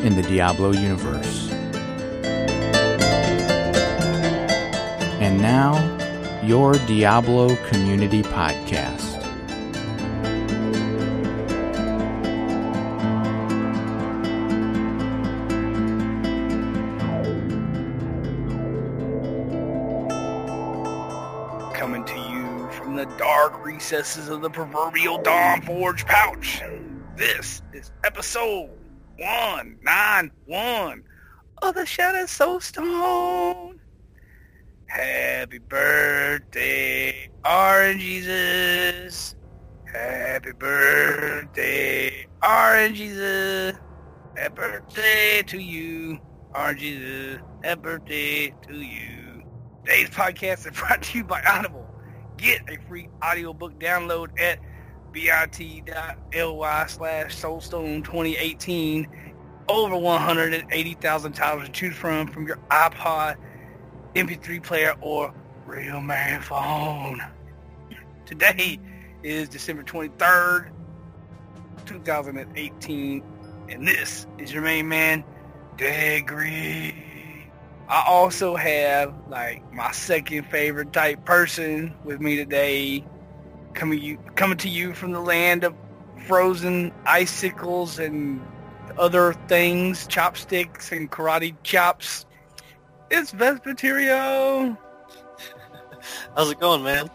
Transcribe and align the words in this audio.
in 0.00 0.14
the 0.14 0.22
Diablo 0.22 0.72
universe. 0.72 1.50
And 5.20 5.40
now, 5.40 5.74
your 6.44 6.74
Diablo 6.86 7.56
Community 7.66 8.22
Podcast. 8.22 9.14
coming 21.74 22.04
to 22.04 22.18
you 22.18 22.68
from 22.72 22.96
the 22.96 23.04
dark 23.18 23.64
recesses 23.64 24.28
of 24.28 24.40
the 24.40 24.50
proverbial 24.50 25.18
Dawn 25.18 25.60
Forge 25.62 26.06
pouch. 26.06 26.62
This 27.16 27.62
is 27.72 27.92
episode 28.02 28.70
191 29.18 31.02
of 31.62 31.74
the 31.74 31.86
so 31.86 32.58
Soulstone. 32.58 33.78
Happy 34.86 35.58
birthday, 35.58 37.30
Orange 37.44 38.02
Jesus. 38.02 39.34
Happy 39.90 40.52
birthday, 40.52 42.26
Orange 42.46 42.98
Jesus. 42.98 43.76
Happy 44.36 44.54
birthday 44.54 45.42
to 45.46 45.58
you, 45.58 46.18
Orange 46.54 46.80
Jesus. 46.80 47.40
Happy 47.64 47.80
birthday 47.80 48.54
to 48.68 48.74
you. 48.74 49.42
Today's 49.84 50.10
podcast 50.10 50.70
is 50.70 50.78
brought 50.78 51.02
to 51.02 51.18
you 51.18 51.24
by 51.24 51.42
Audible. 51.42 51.86
Get 52.36 52.68
a 52.68 52.76
free 52.86 53.08
audiobook 53.24 53.80
download 53.80 54.38
at 54.38 54.58
bit.ly 55.16 56.86
slash 56.88 57.36
soulstone 57.36 58.04
2018. 58.04 59.08
Over 59.68 59.96
180,000 59.96 61.32
titles 61.32 61.64
to 61.64 61.72
choose 61.72 61.96
from 61.96 62.28
from 62.28 62.46
your 62.46 62.58
iPod, 62.70 63.36
MP3 64.14 64.62
player, 64.62 64.94
or 65.00 65.34
real 65.64 66.00
man 66.00 66.40
phone. 66.42 67.20
Today 68.26 68.78
is 69.22 69.48
December 69.48 69.82
23rd, 69.82 70.70
2018, 71.86 73.22
and 73.70 73.88
this 73.88 74.26
is 74.38 74.52
your 74.52 74.62
main 74.62 74.86
man, 74.88 75.24
Degree. 75.76 76.94
I 77.88 78.04
also 78.06 78.54
have 78.54 79.14
like 79.28 79.72
my 79.72 79.92
second 79.92 80.44
favorite 80.44 80.92
type 80.92 81.24
person 81.24 81.94
with 82.04 82.20
me 82.20 82.36
today, 82.36 83.04
coming 83.76 84.00
you 84.02 84.18
coming 84.34 84.58
to 84.58 84.68
you 84.68 84.92
from 84.92 85.12
the 85.12 85.20
land 85.20 85.62
of 85.62 85.74
frozen 86.26 86.92
icicles 87.04 88.00
and 88.00 88.44
other 88.98 89.34
things, 89.46 90.06
chopsticks 90.06 90.90
and 90.90 91.10
karate 91.12 91.54
chops. 91.62 92.26
It's 93.10 93.30
Vesperterio. 93.30 94.76
How's 96.36 96.50
it 96.50 96.58
going, 96.58 96.82
man? 96.82 97.10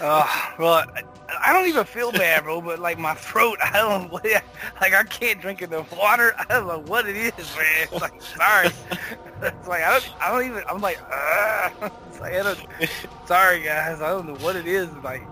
uh, 0.00 0.26
well, 0.58 0.84
I, 1.28 1.52
don't 1.52 1.68
even 1.68 1.84
feel 1.84 2.12
bad, 2.12 2.44
bro. 2.44 2.60
But 2.60 2.78
like 2.78 2.98
my 2.98 3.14
throat, 3.14 3.58
I 3.64 3.72
don't. 3.72 4.12
Like 4.12 4.94
I 4.94 5.02
can't 5.04 5.40
drink 5.40 5.62
enough 5.62 5.96
water. 5.96 6.34
I 6.38 6.44
don't 6.44 6.68
know 6.68 6.80
what 6.80 7.08
it 7.08 7.16
is, 7.16 7.32
man. 7.56 7.88
It's 7.90 7.92
like 7.92 8.20
sorry. 8.22 8.68
it's 9.42 9.68
like 9.68 9.82
I 9.82 9.98
don't. 9.98 10.20
I 10.20 10.32
don't 10.32 10.46
even. 10.50 10.64
I'm 10.68 10.80
like, 10.80 10.98
it's 12.08 12.20
like 12.20 12.34
I 12.34 12.42
don't, 12.42 12.58
sorry 13.26 13.62
guys. 13.62 14.00
I 14.00 14.10
don't 14.10 14.26
know 14.26 14.36
what 14.36 14.56
it 14.56 14.66
is. 14.66 14.90
Like, 15.04 15.22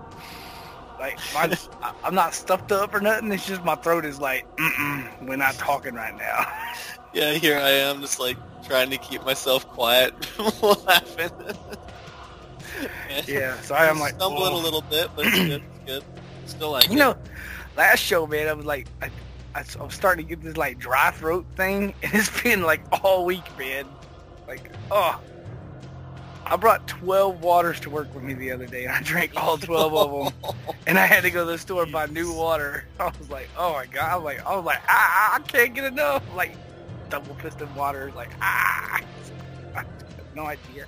like 0.98 1.18
my, 1.34 1.56
I'm 2.04 2.14
not 2.14 2.34
stuffed 2.34 2.72
up 2.72 2.94
or 2.94 3.00
nothing. 3.00 3.32
It's 3.32 3.46
just 3.46 3.64
my 3.64 3.74
throat 3.74 4.04
is 4.04 4.20
like, 4.20 4.46
Mm-mm, 4.56 5.26
we're 5.26 5.36
not 5.36 5.54
talking 5.54 5.94
right 5.94 6.16
now. 6.16 6.46
yeah, 7.12 7.32
here 7.32 7.58
I 7.58 7.70
am, 7.70 8.00
just 8.00 8.20
like 8.20 8.36
trying 8.64 8.90
to 8.90 8.98
keep 8.98 9.24
myself 9.24 9.66
quiet, 9.66 10.14
laughing. 10.62 11.30
yeah, 13.26 13.60
sorry. 13.62 13.88
I'm 13.88 13.98
like 13.98 14.14
stumbling 14.14 14.52
oh. 14.52 14.60
a 14.60 14.62
little 14.62 14.82
bit, 14.82 15.08
but 15.16 15.26
it's 15.26 15.64
good. 15.90 16.04
Still 16.46 16.70
like 16.72 16.86
you 16.88 16.96
it. 16.96 16.98
know, 16.98 17.16
last 17.76 18.00
show, 18.00 18.26
man, 18.26 18.48
I 18.48 18.52
was 18.52 18.66
like, 18.66 18.88
I, 19.02 19.10
I, 19.54 19.64
was 19.82 19.94
starting 19.94 20.24
to 20.24 20.28
get 20.28 20.42
this 20.42 20.56
like 20.56 20.78
dry 20.78 21.10
throat 21.10 21.46
thing, 21.56 21.94
and 22.02 22.14
it's 22.14 22.42
been 22.42 22.62
like 22.62 22.82
all 23.04 23.24
week, 23.24 23.46
man. 23.58 23.86
Like, 24.46 24.72
oh, 24.90 25.20
I 26.44 26.56
brought 26.56 26.88
12 26.88 27.40
waters 27.40 27.78
to 27.80 27.90
work 27.90 28.12
with 28.14 28.24
me 28.24 28.34
the 28.34 28.50
other 28.50 28.66
day, 28.66 28.84
and 28.84 28.92
I 28.92 29.02
drank 29.02 29.32
all 29.36 29.58
12 29.58 29.94
of 29.94 30.24
them, 30.42 30.54
and 30.86 30.98
I 30.98 31.06
had 31.06 31.22
to 31.22 31.30
go 31.30 31.44
to 31.44 31.52
the 31.52 31.58
store 31.58 31.84
and 31.84 31.92
buy 31.92 32.06
new 32.06 32.32
water. 32.32 32.84
I 33.00 33.12
was 33.18 33.30
like, 33.30 33.48
oh 33.56 33.72
my 33.72 33.86
god, 33.86 34.10
I 34.10 34.16
was 34.16 34.24
like, 34.24 34.46
I 34.46 34.56
was 34.56 34.64
like, 34.64 34.80
ah, 34.88 35.34
I 35.34 35.38
can't 35.40 35.74
get 35.74 35.84
enough. 35.84 36.22
Like, 36.34 36.56
double 37.08 37.34
piston 37.36 37.72
water, 37.74 38.12
like, 38.16 38.30
ah, 38.40 39.00
I 39.74 39.78
have 39.78 39.86
no 40.34 40.44
idea. 40.44 40.86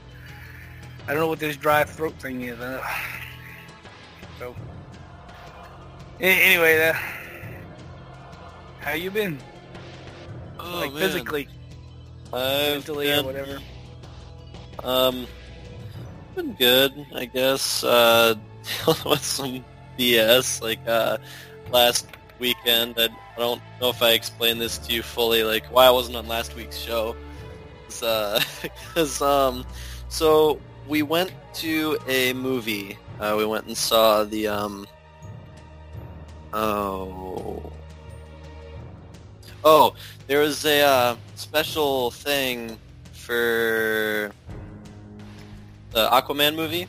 I 1.06 1.12
don't 1.12 1.20
know 1.20 1.28
what 1.28 1.40
this 1.40 1.56
dry 1.56 1.82
throat 1.82 2.14
thing 2.20 2.42
is. 2.42 2.60
Uh, 2.60 2.84
so, 4.38 4.54
anyway, 6.22 6.88
uh, 6.88 6.94
how 8.80 8.92
you 8.92 9.10
been? 9.10 9.38
Oh, 10.58 10.80
like 10.80 10.92
man. 10.92 11.00
physically, 11.00 11.48
I've 12.32 12.74
mentally, 12.74 13.12
or 13.12 13.22
whatever. 13.24 13.58
um, 14.84 15.26
been 16.34 16.54
good, 16.54 17.06
I 17.14 17.24
guess. 17.26 17.84
Uh, 17.84 18.34
dealing 18.84 19.00
with 19.04 19.24
some 19.24 19.64
BS. 19.98 20.62
Like 20.62 20.80
uh, 20.86 21.18
last 21.70 22.06
weekend, 22.38 22.94
I, 22.98 23.04
I 23.04 23.38
don't 23.38 23.62
know 23.80 23.90
if 23.90 24.02
I 24.02 24.10
explained 24.12 24.60
this 24.60 24.78
to 24.78 24.92
you 24.92 25.02
fully. 25.02 25.44
Like 25.44 25.66
why 25.66 25.86
I 25.86 25.90
wasn't 25.90 26.16
on 26.16 26.28
last 26.28 26.54
week's 26.54 26.78
show. 26.78 27.16
Is, 27.88 28.02
uh, 28.02 28.40
because 28.62 29.20
um, 29.20 29.64
so 30.08 30.60
we 30.86 31.02
went 31.02 31.32
to 31.54 31.98
a 32.06 32.32
movie. 32.32 32.98
Uh, 33.20 33.34
we 33.36 33.44
went 33.44 33.66
and 33.66 33.76
saw 33.76 34.24
the 34.24 34.48
um. 34.48 34.86
Oh. 36.52 37.72
Oh, 39.64 39.94
there 40.26 40.40
was 40.40 40.64
a 40.64 40.82
uh, 40.82 41.16
special 41.36 42.10
thing 42.10 42.78
for 43.12 44.32
the 45.92 46.08
Aquaman 46.08 46.56
movie. 46.56 46.88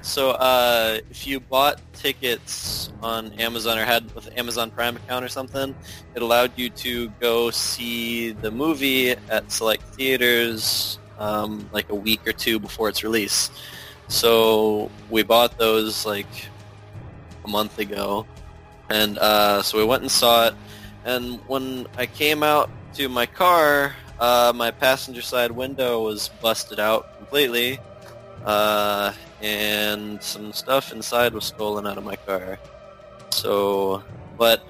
So 0.00 0.30
uh, 0.30 0.98
if 1.10 1.26
you 1.26 1.40
bought 1.40 1.80
tickets 1.92 2.90
on 3.02 3.32
Amazon 3.34 3.78
or 3.78 3.84
had 3.84 4.10
with 4.14 4.28
an 4.28 4.32
Amazon 4.34 4.70
Prime 4.70 4.96
account 4.96 5.24
or 5.24 5.28
something, 5.28 5.74
it 6.14 6.22
allowed 6.22 6.52
you 6.56 6.70
to 6.70 7.08
go 7.20 7.50
see 7.50 8.30
the 8.30 8.50
movie 8.50 9.10
at 9.10 9.50
select 9.52 9.82
theaters 9.94 10.98
um, 11.18 11.68
like 11.72 11.90
a 11.90 11.94
week 11.94 12.26
or 12.26 12.32
two 12.32 12.58
before 12.58 12.88
its 12.88 13.02
release. 13.02 13.50
So 14.08 14.90
we 15.10 15.22
bought 15.22 15.58
those 15.58 16.06
like 16.06 16.48
a 17.44 17.48
month 17.48 17.78
ago, 17.78 18.26
and 18.90 19.18
uh, 19.18 19.62
so 19.62 19.78
we 19.78 19.84
went 19.84 20.02
and 20.02 20.10
saw 20.10 20.48
it. 20.48 20.54
And 21.04 21.40
when 21.46 21.86
I 21.96 22.06
came 22.06 22.42
out 22.42 22.70
to 22.94 23.08
my 23.08 23.26
car, 23.26 23.94
uh, 24.18 24.52
my 24.54 24.70
passenger 24.70 25.22
side 25.22 25.50
window 25.50 26.02
was 26.02 26.28
busted 26.40 26.80
out 26.80 27.16
completely, 27.16 27.78
uh, 28.44 29.12
and 29.40 30.22
some 30.22 30.52
stuff 30.52 30.92
inside 30.92 31.32
was 31.34 31.44
stolen 31.44 31.86
out 31.86 31.98
of 31.98 32.04
my 32.04 32.16
car. 32.16 32.58
So, 33.30 34.02
but 34.36 34.66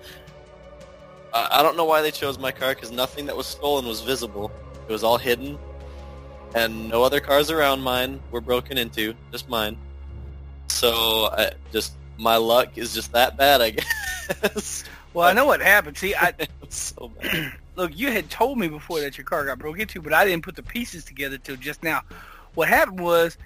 I 1.32 1.48
I 1.58 1.62
don't 1.62 1.76
know 1.76 1.84
why 1.84 2.02
they 2.02 2.10
chose 2.10 2.38
my 2.38 2.52
car 2.52 2.74
because 2.74 2.90
nothing 2.90 3.26
that 3.26 3.36
was 3.36 3.46
stolen 3.46 3.86
was 3.86 4.00
visible. 4.02 4.50
It 4.88 4.92
was 4.92 5.02
all 5.02 5.18
hidden, 5.18 5.58
and 6.54 6.88
no 6.88 7.02
other 7.02 7.20
cars 7.20 7.50
around 7.50 7.80
mine 7.80 8.20
were 8.30 8.40
broken 8.40 8.78
into, 8.78 9.14
just 9.32 9.48
mine. 9.48 9.76
So, 10.68 11.30
I 11.32 11.52
just 11.72 11.94
my 12.18 12.36
luck 12.36 12.76
is 12.76 12.92
just 12.92 13.12
that 13.12 13.36
bad, 13.36 13.60
I 13.60 13.70
guess. 13.70 13.86
Well, 15.14 15.26
I 15.26 15.32
know 15.32 15.46
what 15.46 15.60
happened. 15.60 15.96
See, 15.96 16.14
I 16.14 16.34
so 16.68 17.10
look, 17.76 17.96
you 17.96 18.12
had 18.12 18.30
told 18.30 18.58
me 18.58 18.68
before 18.68 19.00
that 19.00 19.16
your 19.16 19.24
car 19.24 19.44
got 19.44 19.58
broke 19.58 19.78
into, 19.78 20.02
but 20.02 20.12
I 20.12 20.24
didn't 20.24 20.44
put 20.44 20.56
the 20.56 20.62
pieces 20.62 21.04
together 21.04 21.38
till 21.38 21.56
just 21.56 21.82
now. 21.82 22.02
What 22.54 22.68
happened 22.68 23.00
was, 23.00 23.36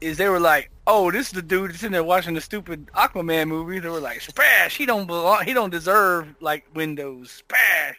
is 0.00 0.18
they 0.18 0.28
were 0.28 0.40
like, 0.40 0.70
"Oh, 0.86 1.10
this 1.10 1.28
is 1.28 1.32
the 1.32 1.42
dude 1.42 1.70
that's 1.70 1.82
in 1.82 1.92
there 1.92 2.04
watching 2.04 2.34
the 2.34 2.40
stupid 2.40 2.86
Aquaman 2.94 3.48
movie." 3.48 3.78
They 3.78 3.88
were 3.88 4.00
like, 4.00 4.20
"Spash, 4.20 4.76
he 4.76 4.86
don't 4.86 5.06
belong. 5.06 5.44
He 5.44 5.52
don't 5.52 5.70
deserve 5.70 6.34
like 6.40 6.66
windows. 6.74 7.30
Spash." 7.30 7.96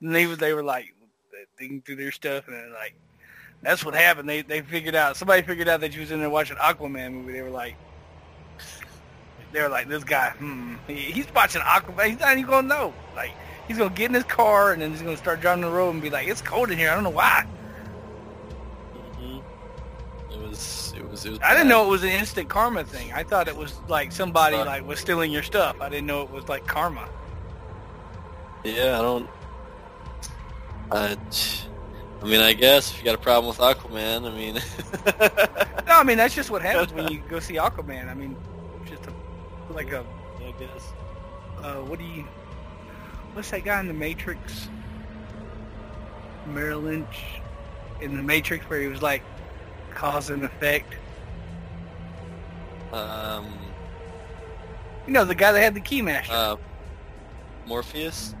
And 0.00 0.14
they 0.14 0.26
were 0.26 0.36
they 0.36 0.54
were 0.54 0.62
like, 0.62 0.94
digging 1.58 1.82
through 1.82 1.96
their 1.96 2.12
stuff, 2.12 2.48
and 2.48 2.72
like 2.72 2.94
that's 3.62 3.84
what 3.84 3.94
happened. 3.94 4.28
They 4.28 4.42
they 4.42 4.60
figured 4.62 4.94
out 4.94 5.16
somebody 5.16 5.42
figured 5.42 5.68
out 5.68 5.80
that 5.80 5.94
you 5.94 6.00
was 6.00 6.10
in 6.10 6.20
there 6.20 6.30
watching 6.30 6.56
Aquaman 6.56 7.12
movie. 7.12 7.32
They 7.32 7.42
were 7.42 7.50
like, 7.50 7.76
they 9.52 9.60
were 9.62 9.68
like, 9.68 9.88
this 9.88 10.04
guy, 10.04 10.30
hmm, 10.30 10.74
he, 10.86 10.94
he's 10.96 11.32
watching 11.34 11.62
Aquaman. 11.62 12.06
He's 12.10 12.20
not 12.20 12.32
even 12.38 12.50
gonna 12.50 12.68
know. 12.68 12.94
Like 13.14 13.32
he's 13.68 13.78
gonna 13.78 13.90
get 13.94 14.06
in 14.06 14.14
his 14.14 14.24
car 14.24 14.72
and 14.72 14.80
then 14.82 14.90
he's 14.90 15.02
gonna 15.02 15.16
start 15.16 15.40
driving 15.40 15.62
the 15.62 15.70
road 15.70 15.90
and 15.90 16.02
be 16.02 16.10
like, 16.10 16.26
it's 16.28 16.42
cold 16.42 16.70
in 16.70 16.78
here. 16.78 16.90
I 16.90 16.94
don't 16.94 17.04
know 17.04 17.10
why. 17.10 17.46
hmm 19.18 19.38
It 20.32 20.38
was. 20.40 20.94
It 20.96 21.08
was. 21.08 21.24
It 21.24 21.30
was. 21.30 21.38
I 21.42 21.52
didn't 21.52 21.68
know 21.68 21.84
it 21.84 21.88
was 21.88 22.02
an 22.02 22.10
instant 22.10 22.48
karma 22.48 22.84
thing. 22.84 23.12
I 23.12 23.22
thought 23.22 23.48
it 23.48 23.56
was 23.56 23.78
like 23.88 24.12
somebody 24.12 24.56
Right. 24.56 24.66
like 24.66 24.86
was 24.86 24.98
stealing 25.00 25.30
your 25.30 25.42
stuff. 25.42 25.76
I 25.80 25.88
didn't 25.88 26.06
know 26.06 26.22
it 26.22 26.30
was 26.30 26.48
like 26.48 26.66
karma. 26.66 27.08
Yeah, 28.64 28.98
I 28.98 29.02
don't. 29.02 29.28
I. 30.90 31.16
I 32.22 32.24
mean, 32.24 32.40
I 32.40 32.52
guess 32.52 32.92
if 32.92 32.98
you 32.98 33.04
got 33.04 33.16
a 33.16 33.18
problem 33.18 33.48
with 33.48 33.58
Aquaman, 33.58 34.30
I 34.30 34.34
mean. 34.36 34.60
No, 35.88 35.98
I 35.98 36.04
mean 36.04 36.16
that's 36.16 36.34
just 36.34 36.48
what 36.50 36.62
happens 36.62 36.92
when 36.92 37.08
you 37.08 37.22
go 37.28 37.38
see 37.38 37.54
Aquaman. 37.56 38.08
I 38.08 38.14
mean, 38.14 38.34
like 39.74 39.92
a 39.92 40.04
I 40.38 40.52
guess. 40.58 40.92
uh, 41.62 41.76
what 41.82 41.98
do 41.98 42.04
you? 42.04 42.24
What's 43.34 43.50
that 43.50 43.64
guy 43.64 43.80
in 43.80 43.88
the 43.88 43.94
Matrix? 43.94 44.68
Merrill 46.46 46.80
Lynch 46.80 47.24
in 48.00 48.16
the 48.16 48.22
Matrix, 48.22 48.68
where 48.68 48.80
he 48.80 48.88
was 48.88 49.00
like 49.02 49.22
cause 49.94 50.30
and 50.30 50.44
effect. 50.44 50.94
Um. 52.92 53.46
You 55.06 55.12
know, 55.12 55.24
the 55.24 55.34
guy 55.34 55.52
that 55.52 55.60
had 55.60 55.74
the 55.74 55.80
keymaster. 55.80 56.30
Uh. 56.30 56.56
Morpheus. 57.66 58.34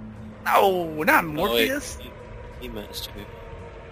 no, 0.44 1.02
not 1.04 1.24
wait, 1.24 1.32
Morpheus. 1.34 1.96
Key- 2.60 2.68
Keymaster. 2.68 3.08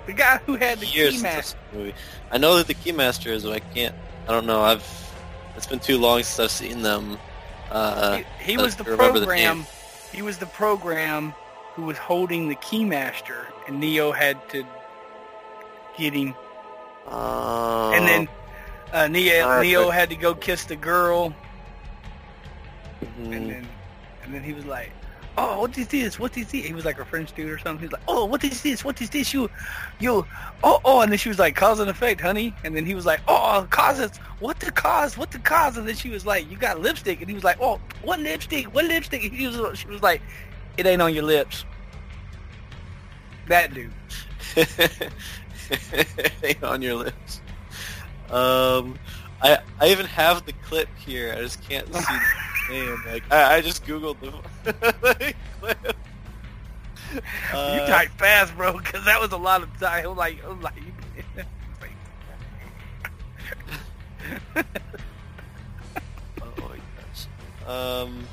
the 0.07 0.13
guy 0.13 0.39
who 0.47 0.57
had 0.57 0.79
the 0.81 0.87
Years 0.87 1.23
keymaster. 1.23 1.55
movie. 1.73 1.95
I 2.31 2.39
know 2.39 2.57
that 2.57 2.67
the 2.67 2.75
Keymaster 2.75 3.29
is. 3.31 3.45
but 3.45 3.53
I 3.53 3.61
can't. 3.61 3.95
I 4.29 4.33
don't 4.33 4.47
know. 4.47 4.61
I've. 4.63 4.85
It's 5.57 5.67
been 5.67 5.79
too 5.81 5.99
long 5.99 6.23
since 6.23 6.39
I've 6.41 6.51
seen 6.51 6.83
them. 6.83 7.19
Uh, 7.71 8.17
he, 8.17 8.53
he 8.53 8.57
was 8.57 8.77
the 8.77 8.85
remember 8.85 9.21
the 9.21 9.27
program. 9.27 9.65
he 10.13 10.23
was 10.23 10.39
the 10.39 10.47
program 10.47 11.33
who 11.75 11.83
was 11.83 11.97
holding 11.99 12.49
the 12.49 12.57
keymaster, 12.57 13.47
and 13.69 13.79
Neo 13.79 14.11
had 14.13 14.37
to 14.51 14.65
get 15.97 16.13
him. 16.13 16.35
uh, 17.07 17.91
and 17.95 18.07
then 18.07 18.29
uh, 18.93 19.07
Neo 19.07 19.45
Alright, 19.45 19.67
Neo 19.67 19.91
had 19.91 20.11
to 20.11 20.17
go 20.17 20.35
kiss 20.35 20.65
the 20.65 20.77
girl, 20.77 21.33
mhm. 23.03 23.37
and 23.37 23.51
then 23.51 23.69
and 24.25 24.35
then 24.35 24.43
he 24.43 24.53
was 24.53 24.65
like, 24.65 24.91
"Oh, 25.41 25.61
what 25.61 25.79
is 25.79 25.89
this? 25.89 26.19
What 26.19 26.37
is 26.37 26.51
this?" 26.51 26.67
He 26.67 26.75
was 26.75 26.85
like 26.85 26.99
a 26.99 27.05
French 27.05 27.33
dude 27.35 27.51
or 27.51 27.59
something. 27.59 27.83
He's 27.83 27.93
like, 27.93 28.03
"Oh, 28.07 28.25
what 28.27 28.45
is 28.45 28.63
this? 28.63 28.85
What 28.85 29.01
is 29.01 29.11
this? 29.11 29.33
You, 29.33 29.49
you, 29.99 30.27
oh, 30.63 30.81
oh!" 30.85 31.01
And 31.01 31.11
then 31.11 31.19
she 31.19 31.29
was 31.29 31.39
like, 31.39 31.57
"Cause 31.57 31.81
and 31.81 31.89
effect, 31.89 32.21
honey." 32.21 32.55
And 32.65 32.77
then 32.77 32.85
he 32.85 32.95
was 32.95 33.07
like, 33.07 33.21
"Oh, 33.27 33.67
causes. 33.71 34.17
What 34.41 34.61
the 34.61 34.71
cause? 34.71 35.17
What 35.17 35.31
the 35.31 35.39
cause?" 35.39 35.77
And 35.77 35.89
then 35.89 35.97
she 35.97 36.11
was 36.11 36.27
like, 36.27 36.51
"You 36.51 36.57
got 36.57 36.81
lipstick." 36.81 37.21
And 37.21 37.29
he 37.29 37.35
was 37.35 37.45
like, 37.45 37.59
"Oh, 37.61 37.81
what 38.03 38.21
lipstick? 38.21 38.67
What 38.75 38.85
lipstick?" 38.85 39.25
And 39.25 39.33
he 39.33 39.47
was, 39.47 39.79
she 39.79 39.87
was 39.89 40.03
like, 40.03 40.21
"It 40.77 40.87
ain't 40.87 41.03
on 41.03 41.15
your 41.15 41.25
lips." 41.25 41.65
That 43.49 43.73
dude. 43.75 43.93
Hang 46.43 46.65
on 46.65 46.83
your 46.83 46.97
lips. 46.97 47.41
Um, 48.31 48.99
I 49.43 49.59
I 49.81 49.89
even 49.89 50.07
have 50.07 50.45
the 50.47 50.53
clip 50.53 50.89
here. 50.99 51.33
I 51.33 51.41
just 51.43 51.63
can't 51.69 51.87
see 51.87 52.01
the 52.01 52.21
name. 52.71 53.03
Like 53.07 53.23
I, 53.31 53.57
I 53.57 53.61
just 53.61 53.85
googled 53.87 54.17
the 54.21 54.33
clip. 55.61 55.97
you 57.15 57.21
Uh, 57.53 57.87
type 57.89 58.11
fast, 58.19 58.57
bro, 58.57 58.73
because 58.79 59.05
that 59.05 59.21
was 59.21 59.33
a 59.33 59.37
lot 59.37 59.63
of 59.63 59.81
time. 59.81 60.05
I 60.05 60.09
was 60.09 60.19
like, 60.19 60.45
I 60.45 60.49
was 60.49 60.63
like, 60.63 60.75
oh 66.43 66.53
my 66.59 66.77
gosh. 66.97 67.27
Um. 67.67 68.25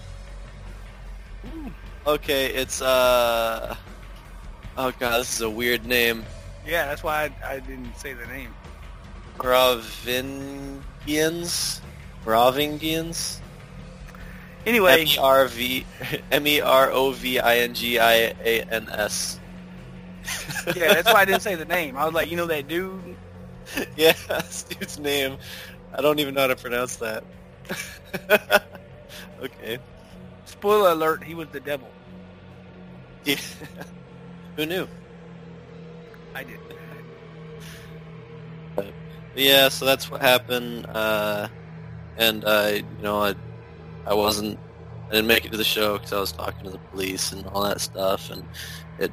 Okay, 2.05 2.53
it's 2.53 2.81
uh. 2.81 3.75
Oh 4.77 4.91
god, 4.99 5.19
this 5.21 5.33
is 5.35 5.41
a 5.41 5.49
weird 5.49 5.85
name. 5.85 6.23
yeah, 6.65 6.85
that's 6.85 7.03
why 7.03 7.31
I, 7.43 7.55
I 7.55 7.59
didn't 7.59 7.95
say 7.97 8.13
the 8.13 8.25
name. 8.27 8.53
Gravingians. 9.39 11.81
Gravingians. 12.23 13.39
Anyway, 14.67 15.01
M 15.01 15.07
E 15.07 15.17
R 15.17 15.47
V 15.47 15.85
M 16.29 16.45
E 16.45 16.59
R 16.59 16.91
O 16.91 17.11
V 17.11 17.39
I 17.39 17.59
N 17.59 17.73
G 17.73 17.99
I 17.99 18.13
A 18.43 18.61
N 18.63 18.89
S. 18.91 19.39
yeah, 20.75 20.93
that's 20.93 21.07
why 21.07 21.21
I 21.21 21.25
didn't 21.25 21.41
say 21.41 21.55
the 21.55 21.63
name. 21.63 21.95
I 21.95 22.03
was 22.03 22.13
like, 22.13 22.29
you 22.29 22.35
know 22.35 22.47
that 22.47 22.67
dude? 22.67 23.15
yeah, 23.95 24.11
this 24.27 24.63
dude's 24.63 24.99
name. 24.99 25.37
I 25.93 26.01
don't 26.01 26.19
even 26.19 26.33
know 26.33 26.41
how 26.41 26.47
to 26.47 26.57
pronounce 26.57 26.97
that. 26.97 27.23
okay. 29.41 29.79
Spoiler 30.43 30.91
alert, 30.91 31.23
he 31.23 31.33
was 31.33 31.47
the 31.49 31.61
devil. 31.61 31.87
Yeah. 33.23 33.37
Who 34.57 34.65
knew? 34.65 34.87
I 36.35 36.43
did. 36.43 36.59
But 38.75 38.93
yeah, 39.33 39.69
so 39.69 39.85
that's 39.85 40.11
what 40.11 40.21
happened. 40.21 40.87
Uh, 40.87 41.47
and 42.17 42.43
uh, 42.43 42.71
you 42.73 42.83
know, 43.01 43.23
I 43.23 43.35
I 44.07 44.13
wasn't 44.13 44.57
I 45.07 45.11
didn't 45.11 45.27
make 45.27 45.45
it 45.45 45.51
to 45.51 45.57
the 45.57 45.63
show 45.63 45.93
because 45.97 46.13
I 46.13 46.19
was 46.19 46.31
talking 46.31 46.63
to 46.65 46.69
the 46.69 46.77
police 46.79 47.31
and 47.31 47.45
all 47.47 47.63
that 47.63 47.79
stuff, 47.81 48.29
and 48.29 48.43
it 48.99 49.11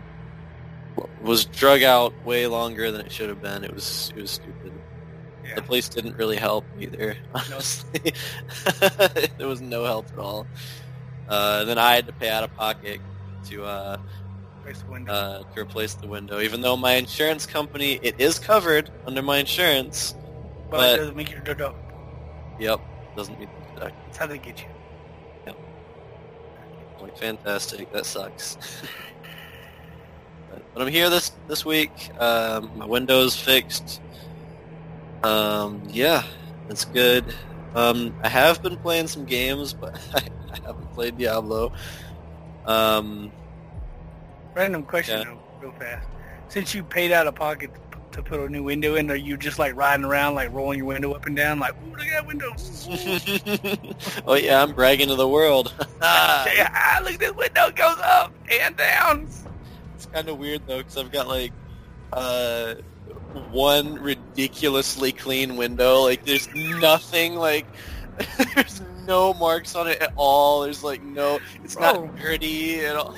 was 1.23 1.45
drug 1.45 1.83
out 1.83 2.13
way 2.25 2.47
longer 2.47 2.91
than 2.91 3.01
it 3.01 3.13
should 3.13 3.29
have 3.29 3.43
been. 3.43 3.65
It 3.65 3.73
was 3.75 4.13
it 4.17 4.21
was 4.21 4.31
stupid. 4.31 4.73
Yeah. 5.45 5.57
The 5.57 5.63
police 5.63 5.89
didn't 5.89 6.17
really 6.17 6.37
help 6.37 6.65
either. 6.81 7.17
Honestly, 7.35 8.13
there 9.39 9.47
was 9.49 9.61
no 9.61 9.85
help 9.85 10.07
at 10.13 10.19
all. 10.19 10.47
Uh, 11.29 11.59
and 11.61 11.69
then 11.69 11.79
I 11.79 11.95
had 11.95 12.07
to 12.07 12.13
pay 12.13 12.29
out 12.31 12.45
of 12.45 12.55
pocket 12.55 13.01
to 13.47 13.65
uh, 13.65 13.97
Race 14.65 14.81
the 14.83 14.91
window. 14.91 15.13
uh, 15.13 15.43
to 15.55 15.61
replace 15.61 15.95
the 15.95 16.07
window, 16.07 16.41
even 16.41 16.61
though 16.61 16.77
my 16.77 16.93
insurance 16.95 17.47
company 17.47 17.99
it 18.03 18.15
is 18.19 18.39
covered 18.39 18.91
under 19.07 19.23
my 19.23 19.39
insurance. 19.39 20.15
but, 20.71 20.79
but- 20.79 20.95
it 20.95 20.97
doesn't 20.99 21.17
make 21.17 21.31
you 21.31 21.41
devil. 21.45 21.75
Yep, 22.59 22.81
doesn't 23.17 23.39
deduct. 23.39 23.95
That's 24.07 24.17
how 24.17 24.27
they 24.27 24.39
get 24.39 24.61
you. 24.61 24.67
Fantastic, 27.17 27.93
that 27.93 28.07
sucks. 28.07 28.57
but, 30.51 30.63
but 30.75 30.83
I'm 30.83 30.89
here 30.89 31.09
this 31.11 31.31
this 31.49 31.65
week. 31.65 32.11
Um, 32.21 32.71
my 32.77 32.87
window's 32.87 33.37
fixed. 33.37 34.01
Um, 35.23 35.83
yeah, 35.89 36.25
it's 36.69 36.85
good. 36.85 37.25
Um, 37.75 38.15
I 38.23 38.29
have 38.29 38.63
been 38.63 38.77
playing 38.77 39.09
some 39.09 39.25
games, 39.25 39.73
but 39.73 39.99
I, 40.15 40.19
I 40.53 40.67
haven't 40.67 40.93
played 40.93 41.17
Diablo. 41.19 41.73
Um, 42.67 43.33
Random 44.55 44.85
question, 44.85 45.19
Yeah. 45.21 45.25
though, 45.61 45.67
real 45.69 45.73
fast. 45.79 46.07
Since 46.49 46.75
you 46.75 46.85
paid 46.85 47.11
out 47.11 47.27
of 47.27 47.35
pocket 47.35 47.71
to 48.15 48.23
put 48.23 48.39
a 48.39 48.49
new 48.49 48.63
window 48.63 48.95
in, 48.95 49.11
are 49.11 49.17
you 49.17 49.37
just 49.37 49.59
like 49.59 49.75
riding 49.75 50.05
around, 50.05 50.35
like 50.35 50.53
rolling 50.53 50.79
your 50.79 50.87
window 50.87 51.13
up 51.13 51.27
and 51.27 51.37
down, 51.37 51.59
like, 51.59 51.75
ooh, 51.75 51.91
look 51.91 52.07
at 52.07 52.13
that 52.13 52.27
window. 52.27 52.55
oh 54.27 54.35
yeah, 54.35 54.63
I'm 54.63 54.73
bragging 54.73 55.09
to 55.09 55.17
the 55.17 55.29
world. 55.29 55.75
yeah, 56.03 57.01
look, 57.03 57.19
this 57.19 57.33
window 57.33 57.71
goes 57.73 57.99
up 58.03 58.33
and 58.51 58.77
down. 58.77 59.29
It's 59.97 60.07
kind 60.07 60.29
of 60.29 60.39
weird 60.39 60.63
though, 60.67 60.79
because 60.79 60.97
I've 60.97 61.11
got 61.11 61.27
like 61.27 61.53
uh, 62.13 62.75
one 63.51 63.95
ridiculously 63.95 65.11
clean 65.11 65.57
window. 65.57 66.03
Like 66.03 66.25
there's 66.25 66.49
nothing 66.55 67.35
like 67.35 67.67
there's 68.55 68.81
no 69.09 69.35
marks 69.35 69.75
on 69.75 69.89
it 69.89 70.01
at 70.01 70.13
all. 70.15 70.63
There's 70.63 70.85
like 70.85 71.03
no, 71.03 71.41
it's 71.65 71.75
Bro. 71.75 72.05
not 72.05 72.17
dirty 72.17 72.85
at 72.85 72.95
all. 72.95 73.17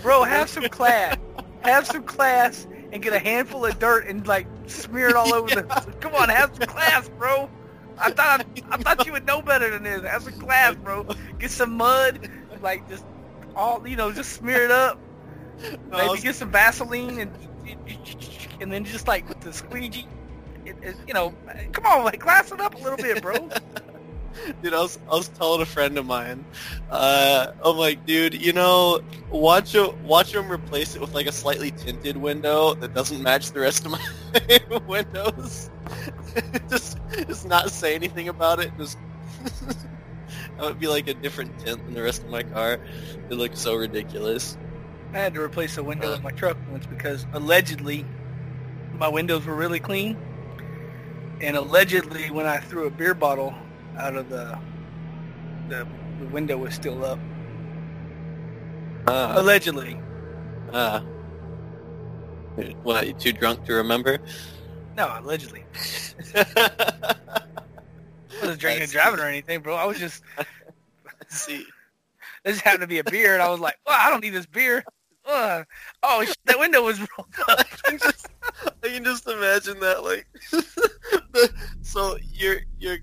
Bro, 0.00 0.24
have 0.24 0.48
some 0.48 0.68
class. 0.68 1.16
Have 1.62 1.88
some 1.88 2.04
class 2.04 2.68
and 2.92 3.02
get 3.02 3.12
a 3.12 3.18
handful 3.18 3.64
of 3.64 3.78
dirt 3.78 4.06
and 4.06 4.26
like 4.26 4.46
smear 4.66 5.08
it 5.08 5.16
all 5.16 5.34
over 5.34 5.48
the. 5.48 5.62
Come 6.00 6.14
on, 6.14 6.28
have 6.28 6.54
some 6.56 6.66
class, 6.66 7.08
bro. 7.08 7.50
I 7.98 8.10
thought 8.10 8.46
I, 8.70 8.76
thought 8.76 9.06
you 9.06 9.12
would 9.12 9.26
know 9.26 9.42
better 9.42 9.70
than 9.70 9.82
this. 9.82 10.02
Have 10.02 10.22
some 10.22 10.38
class, 10.38 10.74
bro. 10.76 11.06
Get 11.38 11.50
some 11.50 11.72
mud, 11.76 12.30
like 12.62 12.88
just 12.88 13.04
all 13.56 13.86
you 13.86 13.96
know, 13.96 14.12
just 14.12 14.32
smear 14.32 14.64
it 14.64 14.70
up. 14.70 14.98
No, 15.60 15.78
Maybe 15.90 16.08
was- 16.08 16.22
get 16.22 16.34
some 16.36 16.50
Vaseline 16.50 17.18
and 17.18 17.32
and 18.60 18.72
then 18.72 18.84
just 18.84 19.08
like 19.08 19.28
with 19.28 19.40
the 19.40 19.52
squeegee, 19.52 20.06
it, 20.64 20.76
it, 20.82 20.96
you 21.06 21.14
know, 21.14 21.34
come 21.72 21.86
on, 21.86 22.04
like 22.04 22.20
class 22.20 22.50
it 22.52 22.60
up 22.60 22.74
a 22.74 22.78
little 22.78 22.96
bit, 22.96 23.22
bro. 23.22 23.34
Dude, 24.62 24.74
I 24.74 24.80
was, 24.80 24.98
I 25.10 25.14
was 25.14 25.28
telling 25.28 25.60
a 25.62 25.66
friend 25.66 25.98
of 25.98 26.06
mine, 26.06 26.44
uh, 26.90 27.52
I'm 27.64 27.76
like, 27.76 28.06
dude, 28.06 28.34
you 28.34 28.52
know, 28.52 29.00
watch 29.30 29.74
a, 29.74 29.88
watch 30.04 30.32
them 30.32 30.50
replace 30.50 30.94
it 30.94 31.00
with 31.00 31.14
like 31.14 31.26
a 31.26 31.32
slightly 31.32 31.70
tinted 31.70 32.16
window 32.16 32.74
that 32.74 32.94
doesn't 32.94 33.22
match 33.22 33.52
the 33.52 33.60
rest 33.60 33.86
of 33.86 33.92
my 33.92 34.80
windows. 34.86 35.70
just, 36.68 36.98
just 37.26 37.46
not 37.46 37.70
say 37.70 37.94
anything 37.94 38.28
about 38.28 38.60
it. 38.60 38.70
Just, 38.78 38.98
that 40.56 40.60
would 40.60 40.78
be 40.78 40.88
like 40.88 41.08
a 41.08 41.14
different 41.14 41.58
tint 41.58 41.84
than 41.84 41.94
the 41.94 42.02
rest 42.02 42.22
of 42.22 42.28
my 42.28 42.42
car. 42.42 42.80
It 43.30 43.34
looks 43.34 43.60
so 43.60 43.74
ridiculous. 43.74 44.56
I 45.12 45.18
had 45.18 45.34
to 45.34 45.40
replace 45.40 45.78
a 45.78 45.82
window 45.82 46.12
in 46.12 46.22
my 46.22 46.30
truck 46.30 46.56
once 46.70 46.86
because 46.86 47.26
allegedly 47.32 48.04
my 48.98 49.08
windows 49.08 49.46
were 49.46 49.54
really 49.54 49.80
clean. 49.80 50.16
And 51.40 51.56
allegedly 51.56 52.30
when 52.30 52.46
I 52.46 52.58
threw 52.58 52.86
a 52.86 52.90
beer 52.90 53.14
bottle 53.14 53.54
out 53.98 54.16
of 54.16 54.28
the 54.28 54.58
the, 55.68 55.86
the 56.20 56.26
window 56.26 56.56
was 56.56 56.74
still 56.74 57.04
up. 57.04 57.18
Uh, 59.06 59.34
Allegedly. 59.36 60.00
uh, 60.72 61.00
what, 62.82 63.06
you 63.06 63.12
too 63.14 63.32
drunk 63.32 63.64
to 63.64 63.74
remember? 63.74 64.18
No, 64.96 65.14
allegedly. 65.20 65.64
I 66.34 67.14
wasn't 68.40 68.60
drinking 68.60 68.82
and 68.82 68.92
driving 68.92 69.20
or 69.20 69.26
anything, 69.26 69.60
bro. 69.60 69.76
I 69.76 69.84
was 69.84 69.98
just 69.98 70.22
Let's 70.36 70.46
see. 71.30 71.64
This 72.44 72.54
just 72.54 72.64
happened 72.64 72.82
to 72.82 72.86
be 72.86 72.98
a 72.98 73.04
beer, 73.04 73.34
and 73.34 73.42
I 73.42 73.48
was 73.48 73.60
like, 73.60 73.76
well, 73.86 73.96
I 73.98 74.10
don't 74.10 74.22
need 74.22 74.30
this 74.30 74.46
beer. 74.46 74.84
Ugh. 75.26 75.66
Oh, 76.02 76.24
sh- 76.24 76.34
that 76.46 76.58
window 76.58 76.82
was 76.82 76.98
rolled 76.98 77.34
up. 77.48 77.58
I 77.58 77.64
can 77.90 77.98
just, 77.98 78.28
I 78.82 78.88
can 78.88 79.04
just 79.04 79.28
imagine 79.28 79.78
that, 79.80 80.02
like, 80.02 80.26
the, 81.32 81.50
so 81.82 82.16
your 82.32 82.56
your 82.78 82.98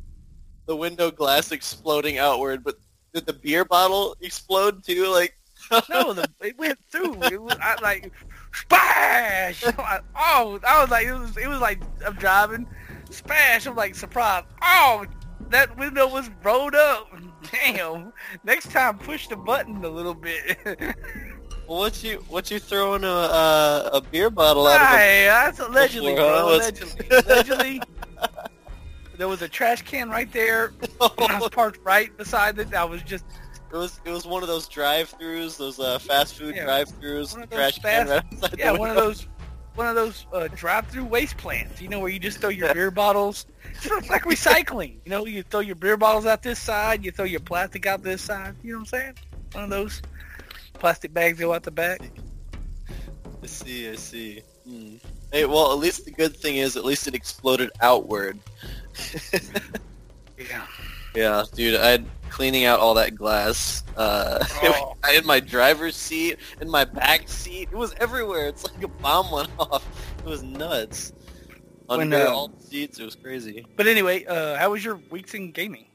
the 0.66 0.76
window 0.76 1.12
glass 1.12 1.52
exploding 1.52 2.18
outward, 2.18 2.64
but 2.64 2.76
did 3.14 3.26
the 3.26 3.34
beer 3.34 3.66
bottle 3.66 4.16
explode 4.22 4.84
too? 4.84 5.08
Like, 5.12 5.36
no, 5.90 6.14
the, 6.14 6.30
it 6.42 6.58
went 6.58 6.80
through. 6.92 7.22
It 7.24 7.42
was 7.42 7.58
I, 7.62 7.76
like, 7.82 8.12
splash. 8.54 9.66
Like, 9.66 10.04
oh, 10.16 10.60
I 10.68 10.82
was 10.82 10.92
like, 10.92 11.08
it 11.08 11.14
was, 11.14 11.38
it 11.38 11.48
was 11.48 11.60
like 11.60 11.82
I'm 12.06 12.14
driving, 12.16 12.68
splash. 13.10 13.66
I'm 13.66 13.76
like 13.76 13.96
surprised. 13.96 14.48
Oh, 14.62 15.06
that 15.50 15.78
window 15.78 16.08
was 16.08 16.30
rolled 16.44 16.76
up. 16.76 17.08
Damn. 17.52 18.12
Next 18.44 18.72
time, 18.72 18.98
push 18.98 19.28
the 19.28 19.36
button 19.36 19.84
a 19.84 19.90
little 19.90 20.14
bit. 20.14 20.58
what 21.68 22.04
you 22.04 22.24
what 22.28 22.52
you 22.52 22.60
throwing 22.60 23.04
a 23.04 23.08
uh, 23.08 23.90
a 23.94 24.02
beer 24.02 24.30
bottle 24.30 24.68
out 24.68 24.82
of? 24.82 24.88
A, 24.88 24.98
Hey, 24.98 25.26
that's 25.26 25.60
allegedly, 25.60 26.16
Before, 26.16 26.30
huh? 26.30 26.42
bro. 26.42 26.56
Allegedly. 26.56 27.08
allegedly. 27.26 27.82
There 29.18 29.28
was 29.28 29.42
a 29.42 29.48
trash 29.50 29.82
can 29.84 30.10
right 30.10 30.32
there. 30.32 30.74
I 31.02 31.40
was 31.40 31.50
parked 31.50 31.80
right 31.84 32.16
beside 32.18 32.60
it. 32.60 32.74
I 32.74 32.84
was 32.84 33.02
just 33.04 33.26
It 33.72 33.76
was 33.76 34.00
it 34.06 34.12
was 34.12 34.26
one 34.26 34.42
of 34.44 34.48
those 34.50 34.68
drive-throughs, 34.68 35.58
those 35.58 35.80
uh, 35.80 36.00
fast 36.00 36.36
food 36.36 36.56
Yeah. 36.56 36.66
drive-throughs. 36.66 37.34
One 37.34 37.44
of 37.44 37.50
those 37.50 37.58
Trash 37.58 37.80
can 37.80 38.08
right 38.08 38.24
yeah, 38.58 38.72
one 38.72 38.90
of 38.90 38.96
those 38.96 39.28
one 39.76 39.88
of 39.88 39.96
those 39.96 40.26
uh, 40.32 40.48
drive-through 40.56 41.04
waste 41.06 41.38
plants. 41.38 41.82
You 41.82 41.90
know 41.90 42.00
where 42.00 42.10
you 42.10 42.20
just 42.20 42.40
throw 42.40 42.50
your 42.50 42.74
beer 42.74 42.92
bottles. 42.92 43.46
It's 43.84 44.10
like 44.10 44.24
recycling. 44.24 45.00
You 45.04 45.10
know, 45.10 45.26
you 45.26 45.44
throw 45.44 45.60
your 45.60 45.76
beer 45.76 45.98
bottles 45.98 46.26
out 46.26 46.42
this 46.42 46.60
side, 46.60 47.04
you 47.04 47.12
throw 47.12 47.26
your 47.26 47.42
plastic 47.42 47.86
out 47.86 48.04
this 48.04 48.22
side. 48.22 48.56
You 48.64 48.72
know 48.72 48.78
what 48.80 48.94
I'm 48.94 49.00
saying? 49.00 49.14
One 49.52 49.64
of 49.66 49.70
those 49.70 50.02
plastic 50.76 51.14
bags 51.14 51.40
go 51.40 51.54
out 51.54 51.64
the 51.64 51.72
back. 51.72 52.00
I 53.44 53.48
see, 53.48 53.90
I 53.90 53.96
see. 53.96 54.42
Hmm. 54.66 54.96
Hey, 55.32 55.44
well, 55.46 55.74
at 55.74 55.78
least 55.80 56.06
the 56.06 56.12
good 56.12 56.36
thing 56.38 56.56
is, 56.58 56.78
at 56.78 56.86
least 56.86 57.06
it 57.08 57.16
exploded 57.16 57.70
outward. 57.82 58.40
Yeah. 60.38 60.66
Yeah, 61.16 61.46
dude, 61.54 61.80
I 61.80 61.92
had 61.92 62.06
cleaning 62.30 62.66
out 62.66 62.82
all 62.82 62.96
that 62.96 63.16
glass. 63.16 63.86
Uh, 63.96 64.44
Oh. 64.64 64.98
I 65.02 65.12
had 65.12 65.24
my 65.24 65.40
driver's 65.40 65.96
seat 65.96 66.40
in 66.60 66.70
my 66.70 66.84
back 66.84 67.30
seat. 67.30 67.70
It 67.72 67.78
was 67.78 67.94
everywhere. 68.02 68.48
It's 68.48 68.66
like 68.66 68.84
a 68.84 68.90
bomb 68.90 69.32
went 69.32 69.48
off. 69.60 69.88
It 70.20 70.26
was 70.26 70.44
nuts. 70.44 71.14
When, 71.86 72.02
Under 72.02 72.18
uh, 72.28 72.32
all 72.32 72.48
the 72.50 72.62
seats, 72.62 73.00
it 73.00 73.06
was 73.06 73.16
crazy. 73.16 73.66
But 73.78 73.88
anyway, 73.88 74.26
uh, 74.26 74.58
how 74.58 74.72
was 74.72 74.84
your 74.84 75.00
weeks 75.10 75.34
in 75.36 75.52
gaming? 75.54 75.86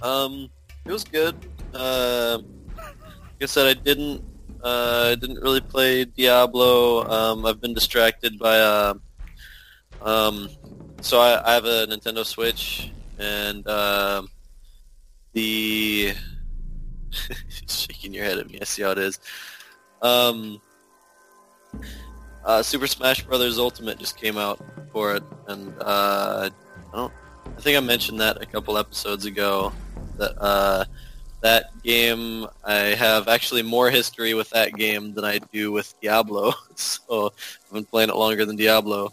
Um, 0.00 0.48
it 0.84 0.92
was 0.92 1.02
good. 1.02 1.34
Uh, 1.74 2.38
like 2.76 3.42
I 3.42 3.46
said, 3.46 3.66
I 3.66 3.74
didn't. 3.80 4.22
Uh, 4.62 5.16
didn't 5.16 5.40
really 5.42 5.60
play 5.60 6.04
Diablo. 6.04 7.04
Um, 7.10 7.46
I've 7.46 7.60
been 7.60 7.74
distracted 7.74 8.38
by. 8.38 8.60
Uh, 8.60 8.94
um, 10.02 10.48
so 11.02 11.20
I, 11.20 11.50
I 11.50 11.54
have 11.54 11.64
a 11.64 11.86
Nintendo 11.86 12.24
Switch, 12.24 12.90
and 13.18 13.66
um 13.68 14.28
the 15.32 16.14
shaking 17.66 18.14
your 18.14 18.24
head 18.24 18.38
at 18.38 18.50
me. 18.50 18.58
I 18.60 18.64
see 18.64 18.82
how 18.82 18.90
it 18.90 18.98
is. 18.98 19.18
Um, 20.00 20.60
uh, 22.44 22.62
Super 22.62 22.86
Smash 22.86 23.22
Brothers 23.22 23.58
Ultimate 23.58 23.98
just 23.98 24.16
came 24.16 24.36
out 24.36 24.60
for 24.92 25.14
it, 25.16 25.22
and 25.46 25.72
uh, 25.80 26.50
I 26.92 26.96
don't. 26.96 27.12
I 27.56 27.60
think 27.60 27.76
I 27.76 27.80
mentioned 27.80 28.20
that 28.20 28.42
a 28.42 28.46
couple 28.46 28.78
episodes 28.78 29.24
ago. 29.24 29.72
That 30.18 30.40
uh, 30.40 30.84
that 31.40 31.70
game, 31.82 32.46
I 32.64 32.94
have 32.94 33.28
actually 33.28 33.62
more 33.62 33.90
history 33.90 34.34
with 34.34 34.50
that 34.50 34.74
game 34.74 35.14
than 35.14 35.24
I 35.24 35.38
do 35.38 35.72
with 35.72 35.94
Diablo. 36.00 36.52
so 36.74 37.32
I've 37.66 37.72
been 37.72 37.84
playing 37.84 38.10
it 38.10 38.16
longer 38.16 38.44
than 38.44 38.56
Diablo. 38.56 39.12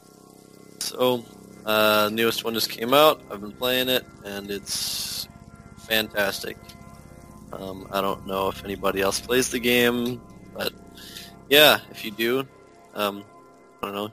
So 0.80 1.24
uh, 1.70 2.10
newest 2.12 2.44
one 2.44 2.56
just 2.56 2.72
came 2.72 2.96
out. 2.96 3.22
I've 3.30 3.42
been 3.42 3.52
playing 3.52 3.90
it, 3.90 4.04
and 4.26 4.50
it's 4.50 5.28
fantastic. 5.78 6.58
Um, 7.54 7.88
I 7.92 8.02
don't 8.02 8.26
know 8.26 8.50
if 8.50 8.66
anybody 8.66 9.02
else 9.02 9.20
plays 9.20 9.50
the 9.50 9.60
game, 9.60 10.20
but 10.56 10.74
yeah, 11.48 11.78
if 11.92 12.04
you 12.04 12.10
do, 12.10 12.40
um, 12.96 13.24
I 13.84 13.86
don't 13.86 13.94
know, 13.94 14.12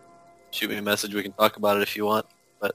shoot 0.50 0.68
me 0.68 0.76
a 0.76 0.82
message. 0.82 1.14
We 1.14 1.22
can 1.22 1.32
talk 1.32 1.56
about 1.56 1.78
it 1.78 1.82
if 1.82 1.96
you 1.96 2.04
want. 2.04 2.26
But 2.60 2.75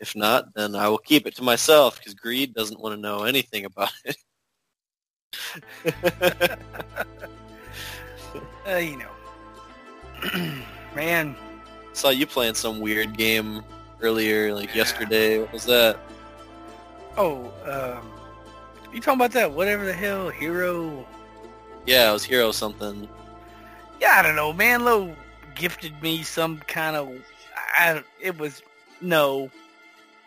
if 0.00 0.16
not, 0.16 0.52
then 0.52 0.74
I 0.74 0.88
will 0.88 0.98
keep 0.98 1.24
it 1.28 1.36
to 1.36 1.44
myself 1.44 1.98
because 1.98 2.14
Greed 2.14 2.54
doesn't 2.54 2.80
want 2.80 2.96
to 2.96 3.00
know 3.00 3.22
anything 3.22 3.66
about 3.66 3.92
it. 4.04 4.16
Uh, 8.68 8.76
you 8.76 8.98
know, 8.98 10.52
man. 10.94 11.34
Saw 11.94 12.10
you 12.10 12.26
playing 12.26 12.52
some 12.52 12.80
weird 12.80 13.16
game 13.16 13.64
earlier, 14.00 14.54
like 14.54 14.74
yesterday. 14.74 15.40
What 15.40 15.52
was 15.52 15.64
that? 15.66 15.98
Oh, 17.16 17.52
um, 17.64 18.10
you 18.92 19.00
talking 19.00 19.20
about 19.20 19.32
that? 19.32 19.52
Whatever 19.52 19.84
the 19.84 19.92
hell, 19.92 20.28
hero. 20.28 21.06
Yeah, 21.86 22.10
it 22.10 22.12
was 22.12 22.24
Hero 22.24 22.52
something. 22.52 23.08
Yeah, 24.00 24.16
I 24.18 24.22
don't 24.22 24.36
know. 24.36 24.52
Manlo 24.52 25.14
gifted 25.54 26.00
me 26.02 26.22
some 26.22 26.58
kind 26.58 26.96
of. 26.96 27.10
I. 27.78 28.02
It 28.20 28.38
was 28.38 28.62
no. 29.00 29.50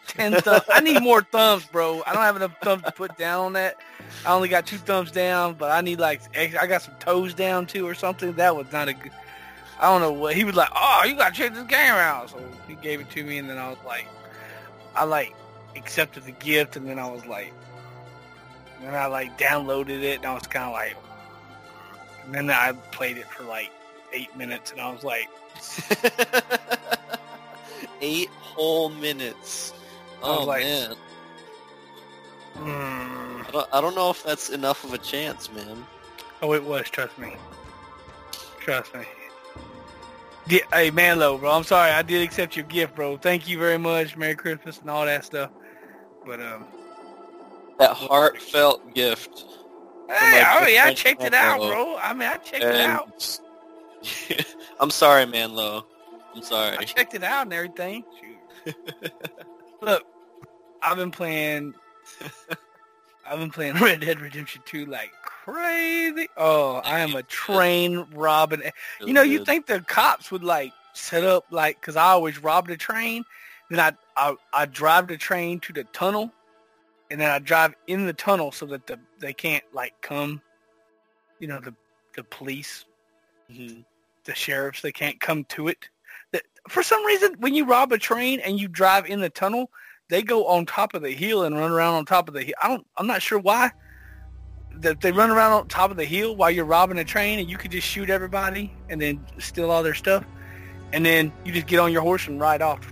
Ten 0.08 0.34
thumbs. 0.34 0.64
I 0.70 0.82
need 0.82 1.02
more 1.04 1.22
thumbs, 1.22 1.66
bro. 1.66 2.02
I 2.06 2.14
don't 2.14 2.24
have 2.24 2.36
enough 2.36 2.56
thumbs 2.62 2.84
to 2.84 2.92
put 2.92 3.18
down 3.18 3.46
on 3.46 3.54
that. 3.54 3.78
I 4.26 4.34
only 4.34 4.50
got 4.50 4.66
two 4.66 4.78
thumbs 4.78 5.12
down, 5.12 5.54
but 5.54 5.72
I 5.72 5.82
need 5.82 6.00
like 6.00 6.22
I 6.36 6.68
got 6.68 6.82
some 6.82 6.96
toes 6.96 7.34
down 7.34 7.68
too 7.68 7.88
or 7.88 7.94
something. 7.94 8.34
That 8.34 8.56
was 8.56 8.72
not 8.72 8.88
a 8.88 8.94
good. 8.94 9.12
I 9.82 9.86
don't 9.88 10.02
know 10.02 10.12
what 10.14 10.36
he 10.36 10.44
was 10.44 10.56
like. 10.56 10.70
Oh, 10.76 11.04
you 11.06 11.16
gotta 11.16 11.34
check 11.34 11.54
this 11.54 11.64
game 11.64 11.92
out. 11.94 12.30
So 12.30 12.40
he 12.68 12.76
gave 12.76 13.02
it 13.02 13.10
to 13.12 13.24
me, 13.24 13.38
and 13.40 13.50
then 13.50 13.58
I 13.58 13.68
was 13.70 13.80
like, 13.86 14.08
I 14.96 15.04
like 15.06 15.36
accepted 15.76 16.24
the 16.24 16.32
gift, 16.34 16.76
and 16.76 16.88
then 16.88 17.00
I 17.00 17.10
was 17.10 17.26
like, 17.26 17.52
and 18.78 18.88
then 18.88 18.94
I 18.96 19.08
like 19.08 19.38
downloaded 19.40 20.04
it, 20.04 20.18
and 20.18 20.26
I 20.28 20.34
was 20.36 20.46
kind 20.48 20.66
of 20.66 20.74
like, 20.74 20.96
and 22.26 22.34
then 22.36 22.50
I 22.52 22.74
played 22.92 23.18
it 23.18 23.26
for 23.28 23.44
like 23.44 23.72
eight 24.14 24.36
minutes, 24.38 24.72
and 24.72 24.80
I 24.82 24.92
was 24.92 25.04
like, 25.04 25.28
Eight 28.02 28.30
whole 28.30 28.90
minutes. 28.90 29.74
I 30.24 30.28
was 30.30 30.40
Oh 30.40 30.44
like- 30.46 30.64
man, 30.64 30.96
mm. 32.58 33.48
I 33.48 33.52
don't, 33.52 33.70
I 33.74 33.82
don't 33.82 33.96
know 33.96 34.10
if 34.10 34.24
that's 34.24 34.50
enough 34.50 34.84
of 34.84 34.94
a 34.94 34.98
chance, 34.98 35.52
man. 35.52 35.86
oh, 36.42 36.54
it 36.54 36.64
was. 36.64 36.90
Trust 36.90 37.18
me. 37.20 37.36
Trust 38.60 38.94
me. 38.96 39.02
Yeah, 40.52 40.60
hey, 40.74 40.92
Manlo, 40.92 41.40
bro. 41.40 41.50
I'm 41.50 41.64
sorry. 41.64 41.92
I 41.92 42.02
did 42.02 42.22
accept 42.22 42.58
your 42.58 42.66
gift, 42.66 42.94
bro. 42.94 43.16
Thank 43.16 43.48
you 43.48 43.58
very 43.58 43.78
much. 43.78 44.18
Merry 44.18 44.36
Christmas 44.36 44.82
and 44.82 44.90
all 44.90 45.06
that 45.06 45.24
stuff. 45.24 45.50
But 46.26 46.42
um, 46.42 46.66
That 47.80 47.92
heartfelt 47.96 48.94
gift. 48.94 49.46
hey, 50.10 50.44
oh 50.46 50.68
yeah, 50.68 50.88
I 50.88 50.94
checked 50.94 51.24
it 51.24 51.34
out, 51.34 51.60
bro. 51.60 51.96
I 51.96 52.14
mean, 52.14 52.28
I 52.28 52.36
checked 52.36 52.66
it 52.66 52.82
out. 52.82 53.40
I'm 54.82 54.92
sorry, 54.92 55.26
Manlo. 55.26 55.86
I'm 56.36 56.44
sorry. 56.44 56.76
I 56.78 56.84
checked 56.84 57.14
it 57.14 57.24
out 57.24 57.44
and 57.44 57.54
everything. 57.54 58.04
Look, 59.82 60.04
I've 60.82 60.98
been 60.98 61.12
playing. 61.12 61.76
I've 63.26 63.40
been 63.40 63.52
playing 63.52 63.76
Red 63.82 64.02
Dead 64.02 64.20
Redemption 64.20 64.64
2 64.66 64.86
like 64.88 65.12
crazy. 65.52 66.28
Oh, 66.38 66.76
I 66.84 67.00
am 67.00 67.16
a 67.16 67.24
train 67.24 68.06
robbing. 68.14 68.64
You 69.06 69.14
know, 69.14 69.22
you 69.22 69.44
think 69.44 69.68
the 69.68 69.82
cops 69.82 70.32
would 70.32 70.44
like 70.44 70.72
set 70.94 71.24
up 71.24 71.46
like 71.52 71.80
because 71.80 71.96
I 71.96 72.06
always 72.10 72.42
rob 72.42 72.68
the 72.68 72.78
train, 72.78 73.24
then 73.70 73.80
I, 73.80 73.92
I 74.16 74.36
I 74.54 74.66
drive 74.66 75.08
the 75.08 75.18
train 75.18 75.60
to 75.62 75.74
the 75.74 75.84
tunnel, 75.86 76.32
and 77.10 77.20
then 77.20 77.30
I 77.30 77.40
drive 77.40 77.74
in 77.88 78.06
the 78.06 78.14
tunnel 78.14 78.52
so 78.52 78.66
that 78.68 78.88
the 78.88 79.00
they 79.20 79.34
can't 79.34 79.64
like 79.74 79.94
come. 80.02 80.42
You 81.40 81.48
know 81.48 81.60
the 81.60 81.74
the 82.16 82.24
police, 82.24 82.86
Mhm. 83.52 83.86
the 84.26 84.36
sheriffs, 84.36 84.82
they 84.82 84.92
can't 84.92 85.20
come 85.20 85.46
to 85.46 85.68
it. 85.68 85.90
That 86.32 86.44
for 86.68 86.84
some 86.84 87.04
reason, 87.06 87.36
when 87.40 87.54
you 87.54 87.66
rob 87.66 87.92
a 87.92 87.98
train 87.98 88.40
and 88.42 88.60
you 88.60 88.68
drive 88.68 89.06
in 89.06 89.22
the 89.22 89.30
tunnel, 89.30 89.72
they 90.10 90.22
go 90.22 90.46
on 90.48 90.66
top 90.66 90.94
of 90.94 91.02
the 91.02 91.12
hill 91.12 91.44
and 91.44 91.58
run 91.58 91.72
around 91.72 91.96
on 91.96 92.06
top 92.06 92.28
of 92.28 92.34
the 92.34 92.44
hill. 92.44 92.56
I 92.62 92.68
don't. 92.68 92.86
I'm 92.98 93.08
not 93.08 93.22
sure 93.22 93.40
why. 93.40 93.72
That 94.82 95.02
they 95.02 95.12
run 95.12 95.30
around 95.30 95.54
on 95.54 95.68
top 95.68 95.92
of 95.92 95.98
the 95.98 96.06
hill 96.06 96.36
while 96.36 96.52
you're 96.52 96.66
robbing 96.66 96.98
a 96.98 97.04
train, 97.04 97.40
and 97.40 97.50
you 97.50 97.58
could 97.58 97.72
just 97.72 97.88
shoot 97.88 98.10
everybody 98.10 98.72
and 98.90 99.02
then 99.02 99.26
steal 99.38 99.72
all 99.72 99.84
their 99.84 99.94
stuff, 99.94 100.26
and 100.92 101.06
then 101.06 101.32
you 101.46 101.52
just 101.52 101.68
get 101.68 101.80
on 101.80 101.92
your 101.92 102.02
horse 102.02 102.28
and 102.28 102.40
ride 102.40 102.62
off, 102.62 102.92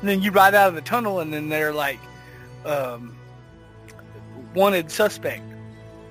and 0.00 0.08
then 0.08 0.22
you 0.22 0.30
ride 0.30 0.54
out 0.54 0.68
of 0.68 0.74
the 0.74 0.80
tunnel, 0.80 1.20
and 1.20 1.32
then 1.32 1.48
they're 1.48 1.72
like, 1.72 2.00
um, 2.64 3.16
wanted 4.54 4.90
suspect, 4.90 5.42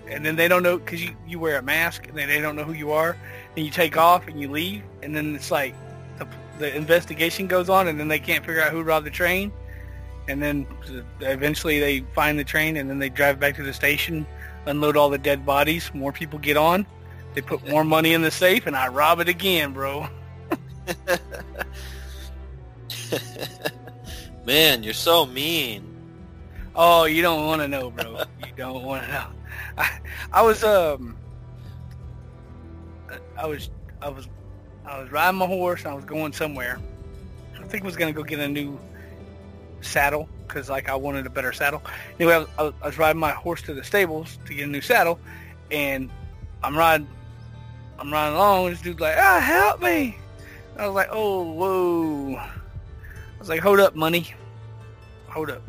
and 0.08 0.25
then 0.25 0.36
they 0.36 0.48
don't 0.48 0.63
know 0.63 0.78
because 0.78 1.04
you 1.04 1.16
you 1.28 1.40
wear 1.40 1.58
a 1.58 1.62
mask, 1.62 2.08
and 2.08 2.18
they 2.18 2.40
don't 2.42 2.56
know 2.56 2.63
who 2.63 2.74
you 2.74 2.92
are, 2.92 3.18
and 3.56 3.66
you 3.66 3.72
take 3.72 3.98
off 3.98 4.28
and 4.28 4.40
you 4.40 4.50
leave, 4.50 4.84
and 5.04 5.16
then 5.16 5.36
it's 5.36 5.51
like 5.51 5.75
the, 6.18 6.28
the 6.60 6.75
investigation 6.75 7.48
goes 7.48 7.70
on, 7.70 7.88
and 7.88 8.00
then 8.00 8.08
they 8.08 8.20
can't 8.20 8.46
figure 8.46 8.62
out 8.62 8.72
who 8.72 8.82
robbed 8.84 9.06
the 9.06 9.12
train, 9.12 9.51
and 10.28 10.42
then 10.42 10.66
eventually 11.20 11.80
they 11.80 12.00
find 12.16 12.40
the 12.40 12.44
train, 12.44 12.78
and 12.78 12.90
then 12.90 13.00
they 13.00 13.10
drive 13.10 13.40
back 13.40 13.56
to 13.56 13.63
the 13.63 13.74
station, 13.74 14.25
unload 14.65 14.98
all 14.98 15.10
the 15.10 15.18
dead 15.18 15.46
bodies, 15.46 15.91
more 15.94 16.12
people 16.12 16.39
get 16.39 16.58
on, 16.58 16.86
they 17.34 17.41
put 17.41 17.68
more 17.68 17.84
money 17.84 18.13
in 18.13 18.22
the 18.22 18.32
safe, 18.32 18.68
and 18.68 18.75
I 18.75 18.88
rob 18.89 19.20
it 19.20 19.30
again, 19.30 19.74
bro. 19.74 20.08
Man, 24.46 24.84
you're 24.84 24.94
so 24.94 25.25
mean. 25.25 25.88
Oh, 26.75 27.06
you 27.06 27.22
don't 27.22 27.46
want 27.46 27.62
to 27.62 27.68
know, 27.68 27.91
bro. 27.91 28.24
you 28.46 28.51
don't 28.56 28.84
want 28.84 29.06
to 29.06 29.12
know. 29.12 29.27
I, 29.77 30.00
I 30.34 30.41
was 30.41 30.63
um, 30.63 31.18
I 33.38 33.46
was 33.46 33.70
I 34.01 34.10
was 34.10 34.27
I 34.86 35.00
was 35.00 35.12
riding 35.12 35.38
my 35.38 35.46
horse 35.46 35.82
and 35.82 35.91
I 35.91 35.94
was 35.94 36.06
going 36.06 36.34
somewhere. 36.34 36.80
I 37.60 37.63
think 37.68 37.84
I 37.84 37.86
was 37.86 37.96
gonna 37.96 38.13
go 38.13 38.24
get 38.24 38.39
a 38.39 38.48
new 38.48 38.80
saddle 39.82 40.27
because 40.51 40.70
like 40.70 40.89
I 40.89 40.96
wanted 40.96 41.25
a 41.25 41.29
better 41.29 41.53
saddle. 41.53 41.81
Anyway, 42.20 42.34
I 42.34 42.38
was, 42.39 42.48
I 42.58 42.63
was, 42.63 42.74
I 42.81 42.86
was 42.88 42.98
riding 42.98 43.20
my 43.20 43.31
horse 43.31 43.62
to 43.63 43.74
the 43.74 43.84
stables 43.84 44.38
to 44.46 44.53
get 44.53 44.67
a 44.67 44.72
new 44.72 44.81
saddle, 44.81 45.20
and 45.72 46.10
I'm 46.63 46.77
riding 46.77 47.08
I'm 47.98 48.12
riding 48.12 48.36
along. 48.36 48.67
And 48.67 48.75
this 48.75 48.81
dude's 48.81 49.00
like, 49.00 49.15
"Ah, 49.17 49.39
help 49.39 49.81
me!" 49.81 50.17
I 50.77 50.88
was 50.88 50.96
like, 50.96 51.10
"Oh, 51.12 51.43
whoa!" 51.51 52.36
I 52.36 52.50
was 53.39 53.50
like, 53.50 53.62
"Hold 53.62 53.79
up, 53.79 53.96
money, 53.96 54.34
hold 55.27 55.50
up." 55.50 55.62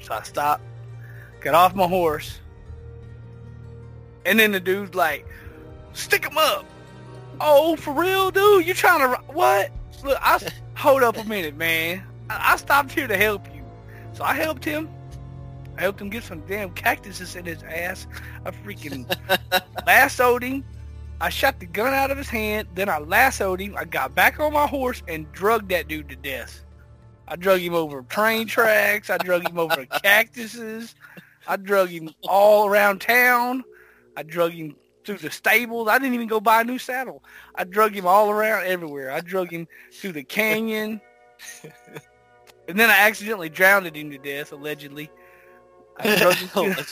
So 0.00 0.14
I 0.14 0.22
stopped, 0.22 0.62
got 1.40 1.54
off 1.54 1.74
my 1.74 1.86
horse, 1.86 2.38
and 4.24 4.38
then 4.38 4.52
the 4.52 4.60
dude's 4.60 4.94
like, 4.94 5.26
"Stick 5.92 6.24
him 6.24 6.38
up." 6.38 6.64
Oh, 7.38 7.76
for 7.76 7.92
real, 7.92 8.30
dude? 8.30 8.66
You 8.66 8.72
trying 8.72 9.00
to 9.00 9.20
what? 9.32 9.70
Look, 10.02 10.18
I 10.22 10.40
hold 10.76 11.02
up 11.02 11.18
a 11.18 11.24
minute, 11.24 11.56
man. 11.56 12.02
I, 12.30 12.52
I 12.52 12.56
stopped 12.56 12.92
here 12.92 13.06
to 13.06 13.16
help 13.16 13.46
you, 13.54 13.55
so 14.16 14.24
I 14.24 14.32
helped 14.32 14.64
him. 14.64 14.88
I 15.76 15.82
helped 15.82 16.00
him 16.00 16.08
get 16.08 16.24
some 16.24 16.40
damn 16.46 16.70
cactuses 16.70 17.36
in 17.36 17.44
his 17.44 17.62
ass. 17.62 18.06
I 18.46 18.50
freaking 18.50 19.06
lassoed 19.86 20.42
him. 20.42 20.64
I 21.20 21.28
shot 21.28 21.60
the 21.60 21.66
gun 21.66 21.92
out 21.92 22.10
of 22.10 22.16
his 22.16 22.28
hand. 22.28 22.68
Then 22.74 22.88
I 22.88 22.98
lassoed 22.98 23.60
him. 23.60 23.76
I 23.76 23.84
got 23.84 24.14
back 24.14 24.40
on 24.40 24.54
my 24.54 24.66
horse 24.66 25.02
and 25.06 25.30
drugged 25.32 25.68
that 25.68 25.88
dude 25.88 26.08
to 26.08 26.16
death. 26.16 26.64
I 27.28 27.36
drug 27.36 27.60
him 27.60 27.74
over 27.74 28.02
train 28.02 28.46
tracks. 28.46 29.10
I 29.10 29.18
drug 29.18 29.48
him 29.48 29.58
over 29.58 29.84
cactuses. 30.02 30.94
I 31.46 31.56
drug 31.56 31.90
him 31.90 32.10
all 32.26 32.66
around 32.66 33.02
town. 33.02 33.64
I 34.16 34.22
drug 34.22 34.52
him 34.52 34.76
through 35.04 35.18
the 35.18 35.30
stables. 35.30 35.88
I 35.88 35.98
didn't 35.98 36.14
even 36.14 36.26
go 36.26 36.40
buy 36.40 36.62
a 36.62 36.64
new 36.64 36.78
saddle. 36.78 37.22
I 37.54 37.64
drug 37.64 37.94
him 37.94 38.06
all 38.06 38.30
around 38.30 38.66
everywhere. 38.66 39.10
I 39.10 39.20
drug 39.20 39.50
him 39.50 39.68
through 39.92 40.12
the 40.12 40.24
canyon. 40.24 41.02
and 42.68 42.78
then 42.78 42.90
I 42.90 43.06
accidentally 43.06 43.48
drowned 43.48 43.86
him 43.86 44.10
to 44.10 44.18
death, 44.18 44.52
allegedly. 44.52 45.10
I 45.96 46.16
drug 46.16 46.34
him 46.34 46.48
through, 46.74 46.84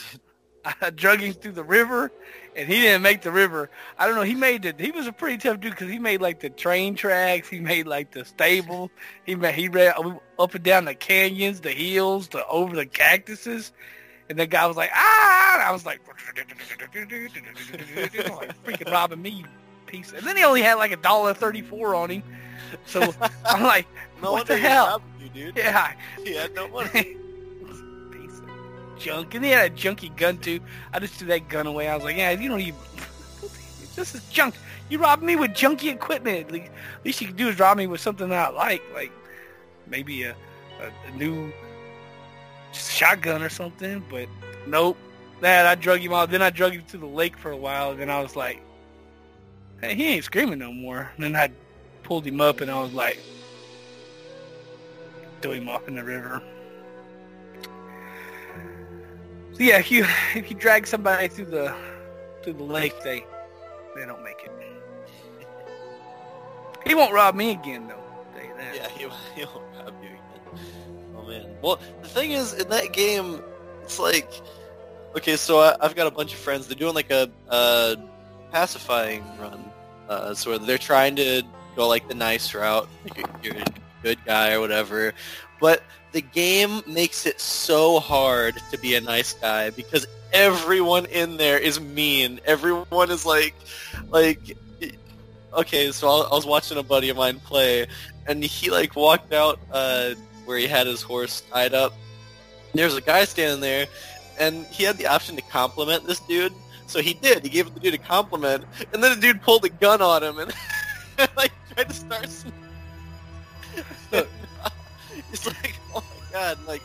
I 0.81 0.91
drug 0.91 1.21
him 1.21 1.35
through 1.35 1.53
the 1.53 1.65
river, 1.65 2.11
and 2.57 2.69
he 2.69 2.81
didn't 2.81 3.03
make 3.03 3.23
the 3.23 3.33
river. 3.33 3.71
I 3.99 4.07
don't 4.07 4.15
know. 4.17 4.23
He 4.23 4.35
made 4.35 4.63
the. 4.63 4.75
He 4.79 4.91
was 4.91 5.07
a 5.07 5.13
pretty 5.13 5.39
tough 5.39 5.61
dude 5.61 5.73
because 5.73 5.91
he 5.91 5.99
made 5.99 6.21
like 6.21 6.41
the 6.41 6.51
train 6.51 6.95
tracks. 6.95 7.49
He 7.49 7.61
made 7.61 7.87
like 7.87 8.13
the 8.13 8.25
stable. 8.25 8.91
He 9.27 9.35
made 9.35 9.55
he 9.55 9.69
ran 9.69 9.93
up 10.39 10.55
and 10.55 10.65
down 10.65 10.87
the 10.87 10.95
canyons, 10.95 11.61
the 11.61 11.73
hills, 11.73 12.29
the 12.29 12.47
over 12.47 12.75
the 12.75 12.87
cactuses. 12.87 13.73
And 14.31 14.39
the 14.39 14.47
guy 14.47 14.67
was 14.67 14.77
like, 14.77 14.91
ah! 14.95 15.55
And 15.55 15.63
I 15.63 15.71
was 15.71 15.85
like, 15.85 16.01
like 16.09 16.93
freaking 18.65 18.91
robbing 18.91 19.21
me, 19.21 19.45
piece. 19.87 20.13
And 20.13 20.27
then 20.27 20.37
he 20.37 20.45
only 20.45 20.63
had 20.63 20.75
like 20.75 20.93
a 20.93 20.97
dollar 20.97 21.35
thirty-four 21.35 21.95
on 21.95 22.11
him. 22.11 22.23
So 22.87 23.15
I'm 23.45 23.63
like, 23.63 23.87
No 24.23 24.33
what 24.33 24.47
the 24.47 24.57
hell? 24.57 25.03
Dude. 25.35 25.57
Yeah, 25.57 25.93
He 26.25 26.35
had 26.35 26.55
no 26.55 26.69
money. 26.69 27.17
piece 28.11 28.39
of 28.39 28.99
junk. 28.99 29.35
And 29.35 29.45
he 29.45 29.51
had 29.51 29.73
a 29.73 29.75
junky 29.75 30.15
gun 30.17 30.39
too. 30.39 30.61
I 30.93 30.99
just 31.01 31.15
threw 31.15 31.29
that 31.29 31.49
gun 31.49 31.67
away. 31.67 31.89
I 31.89 31.95
was 31.95 32.05
like, 32.05 32.17
yeah, 32.17 32.31
you 32.31 32.49
don't 32.49 32.61
even. 32.61 32.81
This 33.97 34.13
is 34.15 34.25
junk. 34.29 34.57
You 34.89 34.99
robbed 34.99 35.23
me 35.23 35.37
with 35.37 35.53
junky 35.53 35.93
equipment. 35.93 36.47
At 36.49 36.53
least, 36.53 36.71
least 37.05 37.21
you 37.21 37.29
can 37.29 37.37
do 37.37 37.49
is 37.49 37.59
rob 37.61 37.77
me 37.79 37.87
with 37.87 38.01
something 38.01 38.29
that 38.29 38.49
I 38.49 38.51
like, 38.51 38.83
like 38.93 39.13
maybe 39.87 40.25
a, 40.25 40.35
a, 40.81 41.13
a 41.13 41.17
new 41.17 41.53
shotgun 42.73 43.41
or 43.43 43.49
something. 43.49 44.05
But 44.11 44.29
nope. 44.67 44.97
That 45.41 45.67
I 45.67 45.75
drug 45.77 46.01
him 46.01 46.13
out. 46.13 46.31
Then 46.31 46.43
I 46.43 46.51
drug 46.51 46.73
him 46.73 46.83
to 46.89 46.97
the 46.99 47.07
lake 47.07 47.37
for 47.37 47.51
a 47.53 47.57
while. 47.57 47.93
And 47.93 48.01
then 48.01 48.11
I 48.11 48.21
was 48.21 48.35
like, 48.35 48.61
hey, 49.81 49.95
he 49.95 50.07
ain't 50.09 50.25
screaming 50.25 50.59
no 50.59 50.73
more. 50.73 51.11
And 51.15 51.23
then 51.25 51.37
I 51.37 51.51
pulled 52.03 52.27
him 52.27 52.41
up 52.41 52.61
and 52.63 52.71
I 52.71 52.81
was 52.81 52.93
like, 52.93 53.21
threw 55.45 55.53
him 55.53 55.69
off 55.69 55.87
in 55.89 55.95
the 55.95 56.03
river. 56.03 56.43
So 59.53 59.63
yeah, 59.63 59.79
if 59.79 59.91
you 59.91 60.07
if 60.35 60.51
you 60.51 60.57
drag 60.57 60.87
somebody 60.87 61.29
through 61.29 61.47
the 61.47 61.75
through 62.43 62.55
the 62.55 62.65
lake, 62.65 62.95
they 63.05 63.27
they 63.95 64.07
don't 64.07 64.25
make 64.25 64.43
it. 64.43 64.51
He 66.87 66.95
won't 66.95 67.13
rob 67.13 67.35
me 67.35 67.51
again 67.51 67.89
though. 67.89 68.01
Yeah, 68.75 68.89
he, 68.89 69.01
he 69.37 69.45
won't 69.45 69.67
rob 69.77 69.95
you 70.03 70.09
again. 70.09 70.61
Oh 71.15 71.29
man. 71.29 71.47
Well, 71.61 71.79
the 72.01 72.09
thing 72.09 72.33
is, 72.33 72.55
in 72.55 72.71
that 72.71 72.95
game, 72.95 73.43
it's 73.83 73.99
like, 73.99 74.31
okay, 75.15 75.37
so 75.37 75.61
I, 75.61 75.77
I've 75.79 75.95
got 75.95 76.07
a 76.07 76.11
bunch 76.11 76.33
of 76.33 76.39
friends. 76.39 76.69
They're 76.69 76.75
doing 76.75 76.95
like 76.95 77.11
a, 77.11 77.31
a 77.49 77.97
pacifying 78.51 79.23
run, 79.39 79.63
uh, 80.09 80.33
so 80.33 80.57
they're 80.57 80.79
trying 80.79 81.17
to 81.17 81.43
go 81.77 81.87
like 81.87 82.09
the 82.09 82.15
nice 82.15 82.55
route, 82.55 82.89
you're 83.43 83.57
a 83.57 83.84
good 84.05 84.25
guy 84.25 84.53
or 84.53 84.61
whatever. 84.61 85.15
But 85.61 85.83
the 86.13 86.21
game 86.21 86.83
makes 86.87 87.27
it 87.27 87.41
so 87.41 87.99
hard 87.99 88.55
to 88.71 88.79
be 88.79 88.95
a 88.95 89.01
nice 89.01 89.33
guy 89.33 89.71
because 89.71 90.07
everyone 90.33 91.07
in 91.07 91.39
there 91.39 91.59
is 91.59 91.81
mean. 91.81 92.41
Everyone 92.45 93.11
is 93.11 93.25
like, 93.25 93.55
like, 94.11 94.57
okay. 95.55 95.91
So 95.91 96.09
I 96.09 96.35
was 96.35 96.47
watching 96.47 96.79
a 96.79 96.83
buddy 96.83 97.09
of 97.09 97.17
mine 97.17 97.41
play, 97.41 97.87
and 98.27 98.45
he 98.45 98.71
like 98.71 98.95
walked 98.95 99.33
out 99.33 99.59
uh, 99.73 100.15
where 100.45 100.59
he 100.59 100.67
had 100.67 100.87
his 100.87 101.03
horse 101.03 101.43
tied 101.51 101.75
up. 101.75 101.95
There's 102.75 102.97
a 102.97 103.01
guy 103.01 103.25
standing 103.25 103.61
there, 103.61 103.87
and 104.39 104.67
he 104.67 104.85
had 104.85 104.99
the 104.99 105.07
option 105.07 105.37
to 105.37 105.43
compliment 105.43 106.07
this 106.07 106.21
dude. 106.21 106.53
So 106.87 107.01
he 107.01 107.15
did. 107.15 107.43
He 107.43 107.49
gave 107.49 107.73
the 107.73 107.81
dude 107.81 107.95
a 107.95 107.99
compliment, 107.99 108.65
and 108.93 109.03
then 109.03 109.15
the 109.15 109.21
dude 109.21 109.41
pulled 109.41 109.65
a 109.65 109.71
gun 109.71 110.03
on 110.03 110.23
him 110.23 110.39
and 110.39 110.53
like 111.37 111.53
tried 111.75 111.89
to 111.89 111.95
start. 111.95 112.45
it's 115.33 115.47
like, 115.47 115.77
oh 115.95 116.03
my 116.03 116.33
god! 116.33 116.59
Like 116.67 116.83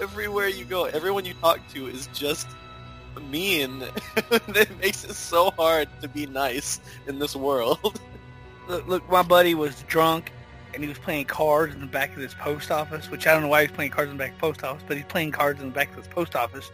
everywhere 0.00 0.48
you 0.48 0.64
go, 0.64 0.84
everyone 0.84 1.24
you 1.24 1.34
talk 1.34 1.60
to 1.74 1.86
is 1.86 2.08
just 2.08 2.46
mean. 3.30 3.84
it 4.16 4.78
makes 4.78 5.04
it 5.04 5.14
so 5.14 5.50
hard 5.52 5.88
to 6.00 6.08
be 6.08 6.26
nice 6.26 6.80
in 7.06 7.18
this 7.18 7.36
world. 7.36 8.00
Look, 8.68 8.86
look, 8.86 9.10
my 9.10 9.22
buddy 9.22 9.56
was 9.56 9.82
drunk 9.88 10.30
and 10.72 10.84
he 10.84 10.88
was 10.88 10.96
playing 10.96 11.24
cards 11.24 11.74
in 11.74 11.80
the 11.80 11.86
back 11.86 12.10
of 12.10 12.20
this 12.20 12.32
post 12.32 12.70
office, 12.70 13.10
which 13.10 13.26
I 13.26 13.32
don't 13.32 13.42
know 13.42 13.48
why 13.48 13.62
he 13.62 13.66
was 13.66 13.74
playing 13.74 13.90
cards 13.90 14.08
in 14.12 14.16
the 14.16 14.22
back 14.22 14.34
of 14.34 14.36
the 14.36 14.40
post 14.40 14.62
office, 14.62 14.84
but 14.86 14.96
he's 14.96 15.06
playing 15.06 15.32
cards 15.32 15.60
in 15.60 15.66
the 15.66 15.74
back 15.74 15.90
of 15.90 15.96
this 15.96 16.06
post 16.06 16.36
office. 16.36 16.70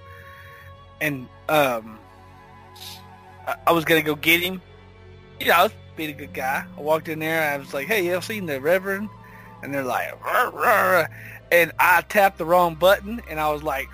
And 1.01 1.27
um, 1.49 1.99
I, 3.47 3.57
I 3.69 3.73
was 3.73 3.87
gonna 3.87 4.03
go 4.03 4.15
get 4.15 4.43
him. 4.43 4.61
You 5.41 5.47
know, 5.47 5.55
I 5.55 5.63
was 5.63 5.73
being 5.97 6.11
a 6.11 6.13
good 6.13 6.35
guy. 6.35 6.67
I 6.77 6.81
walked 6.81 7.09
in 7.09 7.21
there. 7.21 7.55
I 7.55 7.57
was 7.57 7.73
like, 7.73 7.87
"Hey, 7.87 8.05
you 8.05 8.13
have 8.13 8.25
seen 8.25 8.45
the 8.45 8.61
Reverend?" 8.61 9.09
And 9.63 9.75
they're 9.75 9.83
like, 9.83 10.15
and 11.51 11.73
I 11.79 12.03
tapped 12.09 12.39
the 12.39 12.45
wrong 12.45 12.75
button, 12.75 13.21
and 13.29 13.41
I 13.41 13.51
was 13.51 13.63
like, 13.63 13.89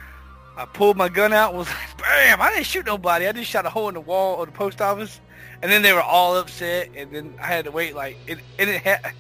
I 0.57 0.67
pulled 0.67 0.97
my 0.97 1.09
gun 1.09 1.33
out, 1.33 1.51
and 1.51 1.59
was 1.59 1.69
like, 1.69 1.99
"Bam!" 1.99 2.41
I 2.41 2.51
didn't 2.51 2.67
shoot 2.67 2.87
nobody. 2.87 3.27
I 3.27 3.33
just 3.33 3.51
shot 3.51 3.67
a 3.67 3.71
hole 3.71 3.89
in 3.89 3.95
the 3.95 4.01
wall 4.01 4.43
of 4.43 4.47
the 4.47 4.57
post 4.57 4.81
office, 4.81 5.21
and 5.63 5.71
then 5.71 5.83
they 5.83 5.93
were 5.93 6.03
all 6.03 6.37
upset, 6.37 6.91
and 6.95 7.11
then 7.13 7.35
I 7.41 7.47
had 7.47 7.65
to 7.65 7.71
wait 7.71 7.95
like. 7.95 8.17
And 8.29 8.41
it 8.59 8.83
had, 8.83 9.15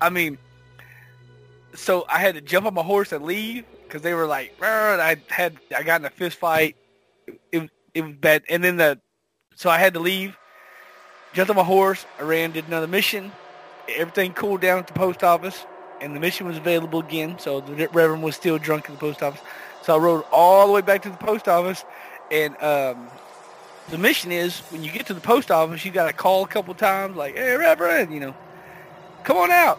I 0.00 0.10
mean, 0.10 0.36
so 1.74 2.04
I 2.08 2.18
had 2.18 2.34
to 2.34 2.40
jump 2.40 2.66
on 2.66 2.74
my 2.74 2.82
horse 2.82 3.12
and 3.12 3.24
leave 3.24 3.64
because 3.84 4.02
they 4.02 4.14
were 4.14 4.26
like, 4.26 4.54
and 4.60 5.00
I 5.00 5.16
had 5.28 5.56
I 5.74 5.82
got 5.82 6.00
in 6.00 6.06
a 6.06 6.10
fist 6.10 6.36
fight. 6.36 6.76
It 7.52 7.70
it 7.94 8.02
was 8.02 8.14
bad, 8.16 8.42
and 8.50 8.62
then 8.62 8.76
the 8.76 9.00
so 9.54 9.70
I 9.70 9.78
had 9.78 9.94
to 9.94 10.00
leave. 10.00 10.36
Jumped 11.32 11.50
on 11.50 11.56
my 11.56 11.64
horse. 11.64 12.06
I 12.20 12.22
ran, 12.22 12.52
did 12.52 12.68
another 12.68 12.86
mission. 12.86 13.32
Everything 13.88 14.32
cooled 14.32 14.60
down 14.60 14.78
at 14.78 14.86
the 14.86 14.92
post 14.92 15.22
office, 15.22 15.66
and 16.00 16.14
the 16.14 16.20
mission 16.20 16.46
was 16.46 16.56
available 16.56 17.00
again. 17.00 17.38
So 17.38 17.60
the 17.60 17.88
Reverend 17.88 18.22
was 18.22 18.36
still 18.36 18.58
drunk 18.58 18.86
at 18.86 18.92
the 18.92 18.98
post 18.98 19.22
office. 19.22 19.40
So 19.82 19.94
I 19.94 19.98
rode 19.98 20.24
all 20.32 20.66
the 20.66 20.72
way 20.72 20.80
back 20.80 21.02
to 21.02 21.10
the 21.10 21.16
post 21.16 21.48
office, 21.48 21.84
and 22.30 22.56
um, 22.62 23.08
the 23.90 23.98
mission 23.98 24.32
is 24.32 24.60
when 24.70 24.82
you 24.82 24.90
get 24.90 25.06
to 25.06 25.14
the 25.14 25.20
post 25.20 25.50
office, 25.50 25.84
you 25.84 25.90
got 25.90 26.06
to 26.06 26.12
call 26.12 26.44
a 26.44 26.48
couple 26.48 26.72
times, 26.74 27.16
like, 27.16 27.36
"Hey, 27.36 27.56
Reverend, 27.56 28.12
you 28.12 28.20
know, 28.20 28.34
come 29.24 29.36
on 29.36 29.50
out." 29.50 29.78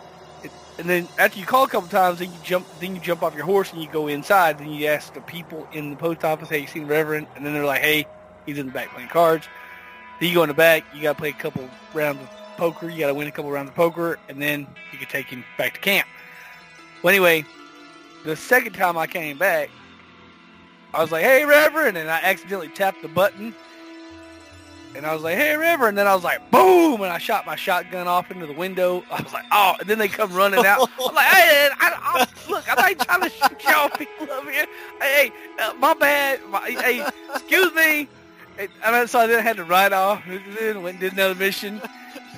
And 0.78 0.89
then 0.89 1.08
after 1.18 1.39
you 1.39 1.46
call 1.46 1.63
a 1.63 1.70
couple 1.70 1.89
times, 1.89 2.20
then 2.20 2.32
you 2.32 2.38
jump, 2.44 2.68
then 2.80 2.96
you 2.96 3.02
jump 3.02 3.24
off 3.24 3.34
your 3.34 3.46
horse 3.46 3.72
and 3.72 3.82
you 3.82 3.88
go 3.89 4.08
inside. 4.08 4.60
Then 4.60 4.72
you 4.72 4.88
ask 4.88 5.13
the 5.13 5.22
people 5.22 5.68
in 5.72 5.89
the 5.89 5.96
post 5.96 6.24
office, 6.24 6.50
"Hey, 6.50 6.60
you 6.60 6.68
seen 6.68 6.84
the 6.84 6.89
Reverend?" 6.89 7.28
And 7.36 7.46
then 7.46 7.54
they're 7.54 7.65
like, 7.65 7.82
"Hey, 7.82 8.06
he's 8.46 8.58
in 8.58 8.68
the 8.68 8.72
back 8.72 8.94
playing 8.94 9.10
cards." 9.10 9.48
Then 10.20 10.30
you 10.30 10.36
go 10.36 10.44
in 10.44 10.50
the 10.50 10.54
back. 10.54 10.84
You 10.94 11.02
got 11.02 11.13
to 11.13 11.20
play 11.20 11.30
a 11.30 11.34
couple 11.34 11.70
rounds 11.94 12.22
of 12.22 12.30
poker. 12.58 12.89
You 12.89 13.00
got 13.00 13.08
to 13.08 13.13
win 13.13 13.28
a 13.28 13.32
couple 13.32 13.52
rounds 13.52 13.70
of 13.70 13.76
poker, 13.76 14.18
and 14.30 14.41
then 14.41 14.68
you 14.91 14.98
can 14.98 15.08
take 15.08 15.28
him 15.28 15.44
back 15.58 15.76
to 15.76 15.80
camp. 15.80 16.08
Well, 17.02 17.12
anyway, 17.12 17.46
the 18.24 18.36
second 18.36 18.74
time 18.74 18.98
I 18.98 19.08
came 19.08 19.38
back, 19.38 19.70
I 20.94 21.02
was 21.02 21.12
like, 21.12 21.24
"Hey, 21.24 21.46
Reverend," 21.46 21.98
and 21.98 22.10
I 22.10 22.20
accidentally 22.22 22.70
tapped 22.70 23.02
the 23.02 23.08
button 23.08 23.54
and 24.96 25.06
I 25.06 25.13
was 25.13 25.24
like, 25.24 25.36
"Hey, 25.36 25.56
River!" 25.56 25.88
And 25.88 25.98
then 25.98 26.08
I 26.08 26.15
was 26.15 26.24
like, 26.24 26.50
"Boom!" 26.52 27.02
And 27.02 27.12
I 27.12 27.18
shot 27.18 27.46
my 27.46 27.56
shotgun 27.56 28.08
off 28.08 28.32
into 28.32 28.48
the 28.48 28.54
window. 28.54 29.04
I 29.12 29.22
was 29.22 29.34
like, 29.34 29.46
"Oh!" 29.52 29.76
And 29.80 29.89
then 29.89 30.00
they 30.00 30.08
come 30.08 30.32
running 30.34 30.65
out. 30.65 30.89
I'm 31.00 31.15
like, 31.15 31.26
"Hey, 31.26 31.70
I, 31.80 31.94
I, 32.02 32.50
look, 32.50 32.63
I'm 32.70 32.96
not 32.98 33.06
trying 33.06 33.22
to 33.22 33.30
shoot 33.30 33.63
y'all 33.63 33.89
people 33.89 34.32
up 34.32 34.44
here. 34.46 34.65
Hey, 35.02 35.32
uh, 35.60 35.74
my 35.74 35.94
bad. 35.94 36.39
My, 36.50 36.62
hey, 36.70 37.06
excuse 37.34 37.74
me." 37.74 38.08
And 38.58 38.70
I, 38.84 39.06
so 39.06 39.20
I 39.20 39.28
then 39.28 39.44
had 39.44 39.58
to 39.58 39.65
ride 39.65 39.91
off. 39.91 40.24
Then 40.60 40.82
went 40.82 40.96
and 40.96 41.00
did 41.02 41.13
another 41.13 41.36
mission. 41.36 41.82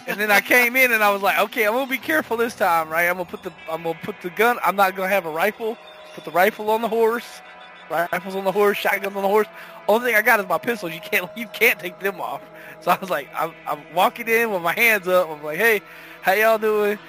And 0.08 0.20
then 0.20 0.32
I 0.32 0.40
came 0.40 0.76
in 0.78 0.94
and 0.94 1.04
I 1.04 1.12
was 1.12 1.22
like, 1.22 1.38
"Okay, 1.38 1.66
I'm 1.66 1.74
gonna 1.74 1.90
be 1.90 1.98
careful 1.98 2.38
this 2.38 2.56
time, 2.56 2.90
right? 2.90 3.08
I'm 3.08 3.18
gonna 3.18 3.26
put 3.26 3.44
the 3.44 3.52
I'm 3.70 3.84
gonna 3.84 4.00
put 4.02 4.22
the 4.22 4.30
gun. 4.30 4.58
I'm 4.64 4.76
not 4.76 4.96
gonna 4.96 5.10
have 5.10 5.26
a 5.26 5.30
rifle. 5.30 5.78
Put 6.16 6.24
the 6.24 6.32
rifle 6.32 6.70
on 6.72 6.82
the 6.82 6.88
horse." 6.90 7.42
Rifles 7.90 8.36
on 8.36 8.44
the 8.44 8.52
horse, 8.52 8.78
shotguns 8.78 9.16
on 9.16 9.22
the 9.22 9.30
horse. 9.30 9.48
Only 9.88 10.08
thing 10.08 10.16
I 10.16 10.22
got 10.22 10.40
is 10.42 10.48
my 10.48 10.58
pistols. 10.58 10.92
You 10.94 11.00
can't 11.00 11.30
you 11.38 11.48
can't 11.48 11.80
take 11.80 12.00
them 12.00 12.20
off. 12.20 12.42
So 12.82 12.92
I 12.92 12.98
was 13.00 13.10
like, 13.10 13.30
I'm, 13.34 13.54
I'm 13.66 13.82
walking 13.94 14.28
in 14.28 14.52
with 14.52 14.62
my 14.62 14.74
hands 14.74 15.08
up. 15.08 15.30
I'm 15.30 15.44
like, 15.44 15.58
hey, 15.58 15.82
how 16.22 16.34
y'all 16.34 16.58
doing? 16.58 17.00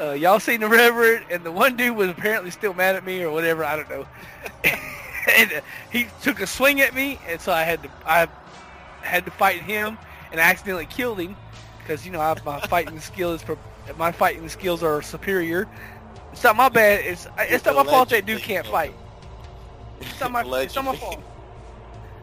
Uh, 0.00 0.12
y'all 0.12 0.38
seen 0.38 0.60
the 0.60 0.68
Reverend? 0.68 1.26
And 1.30 1.42
the 1.42 1.50
one 1.50 1.76
dude 1.76 1.96
was 1.96 2.08
apparently 2.08 2.50
still 2.50 2.72
mad 2.72 2.94
at 2.94 3.04
me 3.04 3.22
or 3.22 3.32
whatever. 3.32 3.64
I 3.64 3.76
don't 3.76 3.90
know. 3.90 4.06
and 5.36 5.52
uh, 5.54 5.60
he 5.90 6.06
took 6.22 6.40
a 6.40 6.46
swing 6.46 6.80
at 6.80 6.94
me, 6.94 7.18
and 7.26 7.40
so 7.40 7.52
I 7.52 7.64
had 7.64 7.82
to 7.82 7.90
I 8.06 8.28
had 9.02 9.24
to 9.24 9.30
fight 9.32 9.60
him, 9.60 9.98
and 10.30 10.40
I 10.40 10.44
accidentally 10.44 10.86
killed 10.86 11.18
him 11.18 11.36
because 11.88 12.04
you 12.04 12.12
know 12.12 12.20
I, 12.20 12.36
my 12.44 12.60
fighting 12.60 13.00
skill 13.00 13.32
is 13.32 13.42
my 13.96 14.12
fighting 14.12 14.48
skills 14.50 14.82
are 14.82 15.00
superior. 15.00 15.66
It's 16.32 16.44
not 16.44 16.54
my 16.54 16.68
bad. 16.68 17.00
It's 17.04 17.26
it's 17.38 17.64
not 17.64 17.74
my 17.74 17.84
fault 17.84 18.10
that 18.10 18.26
dude 18.26 18.42
can't 18.42 18.66
fight. 18.66 18.94
It's 20.00 20.20
not 20.20 20.30
my, 20.30 20.44
it's 20.60 20.76
not 20.76 20.84
my 20.84 20.94
fault. 20.94 21.20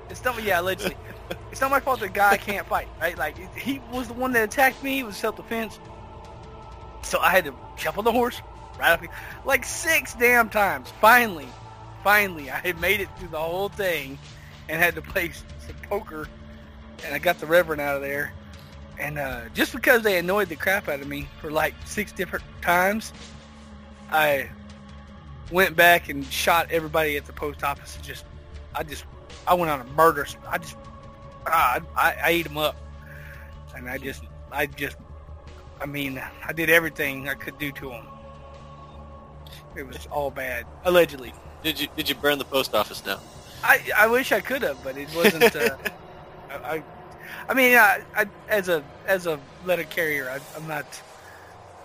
It's 0.09 0.23
not 0.23 0.41
yeah, 0.43 0.61
allegedly. 0.61 0.95
it's 1.51 1.59
not 1.59 1.71
my 1.71 1.79
fault 1.79 1.99
that 2.01 2.13
guy 2.13 2.37
can't 2.37 2.67
fight, 2.67 2.87
right? 3.01 3.17
Like 3.17 3.57
he 3.57 3.81
was 3.91 4.07
the 4.07 4.13
one 4.13 4.31
that 4.33 4.43
attacked 4.43 4.83
me. 4.83 4.99
It 4.99 5.05
was 5.05 5.17
self-defense. 5.17 5.79
So 7.01 7.19
I 7.19 7.31
had 7.31 7.45
to 7.45 7.55
jump 7.75 7.97
on 7.97 8.03
the 8.03 8.11
horse, 8.11 8.41
right 8.79 8.91
up, 8.91 9.01
like 9.45 9.65
six 9.65 10.13
damn 10.13 10.49
times. 10.49 10.93
Finally, 11.01 11.47
finally, 12.03 12.51
I 12.51 12.57
had 12.59 12.79
made 12.79 13.01
it 13.01 13.09
through 13.17 13.29
the 13.29 13.39
whole 13.39 13.69
thing, 13.69 14.19
and 14.69 14.79
had 14.79 14.93
to 14.93 15.01
play 15.01 15.31
some 15.31 15.75
poker, 15.89 16.27
and 17.03 17.15
I 17.15 17.17
got 17.17 17.39
the 17.39 17.47
Reverend 17.47 17.81
out 17.81 17.95
of 17.95 18.03
there. 18.03 18.31
And 18.99 19.17
uh, 19.17 19.41
just 19.53 19.73
because 19.73 20.03
they 20.03 20.17
annoyed 20.17 20.49
the 20.49 20.55
crap 20.55 20.87
out 20.87 21.01
of 21.01 21.07
me 21.07 21.27
for 21.41 21.51
like 21.51 21.73
six 21.85 22.11
different 22.11 22.45
times, 22.61 23.13
I 24.09 24.49
went 25.51 25.75
back 25.75 26.09
and 26.09 26.25
shot 26.25 26.71
everybody 26.71 27.17
at 27.17 27.25
the 27.25 27.33
post 27.33 27.63
office. 27.63 27.95
And 27.95 28.03
just, 28.05 28.25
I 28.73 28.83
just, 28.83 29.05
I 29.47 29.53
went 29.53 29.71
on 29.71 29.81
a 29.81 29.85
murder. 29.91 30.25
I 30.47 30.57
just, 30.57 30.77
ah, 31.47 31.81
I, 31.95 32.13
I 32.13 32.29
ate 32.29 32.43
them 32.45 32.57
up, 32.57 32.75
and 33.75 33.89
I 33.89 33.97
just, 33.97 34.23
I 34.51 34.65
just, 34.65 34.97
I 35.81 35.85
mean, 35.85 36.21
I 36.45 36.53
did 36.53 36.69
everything 36.69 37.27
I 37.27 37.33
could 37.33 37.57
do 37.57 37.71
to 37.73 37.89
them. 37.89 38.07
It 39.75 39.85
was 39.85 40.07
all 40.09 40.31
bad, 40.31 40.65
allegedly. 40.85 41.33
Did 41.63 41.79
you 41.79 41.87
did 41.97 42.07
you 42.07 42.15
burn 42.15 42.37
the 42.37 42.45
post 42.45 42.73
office 42.73 43.01
down? 43.01 43.19
I 43.63 43.81
I 43.97 44.07
wish 44.07 44.31
I 44.31 44.39
could 44.39 44.61
have, 44.61 44.81
but 44.83 44.97
it 44.97 45.13
wasn't. 45.13 45.53
Uh, 45.53 45.75
I, 46.49 46.75
I 46.75 46.83
mean, 47.53 47.75
I, 47.75 48.03
I, 48.15 48.25
as 48.49 48.69
a 48.69 48.83
as 49.07 49.27
a 49.27 49.39
letter 49.65 49.83
carrier, 49.83 50.29
I, 50.29 50.57
am 50.57 50.67
not 50.67 50.85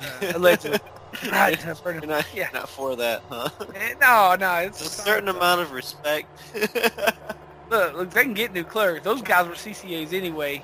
uh, 0.01 0.33
allegedly. 0.35 0.79
not, 1.31 1.85
not, 2.07 2.27
yeah. 2.35 2.49
not 2.53 2.69
for 2.69 2.95
that, 2.95 3.23
huh? 3.29 3.49
Eh, 3.75 3.95
no, 4.01 4.37
no, 4.39 4.55
it's 4.59 4.81
a 4.81 4.89
certain 4.89 5.29
amount 5.29 5.61
of 5.61 5.73
respect. 5.73 6.29
look, 7.71 7.95
look, 7.95 8.11
they 8.11 8.23
can 8.23 8.35
get 8.35 8.53
new 8.53 8.63
clerks. 8.63 9.05
Those 9.05 9.21
guys 9.21 9.49
were 9.49 9.55
CCAs 9.55 10.13
anyway, 10.13 10.63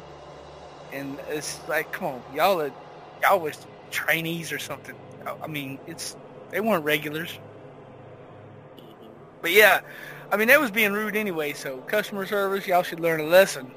and 0.92 1.18
it's 1.31 1.59
like, 1.68 1.90
come 1.90 2.07
on, 2.07 2.22
y'all, 2.33 2.61
are, 2.61 2.72
y'all 3.22 3.40
was 3.40 3.66
trainees 3.90 4.53
or 4.53 4.59
something. 4.59 4.94
I 5.42 5.49
mean, 5.49 5.79
it's 5.88 6.16
they 6.51 6.61
weren't 6.61 6.85
regulars. 6.85 7.37
But 9.42 9.53
yeah, 9.53 9.81
I 10.31 10.37
mean, 10.37 10.49
that 10.49 10.61
was 10.61 10.70
being 10.70 10.92
rude 10.92 11.16
anyway. 11.16 11.53
So 11.53 11.79
customer 11.79 12.27
service, 12.27 12.66
y'all 12.66 12.83
should 12.83 13.01
learn 13.01 13.20
a 13.20 13.25
lesson. 13.25 13.70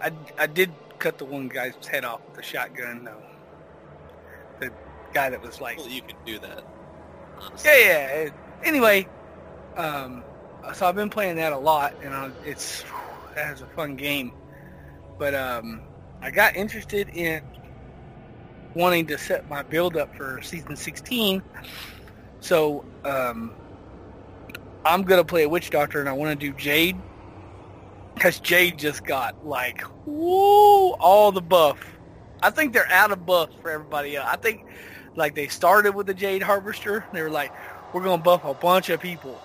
I, 0.00 0.12
I 0.36 0.46
did 0.46 0.72
cut 0.98 1.18
the 1.18 1.24
one 1.24 1.48
guy's 1.48 1.74
head 1.86 2.04
off 2.04 2.20
with 2.28 2.38
a 2.38 2.42
shotgun 2.42 3.04
though. 3.04 3.22
The 4.60 4.72
guy 5.12 5.30
that 5.30 5.42
was 5.42 5.60
like, 5.60 5.78
well, 5.78 5.88
you 5.88 6.02
can 6.02 6.16
do 6.26 6.38
that. 6.40 6.64
Honestly. 7.40 7.70
Yeah, 7.70 8.24
yeah. 8.24 8.30
Anyway, 8.64 9.08
um, 9.76 10.24
so 10.74 10.86
I've 10.86 10.96
been 10.96 11.10
playing 11.10 11.36
that 11.36 11.52
a 11.52 11.58
lot, 11.58 11.94
and 12.02 12.12
I, 12.12 12.30
it's 12.44 12.84
that 13.34 13.54
is 13.54 13.62
a 13.62 13.66
fun 13.66 13.96
game. 13.96 14.32
But 15.18 15.34
um, 15.34 15.82
I 16.20 16.30
got 16.30 16.56
interested 16.56 17.08
in 17.10 17.42
wanting 18.74 19.06
to 19.06 19.18
set 19.18 19.48
my 19.48 19.62
build 19.62 19.96
up 19.96 20.14
for 20.16 20.40
season 20.42 20.76
16. 20.76 21.42
So 22.40 22.84
um, 23.04 23.52
I'm 24.84 25.02
gonna 25.02 25.24
play 25.24 25.44
a 25.44 25.48
witch 25.48 25.70
doctor, 25.70 26.00
and 26.00 26.08
I 26.08 26.12
want 26.12 26.38
to 26.38 26.46
do 26.46 26.56
Jade 26.56 26.96
because 28.18 28.40
Jade 28.40 28.78
just 28.78 29.04
got 29.04 29.46
like 29.46 29.82
woo 30.04 30.90
all 30.94 31.32
the 31.32 31.40
buff. 31.40 31.78
I 32.42 32.50
think 32.50 32.72
they're 32.72 32.90
out 32.90 33.12
of 33.12 33.24
buff 33.24 33.50
for 33.62 33.70
everybody 33.70 34.16
else. 34.16 34.28
I 34.30 34.36
think 34.36 34.66
like 35.14 35.34
they 35.34 35.46
started 35.48 35.94
with 35.94 36.06
the 36.06 36.14
Jade 36.14 36.42
Harvester. 36.42 37.04
They 37.12 37.22
were 37.22 37.30
like, 37.30 37.52
we're 37.92 38.02
gonna 38.02 38.22
buff 38.22 38.44
a 38.44 38.54
bunch 38.54 38.90
of 38.90 39.00
people, 39.00 39.40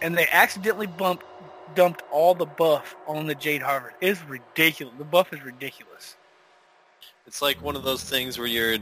and 0.00 0.16
they 0.16 0.26
accidentally 0.28 0.86
bumped 0.86 1.24
dumped 1.74 2.02
all 2.10 2.34
the 2.34 2.46
buff 2.46 2.96
on 3.06 3.26
the 3.26 3.34
Jade 3.34 3.62
Harvester. 3.62 3.96
It's 4.00 4.22
ridiculous. 4.24 4.94
The 4.98 5.04
buff 5.04 5.32
is 5.32 5.42
ridiculous. 5.42 6.16
It's 7.26 7.42
like 7.42 7.62
one 7.62 7.76
of 7.76 7.82
those 7.82 8.02
things 8.02 8.38
where 8.38 8.46
you're 8.46 8.78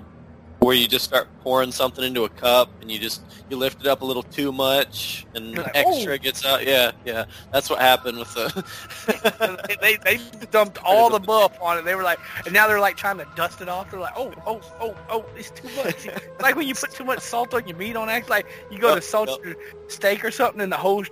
where 0.64 0.74
you 0.74 0.88
just 0.88 1.04
start 1.04 1.28
pouring 1.42 1.70
something 1.70 2.04
into 2.04 2.24
a 2.24 2.28
cup 2.28 2.70
and 2.80 2.90
you 2.90 2.98
just 2.98 3.22
you 3.50 3.56
lift 3.56 3.80
it 3.80 3.86
up 3.86 4.00
a 4.00 4.04
little 4.04 4.22
too 4.22 4.50
much 4.50 5.26
and 5.34 5.58
like, 5.58 5.70
extra 5.74 6.14
oh. 6.14 6.18
gets 6.18 6.44
out. 6.44 6.66
Yeah, 6.66 6.92
yeah, 7.04 7.26
that's 7.52 7.68
what 7.68 7.80
happened 7.80 8.18
with 8.18 8.32
the. 8.34 9.78
they, 9.80 9.96
they 9.96 10.18
dumped 10.50 10.78
all 10.82 11.10
the 11.10 11.20
buff 11.20 11.56
on 11.60 11.78
it. 11.78 11.84
They 11.84 11.94
were 11.94 12.02
like, 12.02 12.18
and 12.44 12.54
now 12.54 12.66
they're 12.66 12.80
like 12.80 12.96
trying 12.96 13.18
to 13.18 13.26
dust 13.36 13.60
it 13.60 13.68
off. 13.68 13.90
They're 13.90 14.00
like, 14.00 14.14
oh, 14.16 14.32
oh, 14.46 14.60
oh, 14.80 14.96
oh, 15.10 15.24
it's 15.36 15.50
too 15.50 15.68
much. 15.76 16.08
like 16.40 16.56
when 16.56 16.66
you 16.66 16.74
put 16.74 16.90
too 16.90 17.04
much 17.04 17.20
salt 17.20 17.52
on 17.52 17.68
your 17.68 17.76
meat 17.76 17.96
on 17.96 18.08
act, 18.08 18.30
like 18.30 18.46
you 18.70 18.78
go 18.78 18.88
yep, 18.88 18.96
to 18.96 19.02
salt 19.02 19.28
yep. 19.28 19.44
your 19.44 19.56
steak 19.88 20.24
or 20.24 20.30
something, 20.30 20.60
and 20.60 20.72
the 20.72 20.76
whole 20.76 21.04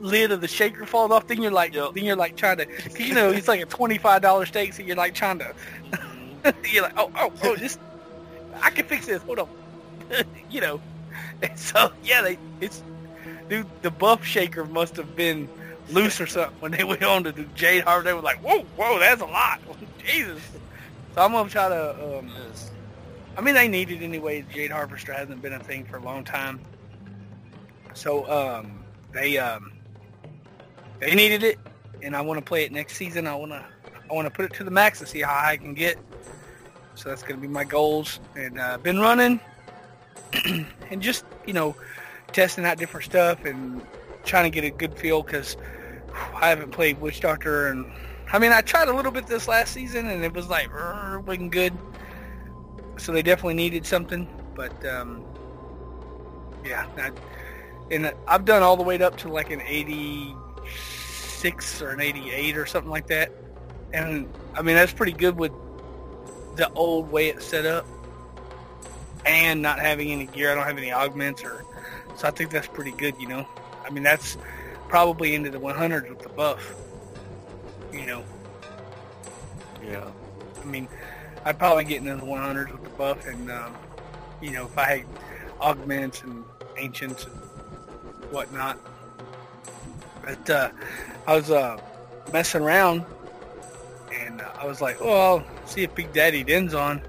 lid 0.00 0.32
of 0.32 0.40
the 0.40 0.48
shaker 0.48 0.86
falls 0.86 1.10
off. 1.10 1.26
Then 1.26 1.42
you're 1.42 1.52
like, 1.52 1.74
yep. 1.74 1.94
then 1.94 2.04
you're 2.04 2.16
like 2.16 2.36
trying 2.36 2.58
to, 2.58 2.66
you 2.98 3.14
know, 3.14 3.30
it's 3.30 3.48
like 3.48 3.60
a 3.60 3.66
twenty 3.66 3.98
five 3.98 4.22
dollar 4.22 4.46
steak, 4.46 4.72
so 4.72 4.82
you're 4.82 4.96
like 4.96 5.14
trying 5.14 5.38
to. 5.40 5.54
Mm-hmm. 5.90 6.50
you're 6.72 6.82
like, 6.82 6.94
oh, 6.96 7.10
oh, 7.16 7.32
oh, 7.42 7.56
this 7.56 7.78
I 8.62 8.70
can 8.70 8.86
fix 8.86 9.06
this. 9.06 9.22
Hold 9.22 9.40
on. 9.40 9.48
you 10.50 10.60
know. 10.60 10.80
And 11.42 11.58
so 11.58 11.92
yeah, 12.02 12.22
they 12.22 12.38
it's 12.60 12.82
dude. 13.48 13.66
The 13.82 13.90
buff 13.90 14.24
shaker 14.24 14.64
must 14.64 14.96
have 14.96 15.14
been 15.16 15.48
loose 15.90 16.20
or 16.20 16.26
something 16.26 16.60
when 16.60 16.72
they 16.72 16.84
went 16.84 17.02
on 17.02 17.24
to 17.24 17.32
do 17.32 17.44
Jade 17.54 17.84
Harvester. 17.84 18.10
They 18.10 18.14
were 18.14 18.22
like, 18.22 18.38
whoa, 18.38 18.60
whoa, 18.76 18.98
that's 18.98 19.20
a 19.20 19.26
lot. 19.26 19.60
Jesus. 20.04 20.42
So 21.14 21.22
I'm 21.22 21.32
gonna 21.32 21.48
try 21.48 21.68
to. 21.68 22.18
Um, 22.18 22.32
I 23.36 23.40
mean, 23.40 23.54
they 23.54 23.68
need 23.68 23.90
it 23.90 24.02
anyway. 24.02 24.44
Jade 24.52 24.70
Harvester 24.70 25.12
hasn't 25.12 25.42
been 25.42 25.52
a 25.52 25.58
thing 25.58 25.84
for 25.84 25.96
a 25.96 26.02
long 26.02 26.24
time. 26.24 26.60
So 27.94 28.28
um, 28.30 28.84
they 29.12 29.38
um, 29.38 29.72
they 31.00 31.14
needed 31.14 31.42
it, 31.42 31.58
and 32.02 32.14
I 32.16 32.20
want 32.20 32.38
to 32.38 32.44
play 32.44 32.64
it 32.64 32.72
next 32.72 32.96
season. 32.96 33.26
I 33.26 33.34
want 33.34 33.52
to 33.52 33.64
I 34.10 34.12
want 34.12 34.26
to 34.26 34.30
put 34.30 34.44
it 34.44 34.54
to 34.54 34.64
the 34.64 34.70
max 34.70 35.00
and 35.00 35.08
see 35.08 35.20
how 35.20 35.32
high 35.32 35.52
I 35.52 35.56
can 35.56 35.74
get. 35.74 35.98
So 36.94 37.08
that's 37.08 37.22
going 37.22 37.36
to 37.36 37.40
be 37.40 37.48
my 37.48 37.64
goals. 37.64 38.20
And 38.36 38.58
uh, 38.58 38.78
been 38.78 38.98
running 38.98 39.40
and 40.90 41.02
just, 41.02 41.24
you 41.46 41.52
know, 41.52 41.76
testing 42.32 42.64
out 42.64 42.78
different 42.78 43.06
stuff 43.06 43.44
and 43.44 43.84
trying 44.24 44.44
to 44.44 44.50
get 44.50 44.64
a 44.64 44.70
good 44.70 44.94
feel 44.94 45.22
because 45.22 45.56
I 46.34 46.48
haven't 46.48 46.70
played 46.70 47.00
Witch 47.00 47.20
Doctor. 47.20 47.68
And 47.68 47.90
I 48.32 48.38
mean, 48.38 48.52
I 48.52 48.60
tried 48.60 48.88
a 48.88 48.94
little 48.94 49.12
bit 49.12 49.26
this 49.26 49.48
last 49.48 49.72
season 49.72 50.06
and 50.08 50.24
it 50.24 50.32
was 50.32 50.48
like, 50.48 50.68
wasn't 51.26 51.50
good. 51.50 51.72
So 52.96 53.12
they 53.12 53.22
definitely 53.22 53.54
needed 53.54 53.86
something. 53.86 54.28
But 54.54 54.84
um, 54.86 55.24
yeah, 56.64 56.86
I, 56.96 57.10
and 57.90 58.12
I've 58.26 58.44
done 58.44 58.62
all 58.62 58.76
the 58.76 58.82
way 58.82 59.00
up 59.02 59.16
to 59.18 59.28
like 59.28 59.50
an 59.50 59.60
86 59.60 60.38
86 61.44 61.82
or 61.82 61.90
an 61.90 62.00
88 62.00 62.56
or 62.56 62.64
something 62.64 62.90
like 62.90 63.06
that. 63.08 63.30
And 63.92 64.32
I 64.54 64.62
mean, 64.62 64.76
that's 64.76 64.92
pretty 64.92 65.12
good 65.12 65.36
with 65.36 65.52
the 66.56 66.70
old 66.72 67.10
way 67.10 67.28
it's 67.28 67.44
set 67.44 67.66
up 67.66 67.86
and 69.26 69.62
not 69.62 69.78
having 69.78 70.10
any 70.12 70.26
gear. 70.26 70.52
I 70.52 70.54
don't 70.54 70.66
have 70.66 70.78
any 70.78 70.92
augments 70.92 71.42
or, 71.42 71.64
so 72.16 72.28
I 72.28 72.30
think 72.30 72.50
that's 72.50 72.68
pretty 72.68 72.92
good, 72.92 73.14
you 73.18 73.28
know. 73.28 73.46
I 73.84 73.90
mean, 73.90 74.02
that's 74.02 74.36
probably 74.88 75.34
into 75.34 75.50
the 75.50 75.60
100s 75.60 76.08
with 76.08 76.20
the 76.20 76.28
buff, 76.30 76.74
you 77.92 78.06
know. 78.06 78.24
Yeah. 79.82 80.10
I 80.60 80.64
mean, 80.64 80.88
I'd 81.44 81.58
probably 81.58 81.84
get 81.84 81.98
into 81.98 82.16
the 82.16 82.22
100s 82.22 82.72
with 82.72 82.82
the 82.82 82.90
buff, 82.90 83.26
and 83.26 83.50
um, 83.50 83.74
you 84.40 84.50
know, 84.50 84.64
if 84.64 84.78
I 84.78 84.84
had 84.84 85.06
augments 85.60 86.22
and 86.22 86.44
ancients 86.78 87.26
and 87.26 87.34
whatnot. 88.30 88.78
But 90.24 90.50
uh, 90.50 90.70
I 91.26 91.36
was 91.36 91.50
uh, 91.50 91.78
messing 92.32 92.62
around, 92.62 93.04
and 94.12 94.40
uh, 94.40 94.50
I 94.58 94.66
was 94.66 94.80
like, 94.80 94.96
"Oh, 95.00 95.10
I'll 95.10 95.44
see 95.66 95.82
if 95.82 95.94
Big 95.94 96.12
Daddy 96.12 96.44
Den's 96.44 96.74
on 96.74 97.02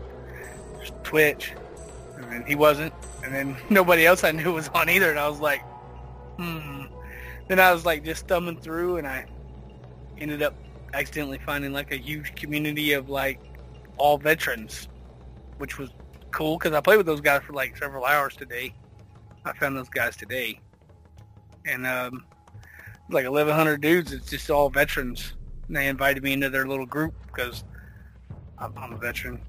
Twitch," 1.04 1.54
and 2.16 2.32
then 2.32 2.44
he 2.46 2.56
wasn't, 2.56 2.94
and 3.24 3.34
then 3.34 3.58
nobody 3.70 4.06
else 4.06 4.24
I 4.24 4.32
knew 4.32 4.54
was 4.54 4.70
on 4.70 4.90
either, 4.90 5.10
and 5.10 5.20
I 5.20 5.28
was 5.28 5.40
like, 5.40 5.62
"Hmm." 6.38 6.84
Then 7.48 7.60
I 7.60 7.72
was 7.72 7.86
like 7.86 8.04
just 8.04 8.28
thumbing 8.28 8.60
through, 8.60 8.98
and 8.98 9.08
I 9.08 9.26
ended 10.18 10.42
up 10.42 10.56
accidentally 10.94 11.40
finding 11.46 11.74
like 11.74 11.92
a 11.92 11.98
huge 11.98 12.36
community 12.36 12.94
of 12.94 13.10
like 13.10 13.40
all 13.98 14.18
veterans, 14.18 14.88
which 15.58 15.78
was 15.78 15.90
cool 16.32 16.58
because 16.58 16.74
I 16.74 16.82
played 16.82 16.98
with 16.98 17.06
those 17.06 17.22
guys 17.22 17.44
for 17.44 17.54
like 17.54 17.78
several 17.78 18.06
hours 18.06 18.36
today. 18.36 18.74
I 19.46 19.54
found 19.54 19.78
those 19.78 19.90
guys 19.90 20.18
today, 20.18 20.60
and 21.66 21.86
um, 21.86 22.26
like 23.10 23.26
1,100 23.26 23.82
dudes. 23.82 24.12
It's 24.12 24.30
just 24.30 24.50
all 24.50 24.70
veterans. 24.70 25.34
And 25.68 25.76
they 25.76 25.88
invited 25.88 26.24
me 26.24 26.34
into 26.34 26.50
their 26.50 26.68
little 26.68 26.86
group 26.86 27.14
because 27.28 27.64
I'm, 28.78 28.94
a 28.94 28.98
veteran. 28.98 29.40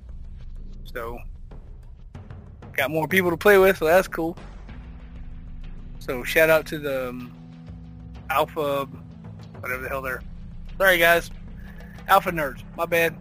So 0.85 1.19
got 2.73 2.91
more 2.91 3.09
people 3.09 3.31
to 3.31 3.37
play 3.37 3.59
with, 3.59 3.79
so 3.79 3.87
that's 3.87 4.09
cool. 4.09 4.37
So 5.99 6.23
shout 6.23 6.51
out 6.51 6.67
to 6.67 6.79
the 6.79 7.09
um, 7.09 7.33
Alpha, 8.31 8.87
whatever 9.61 9.83
the 9.83 9.89
hell 9.89 10.03
they're. 10.03 10.23
Sorry 10.79 10.99
guys, 10.99 11.31
Alpha 12.09 12.31
Nerds. 12.31 12.63
My 12.77 12.87
bad. 12.87 13.17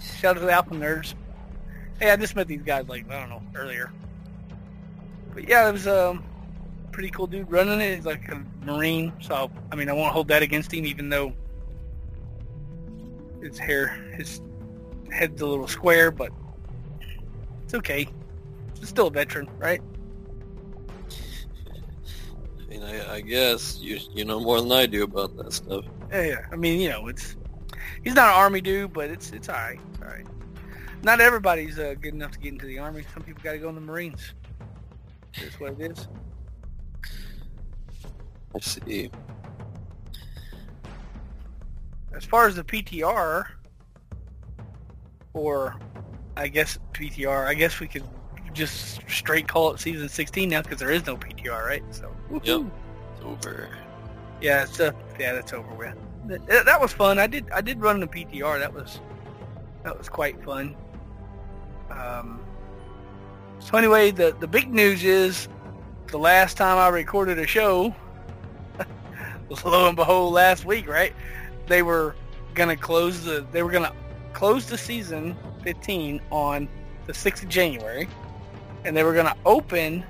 Shout 0.00 0.36
out 0.36 0.40
to 0.40 0.46
the 0.46 0.52
Alpha 0.52 0.74
Nerds. 0.74 1.14
Hey, 1.98 2.10
I 2.10 2.16
just 2.16 2.36
met 2.36 2.46
these 2.46 2.62
guys 2.62 2.88
like 2.88 3.10
I 3.10 3.20
don't 3.20 3.30
know 3.30 3.42
earlier. 3.54 3.92
But 5.34 5.48
yeah, 5.48 5.68
it 5.68 5.72
was 5.72 5.86
um 5.86 6.24
pretty 6.92 7.10
cool 7.10 7.26
dude 7.26 7.50
running 7.50 7.80
it. 7.80 7.96
He's 7.96 8.06
like 8.06 8.28
a 8.28 8.44
marine, 8.64 9.12
so 9.20 9.50
I 9.72 9.76
mean 9.76 9.88
I 9.88 9.92
won't 9.92 10.12
hold 10.12 10.28
that 10.28 10.42
against 10.42 10.72
him, 10.72 10.84
even 10.86 11.08
though 11.08 11.32
his 13.42 13.58
hair, 13.58 13.88
his 14.16 14.40
head's 15.12 15.40
a 15.40 15.46
little 15.46 15.68
square, 15.68 16.10
but 16.10 16.32
it's 17.64 17.74
okay. 17.74 18.08
He's 18.78 18.88
still 18.88 19.08
a 19.08 19.10
veteran, 19.10 19.48
right? 19.58 19.80
I 22.58 22.68
mean, 22.68 22.82
I, 22.82 23.14
I 23.14 23.20
guess 23.20 23.78
you 23.80 23.98
you 24.12 24.24
know 24.24 24.40
more 24.40 24.60
than 24.60 24.72
I 24.72 24.86
do 24.86 25.04
about 25.04 25.36
that 25.36 25.52
stuff. 25.52 25.84
Yeah, 26.10 26.22
yeah. 26.22 26.46
I 26.52 26.56
mean, 26.56 26.80
you 26.80 26.88
know, 26.88 27.08
it's 27.08 27.36
he's 28.02 28.14
not 28.14 28.28
an 28.28 28.34
army 28.34 28.60
dude, 28.60 28.92
but 28.92 29.10
it's 29.10 29.30
it's 29.32 29.48
all 29.48 29.56
right. 29.56 29.80
All 30.02 30.08
right. 30.08 30.26
Not 31.02 31.20
everybody's 31.20 31.78
uh, 31.78 31.94
good 32.00 32.14
enough 32.14 32.32
to 32.32 32.38
get 32.38 32.52
into 32.52 32.66
the 32.66 32.78
army. 32.78 33.04
Some 33.14 33.22
people 33.22 33.42
got 33.42 33.52
to 33.52 33.58
go 33.58 33.68
in 33.68 33.74
the 33.74 33.80
Marines. 33.80 34.34
That's 35.40 35.58
what 35.58 35.80
it 35.80 35.92
is. 35.92 36.08
I 38.54 38.60
see. 38.60 39.10
As 42.12 42.24
far 42.24 42.48
as 42.48 42.56
the 42.56 42.64
PTR, 42.64 43.46
or 45.34 45.76
I 46.36 46.48
guess 46.48 46.78
PTR, 46.92 47.46
I 47.46 47.54
guess 47.54 47.80
we 47.80 47.86
could 47.86 48.04
just 48.52 49.00
straight 49.08 49.46
call 49.46 49.72
it 49.72 49.80
season 49.80 50.08
16 50.08 50.48
now 50.48 50.62
because 50.62 50.78
there 50.78 50.90
is 50.90 51.06
no 51.06 51.16
PTR, 51.16 51.64
right? 51.66 51.82
So 51.90 52.14
Yep. 52.30 52.42
woohoo. 52.42 52.70
It's 53.16 53.24
over. 53.24 53.68
yeah, 54.40 54.62
it's 54.64 54.80
uh, 54.80 54.92
yeah, 55.18 55.32
that's 55.34 55.52
over 55.52 55.72
with. 55.74 55.94
That, 56.26 56.64
that 56.64 56.80
was 56.80 56.92
fun. 56.92 57.18
I 57.18 57.26
did 57.26 57.50
I 57.50 57.60
did 57.60 57.80
run 57.80 58.00
the 58.00 58.06
PTR. 58.06 58.58
That 58.58 58.72
was 58.72 59.00
that 59.84 59.96
was 59.96 60.08
quite 60.08 60.42
fun. 60.44 60.76
Um, 61.90 62.40
so 63.58 63.76
anyway, 63.76 64.10
the 64.10 64.34
the 64.40 64.46
big 64.46 64.72
news 64.72 65.04
is 65.04 65.48
the 66.08 66.18
last 66.18 66.56
time 66.56 66.78
I 66.78 66.88
recorded 66.88 67.38
a 67.38 67.46
show, 67.46 67.94
was 69.48 69.64
lo 69.64 69.88
and 69.88 69.96
behold, 69.96 70.32
last 70.32 70.64
week, 70.64 70.88
right? 70.88 71.14
They 71.66 71.82
were 71.82 72.16
gonna 72.54 72.76
close 72.76 73.24
the 73.24 73.46
they 73.52 73.62
were 73.62 73.70
gonna 73.70 73.92
close 74.40 74.64
the 74.64 74.78
season 74.78 75.36
15 75.64 76.18
on 76.30 76.66
the 77.06 77.12
6th 77.12 77.42
of 77.42 77.50
January, 77.50 78.08
and 78.86 78.96
they 78.96 79.02
were 79.02 79.12
gonna 79.12 79.36
open 79.44 80.02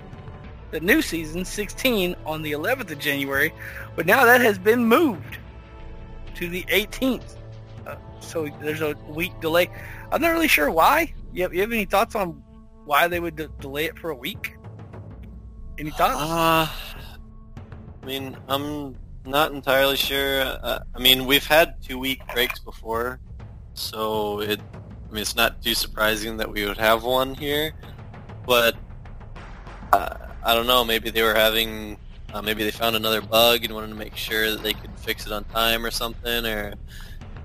the 0.70 0.78
new 0.78 1.02
season 1.02 1.44
16 1.44 2.14
on 2.24 2.40
the 2.42 2.52
11th 2.52 2.92
of 2.92 3.00
January, 3.00 3.52
but 3.96 4.06
now 4.06 4.24
that 4.24 4.40
has 4.40 4.56
been 4.56 4.84
moved 4.84 5.38
to 6.36 6.48
the 6.48 6.62
18th. 6.68 7.34
Uh, 7.84 7.96
so 8.20 8.48
there's 8.62 8.82
a 8.82 8.94
week 9.08 9.32
delay. 9.40 9.68
I'm 10.12 10.22
not 10.22 10.28
really 10.28 10.46
sure 10.46 10.70
why. 10.70 11.12
You 11.32 11.42
have, 11.42 11.52
you 11.52 11.62
have 11.62 11.72
any 11.72 11.84
thoughts 11.84 12.14
on 12.14 12.40
why 12.84 13.08
they 13.08 13.18
would 13.18 13.34
de- 13.34 13.48
delay 13.58 13.86
it 13.86 13.98
for 13.98 14.10
a 14.10 14.16
week? 14.16 14.54
Any 15.76 15.90
thoughts? 15.90 16.20
Uh, 16.20 16.68
I 18.00 18.06
mean, 18.06 18.36
I'm 18.46 18.94
not 19.26 19.50
entirely 19.50 19.96
sure. 19.96 20.42
Uh, 20.42 20.78
I 20.94 21.00
mean, 21.00 21.26
we've 21.26 21.44
had 21.44 21.82
two 21.82 21.98
week 21.98 22.22
breaks 22.32 22.60
before, 22.60 23.18
so 23.74 24.40
it. 24.40 24.60
I 25.08 25.12
mean, 25.12 25.22
it's 25.22 25.34
not 25.34 25.60
too 25.62 25.74
surprising 25.74 26.36
that 26.36 26.50
we 26.50 26.64
would 26.64 26.78
have 26.78 27.02
one 27.02 27.34
here, 27.34 27.72
but 28.46 28.76
uh, 29.92 30.14
I 30.44 30.54
don't 30.54 30.66
know. 30.66 30.84
Maybe 30.84 31.10
they 31.10 31.22
were 31.22 31.34
having. 31.34 31.98
Uh, 32.32 32.40
maybe 32.40 32.62
they 32.62 32.70
found 32.70 32.94
another 32.94 33.20
bug 33.20 33.64
and 33.64 33.74
wanted 33.74 33.88
to 33.88 33.96
make 33.96 34.14
sure 34.14 34.52
that 34.52 34.62
they 34.62 34.72
could 34.72 34.96
fix 35.00 35.26
it 35.26 35.32
on 35.32 35.42
time 35.46 35.84
or 35.84 35.90
something. 35.90 36.46
Or, 36.46 36.74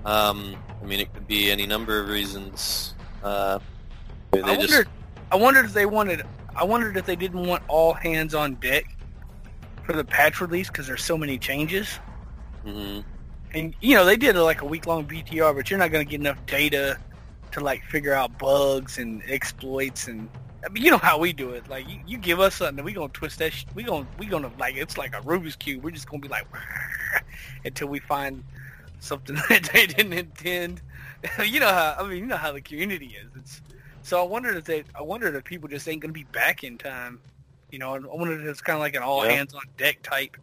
um, 0.04 0.54
I 0.80 0.86
mean, 0.86 1.00
it 1.00 1.12
could 1.12 1.26
be 1.26 1.50
any 1.50 1.66
number 1.66 1.98
of 2.00 2.08
reasons. 2.08 2.94
Uh, 3.22 3.58
I 4.32 4.54
just 4.56 4.58
wondered. 4.58 4.88
I 5.32 5.36
wondered 5.36 5.64
if 5.64 5.72
they 5.72 5.86
wanted. 5.86 6.22
I 6.54 6.62
wondered 6.64 6.96
if 6.96 7.04
they 7.04 7.16
didn't 7.16 7.46
want 7.46 7.64
all 7.68 7.94
hands 7.94 8.32
on 8.32 8.54
deck 8.56 8.96
for 9.84 9.92
the 9.92 10.04
patch 10.04 10.40
release 10.40 10.68
because 10.68 10.86
there's 10.86 11.04
so 11.04 11.18
many 11.18 11.36
changes. 11.38 11.98
mhm. 12.64 13.04
And 13.54 13.74
you 13.80 13.94
know 13.94 14.04
they 14.04 14.16
did 14.16 14.36
like 14.36 14.62
a 14.62 14.66
week 14.66 14.86
long 14.86 15.06
PTR, 15.06 15.54
but 15.54 15.70
you're 15.70 15.78
not 15.78 15.90
going 15.90 16.04
to 16.04 16.10
get 16.10 16.20
enough 16.20 16.44
data 16.46 16.98
to 17.52 17.60
like 17.60 17.82
figure 17.84 18.12
out 18.12 18.38
bugs 18.38 18.98
and 18.98 19.22
exploits 19.28 20.08
and. 20.08 20.28
I 20.64 20.68
mean, 20.68 20.82
you 20.82 20.90
know 20.90 20.98
how 20.98 21.16
we 21.18 21.32
do 21.32 21.50
it. 21.50 21.68
Like 21.68 21.88
you, 21.88 22.00
you 22.08 22.18
give 22.18 22.40
us 22.40 22.56
something, 22.56 22.84
we 22.84 22.92
gonna 22.92 23.08
twist 23.12 23.38
that. 23.38 23.52
Sh- 23.52 23.66
we 23.74 23.84
gonna 23.84 24.06
we 24.18 24.26
gonna 24.26 24.50
like 24.58 24.74
it's 24.76 24.98
like 24.98 25.14
a 25.14 25.20
Rubik's 25.20 25.54
cube. 25.54 25.84
We're 25.84 25.92
just 25.92 26.08
gonna 26.10 26.20
be 26.20 26.26
like 26.28 26.44
until 27.64 27.86
we 27.86 28.00
find 28.00 28.42
something 28.98 29.36
that 29.48 29.70
they 29.72 29.86
didn't 29.86 30.12
intend. 30.12 30.80
you 31.44 31.60
know 31.60 31.68
how 31.68 31.94
I 32.00 32.08
mean, 32.08 32.18
you 32.18 32.26
know 32.26 32.36
how 32.36 32.50
the 32.50 32.60
community 32.60 33.16
is. 33.16 33.28
It's 33.36 33.62
so 34.02 34.20
I 34.20 34.26
wondered 34.26 34.56
if 34.56 34.64
they, 34.64 34.82
I 34.94 35.02
wondered 35.02 35.36
if 35.36 35.44
people 35.44 35.68
just 35.68 35.88
ain't 35.88 36.00
gonna 36.00 36.12
be 36.12 36.24
back 36.24 36.64
in 36.64 36.78
time. 36.78 37.20
You 37.70 37.78
know, 37.78 37.94
I 37.94 37.98
wondered 38.00 38.40
if 38.40 38.46
it's 38.48 38.60
kind 38.60 38.74
of 38.76 38.80
like 38.80 38.96
an 38.96 39.02
all 39.02 39.24
Yeah. 39.24 39.32
hands 39.32 39.54
on 39.54 39.62
deck 39.76 40.02
type. 40.02 40.36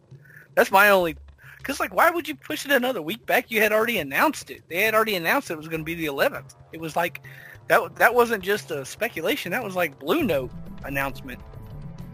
That's 0.54 0.70
my 0.70 0.88
only. 0.90 1.16
Because 1.64 1.80
like, 1.80 1.94
why 1.94 2.10
would 2.10 2.28
you 2.28 2.34
push 2.34 2.66
it 2.66 2.72
another 2.72 3.00
week 3.00 3.24
back? 3.24 3.50
You 3.50 3.62
had 3.62 3.72
already 3.72 3.96
announced 3.96 4.50
it. 4.50 4.60
They 4.68 4.82
had 4.82 4.94
already 4.94 5.14
announced 5.14 5.50
it 5.50 5.56
was 5.56 5.66
going 5.66 5.80
to 5.80 5.84
be 5.84 5.94
the 5.94 6.04
11th. 6.04 6.56
It 6.72 6.80
was 6.80 6.94
like 6.94 7.22
that. 7.68 7.96
That 7.96 8.14
wasn't 8.14 8.44
just 8.44 8.70
a 8.70 8.84
speculation. 8.84 9.50
That 9.52 9.64
was 9.64 9.74
like 9.74 9.98
Blue 9.98 10.24
Note 10.24 10.50
announcement. 10.84 11.40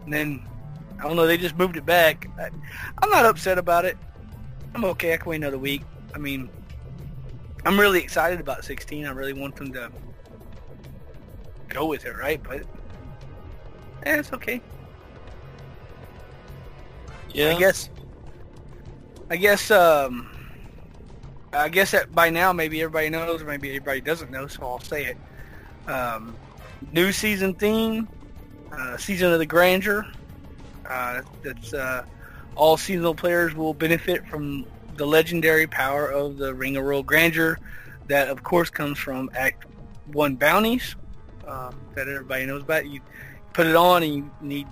And 0.05 0.13
then 0.13 0.47
I 0.99 1.03
don't 1.03 1.17
know. 1.17 1.27
They 1.27 1.35
just 1.35 1.57
moved 1.57 1.75
it 1.75 1.85
back. 1.85 2.29
I, 2.39 2.49
I'm 2.99 3.09
not 3.09 3.25
upset 3.25 3.57
about 3.57 3.83
it. 3.83 3.97
I'm 4.73 4.85
okay. 4.85 5.13
I 5.13 5.17
can 5.17 5.29
wait 5.29 5.35
another 5.35 5.57
week. 5.57 5.81
I 6.15 6.17
mean, 6.17 6.49
I'm 7.65 7.77
really 7.77 7.99
excited 7.99 8.39
about 8.39 8.63
16. 8.63 9.05
I 9.05 9.11
really 9.11 9.33
want 9.33 9.57
them 9.57 9.73
to 9.73 9.91
go 11.67 11.87
with 11.87 12.05
it, 12.05 12.15
right? 12.15 12.41
But 12.41 12.61
eh, 14.03 14.17
it's 14.17 14.31
okay. 14.31 14.61
yeah. 17.33 17.53
I 17.53 17.59
guess. 17.59 17.89
I 19.31 19.37
guess. 19.37 19.71
Um, 19.71 20.29
I 21.53 21.69
guess 21.69 21.91
that 21.91 22.13
by 22.13 22.29
now 22.29 22.53
maybe 22.53 22.81
everybody 22.81 23.09
knows, 23.09 23.41
or 23.41 23.45
maybe 23.45 23.69
everybody 23.69 24.01
doesn't 24.01 24.29
know. 24.29 24.47
So 24.47 24.63
I'll 24.63 24.79
say 24.79 25.05
it. 25.05 25.17
Um, 25.89 26.35
new 26.91 27.11
season 27.11 27.53
theme, 27.53 28.07
uh, 28.71 28.97
season 28.97 29.31
of 29.31 29.39
the 29.39 29.45
grandeur. 29.45 30.05
Uh, 30.87 31.21
that's 31.43 31.73
uh, 31.73 32.03
all 32.55 32.77
seasonal 32.77 33.15
players 33.15 33.53
will 33.53 33.73
benefit 33.73 34.27
from 34.27 34.65
the 34.95 35.05
legendary 35.05 35.67
power 35.67 36.07
of 36.07 36.37
the 36.37 36.53
Ring 36.53 36.77
of 36.77 36.83
Royal 36.83 37.03
Grandeur. 37.03 37.57
That 38.07 38.27
of 38.27 38.43
course 38.43 38.69
comes 38.69 38.97
from 38.97 39.29
Act 39.33 39.65
One 40.07 40.35
bounties 40.35 40.95
um, 41.47 41.75
that 41.95 42.07
everybody 42.07 42.45
knows 42.45 42.63
about. 42.63 42.85
You 42.85 43.01
put 43.53 43.67
it 43.67 43.75
on 43.75 44.03
and 44.03 44.13
you 44.13 44.31
need 44.41 44.67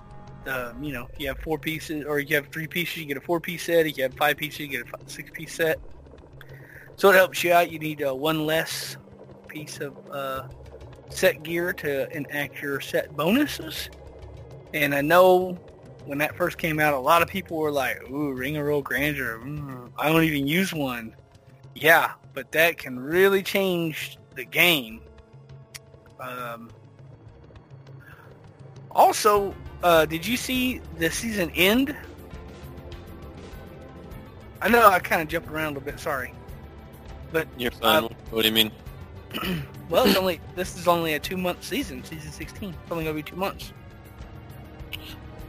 uh, 0.46 0.72
you 0.80 0.92
know, 0.92 1.08
if 1.12 1.20
you 1.20 1.28
have 1.28 1.38
four 1.38 1.58
pieces 1.58 2.04
or 2.04 2.18
you 2.18 2.36
have 2.36 2.48
three 2.48 2.66
pieces, 2.66 2.98
you 2.98 3.06
get 3.06 3.16
a 3.16 3.20
four 3.20 3.40
piece 3.40 3.64
set. 3.64 3.86
If 3.86 3.96
you 3.96 4.04
have 4.04 4.14
five 4.14 4.36
pieces, 4.36 4.60
you 4.60 4.68
get 4.68 4.82
a 4.82 5.10
six 5.10 5.30
piece 5.32 5.54
set. 5.54 5.78
So 6.96 7.10
it 7.10 7.14
helps 7.14 7.42
you 7.44 7.52
out. 7.52 7.70
You 7.70 7.78
need 7.78 8.02
uh, 8.02 8.14
one 8.14 8.46
less 8.46 8.96
piece 9.48 9.80
of 9.80 9.96
uh, 10.10 10.48
set 11.08 11.42
gear 11.42 11.72
to 11.74 12.14
enact 12.16 12.60
your 12.62 12.80
set 12.80 13.16
bonuses. 13.16 13.90
And 14.72 14.94
I 14.94 15.00
know 15.00 15.58
when 16.04 16.18
that 16.18 16.36
first 16.36 16.58
came 16.58 16.78
out, 16.80 16.94
a 16.94 16.98
lot 16.98 17.22
of 17.22 17.28
people 17.28 17.56
were 17.58 17.72
like, 17.72 18.08
"Ooh, 18.10 18.32
Ring 18.32 18.56
of 18.56 18.66
Royal 18.66 18.82
Grandeur. 18.82 19.38
Mm, 19.38 19.90
I 19.98 20.08
don't 20.08 20.24
even 20.24 20.46
use 20.46 20.72
one." 20.72 21.14
Yeah, 21.74 22.12
but 22.34 22.52
that 22.52 22.78
can 22.78 22.98
really 22.98 23.42
change 23.42 24.18
the 24.34 24.44
game. 24.44 25.00
Um, 26.18 26.70
also, 28.90 29.54
uh, 29.82 30.04
did 30.06 30.26
you 30.26 30.36
see 30.36 30.80
the 30.98 31.10
season 31.10 31.50
end? 31.54 31.96
I 34.62 34.68
know 34.68 34.86
I 34.88 34.98
kind 34.98 35.22
of 35.22 35.28
jumped 35.28 35.48
around 35.50 35.64
a 35.64 35.78
little 35.78 35.82
bit. 35.82 35.98
Sorry, 36.00 36.34
but 37.32 37.48
You're 37.56 37.70
fine. 37.70 38.04
Uh, 38.04 38.08
what 38.30 38.42
do 38.42 38.48
you 38.48 38.54
mean? 38.54 38.70
well, 39.88 40.04
it's 40.06 40.16
only 40.16 40.40
this 40.54 40.76
is 40.76 40.86
only 40.86 41.14
a 41.14 41.18
two 41.18 41.36
month 41.36 41.64
season, 41.64 42.04
season 42.04 42.30
sixteen. 42.30 42.70
It's 42.82 42.92
only 42.92 43.04
gonna 43.04 43.14
be 43.14 43.22
two 43.22 43.36
months. 43.36 43.72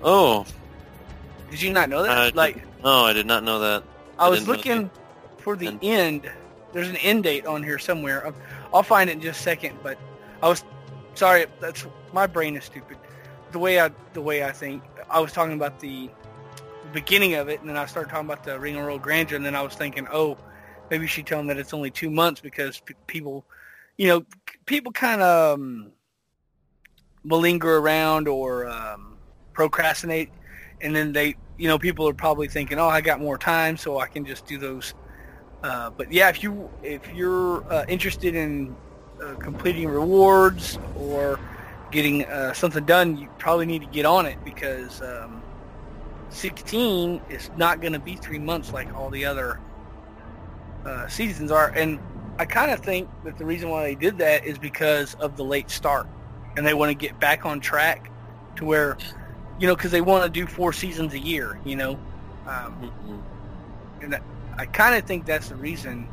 Oh, 0.03 0.45
Did 1.49 1.61
you 1.61 1.71
not 1.73 1.89
know 1.89 2.03
that? 2.03 2.11
I 2.11 2.29
like 2.29 2.63
no, 2.83 3.03
I 3.05 3.13
did 3.13 3.25
not 3.25 3.43
know 3.43 3.59
that. 3.59 3.83
I 4.17 4.27
I 4.27 4.29
was 4.29 4.47
looking 4.47 4.89
for 5.37 5.55
the 5.55 5.67
And- 5.67 5.83
end. 5.83 6.31
There's 6.73 6.87
an 6.87 6.95
end 6.97 7.23
date 7.25 7.45
on 7.45 7.61
here 7.63 7.77
somewhere. 7.77 8.25
I'll, 8.25 8.35
I'll 8.75 8.83
find 8.83 9.09
it 9.09 9.13
in 9.13 9.21
just 9.21 9.41
a 9.41 9.43
second. 9.43 9.77
But 9.83 9.97
I 10.41 10.47
was 10.47 10.63
sorry. 11.15 11.45
That's 11.59 11.85
my 12.13 12.27
brain 12.27 12.55
is 12.55 12.63
stupid. 12.63 12.97
The 13.51 13.59
way 13.59 13.79
I 13.79 13.91
the 14.13 14.21
way 14.21 14.43
I 14.43 14.51
think. 14.51 14.83
I 15.09 15.19
was 15.19 15.33
talking 15.33 15.53
about 15.53 15.79
the 15.79 16.09
beginning 16.93 17.35
of 17.35 17.49
it, 17.49 17.59
and 17.59 17.69
then 17.69 17.77
I 17.77 17.85
started 17.85 18.09
talking 18.09 18.25
about 18.25 18.43
the 18.43 18.59
Ring 18.59 18.75
of 18.77 18.85
Royal 18.85 18.99
Grandeur, 18.99 19.35
and 19.35 19.45
then 19.45 19.55
I 19.55 19.61
was 19.61 19.75
thinking, 19.75 20.07
oh, 20.11 20.37
maybe 20.89 21.07
she 21.07 21.23
tell 21.23 21.39
them 21.39 21.47
that 21.47 21.57
it's 21.57 21.73
only 21.73 21.91
two 21.91 22.09
months 22.09 22.41
because 22.41 22.79
p- 22.79 22.93
people, 23.07 23.45
you 23.97 24.07
know, 24.07 24.25
people 24.65 24.91
kind 24.91 25.21
of 25.21 25.59
um, 25.59 25.91
malinger 27.25 27.79
around 27.79 28.27
or 28.27 28.67
um, 28.67 29.17
procrastinate, 29.53 30.29
and 30.81 30.95
then 30.95 31.11
they, 31.11 31.35
you 31.57 31.67
know, 31.67 31.77
people 31.77 32.07
are 32.07 32.13
probably 32.13 32.47
thinking, 32.47 32.79
oh, 32.79 32.87
I 32.87 33.01
got 33.01 33.19
more 33.19 33.37
time, 33.37 33.77
so 33.77 33.99
I 33.99 34.07
can 34.07 34.25
just 34.25 34.45
do 34.45 34.57
those. 34.57 34.93
Uh, 35.63 35.89
but 35.89 36.11
yeah, 36.11 36.29
if 36.29 36.41
you 36.41 36.69
if 36.83 37.07
you're 37.13 37.63
uh, 37.71 37.85
interested 37.87 38.35
in 38.35 38.75
uh, 39.23 39.35
completing 39.35 39.87
rewards 39.87 40.79
or 40.97 41.39
getting 41.91 42.25
uh, 42.25 42.53
something 42.53 42.85
done, 42.85 43.17
you 43.17 43.29
probably 43.37 43.65
need 43.65 43.81
to 43.81 43.87
get 43.87 44.05
on 44.05 44.25
it 44.25 44.43
because 44.43 45.01
um, 45.01 45.43
16 46.29 47.21
is 47.29 47.51
not 47.57 47.81
going 47.81 47.93
to 47.93 47.99
be 47.99 48.15
three 48.15 48.39
months 48.39 48.71
like 48.73 48.93
all 48.95 49.09
the 49.09 49.25
other 49.25 49.59
uh, 50.85 51.07
seasons 51.07 51.51
are. 51.51 51.69
And 51.75 51.99
I 52.39 52.45
kind 52.45 52.71
of 52.71 52.79
think 52.79 53.09
that 53.23 53.37
the 53.37 53.45
reason 53.45 53.69
why 53.69 53.83
they 53.83 53.95
did 53.95 54.17
that 54.19 54.45
is 54.45 54.57
because 54.57 55.13
of 55.15 55.35
the 55.37 55.43
late 55.43 55.69
start, 55.69 56.07
and 56.55 56.65
they 56.65 56.73
want 56.73 56.89
to 56.89 56.95
get 56.95 57.19
back 57.19 57.45
on 57.45 57.59
track 57.59 58.11
to 58.55 58.65
where, 58.65 58.97
you 59.59 59.67
know, 59.67 59.75
because 59.75 59.91
they 59.91 60.01
want 60.01 60.23
to 60.23 60.29
do 60.29 60.47
four 60.47 60.73
seasons 60.73 61.13
a 61.13 61.19
year, 61.19 61.59
you 61.65 61.75
know. 61.75 61.99
Um, 62.47 62.91
Mhm. 63.05 64.03
and 64.03 64.19
I 64.57 64.65
kind 64.65 64.95
of 64.95 65.05
think 65.05 65.25
that's 65.25 65.49
the 65.49 65.55
reason. 65.55 66.07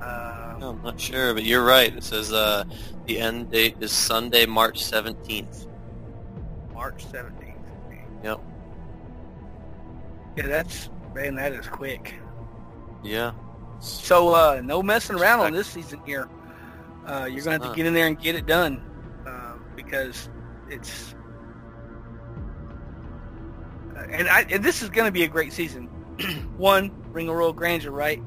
Uh, 0.00 0.41
I'm 0.70 0.82
not 0.82 1.00
sure, 1.00 1.34
but 1.34 1.44
you're 1.44 1.64
right. 1.64 1.94
It 1.94 2.04
says 2.04 2.32
uh, 2.32 2.64
the 3.06 3.18
end 3.18 3.50
date 3.50 3.76
is 3.80 3.92
Sunday, 3.92 4.46
March 4.46 4.80
17th. 4.82 5.66
March 6.72 7.04
17th. 7.06 7.54
Yep. 8.24 8.40
Yeah, 10.36 10.46
that's 10.46 10.88
man, 11.14 11.34
that 11.36 11.52
is 11.52 11.66
quick. 11.66 12.14
Yeah. 13.02 13.32
So 13.80 14.34
uh, 14.34 14.60
no 14.64 14.82
messing 14.82 15.16
around 15.16 15.40
on 15.40 15.52
this 15.52 15.66
season 15.66 16.00
here. 16.06 16.28
Uh, 17.06 17.28
you're 17.30 17.42
gonna 17.44 17.58
have 17.62 17.70
to 17.72 17.76
get 17.76 17.84
in 17.86 17.94
there 17.94 18.06
and 18.06 18.18
get 18.18 18.34
it 18.36 18.46
done 18.46 18.82
uh, 19.26 19.54
because 19.74 20.28
it's. 20.70 21.14
uh, 23.96 24.06
And, 24.08 24.28
I, 24.28 24.42
and 24.42 24.64
this 24.64 24.82
is 24.82 24.88
going 24.88 25.06
to 25.06 25.12
be 25.12 25.24
a 25.24 25.28
great 25.28 25.52
season. 25.52 25.86
one, 26.56 26.92
Ring 27.12 27.28
of 27.28 27.34
Royal 27.34 27.52
Grandeur, 27.52 27.90
right? 27.90 28.22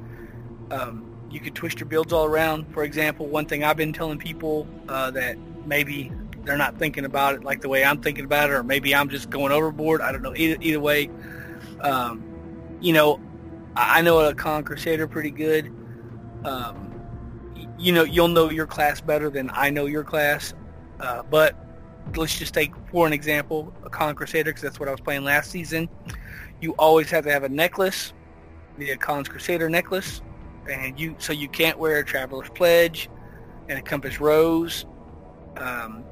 Um, 0.71 1.04
you 1.35 1.41
could 1.41 1.53
twist 1.53 1.81
your 1.81 1.89
builds 1.89 2.13
all 2.13 2.23
around. 2.23 2.65
For 2.73 2.85
example, 2.85 3.27
one 3.27 3.45
thing 3.45 3.65
I've 3.65 3.75
been 3.75 3.91
telling 3.91 4.17
people 4.17 4.65
uh, 4.87 5.11
that 5.11 5.37
maybe 5.65 6.09
they're 6.45 6.55
not 6.55 6.79
thinking 6.79 7.03
about 7.03 7.35
it 7.35 7.43
like 7.43 7.59
the 7.59 7.67
way 7.67 7.83
I'm 7.83 8.01
thinking 8.01 8.23
about 8.23 8.49
it, 8.49 8.53
or 8.53 8.63
maybe 8.63 8.95
I'm 8.95 9.09
just 9.09 9.29
going 9.29 9.51
overboard. 9.51 9.99
I 9.99 10.13
don't 10.13 10.21
know. 10.21 10.33
Either, 10.33 10.57
either 10.61 10.79
way, 10.79 11.09
um, 11.81 12.23
you 12.79 12.93
know, 12.93 13.19
I 13.75 14.01
know 14.01 14.19
a 14.21 14.33
Con 14.33 14.63
Crusader 14.63 15.09
pretty 15.09 15.29
good. 15.29 15.73
Um, 16.45 17.01
you 17.77 17.91
know, 17.91 18.03
you'll 18.03 18.29
know 18.29 18.49
your 18.49 18.65
class 18.65 19.01
better 19.01 19.29
than 19.29 19.51
I 19.53 19.69
know 19.69 19.87
your 19.87 20.05
class. 20.05 20.53
Uh, 21.01 21.21
but 21.23 21.57
let's 22.15 22.39
just 22.39 22.53
take, 22.53 22.71
for 22.91 23.05
an 23.05 23.11
example, 23.11 23.73
a 23.83 23.89
Con 23.89 24.15
Crusader, 24.15 24.51
because 24.51 24.61
that's 24.61 24.79
what 24.79 24.87
I 24.87 24.91
was 24.93 25.01
playing 25.01 25.25
last 25.25 25.51
season. 25.51 25.89
You 26.61 26.75
always 26.79 27.09
have 27.09 27.25
to 27.25 27.31
have 27.31 27.43
a 27.43 27.49
necklace, 27.49 28.13
the 28.77 28.95
Con's 28.95 29.27
Crusader 29.27 29.67
necklace, 29.67 30.21
and 30.69 30.99
you 30.99 31.15
so 31.19 31.33
you 31.33 31.47
can't 31.47 31.77
wear 31.77 31.97
a 31.97 32.05
Traveler's 32.05 32.49
Pledge 32.49 33.09
and 33.69 33.79
a 33.79 33.81
Compass 33.81 34.19
Rose. 34.19 34.85
Um, 35.57 36.03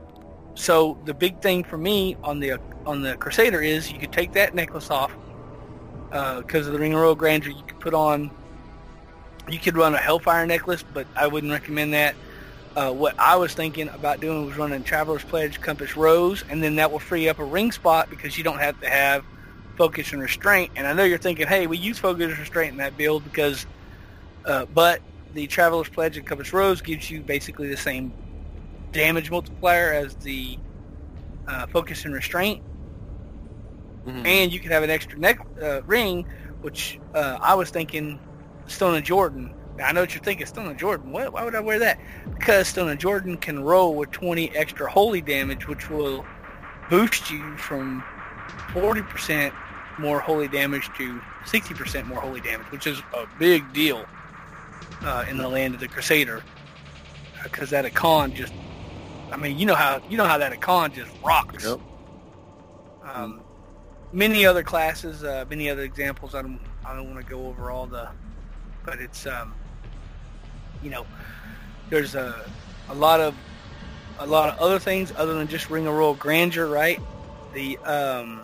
so 0.55 0.97
the 1.05 1.13
big 1.13 1.41
thing 1.41 1.63
for 1.63 1.77
me 1.77 2.15
on 2.23 2.39
the 2.39 2.59
on 2.85 3.01
the 3.01 3.15
Crusader 3.17 3.61
is 3.61 3.91
you 3.91 3.99
could 3.99 4.11
take 4.11 4.33
that 4.33 4.53
necklace 4.53 4.89
off 4.89 5.15
because 6.09 6.67
of 6.67 6.73
the 6.73 6.79
Ring 6.79 6.93
of 6.93 6.99
Royal 6.99 7.15
Grandeur. 7.15 7.51
You 7.51 7.63
could 7.63 7.79
put 7.79 7.93
on, 7.93 8.29
you 9.49 9.57
could 9.57 9.75
run 9.75 9.95
a 9.95 9.97
Hellfire 9.97 10.45
necklace, 10.45 10.83
but 10.93 11.07
I 11.15 11.27
wouldn't 11.27 11.51
recommend 11.51 11.93
that. 11.93 12.15
Uh, 12.75 12.91
what 12.91 13.17
I 13.19 13.35
was 13.35 13.53
thinking 13.53 13.87
about 13.89 14.19
doing 14.19 14.45
was 14.45 14.57
running 14.57 14.83
Traveler's 14.83 15.23
Pledge, 15.23 15.61
Compass 15.61 15.95
Rose, 15.95 16.43
and 16.49 16.63
then 16.63 16.75
that 16.77 16.91
will 16.91 16.99
free 16.99 17.29
up 17.29 17.39
a 17.39 17.43
ring 17.43 17.71
spot 17.71 18.09
because 18.09 18.37
you 18.37 18.43
don't 18.43 18.59
have 18.59 18.79
to 18.81 18.89
have 18.89 19.23
focus 19.75 20.11
and 20.11 20.21
restraint. 20.21 20.71
And 20.75 20.87
I 20.87 20.93
know 20.93 21.03
you're 21.03 21.19
thinking, 21.19 21.47
hey, 21.47 21.67
we 21.67 21.77
use 21.77 21.99
focus 21.99 22.31
and 22.31 22.39
restraint 22.39 22.71
in 22.71 22.77
that 22.77 22.97
build 22.97 23.23
because, 23.23 23.65
uh, 24.45 24.65
but 24.73 25.01
the 25.33 25.47
Traveler's 25.47 25.89
Pledge 25.89 26.17
and 26.17 26.25
Compass 26.25 26.53
Rose 26.53 26.81
gives 26.81 27.09
you 27.09 27.21
basically 27.21 27.67
the 27.67 27.77
same 27.77 28.13
damage 28.91 29.31
multiplier 29.31 29.91
as 29.93 30.15
the 30.15 30.57
uh, 31.47 31.65
focus 31.67 32.05
and 32.05 32.13
restraint 32.13 32.61
Mhm. 34.05 34.25
and 34.27 34.51
you 34.53 34.59
can 34.59 34.71
have 34.71 34.83
an 34.83 34.89
extra 34.89 35.17
neck 35.17 35.39
uh, 35.61 35.81
ring, 35.83 36.25
which 36.61 36.99
uh, 37.15 37.37
I 37.41 37.55
was 37.55 37.69
thinking 37.69 38.19
Stone 38.67 38.95
of 38.95 39.03
Jordan. 39.03 39.53
Now, 39.77 39.87
I 39.87 39.91
know 39.93 40.01
what 40.01 40.13
you're 40.13 40.23
thinking, 40.23 40.45
Stone 40.45 40.67
of 40.67 40.77
Jordan. 40.77 41.11
What? 41.13 41.31
Why 41.33 41.43
would 41.45 41.55
I 41.55 41.61
wear 41.61 41.79
that? 41.79 41.99
Because 42.37 42.67
Stone 42.67 42.89
of 42.89 42.97
Jordan 42.97 43.37
can 43.37 43.63
roll 43.63 43.95
with 43.95 44.11
20 44.11 44.55
extra 44.55 44.89
holy 44.91 45.21
damage, 45.21 45.67
which 45.69 45.89
will 45.89 46.25
boost 46.89 47.31
you 47.31 47.55
from 47.57 48.03
40% 48.73 49.53
more 49.99 50.19
holy 50.19 50.47
damage 50.49 50.89
to 50.97 51.21
60% 51.45 52.05
more 52.05 52.19
holy 52.19 52.41
damage, 52.41 52.67
which 52.71 52.85
is 52.87 52.99
a 53.13 53.25
big 53.39 53.71
deal 53.73 54.05
uh, 55.01 55.25
in 55.29 55.37
the 55.37 55.47
land 55.47 55.73
of 55.73 55.79
the 55.79 55.87
Crusader. 55.87 56.43
Because 57.43 57.71
that 57.71 57.85
Akkhan 57.85 58.33
just, 58.33 58.53
I 59.31 59.37
mean, 59.37 59.59
you 59.59 59.65
know 59.65 59.75
how 59.75 60.01
you 60.09 60.15
know 60.15 60.25
how 60.25 60.37
that 60.37 60.53
Akkhan 60.53 60.93
just 60.93 61.11
rocks. 61.23 61.65
Yep. 61.65 61.79
Um, 63.03 63.41
many 64.13 64.45
other 64.45 64.63
classes, 64.63 65.23
uh, 65.23 65.43
many 65.49 65.69
other 65.69 65.81
examples. 65.81 66.35
I 66.35 66.41
don't, 66.41 66.59
I 66.85 66.95
don't 66.95 67.13
want 67.13 67.25
to 67.25 67.29
go 67.29 67.47
over 67.47 67.69
all 67.69 67.85
the, 67.85 68.09
but 68.85 68.99
it's, 68.99 69.25
um, 69.25 69.53
you 70.81 70.89
know, 70.89 71.05
there's 71.89 72.15
a, 72.15 72.49
a 72.89 72.95
lot 72.95 73.19
of, 73.19 73.35
a 74.19 74.25
lot 74.25 74.49
of 74.49 74.59
other 74.59 74.79
things 74.79 75.11
other 75.17 75.33
than 75.33 75.47
just 75.47 75.69
Ring 75.69 75.85
of 75.87 75.95
Royal 75.95 76.13
Grandeur, 76.13 76.67
right? 76.67 77.01
The, 77.53 77.77
um, 77.79 78.41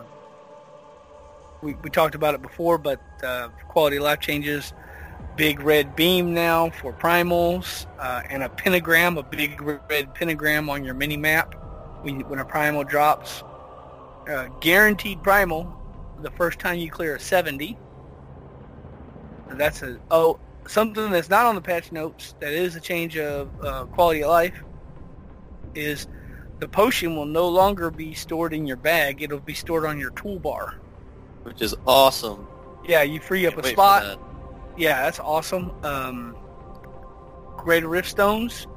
we, 1.62 1.74
we 1.76 1.90
talked 1.90 2.16
about 2.16 2.36
it 2.36 2.42
before, 2.42 2.78
but 2.78 3.02
uh, 3.24 3.50
quality 3.70 3.98
of 3.98 4.04
life 4.04 4.20
changes. 4.20 4.74
Big 5.36 5.62
red 5.62 5.96
beam 5.96 6.34
now 6.34 6.70
for 6.70 6.92
primals, 6.92 7.86
uh, 7.98 8.22
and 8.30 8.44
a 8.44 8.50
pentagram, 8.50 9.18
a 9.18 9.24
big 9.24 9.62
red 9.62 10.14
pentagram 10.14 10.70
on 10.70 10.84
your 10.84 10.94
mini 10.94 11.16
map 11.16 11.56
when, 12.02 12.22
when 12.28 12.40
a 12.40 12.46
primal 12.46 12.84
drops 12.84 13.44
uh, 14.30 14.48
guaranteed 14.60 15.22
primal 15.24 15.76
the 16.22 16.32
first 16.32 16.60
time 16.60 16.78
you 16.78 16.90
clear 16.90 17.16
a 17.16 17.20
70. 17.20 17.78
That's 19.52 19.82
a 19.82 20.00
oh 20.12 20.40
something 20.68 21.10
that's 21.10 21.30
not 21.30 21.46
on 21.46 21.56
the 21.56 21.62
patch 21.62 21.92
notes 21.92 22.36
that 22.40 22.54
is 22.54 22.76
a 22.76 22.80
change 22.80 23.18
of 23.18 23.50
uh, 23.64 23.86
quality 23.86 24.24
of 24.24 24.30
life 24.30 24.64
is 25.74 26.08
the 26.60 26.68
potion 26.68 27.16
will 27.16 27.26
no 27.26 27.48
longer 27.48 27.90
be 27.90 28.14
stored 28.14 28.54
in 28.54 28.68
your 28.68 28.78
bag. 28.78 29.22
It'll 29.22 29.40
be 29.40 29.54
stored 29.54 29.86
on 29.86 29.98
your 29.98 30.12
toolbar. 30.12 30.76
Which 31.44 31.62
is 31.62 31.74
awesome. 31.88 32.48
Yeah, 32.86 33.02
you 33.04 33.20
free 33.20 33.48
up 33.48 33.58
a 33.58 33.64
spot. 33.64 34.20
That. 34.80 34.84
Yeah, 34.84 35.04
that's 35.04 35.20
awesome. 35.20 35.72
Um, 35.84 36.36
greater 37.58 37.88
rift 37.88 38.10
stones 38.10 38.68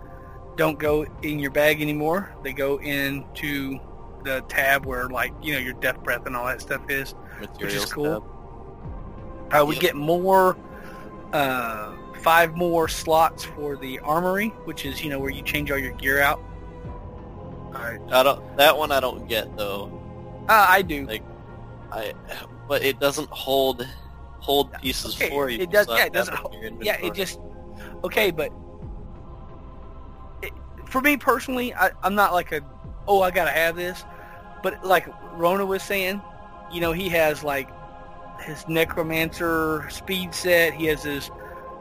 don't 0.56 0.78
go 0.78 1.06
in 1.22 1.38
your 1.38 1.50
bag 1.50 1.80
anymore. 1.80 2.34
They 2.42 2.52
go 2.52 2.78
into 2.78 3.78
the 4.24 4.42
tab 4.48 4.86
where 4.86 5.08
like 5.08 5.32
you 5.42 5.52
know 5.54 5.58
your 5.58 5.72
death 5.74 6.02
breath 6.02 6.26
and 6.26 6.36
all 6.36 6.46
that 6.46 6.60
stuff 6.60 6.82
is. 6.88 7.14
Materials 7.40 7.92
cool. 7.92 8.20
tab. 8.20 9.62
Uh, 9.62 9.66
we 9.66 9.74
Yep. 9.74 9.82
get 9.82 9.96
more 9.96 10.56
uh, 11.32 11.92
five 12.20 12.54
more 12.56 12.88
slots 12.88 13.44
for 13.44 13.76
the 13.76 13.98
armory, 14.00 14.48
which 14.64 14.84
is 14.84 15.02
you 15.02 15.10
know 15.10 15.18
where 15.18 15.30
you 15.30 15.42
change 15.42 15.70
all 15.70 15.78
your 15.78 15.92
gear 15.92 16.20
out. 16.20 16.40
All 17.66 17.72
right. 17.72 18.00
I 18.10 18.22
don't. 18.22 18.56
That 18.58 18.76
one 18.76 18.92
I 18.92 19.00
don't 19.00 19.26
get 19.28 19.56
though. 19.56 19.98
Uh, 20.48 20.66
I 20.68 20.82
do. 20.82 21.06
Like, 21.06 21.22
I, 21.90 22.12
but 22.68 22.82
it 22.82 23.00
doesn't 23.00 23.28
hold 23.30 23.86
hold 24.42 24.72
pieces 24.74 25.14
Okay, 25.16 25.30
for 25.30 25.48
you. 25.48 25.60
it 25.60 25.70
does- 25.70 25.86
so 25.86 25.96
yeah, 25.96 26.06
it 26.06 26.12
doesn't 26.12 26.34
have 26.34 26.50
them 26.50 26.62
in 26.64 26.74
your 26.76 26.84
yeah, 26.84 26.96
it 27.00 27.14
just 27.14 27.38
okay, 28.04 28.30
but 28.30 28.50
it, 30.42 30.52
for 30.86 31.00
me 31.00 31.16
personally, 31.16 31.72
I, 31.74 31.90
I'm 32.02 32.14
not 32.14 32.32
like 32.32 32.52
a 32.52 32.60
oh 33.06 33.22
I 33.22 33.30
gotta 33.30 33.50
have 33.50 33.76
this, 33.76 34.04
but 34.62 34.84
like 34.84 35.06
Rona 35.34 35.64
was 35.64 35.82
saying, 35.82 36.20
you 36.72 36.80
know 36.80 36.92
he 36.92 37.08
has 37.10 37.42
like 37.44 37.68
his 38.40 38.66
necromancer 38.68 39.88
speed 39.90 40.34
set, 40.34 40.74
he 40.74 40.86
has 40.86 41.02
his 41.04 41.30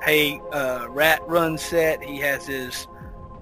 hey 0.04 0.40
uh, 0.52 0.86
rat 0.90 1.20
run 1.28 1.58
set, 1.58 2.04
he 2.04 2.18
has 2.20 2.46
his 2.46 2.88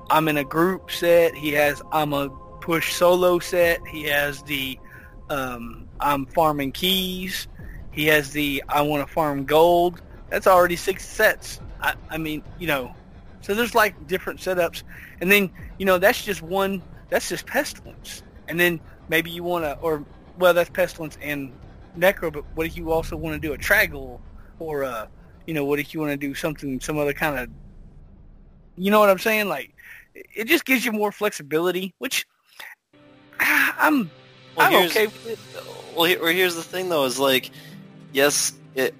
I'm 0.09 0.27
in 0.27 0.37
a 0.37 0.43
group 0.45 0.89
set, 0.91 1.35
he 1.35 1.51
has 1.51 1.81
I'm 1.91 2.13
a 2.13 2.29
push 2.61 2.93
solo 2.93 3.39
set, 3.39 3.85
he 3.85 4.03
has 4.03 4.41
the 4.43 4.79
um, 5.29 5.87
I'm 5.99 6.25
farming 6.27 6.71
keys, 6.71 7.47
he 7.91 8.05
has 8.07 8.31
the 8.31 8.63
I 8.69 8.81
want 8.81 9.05
to 9.05 9.13
farm 9.13 9.45
gold. 9.45 10.01
That's 10.29 10.47
already 10.47 10.75
six 10.75 11.07
sets. 11.07 11.59
I, 11.81 11.93
I 12.09 12.17
mean, 12.17 12.43
you 12.59 12.67
know, 12.67 12.93
so 13.41 13.53
there's 13.53 13.73
like 13.75 14.07
different 14.07 14.39
setups, 14.39 14.83
and 15.21 15.31
then 15.31 15.49
you 15.77 15.85
know 15.85 15.97
that's 15.97 16.23
just 16.23 16.41
one. 16.41 16.81
That's 17.09 17.29
just 17.29 17.47
pestilence, 17.47 18.23
and 18.47 18.59
then 18.59 18.79
maybe 19.07 19.31
you 19.31 19.43
want 19.43 19.65
to, 19.65 19.77
or 19.79 20.05
well, 20.37 20.53
that's 20.53 20.69
pestilence 20.69 21.17
and 21.21 21.51
necro. 21.97 22.31
But 22.31 22.45
what 22.55 22.67
if 22.67 22.77
you 22.77 22.91
also 22.91 23.15
want 23.15 23.41
to 23.41 23.47
do 23.47 23.53
a 23.53 23.57
Trag'Oul, 23.57 24.19
or 24.59 24.83
uh, 24.83 25.07
you 25.45 25.53
know, 25.53 25.65
what 25.65 25.79
if 25.79 25.93
you 25.93 25.99
want 25.99 26.11
to 26.11 26.17
do 26.17 26.35
something, 26.35 26.79
some 26.79 26.97
other 26.97 27.13
kind 27.13 27.39
of, 27.39 27.49
you 28.77 28.91
know 28.91 28.99
what 28.99 29.09
I'm 29.09 29.19
saying? 29.19 29.49
Like, 29.49 29.73
it 30.13 30.45
just 30.45 30.65
gives 30.65 30.85
you 30.85 30.91
more 30.91 31.11
flexibility, 31.11 31.93
which 31.97 32.27
ah, 33.39 33.75
I'm 33.79 34.11
Well, 34.55 34.67
I'm 34.67 34.85
okay 34.87 35.07
with 35.07 35.27
it. 35.27 35.39
Well, 35.95 36.05
here's 36.05 36.55
the 36.55 36.63
thing 36.63 36.89
though: 36.89 37.05
is 37.05 37.19
like, 37.19 37.51
yes, 38.11 38.53
it 38.75 38.95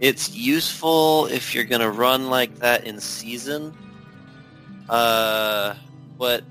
it's 0.00 0.34
useful 0.34 1.26
if 1.26 1.54
you're 1.54 1.64
gonna 1.64 1.90
run 1.90 2.28
like 2.30 2.58
that 2.58 2.84
in 2.84 3.00
season, 3.00 3.74
uh, 4.88 5.74
but 6.18 6.44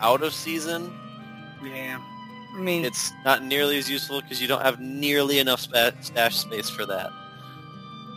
out 0.00 0.22
of 0.22 0.34
season, 0.34 0.92
Yeah, 1.62 1.98
I 2.56 2.60
mean, 2.60 2.84
it's 2.84 3.12
not 3.24 3.42
nearly 3.44 3.78
as 3.78 3.88
useful 3.90 4.20
because 4.20 4.40
you 4.40 4.48
don't 4.48 4.62
have 4.62 4.80
nearly 4.80 5.38
enough 5.38 5.60
spa- 5.60 5.92
stash 6.00 6.36
space 6.36 6.68
for 6.68 6.86
that. 6.86 7.10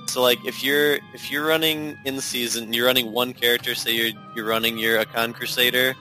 So 0.07 0.21
like 0.21 0.39
if 0.45 0.63
you're 0.63 0.95
if 1.13 1.31
you're 1.31 1.45
running 1.45 1.95
in 2.05 2.19
season, 2.21 2.73
you're 2.73 2.87
running 2.87 3.11
one 3.11 3.33
character. 3.33 3.75
Say 3.75 3.91
you're 3.93 4.11
you're 4.35 4.45
running 4.45 4.77
your 4.77 5.03
Akkhan 5.03 5.33
Crusader. 5.33 5.95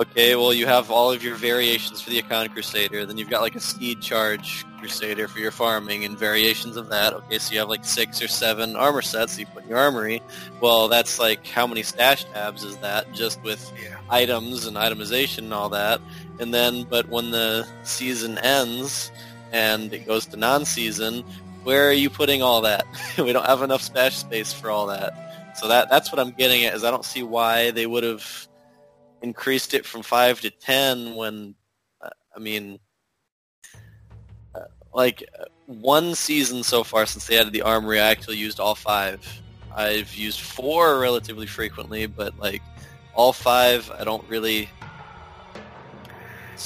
Okay, 0.00 0.36
well 0.36 0.52
you 0.52 0.64
have 0.64 0.92
all 0.92 1.10
of 1.10 1.24
your 1.24 1.34
variations 1.34 2.00
for 2.00 2.10
the 2.10 2.22
Akkhan 2.22 2.52
Crusader. 2.52 3.04
Then 3.04 3.18
you've 3.18 3.30
got 3.30 3.42
like 3.42 3.56
a 3.56 3.60
Steed 3.60 4.00
Charge 4.00 4.64
Crusader 4.78 5.26
for 5.26 5.40
your 5.40 5.50
farming 5.50 6.04
and 6.04 6.16
variations 6.16 6.76
of 6.76 6.88
that. 6.90 7.12
Okay, 7.14 7.38
so 7.38 7.52
you 7.52 7.58
have 7.58 7.68
like 7.68 7.84
six 7.84 8.22
or 8.22 8.28
seven 8.28 8.76
armor 8.76 9.02
sets 9.02 9.34
that 9.34 9.40
you 9.40 9.46
put 9.46 9.64
in 9.64 9.70
your 9.70 9.78
armory. 9.78 10.22
Well, 10.60 10.86
that's 10.86 11.18
like 11.18 11.44
how 11.48 11.66
many 11.66 11.82
stash 11.82 12.22
tabs 12.26 12.62
is 12.62 12.76
that 12.76 13.12
just 13.12 13.42
with 13.42 13.72
yeah. 13.82 13.96
items 14.08 14.66
and 14.66 14.76
itemization 14.76 15.38
and 15.38 15.54
all 15.54 15.68
that. 15.70 16.00
And 16.38 16.54
then, 16.54 16.84
but 16.84 17.08
when 17.08 17.32
the 17.32 17.66
season 17.82 18.38
ends 18.38 19.10
and 19.50 19.92
it 19.92 20.06
goes 20.06 20.26
to 20.26 20.36
non-season, 20.36 21.24
where 21.64 21.88
are 21.88 21.92
you 21.92 22.08
putting 22.08 22.40
all 22.40 22.60
that? 22.60 22.86
we 23.18 23.32
don't 23.32 23.46
have 23.46 23.62
enough 23.62 23.82
stash 23.82 24.18
space 24.18 24.52
for 24.52 24.70
all 24.70 24.86
that. 24.86 25.56
So 25.56 25.66
that 25.66 25.90
that's 25.90 26.12
what 26.12 26.20
I'm 26.20 26.30
getting 26.30 26.64
at 26.66 26.74
is 26.74 26.84
I 26.84 26.92
don't 26.92 27.04
see 27.04 27.24
why 27.24 27.72
they 27.72 27.86
would 27.86 28.04
have 28.04 28.47
increased 29.22 29.74
it 29.74 29.84
from 29.84 30.02
five 30.02 30.40
to 30.40 30.50
ten 30.50 31.14
when, 31.14 31.54
uh, 32.00 32.10
I 32.34 32.38
mean, 32.38 32.78
uh, 34.54 34.60
like 34.94 35.24
one 35.66 36.14
season 36.14 36.62
so 36.62 36.84
far 36.84 37.06
since 37.06 37.26
they 37.26 37.38
added 37.38 37.52
the 37.52 37.62
armory, 37.62 38.00
I 38.00 38.10
actually 38.10 38.38
used 38.38 38.60
all 38.60 38.74
five. 38.74 39.26
I've 39.74 40.14
used 40.14 40.40
four 40.40 40.98
relatively 40.98 41.46
frequently, 41.46 42.06
but 42.06 42.38
like 42.38 42.62
all 43.14 43.32
five, 43.32 43.90
I 43.98 44.04
don't 44.04 44.26
really. 44.28 44.68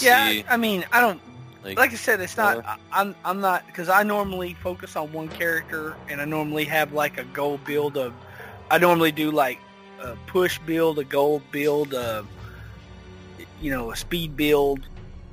Yeah, 0.01 0.43
I 0.49 0.57
mean, 0.57 0.87
I 0.93 1.01
don't 1.01 1.21
like, 1.65 1.79
like 1.79 1.93
I 1.93 1.97
said, 1.97 2.21
it's 2.21 2.37
not. 2.37 2.65
Uh, 2.65 2.77
I'm 2.91 3.15
I'm 3.25 3.41
not 3.41 3.67
because 3.67 3.89
I 3.89 4.03
normally 4.03 4.55
focus 4.55 4.97
on 4.97 5.13
one 5.13 5.29
character, 5.29 5.97
and 6.09 6.21
I 6.21 6.25
normally 6.25 6.65
have 6.65 6.93
like 6.93 7.19
a 7.19 7.25
goal 7.25 7.59
build 7.59 7.97
of. 7.97 8.13
I 8.71 8.79
normally 8.79 9.13
do 9.13 9.31
like 9.31 9.59
a 10.01 10.17
push 10.27 10.59
build, 10.61 10.99
a 10.99 11.05
gold 11.05 11.43
build, 11.53 11.93
a 11.93 12.25
you 13.63 13.71
know 13.71 13.91
a 13.93 13.97
speed 13.97 14.37
build, 14.37 14.81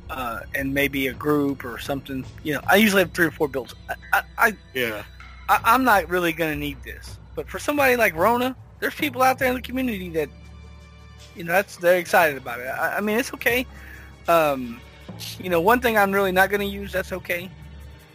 uh, 0.10 0.42
and 0.56 0.74
maybe 0.74 1.08
a 1.08 1.14
group 1.14 1.66
or 1.66 1.80
something. 1.80 2.26
You 2.44 2.54
know, 2.54 2.62
I 2.68 2.76
usually 2.78 3.02
have 3.02 3.12
three 3.12 3.26
or 3.26 3.32
four 3.32 3.48
builds. 3.48 3.76
I 3.90 3.96
I, 4.14 4.22
I, 4.38 4.58
yeah. 4.74 5.04
I 5.50 5.60
I'm 5.64 5.84
not 5.84 6.08
really 6.10 6.32
gonna 6.32 6.56
need 6.56 6.82
this, 6.84 7.18
but 7.36 7.50
for 7.50 7.60
somebody 7.60 7.96
like 7.96 8.16
Rona, 8.16 8.56
there's 8.80 8.96
people 8.96 9.22
out 9.22 9.40
there 9.40 9.50
in 9.50 9.56
the 9.56 9.62
community 9.62 10.10
that 10.10 10.30
you 11.36 11.44
know 11.44 11.52
that's 11.52 11.78
they're 11.78 11.98
excited 11.98 12.38
about 12.38 12.60
it. 12.60 12.68
I, 12.68 12.98
I 12.98 13.02
mean, 13.02 13.18
it's 13.18 13.34
okay. 13.34 13.66
Um, 14.28 14.80
you 15.40 15.50
know, 15.50 15.60
one 15.60 15.82
thing 15.82 15.98
I'm 15.98 16.12
really 16.12 16.32
not 16.32 16.50
going 16.50 16.62
to 16.62 16.68
use. 16.68 16.92
That's 16.92 17.12
okay. 17.12 17.50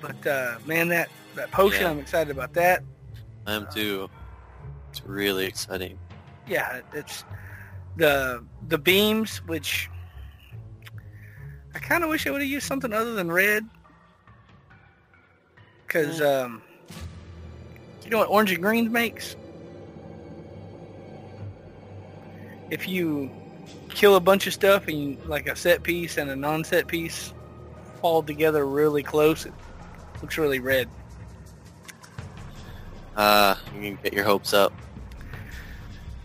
But 0.01 0.27
uh, 0.27 0.59
man, 0.67 0.89
that 0.89 1.09
that 1.35 1.51
potion, 1.51 1.83
Yeah. 1.83 1.91
I'm 1.91 1.99
excited 1.99 2.31
about 2.31 2.53
that. 2.55 2.83
I 3.47 3.55
am 3.55 3.67
too. 3.73 4.09
It's 4.91 5.05
really 5.05 5.45
exciting. 5.47 5.99
Yeah, 6.47 6.81
it's 6.93 7.25
the 7.97 8.45
the 8.69 8.79
beams, 8.79 9.39
which 9.47 9.91
I 11.75 11.79
kind 11.79 12.05
of 12.05 12.11
wish 12.11 12.27
I 12.27 12.31
would 12.31 12.41
have 12.41 12.51
used 12.51 12.67
something 12.67 12.93
other 12.93 13.15
than 13.15 13.31
red. 13.31 13.69
Because 15.87 16.21
um, 16.21 16.63
you 18.05 18.11
know 18.11 18.19
what 18.19 18.29
orange 18.29 18.53
and 18.53 18.63
greens 18.63 18.91
makes? 18.91 19.37
If 22.71 22.89
you 22.89 23.31
kill 23.91 24.17
a 24.17 24.21
bunch 24.21 24.47
of 24.47 24.53
stuff 24.53 24.89
and 24.89 25.01
you, 25.01 25.19
like 25.27 25.49
a 25.49 25.55
set 25.55 25.83
piece 25.83 26.17
and 26.17 26.31
a 26.31 26.37
non-set 26.37 26.89
piece 26.89 27.33
fall 28.01 28.23
together 28.23 28.67
really 28.67 29.03
close, 29.03 29.47
it 29.47 29.53
looks 30.21 30.37
really 30.37 30.59
red. 30.59 30.89
Uh, 33.17 33.55
you 33.75 33.81
can 33.81 33.99
get 34.03 34.13
your 34.13 34.25
hopes 34.25 34.53
up. 34.53 34.73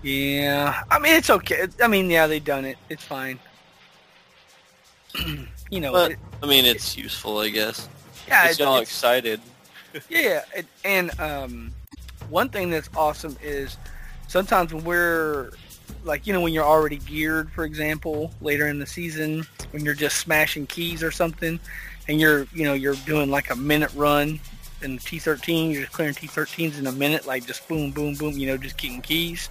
Yeah, 0.01 0.81
I 0.89 0.97
mean 0.97 1.15
it's 1.15 1.29
okay. 1.29 1.67
I 1.81 1.87
mean, 1.87 2.09
yeah, 2.09 2.25
they've 2.25 2.43
done 2.43 2.65
it. 2.65 2.77
It's 2.89 3.03
fine. 3.03 3.39
you 5.69 5.79
know, 5.79 5.91
But- 5.91 6.11
it- 6.11 6.19
I 6.41 6.45
mean, 6.47 6.65
it's 6.65 6.97
useful, 6.97 7.39
I 7.39 7.49
guess. 7.49 7.87
yeah, 8.27 8.47
It's 8.49 8.59
it- 8.59 8.63
all 8.65 8.75
it's- 8.75 8.89
excited. 8.89 9.41
yeah, 10.09 10.43
it, 10.55 10.67
and 10.85 11.19
um, 11.19 11.71
one 12.29 12.49
thing 12.49 12.69
that's 12.69 12.89
awesome 12.95 13.35
is 13.41 13.75
sometimes 14.27 14.71
when 14.73 14.83
we're 14.83 15.49
like, 16.03 16.27
you 16.27 16.33
know, 16.33 16.41
when 16.41 16.53
you're 16.53 16.63
already 16.65 16.97
geared, 16.97 17.51
for 17.51 17.65
example, 17.65 18.31
later 18.39 18.67
in 18.67 18.77
the 18.79 18.85
season, 18.85 19.45
when 19.71 19.83
you're 19.83 19.95
just 19.95 20.17
smashing 20.17 20.67
keys 20.67 21.01
or 21.01 21.09
something, 21.11 21.59
and 22.07 22.19
you're, 22.21 22.45
you 22.53 22.63
know, 22.65 22.73
you're 22.73 22.95
doing 23.07 23.31
like 23.31 23.49
a 23.49 23.55
minute 23.55 23.91
run 23.95 24.39
in 24.83 24.95
the 24.95 25.01
T13, 25.01 25.73
you're 25.73 25.81
just 25.81 25.91
clearing 25.93 26.13
T13s 26.13 26.77
in 26.79 26.85
a 26.87 26.91
minute, 26.91 27.25
like 27.25 27.45
just 27.47 27.67
boom, 27.67 27.89
boom, 27.91 28.13
boom, 28.13 28.37
you 28.37 28.45
know, 28.47 28.57
just 28.57 28.77
getting 28.77 29.01
keys. 29.01 29.49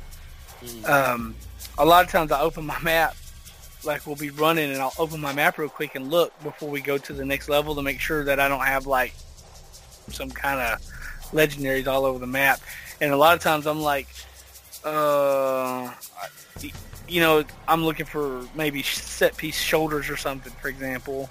Mm. 0.65 0.89
Um, 0.89 1.35
a 1.79 1.85
lot 1.85 2.05
of 2.05 2.11
times 2.11 2.31
I 2.33 2.41
open 2.41 2.65
my 2.65 2.79
map, 2.83 3.17
like 3.85 4.07
we'll 4.07 4.16
be 4.16 4.31
running, 4.31 4.70
and 4.72 4.81
I'll 4.81 4.95
open 4.99 5.20
my 5.20 5.33
map 5.33 5.59
real 5.59 5.68
quick 5.68 5.95
and 5.95 6.11
look 6.11 6.33
before 6.43 6.68
we 6.68 6.81
go 6.81 6.99
to 6.99 7.12
the 7.12 7.24
next 7.24 7.49
level 7.49 7.74
to 7.74 7.83
make 7.83 8.01
sure 8.01 8.24
that 8.24 8.41
I 8.41 8.49
don't 8.49 8.64
have 8.64 8.87
like 8.87 9.14
some 10.09 10.31
kind 10.31 10.61
of 10.61 10.81
legendaries 11.33 11.87
all 11.87 12.05
over 12.05 12.18
the 12.18 12.26
map. 12.26 12.61
And 13.01 13.12
a 13.12 13.16
lot 13.16 13.35
of 13.35 13.41
times 13.41 13.66
I'm 13.66 13.81
like, 13.81 14.09
uh, 14.85 15.93
you 17.09 17.20
know, 17.20 17.45
I'm 17.66 17.85
looking 17.85 18.07
for 18.07 18.45
maybe 18.55 18.83
set 18.83 19.37
piece 19.37 19.59
shoulders 19.59 20.11
or 20.11 20.16
something, 20.16 20.53
for 20.61 20.68
example. 20.68 21.29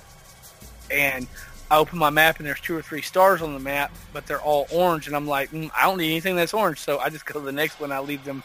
And 0.90 1.28
I 1.70 1.78
open 1.78 2.00
my 2.00 2.10
map 2.10 2.38
and 2.38 2.48
there's 2.48 2.62
two 2.62 2.76
or 2.76 2.82
three 2.82 3.02
stars 3.02 3.42
on 3.42 3.54
the 3.54 3.60
map, 3.60 3.94
but 4.14 4.26
they're 4.26 4.42
all 4.42 4.68
orange. 4.72 5.08
And 5.08 5.16
I'm 5.16 5.28
like, 5.28 5.52
mm, 5.52 5.70
I 5.76 5.84
don't 5.84 5.98
need 5.98 6.12
anything 6.12 6.36
that's 6.36 6.54
orange. 6.54 6.80
So 6.80 7.00
I 7.00 7.10
just 7.10 7.26
go 7.26 7.40
to 7.40 7.46
the 7.46 7.52
next 7.52 7.80
one. 7.80 7.92
I 7.92 8.00
leave 8.00 8.24
them 8.24 8.44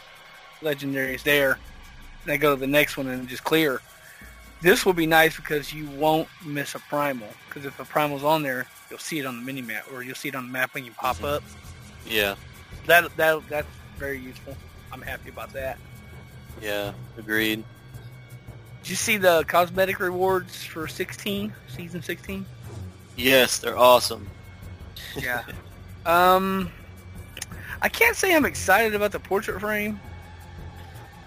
legendaries 0.61 1.23
there. 1.23 1.57
And 2.23 2.31
I 2.31 2.37
go 2.37 2.53
to 2.53 2.59
the 2.59 2.67
next 2.67 2.97
one 2.97 3.07
and 3.07 3.27
just 3.27 3.43
clear. 3.43 3.81
This 4.63 4.85
will 4.85 4.93
be 4.93 5.05
nice 5.05 5.35
because 5.35 5.73
you 5.73 5.85
won't 5.87 6.29
miss 6.45 6.73
a 6.73 6.79
primal. 6.79 7.27
Because 7.49 7.65
if 7.65 7.77
a 7.81 7.85
primal's 7.85 8.23
on 8.23 8.43
there, 8.43 8.65
you'll 8.89 8.97
see 8.97 9.19
it 9.19 9.25
on 9.25 9.35
the 9.35 9.43
mini 9.43 9.61
map, 9.61 9.83
or 9.93 10.01
you'll 10.03 10.15
see 10.15 10.29
it 10.29 10.35
on 10.35 10.45
the 10.47 10.51
map 10.51 10.73
when 10.73 10.85
you 10.85 10.91
pop 10.93 11.17
Mhm. 11.17 11.35
up. 11.35 11.43
Yeah, 12.07 12.35
That 12.87 13.15
that 13.17 13.47
that's 13.49 13.67
very 13.97 14.17
useful. 14.19 14.55
I'm 14.91 15.01
happy 15.01 15.29
about 15.29 15.51
that. 15.53 15.77
yeah, 16.61 16.93
agreed. 17.17 17.63
Did 18.83 18.89
you 18.89 18.95
see 18.95 19.17
the 19.17 19.43
cosmetic 19.47 19.99
rewards 19.99 20.63
for 20.63 20.87
16 20.87 21.53
season 21.75 22.01
16? 22.01 22.45
Yes, 23.17 23.57
they're 23.59 23.77
awesome. 23.77 24.29
Yeah. 25.15 25.43
um, 26.05 26.71
I 27.81 27.89
can't 27.89 28.15
say 28.15 28.33
I'm 28.35 28.45
excited 28.45 28.95
about 28.95 29.11
the 29.11 29.19
portrait 29.19 29.59
frame. 29.59 29.99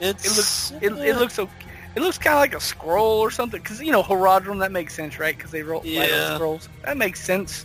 It's 0.01 0.25
It 0.27 0.37
looks 0.37 0.73
it, 0.83 1.07
it 1.07 1.17
looks 1.19 1.39
okay. 1.39 1.53
It 1.97 2.01
looks 2.01 2.19
kind 2.19 2.35
of 2.35 2.41
like 2.41 2.55
a 2.55 2.61
scroll 2.61 3.21
or 3.21 3.31
something, 3.31 3.61
because 3.61 3.81
you 3.81 3.91
know 3.91 4.03
Horadrim. 4.03 4.59
That 4.61 4.71
makes 4.71 4.95
sense, 4.95 5.19
right? 5.19 5.35
Because 5.37 5.51
they 5.51 5.63
wrote 5.63 5.85
Yeah. 5.85 6.35
scrolls. 6.35 6.69
That 6.85 6.97
makes 6.99 7.25
sense. 7.25 7.65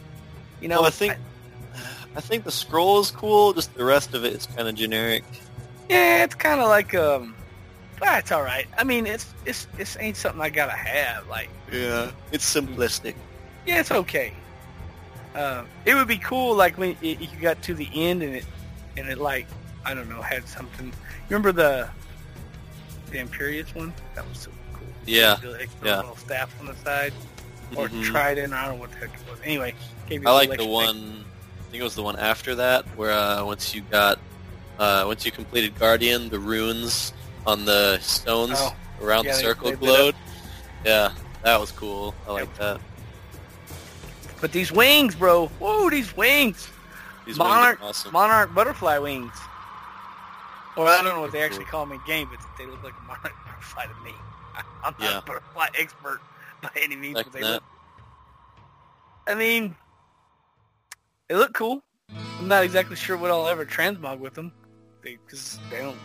You 0.61 0.69
know, 0.69 0.77
Well, 0.77 0.85
I 0.85 0.91
think 0.91 1.17
I 2.15 2.21
think 2.21 2.43
the 2.45 2.51
scroll 2.51 2.99
is 3.01 3.11
cool. 3.11 3.53
Just 3.53 3.73
the 3.75 3.83
rest 3.85 4.13
of 4.13 4.23
it 4.25 4.33
is 4.33 4.45
kind 4.45 4.67
of 4.67 4.75
generic. 4.75 5.23
yeah, 5.89 6.23
it's 6.23 6.35
kind 6.35 6.61
of 6.61 6.67
like 6.69 6.95
um, 6.95 7.35
ah, 8.01 8.19
it's 8.19 8.31
all 8.31 8.41
right. 8.43 8.67
I 8.77 8.83
mean, 8.85 9.05
it's 9.05 9.33
it's 9.45 9.67
it's 9.77 9.97
ain't 9.99 10.15
something 10.15 10.41
I 10.41 10.49
gotta 10.49 10.71
have. 10.77 11.27
Like, 11.27 11.49
Yeah, 11.71 12.11
it's 12.31 12.45
simplistic. 12.55 13.15
yeah, 13.65 13.79
it's 13.81 13.91
okay. 13.91 14.33
Uh, 15.35 15.63
it 15.85 15.93
would 15.95 16.07
be 16.07 16.17
cool, 16.17 16.55
like 16.55 16.77
when 16.77 16.95
it, 17.01 17.19
you 17.21 17.39
got 17.41 17.61
to 17.63 17.73
the 17.73 17.89
end 17.93 18.21
and 18.23 18.35
it 18.35 18.45
and 18.97 19.09
it 19.09 19.17
like 19.17 19.47
I 19.85 19.93
don't 19.93 20.09
know 20.09 20.21
had 20.21 20.47
something. 20.47 20.93
Remember 21.29 21.51
the 21.51 21.89
the 23.11 23.19
Imperius 23.19 23.73
one? 23.75 23.93
That 24.15 24.27
was 24.27 24.37
so 24.39 24.51
cool. 24.73 24.87
Yeah, 25.05 25.35
The 25.41 25.59
extra 25.61 25.87
yeah. 25.87 25.97
little 25.97 26.15
staff 26.17 26.53
on 26.59 26.65
the 26.67 26.75
side. 26.77 27.13
or 27.75 27.87
Mhm. 27.87 28.03
Trident. 28.03 28.51
I 28.53 28.65
don't 28.65 28.75
know 28.75 28.81
what 28.81 28.91
the 28.91 28.97
heck 28.97 29.13
it 29.13 29.29
was. 29.29 29.39
Anyway, 29.45 29.73
I 30.11 30.31
like 30.33 30.57
the 30.57 30.65
one. 30.65 31.23
I 31.59 31.71
think 31.71 31.79
it 31.79 31.83
was 31.85 31.95
the 31.95 32.03
one 32.03 32.17
after 32.19 32.53
that, 32.55 32.83
where 32.97 33.13
uh, 33.13 33.45
once 33.45 33.73
you 33.73 33.79
got, 33.89 34.19
uh, 34.77 35.05
once 35.07 35.25
you 35.25 35.31
completed 35.31 35.79
Guardian, 35.79 36.27
the 36.27 36.37
runes 36.39 37.13
on 37.47 37.63
the 37.63 37.97
stones 37.99 38.57
Oh, 38.59 38.75
around 39.01 39.23
yeah, 39.23 39.31
the 39.35 39.39
circle 39.39 39.69
they 39.69 39.77
glowed. 39.77 40.15
Yeah, 40.83 41.11
that 41.43 41.61
was 41.61 41.71
cool. 41.71 42.13
I 42.27 42.31
like 42.33 42.53
that. 42.57 42.81
But 44.41 44.51
these 44.51 44.71
wings, 44.71 45.15
bro. 45.15 45.47
Whoa, 45.59 45.89
these 45.89 46.15
wings. 46.17 46.67
These 47.25 47.37
Monarch, 47.37 47.79
wings 47.79 47.89
awesome. 47.89 48.11
monarch 48.11 48.53
butterfly 48.53 48.97
wings. 48.97 49.31
Or 50.77 50.87
I 50.87 50.97
don't 50.97 51.05
know 51.05 51.21
what 51.21 51.31
they 51.31 51.41
actually 51.41 51.65
call 51.65 51.85
them 51.85 51.93
in 51.99 52.05
game, 52.07 52.29
but 52.31 52.39
they 52.57 52.65
look 52.65 52.83
like 52.83 52.93
a 52.97 53.01
monarch 53.01 53.33
butterfly 53.45 53.85
to 53.87 54.03
me. 54.03 54.13
I'm 54.83 54.95
not 54.99 54.99
Yeah. 54.99 55.17
a 55.19 55.21
butterfly 55.21 55.67
expert 55.77 56.21
by 56.61 56.69
any 56.75 56.95
means, 56.95 57.15
Like 57.15 57.25
but 57.25 57.33
they 57.33 57.41
that. 57.41 57.53
look. 57.53 57.63
I 59.27 59.35
mean, 59.35 59.75
they 61.29 61.35
look 61.35 61.53
cool. 61.53 61.83
I'm 62.39 62.47
not 62.47 62.63
exactly 62.63 62.95
sure 62.95 63.17
what 63.17 63.31
I'll 63.31 63.47
ever 63.47 63.65
transmog 63.65 64.19
with 64.19 64.33
them, 64.33 64.51
because 65.01 65.59
they, 65.69 65.77
don't. 65.77 65.95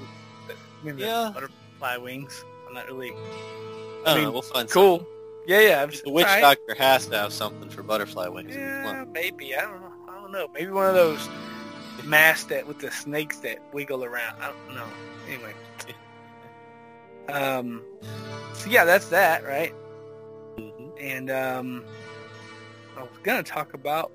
I 0.50 0.54
mean, 0.84 0.98
Yeah. 0.98 1.30
butterfly 1.32 1.96
wings. 1.96 2.44
I'm 2.68 2.74
not 2.74 2.86
really 2.86 3.12
I 4.04 4.12
I 4.12 4.14
mean, 4.14 4.24
know, 4.24 4.32
we'll 4.32 4.42
find 4.42 4.68
cool. 4.68 5.06
Yeah, 5.46 5.60
yeah. 5.60 5.82
I'm, 5.82 5.90
something. 5.90 6.04
The 6.04 6.10
witch 6.12 6.26
alright. 6.26 6.42
doctor 6.42 6.74
has 6.74 7.06
to 7.06 7.16
have 7.16 7.32
something 7.32 7.70
for 7.70 7.82
butterfly 7.82 8.28
wings. 8.28 8.54
Yeah, 8.54 9.04
maybe. 9.12 9.56
I 9.56 9.62
don't 9.62 9.80
know. 9.80 9.92
I 10.08 10.20
don't 10.20 10.32
know. 10.32 10.48
Maybe 10.52 10.70
one 10.70 10.86
of 10.86 10.94
those 10.94 11.28
masks 12.07 12.44
that 12.44 12.66
with 12.66 12.78
the 12.78 12.90
snakes 12.90 13.38
that 13.40 13.59
wiggle 13.72 14.04
around. 14.04 14.40
I 14.40 14.52
don't 14.52 14.74
know. 14.74 14.88
Anyway. 15.28 15.54
Um. 17.28 17.82
So 18.54 18.70
yeah, 18.70 18.84
that's 18.84 19.09
that, 19.09 19.44
right? 19.44 19.74
Mhm. 20.57 20.92
And 21.00 21.30
um, 21.30 21.84
I 22.96 23.02
was 23.02 23.11
gonna 23.22 23.42
talk 23.42 23.74
about 23.74 24.12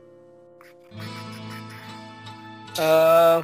uh. 2.78 3.42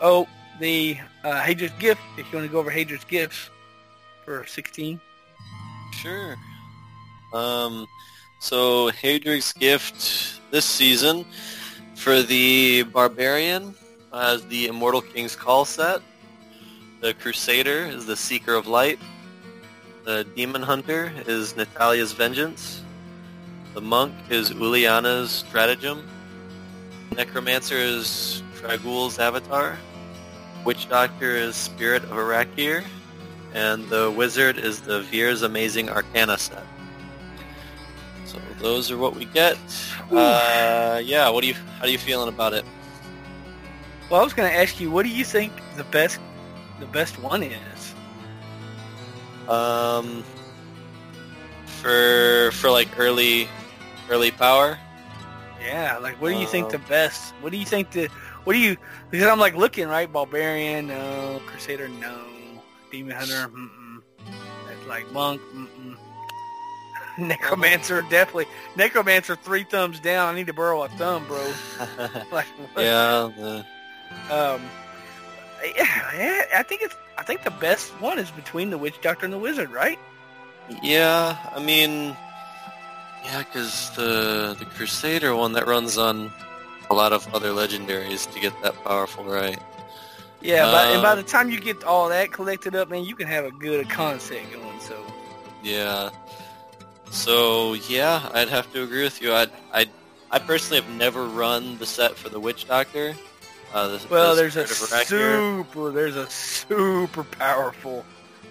Oh, 0.00 0.26
the 0.60 0.96
uh, 1.24 1.40
Haedrig's 1.42 1.72
gift. 1.78 2.00
If 2.18 2.30
you 2.30 2.38
want 2.38 2.48
to 2.48 2.52
go 2.52 2.58
over 2.58 2.70
Haedrig's 2.70 3.04
gifts 3.04 3.50
for 4.24 4.46
sixteen. 4.46 5.00
Sure. 5.92 6.36
Um, 7.32 7.86
so 8.40 8.90
Haedrig's 8.90 9.52
gift 9.52 10.35
this 10.50 10.64
season 10.64 11.24
for 11.94 12.22
the 12.22 12.82
Barbarian 12.84 13.74
as 14.12 14.44
the 14.46 14.66
Immortal 14.66 15.00
King's 15.00 15.36
Call 15.36 15.64
set. 15.64 16.00
The 17.00 17.14
Crusader 17.14 17.86
is 17.86 18.06
the 18.06 18.16
Seeker 18.16 18.54
of 18.54 18.66
Light. 18.66 18.98
The 20.04 20.26
Demon 20.36 20.62
Hunter 20.62 21.12
is 21.26 21.56
Natalia's 21.56 22.12
Vengeance. 22.12 22.82
The 23.74 23.80
Monk 23.80 24.14
is 24.30 24.50
Uliana's 24.50 25.44
Stratagem. 25.44 26.06
Necromancer 27.16 27.76
is 27.76 28.42
Trag'Oul's 28.56 29.18
Avatar. 29.18 29.78
Witch 30.64 30.88
Doctor 30.88 31.36
is 31.36 31.54
Spirit 31.54 32.02
of 32.04 32.10
Arachyd 32.10 32.84
and 33.56 33.88
the 33.88 34.10
wizard 34.10 34.58
is 34.58 34.80
the 34.80 35.00
Vyr's 35.02 35.42
Amazing 35.42 35.88
Arcana 35.88 36.36
set. 36.36 36.62
So 38.26 38.38
those 38.58 38.90
are 38.90 38.98
what 38.98 39.16
we 39.16 39.24
get. 39.24 39.56
Uh, 40.10 41.00
yeah, 41.04 41.28
what 41.28 41.42
do 41.42 41.48
you? 41.48 41.54
How 41.54 41.84
are 41.84 41.88
you 41.88 41.98
feeling 41.98 42.28
about 42.28 42.52
it? 42.54 42.64
Well, 44.10 44.20
I 44.20 44.24
was 44.24 44.34
going 44.34 44.50
to 44.50 44.56
ask 44.56 44.80
you, 44.80 44.90
what 44.90 45.04
do 45.04 45.10
you 45.10 45.24
think 45.24 45.52
the 45.76 45.84
best 45.84 46.20
the 46.78 46.86
best 46.86 47.18
one 47.18 47.42
is? 47.42 47.94
Um, 49.48 50.24
for 51.66 52.50
for 52.52 52.70
like 52.70 52.88
early 52.98 53.48
early 54.08 54.30
power. 54.30 54.78
Yeah, 55.60 55.98
like 55.98 56.20
what 56.20 56.28
do 56.30 56.36
you 56.36 56.46
think 56.46 56.66
Um, 56.66 56.72
the 56.72 56.78
best? 56.78 57.34
What 57.40 57.50
do 57.52 57.58
you 57.58 57.66
think 57.66 57.90
the 57.90 58.08
what 58.44 58.52
do 58.52 58.58
you? 58.58 58.76
Because 59.10 59.26
I'm 59.28 59.38
like 59.40 59.56
looking 59.56 59.88
right, 59.88 60.10
barbarian, 60.10 60.88
no, 60.88 61.40
crusader, 61.46 61.88
no, 61.88 62.18
demon 62.90 63.16
hunter, 63.16 63.48
mm-mm. 63.48 64.02
That's 64.66 64.86
like 64.86 65.10
monk, 65.12 65.40
mm-mm. 65.54 65.96
necromancer, 67.28 68.02
definitely 68.02 68.46
necromancer. 68.76 69.36
Three 69.36 69.64
thumbs 69.64 70.00
down. 70.00 70.32
I 70.32 70.36
need 70.36 70.46
to 70.48 70.52
borrow 70.52 70.82
a 70.82 70.88
thumb, 70.88 71.26
bro. 71.26 71.52
Like, 72.32 72.46
yeah, 72.76 73.30
the, 73.36 73.64
Um, 74.30 74.62
yeah, 75.74 76.44
I 76.54 76.62
think 76.62 76.82
it's. 76.82 76.96
I 77.18 77.22
think 77.22 77.44
the 77.44 77.50
best 77.50 77.90
one 78.00 78.18
is 78.18 78.30
between 78.30 78.68
the 78.70 78.76
witch 78.78 79.00
doctor 79.00 79.24
and 79.24 79.32
the 79.32 79.38
wizard, 79.38 79.70
right? 79.70 79.98
yeah. 80.82 81.36
I 81.54 81.60
mean, 81.60 82.16
yeah, 83.24 83.38
because 83.44 83.90
the 83.96 84.54
the 84.58 84.64
Crusader 84.66 85.34
one 85.34 85.52
that 85.52 85.66
runs 85.66 85.96
on 85.98 86.30
a 86.90 86.94
lot 86.94 87.12
of 87.12 87.32
other 87.34 87.50
legendaries 87.50 88.30
to 88.32 88.40
get 88.40 88.52
that 88.62 88.74
powerful, 88.84 89.24
right? 89.24 89.58
Yeah, 90.42 90.70
but, 90.70 90.92
and 90.92 91.02
by 91.02 91.12
Uh, 91.12 91.14
the 91.16 91.22
time 91.22 91.48
you 91.50 91.58
get 91.60 91.82
all 91.84 92.08
that 92.10 92.30
collected 92.32 92.76
up, 92.76 92.90
man, 92.90 93.04
you 93.04 93.16
can 93.16 93.26
have 93.26 93.44
a 93.44 93.50
good 93.50 93.88
concept 93.88 94.52
going. 94.52 94.80
So, 94.80 95.02
Yeah. 95.62 96.10
So 97.10 97.74
yeah, 97.74 98.28
I'd 98.34 98.48
have 98.48 98.72
to 98.72 98.82
agree 98.82 99.02
with 99.04 99.20
you. 99.22 99.32
I 99.32 99.46
I 99.72 99.86
I 100.30 100.38
personally 100.38 100.82
have 100.82 100.94
never 100.96 101.26
run 101.26 101.78
the 101.78 101.86
set 101.86 102.16
for 102.16 102.28
the 102.28 102.40
Witch 102.40 102.66
Doctor. 102.66 103.14
Uh, 103.72 103.88
the, 103.88 104.06
well, 104.08 104.30
the 104.34 104.42
there's 104.42 104.56
a 104.56 104.66
super, 104.66 105.90
there's 105.92 106.16
a 106.16 106.28
super 106.30 107.24
powerful, 107.24 108.04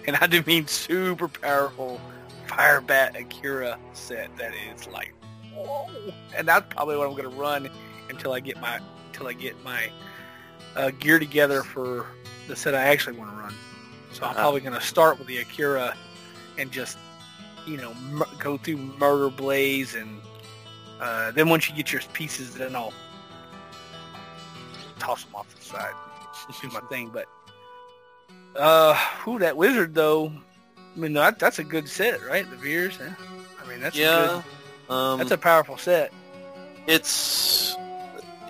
and 0.06 0.16
I 0.16 0.26
do 0.26 0.42
mean 0.46 0.66
super 0.66 1.28
powerful 1.28 2.00
Fire 2.46 2.80
Bat 2.80 3.14
Arachyd 3.14 3.76
set 3.92 4.36
that 4.36 4.52
is 4.74 4.86
like, 4.88 5.12
whoa, 5.54 5.86
and 6.36 6.46
that's 6.46 6.66
probably 6.74 6.96
what 6.96 7.08
I'm 7.08 7.14
gonna 7.16 7.28
run 7.28 7.68
until 8.08 8.32
I 8.32 8.40
get 8.40 8.60
my 8.60 8.80
until 9.08 9.26
I 9.28 9.32
get 9.32 9.62
my 9.64 9.90
uh, 10.76 10.90
gear 10.98 11.18
together 11.18 11.62
for 11.62 12.06
the 12.48 12.56
set 12.56 12.74
I 12.74 12.84
actually 12.84 13.16
want 13.18 13.30
to 13.30 13.36
run. 13.36 13.54
So 14.12 14.24
I'm 14.24 14.30
Uh-huh. 14.30 14.40
probably 14.40 14.60
gonna 14.60 14.80
start 14.80 15.18
with 15.18 15.28
the 15.28 15.38
Arachyd 15.44 15.94
and 16.58 16.70
just 16.70 16.98
you 17.66 17.76
know 17.76 17.92
mur- 18.10 18.26
go 18.38 18.56
through 18.56 18.76
Murder 18.76 19.30
Blaze 19.30 19.94
and 19.94 20.20
uh, 21.00 21.30
then 21.32 21.48
once 21.48 21.68
you 21.68 21.74
get 21.76 21.92
your 21.92 22.00
pieces, 22.14 22.54
then 22.54 22.74
I'll 22.74 22.92
toss 24.98 25.24
them 25.24 25.34
off 25.34 25.48
to 25.50 25.56
the 25.56 25.62
side, 25.64 25.92
do 26.62 26.68
my 26.68 26.80
thing. 26.88 27.10
But 27.12 27.26
uh, 28.58 28.94
who 29.22 29.38
that 29.40 29.56
wizard 29.56 29.94
though? 29.94 30.32
I 30.76 30.98
mean, 30.98 31.12
that, 31.14 31.38
that's 31.38 31.58
a 31.58 31.64
good 31.64 31.88
set, 31.88 32.24
right? 32.26 32.48
The 32.48 32.56
Vyr's. 32.56 32.98
Yeah? 32.98 33.12
I 33.62 33.68
mean, 33.68 33.80
that's 33.80 33.96
Yeah. 33.96 34.42
a 34.88 34.92
Um, 34.92 35.18
that's 35.18 35.32
a 35.32 35.38
powerful 35.38 35.76
set. 35.76 36.12
it's 36.86 37.76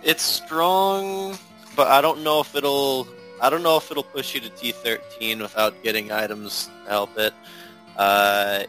it's 0.04 0.22
strong, 0.22 1.36
but 1.74 1.88
I 1.88 2.00
don't 2.00 2.22
know 2.22 2.40
if 2.40 2.54
it'll 2.54 3.08
I 3.42 3.50
don't 3.50 3.62
know 3.62 3.76
if 3.76 3.90
it'll 3.90 4.02
push 4.04 4.34
you 4.34 4.40
to 4.40 4.50
T13 4.50 5.40
without 5.42 5.82
getting 5.82 6.12
items 6.12 6.70
to 6.84 6.90
help 6.90 7.18
it. 7.18 7.34
Uh, 7.96 8.64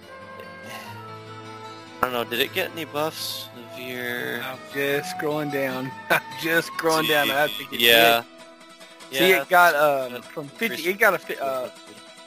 I 2.01 2.01
don't 2.01 2.13
know. 2.13 2.23
Did 2.23 2.39
it 2.39 2.53
get 2.53 2.71
any 2.71 2.85
buffs? 2.85 3.47
Vyr. 3.75 4.43
I'm 4.43 4.57
just 4.73 5.17
scrolling 5.17 5.51
down. 5.51 5.91
I'm 6.09 6.21
just 6.41 6.69
scrolling 6.73 7.07
down. 7.07 7.31
I 7.31 7.47
think 7.47 7.73
it 7.73 7.79
yeah. 7.79 8.23
did. 9.11 9.17
See, 9.17 9.29
Yeah. 9.29 9.41
it 9.41 9.49
got 9.49 9.75
um 9.75 10.21
from 10.21 10.47
fifty. 10.47 10.89
It 10.89 10.99
got 10.99 11.13
a 11.13 11.43
uh, 11.43 11.69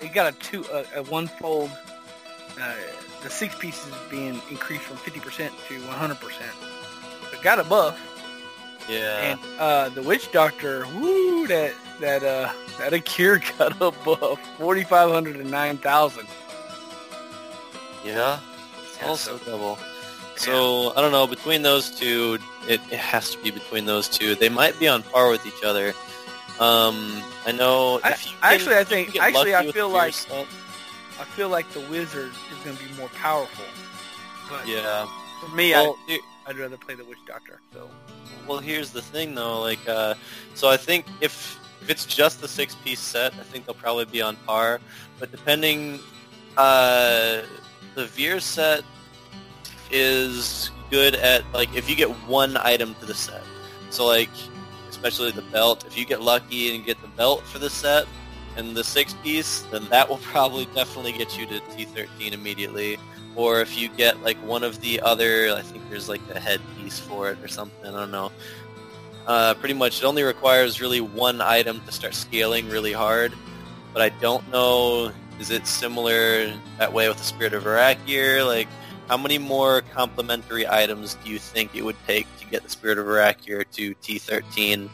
it 0.01 0.13
got 0.13 0.33
a 0.35 0.37
two 0.39 0.65
uh, 0.67 0.85
a 0.97 1.03
one 1.05 1.29
fold. 1.29 1.71
Uh, 2.61 2.75
the 3.23 3.31
six 3.31 3.55
pieces 3.55 3.93
being 4.11 4.41
increased 4.51 4.83
from 4.85 4.97
fifty 4.97 5.21
percent 5.21 5.53
to 5.69 5.75
one 5.83 5.97
hundred 5.97 6.21
percent. 6.21 6.51
It 7.33 7.43
got 7.43 7.59
a 7.61 7.65
buff. 7.65 7.99
yeah. 8.89 9.33
And 9.33 9.41
uh, 9.59 9.89
the 9.91 10.03
witch 10.03 10.33
doctor, 10.33 10.85
woo, 10.97 11.47
that 11.47 11.75
that 12.01 12.23
uh 12.25 12.51
that 12.79 12.93
Arachyd 12.93 13.45
got 13.59 13.73
a 13.81 13.91
buff, 14.05 14.41
forty 14.59 14.83
five 14.85 15.11
hundred 15.11 15.37
and 15.37 15.51
nine 15.51 15.79
thousand. 15.79 16.27
Yeah. 18.05 18.41
Yeah, 19.01 19.09
also 19.09 19.39
double. 19.39 19.79
So 20.37 20.93
I 20.97 21.01
don't 21.03 21.13
know. 21.13 21.27
Between 21.27 21.63
those 21.63 21.91
two, 21.91 22.39
it, 22.67 22.81
it 22.91 22.99
has 22.99 23.31
to 23.31 23.43
be 23.43 23.51
between 23.51 23.85
those 23.85 24.09
two. 24.09 24.35
They 24.35 24.49
might 24.49 24.79
be 24.79 24.89
on 24.89 25.03
par 25.03 25.29
with 25.29 25.45
each 25.47 25.63
other. 25.65 25.93
Um, 26.59 27.23
I 27.47 27.53
know. 27.53 28.01
I- 28.03 28.13
if 28.13 28.27
you 28.27 28.33
actually, 28.43 28.77
I 28.77 28.85
think- 28.85 29.17
actually, 29.19 29.55
I 29.55 29.71
feel 29.73 29.89
like- 29.89 30.15
set- 30.15 30.47
I 31.19 31.25
feel 31.25 31.51
like 31.51 31.71
the 31.73 31.81
wizard 31.81 32.31
is 32.51 32.65
going 32.65 32.77
to 32.77 32.83
be 32.83 32.91
more 32.95 33.11
powerful. 33.11 33.65
But 34.49 34.67
yeah. 34.67 35.07
for 35.41 35.55
me, 35.55 35.73
Well, 35.73 35.99
I, 36.09 36.19
I'd 36.47 36.57
rather 36.59 36.79
play 36.79 36.95
the 36.95 37.05
witch 37.05 37.19
doctor. 37.27 37.61
So 37.75 37.91
Well, 38.47 38.59
here's 38.59 38.91
the 38.91 39.03
thing, 39.03 39.35
though. 39.35 39.61
Like, 39.61 39.87
uh, 39.87 40.15
so 40.55 40.69
I 40.71 40.79
think 40.79 41.05
if 41.21 41.59
if 41.83 41.89
it's 41.89 42.05
just 42.05 42.41
the 42.41 42.49
six 42.49 42.75
piece 42.75 43.01
set, 43.01 43.33
I 43.35 43.43
think 43.43 43.65
they'll 43.67 43.75
probably 43.75 44.05
be 44.07 44.21
on 44.23 44.37
par. 44.47 44.81
But 45.19 45.31
depending, 45.31 46.01
uh, 46.57 47.41
the 47.95 48.05
Vyr 48.05 48.41
set 48.41 48.83
is 49.91 50.71
good 50.91 51.15
at 51.15 51.45
like 51.53 51.75
if 51.75 51.89
you 51.89 51.97
get 51.97 52.09
one 52.27 52.57
item 52.59 52.95
to 52.97 53.07
the 53.07 53.15
set. 53.15 53.43
So 53.91 54.07
like, 54.07 54.31
especially 54.89 55.31
the 55.33 55.43
belt. 55.43 55.85
If 55.87 55.97
you 55.99 56.05
get 56.05 56.21
lucky 56.21 56.75
and 56.75 56.85
get 56.85 57.01
the 57.03 57.09
belt 57.09 57.43
for 57.45 57.59
the 57.59 57.71
set 57.71 58.07
and 58.57 58.77
the 58.77 58.85
six 58.85 59.15
piece, 59.15 59.61
then 59.71 59.89
that 59.89 60.09
will 60.09 60.17
probably 60.23 60.67
definitely 60.67 61.13
get 61.13 61.39
you 61.39 61.47
to 61.47 61.61
T13 61.61 62.33
immediately 62.33 62.99
or 63.37 63.61
if 63.61 63.79
you 63.79 63.89
get 63.89 64.23
like 64.23 64.37
one 64.39 64.65
of 64.65 64.81
the 64.81 65.01
other, 65.01 65.53
I 65.55 65.63
think 65.63 65.89
there's 65.89 66.09
like 66.09 66.21
a 66.35 66.41
headpiece 66.41 66.99
for 66.99 67.31
it 67.31 67.39
or 67.43 67.49
something. 67.49 67.87
I 67.87 67.91
don't 67.91 68.11
know. 68.11 68.33
Uh, 69.27 69.55
pretty 69.55 69.75
much, 69.75 70.03
it 70.03 70.05
only 70.05 70.23
requires 70.23 70.81
really 70.81 71.01
one 71.01 71.41
item 71.41 71.81
to 71.87 71.93
start 71.93 72.15
scaling 72.15 72.69
really 72.69 72.93
hard. 72.93 73.33
But 73.93 74.03
I 74.03 74.09
don't 74.09 74.49
know. 74.51 75.13
Is 75.41 75.51
it 75.51 75.67
similar 75.67 76.53
that 76.79 76.93
way 76.93 77.09
with 77.09 77.17
the 77.17 77.25
Spirit 77.25 77.55
of 77.55 77.65
Arachyd? 77.65 78.47
Like, 78.47 78.69
how 79.09 79.17
many 79.17 79.39
more 79.39 79.81
complementary 79.93 80.69
items 80.69 81.15
do 81.25 81.31
you 81.31 81.39
think 81.39 81.75
it 81.75 81.83
would 81.83 81.97
take 82.07 82.27
to 82.39 82.47
get 82.47 82.63
the 82.63 82.69
Spirit 82.69 82.99
of 82.99 83.07
Arachyd 83.07 83.65
to 83.73 83.95
T13? 83.97 84.91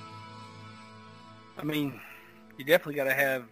I 1.59 1.65
mean, 1.65 2.01
you 2.57 2.65
definitely 2.65 2.95
got 2.95 3.05
to 3.05 3.15
have. 3.15 3.45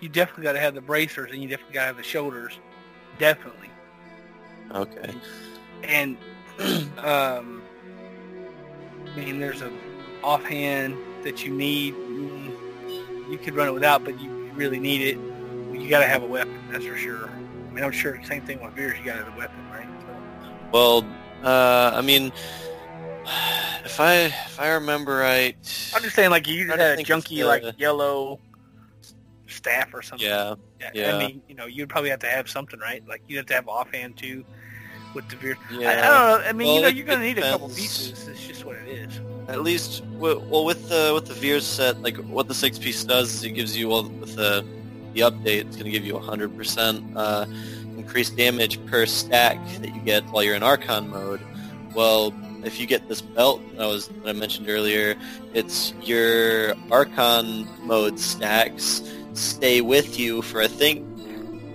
You 0.00 0.08
definitely 0.08 0.44
got 0.44 0.52
to 0.52 0.60
have 0.60 0.74
the 0.74 0.80
bracers, 0.80 1.30
and 1.32 1.40
you 1.42 1.48
definitely 1.48 1.74
got 1.74 1.80
to 1.82 1.86
have 1.86 1.96
the 1.96 2.02
shoulders. 2.02 2.58
Definitely. 3.18 3.70
Okay. 4.72 5.14
And 5.84 6.16
um, 6.98 7.62
I 9.06 9.16
mean, 9.16 9.38
there's 9.38 9.62
a 9.62 9.70
offhand 10.24 10.96
that 11.22 11.44
you 11.44 11.54
need. 11.54 11.94
Mm, 11.94 13.30
You 13.30 13.38
could 13.38 13.54
run 13.54 13.68
it 13.68 13.72
without, 13.72 14.04
but 14.04 14.20
you 14.20 14.37
really 14.58 14.80
need 14.80 15.00
it. 15.02 15.16
You 15.80 15.88
got 15.88 16.00
to 16.00 16.06
have 16.06 16.22
a 16.22 16.26
weapon, 16.26 16.58
that's 16.70 16.84
for 16.84 16.96
sure. 16.96 17.30
I 17.30 17.72
mean, 17.72 17.84
I'm 17.84 17.92
sure 17.92 18.22
same 18.24 18.42
thing 18.44 18.60
with 18.62 18.74
Vyr's. 18.74 18.98
You 18.98 19.04
got 19.04 19.16
to 19.18 19.24
have 19.24 19.34
a 19.34 19.38
weapon, 19.38 19.70
right? 19.70 19.86
So, 20.02 20.50
Well, 20.72 21.06
uh, 21.44 21.92
I 21.94 22.00
mean, 22.02 22.26
if 23.84 24.00
I 24.00 24.14
if 24.26 24.60
I 24.60 24.68
remember 24.70 25.16
right, 25.16 25.54
I'm 25.94 26.02
just 26.02 26.16
saying, 26.16 26.30
like 26.30 26.46
you 26.48 26.66
just 26.66 26.78
had 26.78 26.98
a 26.98 27.02
junky 27.04 27.36
the- 27.38 27.44
like 27.44 27.64
yellow 27.78 28.40
staff 29.46 29.94
or 29.94 30.02
something. 30.02 30.26
yeah, 30.28 30.54
Yeah, 30.80 30.90
Yeah. 30.92 31.16
I 31.16 31.18
mean, 31.18 31.42
you 31.48 31.54
know, 31.54 31.66
you'd 31.66 31.88
probably 31.88 32.10
have 32.10 32.18
to 32.20 32.28
have 32.28 32.50
something, 32.50 32.78
right? 32.80 33.06
Like 33.08 33.22
you'd 33.28 33.38
have 33.38 33.46
to 33.46 33.54
have 33.54 33.68
offhand 33.68 34.16
too, 34.16 34.44
with 35.14 35.28
the 35.28 35.36
beer. 35.36 35.56
yeah. 35.72 35.88
I, 35.88 35.92
I 35.92 35.94
don't 35.94 36.42
know. 36.42 36.48
I 36.48 36.52
mean, 36.52 36.74
you 36.74 36.82
know, 36.82 36.88
you're 36.88 37.06
gonna 37.06 37.24
need 37.24 37.38
a 37.38 37.42
couple 37.42 37.68
pieces. 37.68 38.28
It's 38.28 38.46
just 38.46 38.64
what 38.64 38.76
it 38.76 38.88
is. 38.88 39.20
At 39.48 39.62
least, 39.62 40.04
well, 40.18 40.64
with 40.64 40.90
the 40.90 41.10
with 41.14 41.26
the 41.26 41.34
Vyr's 41.34 41.64
set, 41.64 42.02
like 42.02 42.16
what 42.16 42.48
the 42.48 42.54
six 42.54 42.78
piece 42.78 43.02
does 43.02 43.32
is 43.32 43.44
it 43.44 43.50
gives 43.50 43.76
you 43.76 43.88
well 43.88 44.08
with 44.08 44.36
the 44.36 44.64
the 45.14 45.20
update. 45.20 45.66
It's 45.66 45.76
going 45.76 45.86
to 45.86 45.90
give 45.90 46.04
you 46.04 46.14
100% 46.14 47.12
uh, 47.16 47.46
increased 47.96 48.36
damage 48.36 48.84
per 48.86 49.06
stack 49.06 49.58
that 49.80 49.94
you 49.94 50.00
get 50.02 50.22
while 50.26 50.42
you're 50.42 50.54
in 50.54 50.62
Archon 50.62 51.08
mode. 51.08 51.40
Well, 51.94 52.34
if 52.62 52.78
you 52.78 52.86
get 52.86 53.08
this 53.08 53.22
belt 53.22 53.62
that 53.72 53.82
I 53.82 53.86
was 53.86 54.08
that 54.08 54.28
I 54.28 54.32
mentioned 54.32 54.68
earlier, 54.68 55.16
it's 55.54 55.94
your 56.02 56.74
Archon 56.90 57.66
mode 57.86 58.20
stacks 58.20 59.02
stay 59.32 59.80
with 59.80 60.18
you 60.18 60.42
for 60.42 60.60
I 60.60 60.66
think 60.66 61.06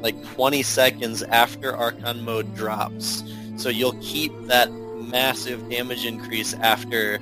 like 0.01 0.21
20 0.33 0.61
seconds 0.63 1.23
after 1.23 1.75
Archon 1.75 2.23
mode 2.23 2.53
drops. 2.55 3.23
So 3.55 3.69
you'll 3.69 3.97
keep 4.01 4.31
that 4.47 4.71
massive 4.71 5.69
damage 5.69 6.05
increase 6.05 6.53
after 6.55 7.19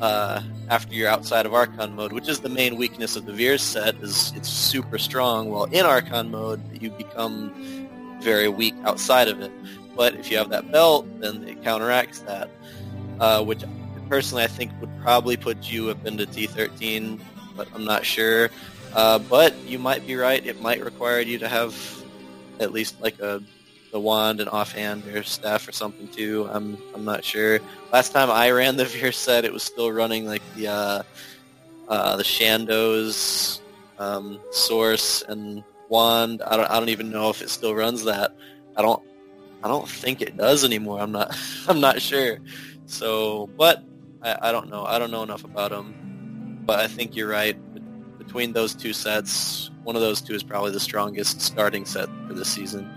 uh, 0.00 0.42
after 0.68 0.94
you're 0.94 1.08
outside 1.08 1.46
of 1.46 1.54
Archon 1.54 1.94
mode, 1.94 2.12
which 2.12 2.28
is 2.28 2.40
the 2.40 2.48
main 2.48 2.76
weakness 2.76 3.16
of 3.16 3.26
the 3.26 3.32
Vyr's 3.32 3.62
set. 3.62 3.96
Is 3.96 4.32
it's 4.36 4.48
super 4.48 4.98
strong. 4.98 5.50
While 5.50 5.64
in 5.64 5.84
Archon 5.84 6.30
mode, 6.30 6.60
you 6.80 6.90
become 6.90 7.88
very 8.22 8.48
weak 8.48 8.74
outside 8.84 9.28
of 9.28 9.40
it. 9.40 9.52
But 9.96 10.14
if 10.14 10.30
you 10.30 10.38
have 10.38 10.50
that 10.50 10.70
belt, 10.70 11.06
then 11.20 11.42
it 11.44 11.62
counteracts 11.62 12.20
that, 12.20 12.50
uh, 13.18 13.42
which 13.44 13.64
personally 14.08 14.44
I 14.44 14.46
think 14.46 14.70
would 14.80 14.90
probably 15.02 15.36
put 15.36 15.70
you 15.70 15.90
up 15.90 16.06
into 16.06 16.26
T13, 16.26 17.20
but 17.56 17.68
I'm 17.74 17.84
not 17.84 18.04
sure. 18.06 18.50
Uh, 18.94 19.18
but 19.18 19.56
you 19.66 19.78
might 19.78 20.06
be 20.06 20.14
right. 20.14 20.44
It 20.44 20.60
might 20.62 20.82
require 20.82 21.20
you 21.20 21.38
to 21.38 21.48
have 21.48 21.76
at 22.60 22.72
least 22.72 23.00
like 23.00 23.18
a 23.20 23.42
the 23.90 24.00
wand 24.00 24.40
and 24.40 24.48
offhand 24.50 25.06
or 25.06 25.22
staff 25.22 25.66
or 25.66 25.72
something 25.72 26.08
too. 26.08 26.48
I'm 26.50 26.78
I'm 26.94 27.04
not 27.04 27.24
sure. 27.24 27.60
Last 27.92 28.12
time 28.12 28.30
I 28.30 28.50
ran 28.50 28.76
the 28.76 28.84
Vyr 28.92 29.12
set, 29.12 29.44
it 29.44 29.52
was 29.52 29.62
still 29.62 29.90
running 29.92 30.26
like 30.26 30.42
the 30.54 30.68
uh, 30.68 31.02
uh, 31.88 32.16
the 32.16 32.24
Chantodo's 32.24 33.60
um, 33.98 34.40
source 34.50 35.22
and 35.28 35.64
wand. 35.88 36.42
I 36.42 36.56
don't 36.56 36.70
I 36.70 36.78
don't 36.78 36.90
even 36.90 37.10
know 37.10 37.30
if 37.30 37.42
it 37.42 37.50
still 37.50 37.74
runs 37.74 38.04
that. 38.04 38.34
I 38.76 38.82
don't 38.82 39.02
I 39.62 39.68
don't 39.68 39.88
think 39.88 40.20
it 40.20 40.36
does 40.36 40.64
anymore. 40.64 41.00
I'm 41.00 41.12
not 41.12 41.36
I'm 41.68 41.80
not 41.80 42.00
sure. 42.00 42.38
So, 42.86 43.48
but 43.58 43.84
I, 44.22 44.36
I 44.48 44.52
don't 44.52 44.70
know. 44.70 44.84
I 44.84 44.98
don't 44.98 45.10
know 45.10 45.22
enough 45.22 45.44
about 45.44 45.70
them. 45.70 45.94
But 46.64 46.80
I 46.80 46.86
think 46.86 47.16
you're 47.16 47.28
right. 47.28 47.56
Between 48.18 48.52
those 48.52 48.74
two 48.74 48.92
sets, 48.92 49.70
one 49.84 49.96
of 49.96 50.02
those 50.02 50.20
two 50.20 50.34
is 50.34 50.42
probably 50.42 50.70
the 50.70 50.80
strongest 50.80 51.40
starting 51.40 51.86
set 51.86 52.08
for 52.26 52.34
this 52.34 52.48
season. 52.48 52.90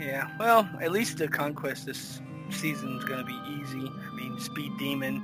Yeah. 0.00 0.28
Well, 0.38 0.68
at 0.80 0.92
least 0.92 1.18
the 1.18 1.28
conquest 1.28 1.86
this 1.86 2.20
season's 2.50 3.04
gonna 3.04 3.24
be 3.24 3.38
easy. 3.60 3.90
I 3.90 4.14
mean, 4.14 4.38
Speed 4.38 4.72
Demon, 4.78 5.22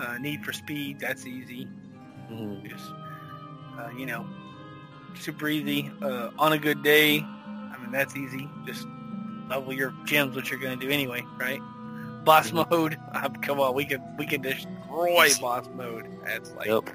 uh, 0.00 0.18
Need 0.18 0.44
for 0.44 0.52
Speed, 0.52 1.00
that's 1.00 1.26
easy. 1.26 1.68
Mhm. 2.30 2.68
Just 2.68 2.92
uh, 3.78 3.88
you 3.96 4.06
know, 4.06 4.24
super 5.18 5.48
easy. 5.48 5.90
Uh, 6.00 6.30
on 6.38 6.52
a 6.52 6.58
good 6.58 6.82
day, 6.82 7.18
I 7.20 7.76
mean 7.80 7.90
that's 7.90 8.14
easy. 8.16 8.48
Just 8.64 8.86
level 9.48 9.72
your 9.72 9.92
gems, 10.04 10.36
which 10.36 10.50
you're 10.50 10.60
gonna 10.60 10.76
do 10.76 10.88
anyway, 10.90 11.24
right? 11.38 11.60
Boss 12.24 12.50
Mhm. 12.50 12.70
mode. 12.70 12.98
Uh, 13.12 13.28
come 13.42 13.60
on, 13.60 13.74
we 13.74 13.84
can 13.84 14.00
we 14.16 14.26
can 14.26 14.40
destroy 14.42 15.28
boss 15.40 15.68
mode. 15.74 16.06
That's 16.24 16.52
like 16.52 16.66
Yep. 16.68 16.90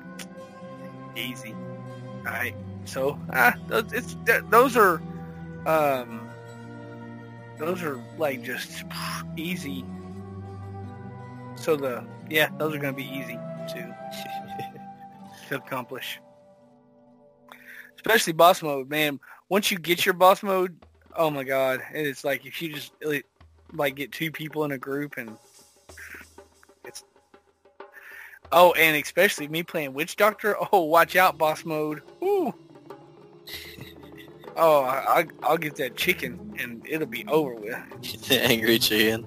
easy. 1.15 1.53
All 2.19 2.31
right. 2.33 2.55
So 2.85 3.19
ah, 3.33 3.53
those, 3.67 3.91
it's 3.93 4.15
those 4.49 4.75
are 4.77 5.01
um 5.65 6.28
those 7.59 7.83
are 7.83 7.99
like 8.17 8.41
just 8.41 8.83
easy. 9.37 9.85
So 11.55 11.75
the 11.75 12.03
yeah, 12.29 12.49
those 12.57 12.73
are 12.73 12.79
gonna 12.79 12.93
be 12.93 13.03
easy 13.03 13.37
to 13.69 13.97
to 15.49 15.55
accomplish. 15.57 16.19
Especially 17.95 18.33
boss 18.33 18.63
mode, 18.63 18.89
man. 18.89 19.19
Once 19.49 19.71
you 19.71 19.77
get 19.77 20.05
your 20.05 20.13
boss 20.13 20.41
mode, 20.41 20.75
oh 21.15 21.29
my 21.29 21.43
god, 21.43 21.81
and 21.93 22.07
it's 22.07 22.23
like 22.23 22.45
if 22.45 22.61
you 22.61 22.73
just 22.73 22.93
like, 23.03 23.25
like 23.73 23.95
get 23.95 24.11
two 24.11 24.31
people 24.31 24.63
in 24.63 24.71
a 24.71 24.77
group 24.77 25.17
and 25.17 25.37
it's 26.85 27.03
oh, 28.53 28.71
and 28.71 28.95
especially 28.95 29.49
me 29.49 29.63
playing 29.63 29.93
Witch 29.93 30.15
Doctor. 30.15 30.55
Oh, 30.71 30.83
watch 30.83 31.17
out, 31.17 31.37
boss 31.37 31.65
mode. 31.65 32.01
Ooh. 32.23 32.53
Oh, 34.61 34.81
I, 34.83 35.21
I, 35.21 35.25
I'll 35.43 35.57
get 35.57 35.75
that 35.77 35.95
chicken 35.95 36.53
and 36.59 36.85
it'll 36.87 37.07
be 37.07 37.25
over 37.27 37.53
with. 37.55 37.77
the 38.27 38.41
angry 38.43 38.77
chicken. 38.77 39.25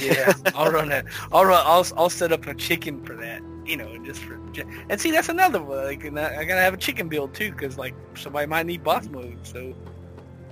Yeah, 0.00 0.32
I'll 0.54 0.72
run 0.72 0.88
that. 0.88 1.04
I'll 1.32 1.44
run. 1.44 1.62
I'll 1.66 1.86
I'll 1.96 2.08
set 2.10 2.32
up 2.32 2.46
a 2.46 2.54
chicken 2.54 3.04
for 3.04 3.14
that. 3.16 3.42
You 3.66 3.76
know, 3.76 3.98
just 4.04 4.20
for 4.22 4.40
and 4.88 5.00
see 5.00 5.10
that's 5.10 5.28
another 5.28 5.62
one. 5.62 5.84
Like, 5.84 6.04
I, 6.04 6.38
I 6.40 6.44
gotta 6.44 6.60
have 6.62 6.74
a 6.74 6.78
chicken 6.78 7.08
build 7.08 7.34
too, 7.34 7.52
because 7.52 7.76
like 7.78 7.94
somebody 8.16 8.46
might 8.46 8.66
need 8.66 8.82
boss 8.82 9.06
mode. 9.08 9.38
So 9.42 9.74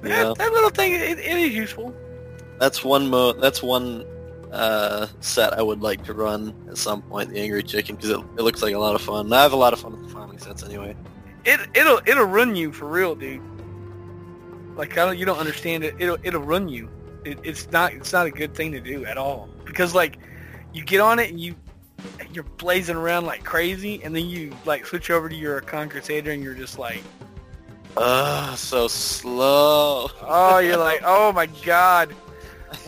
Yeah. 0.04 0.24
that, 0.24 0.38
that 0.38 0.52
little 0.52 0.70
thing, 0.70 0.92
it, 0.92 1.18
it 1.18 1.24
is 1.38 1.54
useful. 1.54 1.94
That's 2.60 2.84
one 2.84 3.08
mo. 3.08 3.32
That's 3.32 3.62
one 3.62 4.04
uh, 4.52 5.06
set 5.20 5.54
I 5.54 5.62
would 5.62 5.80
like 5.80 6.04
to 6.04 6.12
run 6.12 6.54
at 6.68 6.76
some 6.76 7.02
point. 7.02 7.30
The 7.30 7.40
angry 7.40 7.62
chicken 7.62 7.96
because 7.96 8.10
it, 8.10 8.20
it 8.36 8.42
looks 8.42 8.62
like 8.62 8.74
a 8.74 8.78
lot 8.78 8.94
of 8.94 9.00
fun. 9.00 9.32
I 9.32 9.42
have 9.42 9.52
a 9.52 9.56
lot 9.56 9.72
of 9.72 9.80
fun 9.80 9.92
with 9.92 10.02
the 10.02 10.08
farming 10.10 10.38
sets 10.38 10.62
anyway. 10.62 10.94
It 11.44 11.60
it'll 11.74 12.00
it'll 12.06 12.24
run 12.26 12.54
you 12.56 12.72
for 12.72 12.86
real, 12.86 13.14
dude. 13.14 13.40
Like 14.78 14.96
I 14.96 15.04
don't, 15.04 15.18
you 15.18 15.26
don't 15.26 15.38
understand 15.38 15.82
it. 15.82 15.96
It'll 15.98 16.18
it'll 16.22 16.40
run 16.42 16.68
you. 16.68 16.88
It, 17.24 17.40
it's 17.42 17.70
not 17.72 17.92
it's 17.92 18.12
not 18.12 18.26
a 18.26 18.30
good 18.30 18.54
thing 18.54 18.70
to 18.72 18.80
do 18.80 19.04
at 19.04 19.18
all 19.18 19.48
because 19.64 19.92
like 19.92 20.18
you 20.72 20.84
get 20.84 21.00
on 21.00 21.18
it 21.18 21.30
and 21.30 21.40
you 21.40 21.56
you're 22.32 22.44
blazing 22.44 22.94
around 22.94 23.26
like 23.26 23.42
crazy, 23.42 24.00
and 24.04 24.14
then 24.14 24.26
you 24.26 24.54
like 24.64 24.86
switch 24.86 25.10
over 25.10 25.28
to 25.28 25.34
your 25.34 25.60
Con 25.60 25.88
Crusader 25.88 26.30
and 26.30 26.44
you're 26.44 26.54
just 26.54 26.78
like 26.78 27.02
Ah, 27.96 28.54
so 28.56 28.86
slow. 28.86 30.08
Oh, 30.22 30.58
you're 30.58 30.76
like, 30.76 31.00
oh 31.04 31.32
my 31.32 31.46
god. 31.64 32.12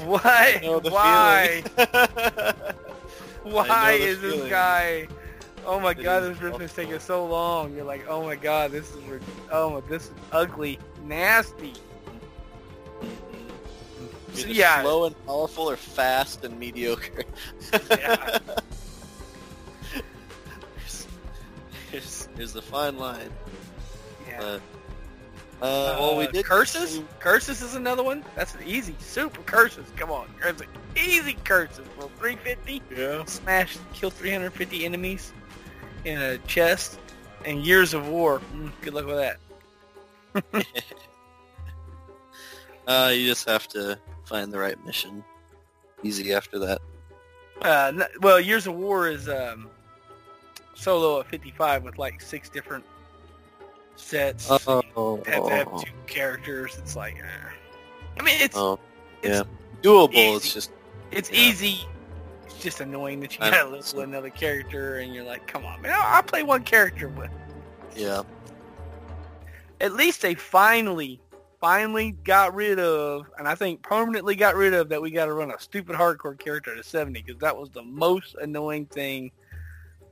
What? 0.04 0.24
I 0.24 0.60
know 0.62 0.78
the 0.78 0.90
Why? 0.90 1.64
Why 3.42 3.92
is 3.92 4.20
this 4.20 4.48
guy? 4.48 5.08
Oh 5.66 5.78
my 5.80 5.94
god, 5.94 6.20
this 6.20 6.40
rift 6.40 6.60
is 6.60 6.72
taking 6.72 6.98
so 6.98 7.26
long. 7.26 7.74
You're 7.74 7.84
like, 7.84 8.06
oh 8.08 8.24
my 8.24 8.36
god, 8.36 8.70
this 8.72 8.90
is 8.94 8.96
oh 9.50 9.70
my, 9.70 9.80
this 9.88 10.04
is 10.04 10.12
ugly, 10.32 10.78
nasty. 11.04 11.74
So, 14.32 14.46
yeah, 14.46 14.82
slow 14.82 15.06
and 15.06 15.26
powerful 15.26 15.68
or 15.68 15.76
fast 15.76 16.44
and 16.44 16.58
mediocre. 16.58 17.24
Yeah. 17.90 18.38
here's, 21.90 22.28
here's, 22.36 22.52
the 22.52 22.62
fine 22.62 22.96
line. 22.96 23.30
yeah. 24.28 24.38
But, 24.38 24.62
uh, 25.66 25.96
well, 25.98 26.16
we 26.16 26.26
Uh, 26.26 26.30
did 26.30 26.44
curses. 26.44 27.00
Curses 27.18 27.60
is 27.60 27.74
another 27.74 28.04
one. 28.04 28.24
That's 28.36 28.54
an 28.54 28.62
easy, 28.64 28.94
super 29.00 29.42
curses. 29.42 29.86
Come 29.96 30.12
on, 30.12 30.28
curses. 30.38 30.68
Easy 30.96 31.34
curses. 31.44 31.86
Well, 31.98 32.10
350. 32.18 32.82
Yeah. 32.96 33.24
Smash, 33.24 33.76
kill 33.92 34.10
350 34.10 34.86
enemies 34.86 35.32
in 36.04 36.20
a 36.20 36.38
chest, 36.38 36.98
and 37.44 37.64
years 37.64 37.94
of 37.94 38.08
war. 38.08 38.40
Mm, 38.54 38.70
good 38.80 38.94
luck 38.94 39.06
with 39.06 39.16
that. 39.16 40.64
Uh, 42.90 43.12
you 43.14 43.24
just 43.24 43.48
have 43.48 43.68
to 43.68 43.96
find 44.24 44.52
the 44.52 44.58
right 44.58 44.84
mission. 44.84 45.22
Easy 46.02 46.34
after 46.34 46.58
that. 46.58 46.80
Uh, 47.62 47.92
n- 47.94 48.20
well, 48.20 48.40
Years 48.40 48.66
of 48.66 48.74
War 48.74 49.08
is 49.08 49.28
um, 49.28 49.68
solo 50.74 51.20
at 51.20 51.26
55 51.26 51.84
with 51.84 51.98
like 51.98 52.20
six 52.20 52.48
different 52.48 52.84
sets. 53.94 54.48
Oh, 54.50 55.22
have 55.26 55.44
to 55.44 55.54
have 55.54 55.84
two 55.84 55.92
characters. 56.08 56.78
It's 56.78 56.96
like, 56.96 57.22
uh, 57.22 57.48
I 58.18 58.22
mean, 58.24 58.40
it's 58.40 58.56
oh, 58.56 58.80
it's 59.22 59.38
yeah. 59.38 59.42
Doable. 59.82 60.14
easy. 60.14 60.36
It's 60.36 60.54
just 60.54 60.70
it's 61.12 61.30
yeah. 61.30 61.38
easy. 61.38 61.86
Just 62.60 62.80
annoying 62.80 63.20
that 63.20 63.32
you 63.34 63.40
gotta 63.40 63.56
know. 63.56 63.76
level 63.76 64.00
another 64.00 64.30
character, 64.30 64.98
and 64.98 65.14
you're 65.14 65.24
like, 65.24 65.46
come 65.46 65.64
on, 65.64 65.80
man, 65.82 65.92
I'll, 65.94 66.16
I'll 66.16 66.22
play 66.22 66.42
one 66.42 66.62
character 66.62 67.08
with. 67.08 67.30
yeah. 67.96 68.22
At 69.80 69.94
least 69.94 70.20
they 70.20 70.34
finally, 70.34 71.20
finally 71.58 72.12
got 72.24 72.54
rid 72.54 72.78
of, 72.78 73.30
and 73.38 73.48
I 73.48 73.54
think 73.54 73.82
permanently 73.82 74.36
got 74.36 74.54
rid 74.56 74.74
of 74.74 74.90
that. 74.90 75.00
We 75.00 75.10
got 75.10 75.24
to 75.24 75.32
run 75.32 75.50
a 75.50 75.58
stupid 75.58 75.96
hardcore 75.96 76.38
character 76.38 76.76
to 76.76 76.82
70 76.82 77.22
because 77.22 77.40
that 77.40 77.56
was 77.56 77.70
the 77.70 77.82
most 77.82 78.36
annoying 78.40 78.86
thing. 78.86 79.32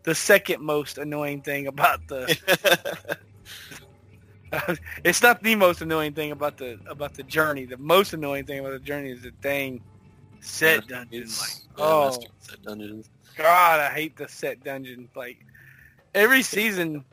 The 0.05 0.15
second 0.15 0.63
most 0.63 0.97
annoying 0.97 1.43
thing 1.43 1.67
about 1.67 2.09
the 2.09 3.19
it's 5.05 5.23
not 5.23 5.43
the 5.43 5.55
most 5.55 5.83
annoying 5.83 6.15
thing 6.15 6.33
about 6.33 6.57
the 6.57 6.79
about 6.87 7.15
the 7.15 7.23
journey. 7.23 7.65
The 7.65 7.77
most 7.77 8.13
annoying 8.13 8.47
thing 8.47 8.61
about 8.61 8.73
the 8.73 8.79
journey 8.79 9.11
is 9.11 9.23
the 9.23 9.31
dang 9.31 9.81
set 10.41 10.87
dungeon. 10.89 11.23
Like, 11.23 11.51
yeah, 11.79 11.85
oh 11.85 12.11
set 12.41 12.63
dungeons. 12.63 13.09
god, 13.37 13.81
I 13.81 13.89
hate 13.95 14.17
the 14.17 14.29
set 14.29 14.63
dungeon. 14.65 15.09
Like 15.15 15.39
every 16.15 16.43
season, 16.43 17.05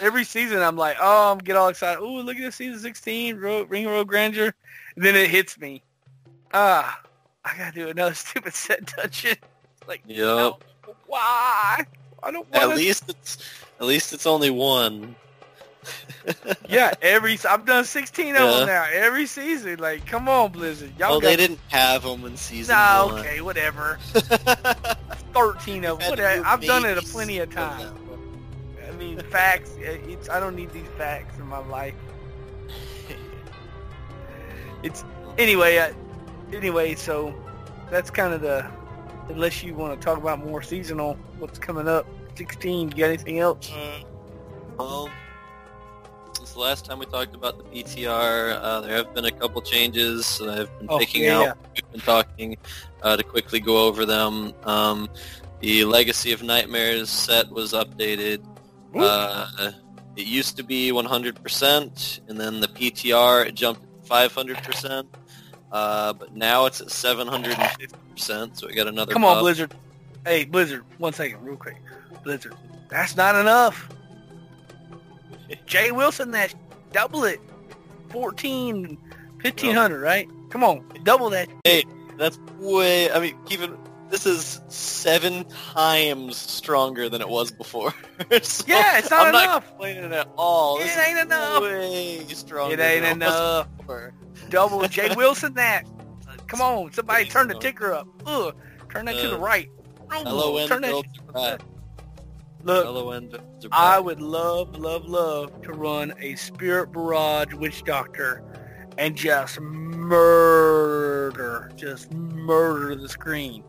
every 0.00 0.24
season, 0.24 0.60
I'm 0.60 0.76
like, 0.76 0.96
oh, 1.00 1.32
I'm 1.32 1.38
get 1.38 1.56
all 1.56 1.68
excited. 1.68 2.00
Oh, 2.00 2.14
look 2.14 2.36
at 2.36 2.42
this 2.42 2.56
season 2.56 2.78
16, 2.80 3.38
Ro- 3.38 3.62
Ring 3.64 3.86
of 3.86 3.92
Royal 3.92 4.04
Grandeur. 4.04 4.52
And 4.96 5.04
then 5.04 5.14
it 5.16 5.30
hits 5.30 5.58
me. 5.58 5.82
Ah, 6.52 7.00
I 7.44 7.56
gotta 7.56 7.72
do 7.74 7.88
another 7.88 8.14
stupid 8.14 8.54
set 8.54 8.92
dungeon. 8.96 9.36
Like, 9.86 10.02
Yep. 10.06 10.18
no, 10.18 10.58
why? 11.06 11.84
I 12.22 12.30
don't 12.30 12.46
At 12.52 12.66
want 12.66 12.72
to. 12.72 12.76
least 12.76 13.08
it's 13.08 13.38
at 13.80 13.86
least 13.86 14.12
it's 14.12 14.26
only 14.26 14.50
one. 14.50 15.14
Yeah, 16.68 16.92
every 17.02 17.38
I've 17.48 17.64
done 17.64 17.84
16 17.84 18.36
of 18.36 18.42
Yeah. 18.42 18.58
them 18.58 18.66
now. 18.66 18.86
Every 18.92 19.26
season, 19.26 19.78
like, 19.78 20.06
come 20.06 20.28
on, 20.28 20.52
Blizzard, 20.52 20.92
y'all 20.98 21.10
well, 21.12 21.20
got 21.20 21.28
they 21.28 21.36
didn't 21.36 21.58
have 21.68 22.02
them 22.02 22.24
in 22.24 22.36
season 22.36 22.74
Nah, 22.76 23.06
one. 23.06 23.18
okay, 23.20 23.40
whatever. 23.40 23.98
13 25.32 25.84
of 25.84 25.98
them. 25.98 26.10
what 26.10 26.20
I've 26.20 26.64
done 26.64 26.84
it 26.84 26.98
a 26.98 27.02
plenty 27.02 27.38
of 27.38 27.50
times. 27.50 27.92
I 28.86 28.92
mean, 28.96 29.18
facts. 29.30 29.70
uh, 29.78 29.98
It's 30.08 30.28
I 30.28 30.38
don't 30.40 30.54
need 30.56 30.70
these 30.72 30.88
facts 30.98 31.38
in 31.38 31.46
my 31.46 31.58
life. 31.58 31.94
It's 34.82 35.04
anyway. 35.38 35.76
Uh, 35.78 35.92
anyway, 36.52 36.94
so 36.94 37.34
that's 37.90 38.10
kind 38.10 38.32
of 38.32 38.40
the. 38.40 38.66
Unless 39.28 39.62
you 39.62 39.74
want 39.74 39.98
to 40.00 40.04
talk 40.04 40.18
about 40.18 40.44
more 40.44 40.60
seasonal, 40.62 41.14
what's 41.38 41.58
coming 41.58 41.86
up? 41.86 42.06
16. 42.36 42.88
You 42.90 42.94
got 42.96 43.04
anything 43.06 43.38
else? 43.38 43.70
The 44.78 45.10
last 46.60 46.84
time 46.84 46.98
we 46.98 47.06
talked 47.06 47.34
about 47.34 47.58
the 47.58 47.64
PTR, 47.64 48.58
uh, 48.62 48.80
there 48.82 48.96
have 48.96 49.12
been 49.14 49.24
a 49.24 49.30
couple 49.32 49.60
changes 49.62 50.38
that 50.38 50.48
I've 50.60 50.78
been 50.78 50.86
Oh, 50.90 50.98
picking 50.98 51.24
yeah, 51.24 51.38
out. 51.38 51.42
yeah. 51.44 51.52
We've 51.74 51.90
been 51.92 52.00
talking 52.02 52.56
uh, 53.02 53.16
to 53.16 53.22
quickly 53.24 53.60
go 53.60 53.86
over 53.86 54.04
them. 54.04 54.52
Um, 54.64 55.08
the 55.60 55.84
Legacy 55.84 56.32
of 56.32 56.42
Nightmares 56.42 57.08
set 57.10 57.50
was 57.50 57.72
updated. 57.72 58.44
Uh, 58.94 59.72
it 60.16 60.26
used 60.26 60.56
to 60.58 60.62
be 60.62 60.90
100%, 60.92 62.20
and 62.28 62.38
then 62.40 62.60
the 62.60 62.68
PTR 62.68 63.46
it 63.46 63.54
jumped 63.54 63.82
500%. 64.06 65.06
Uh, 65.72 66.12
but 66.12 66.34
now 66.36 66.66
it's 66.66 66.80
at 66.80 66.88
750%, 66.88 68.56
so 68.56 68.66
we 68.66 68.74
got 68.74 68.86
another 68.88 69.12
Come 69.12 69.24
on. 69.24 69.40
Blizzard. 69.40 69.74
Hey, 70.26 70.44
Blizzard. 70.44 70.84
One 70.98 71.12
second, 71.12 71.42
real 71.44 71.56
quick. 71.56 71.76
Blizzard. 72.24 72.54
That's 72.88 73.16
not 73.16 73.36
enough. 73.36 73.88
Jay 75.66 75.90
Wilson, 75.90 76.30
that 76.32 76.54
double 76.92 77.24
it. 77.24 77.40
14, 78.10 78.98
1500, 79.42 80.00
right? 80.00 80.28
Come 80.50 80.64
on, 80.64 80.84
double 81.04 81.30
that. 81.30 81.48
Hey, 81.64 81.84
that's 82.18 82.38
way. 82.58 83.10
I 83.10 83.20
mean, 83.20 83.36
even 83.48 83.76
this 84.10 84.26
is 84.26 84.60
seven 84.68 85.44
times 85.44 86.36
stronger 86.36 87.08
than 87.08 87.20
it 87.20 87.28
was 87.28 87.50
before. 87.52 87.94
So, 88.42 88.64
Yeah, 88.66 88.98
it's 88.98 89.10
not 89.10 89.26
I'm 89.28 89.32
not 89.32 89.44
enough. 89.44 89.68
complaining 89.68 90.12
at 90.12 90.28
all. 90.36 90.78
It 90.78 90.84
This 90.84 90.98
ain't 90.98 91.18
enough. 91.20 91.62
Way 91.62 92.24
stronger. 92.28 92.74
It 92.74 92.80
ain't 92.80 93.04
enough. 93.06 93.66
Double 94.50 94.86
Jay 94.88 95.12
Wilson 95.16 95.54
that. 95.54 95.84
Come 96.46 96.60
on, 96.60 96.92
somebody 96.92 97.24
turn 97.26 97.48
the 97.48 97.54
ticker 97.54 97.92
up. 97.94 98.06
Ugh, 98.26 98.54
turn 98.90 99.06
that 99.06 99.18
to 99.20 99.28
the 99.28 99.36
Uh, 99.36 99.38
right. 99.38 99.70
Hello, 100.10 100.66
turn 100.66 100.82
that. 100.82 101.04
back. 101.32 101.60
Look, 102.62 102.86
I 103.72 103.98
would 103.98 104.20
love, 104.20 104.76
love, 104.76 105.06
love 105.06 105.62
to 105.62 105.72
run 105.72 106.12
a 106.20 106.34
Spirit 106.34 106.92
Barrage 106.92 107.54
Witch 107.54 107.82
Doctor 107.84 108.42
and 108.98 109.16
just 109.16 109.58
murder, 109.60 111.70
just 111.76 112.12
murder 112.12 112.94
the 112.96 113.08
screen. 113.08 113.64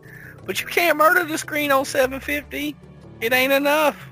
But 0.46 0.60
you 0.60 0.68
can't 0.68 0.98
murder 0.98 1.24
the 1.24 1.38
screen 1.38 1.72
on 1.72 1.86
750. 1.86 2.76
It 3.22 3.32
ain't 3.32 3.54
enough. 3.54 4.10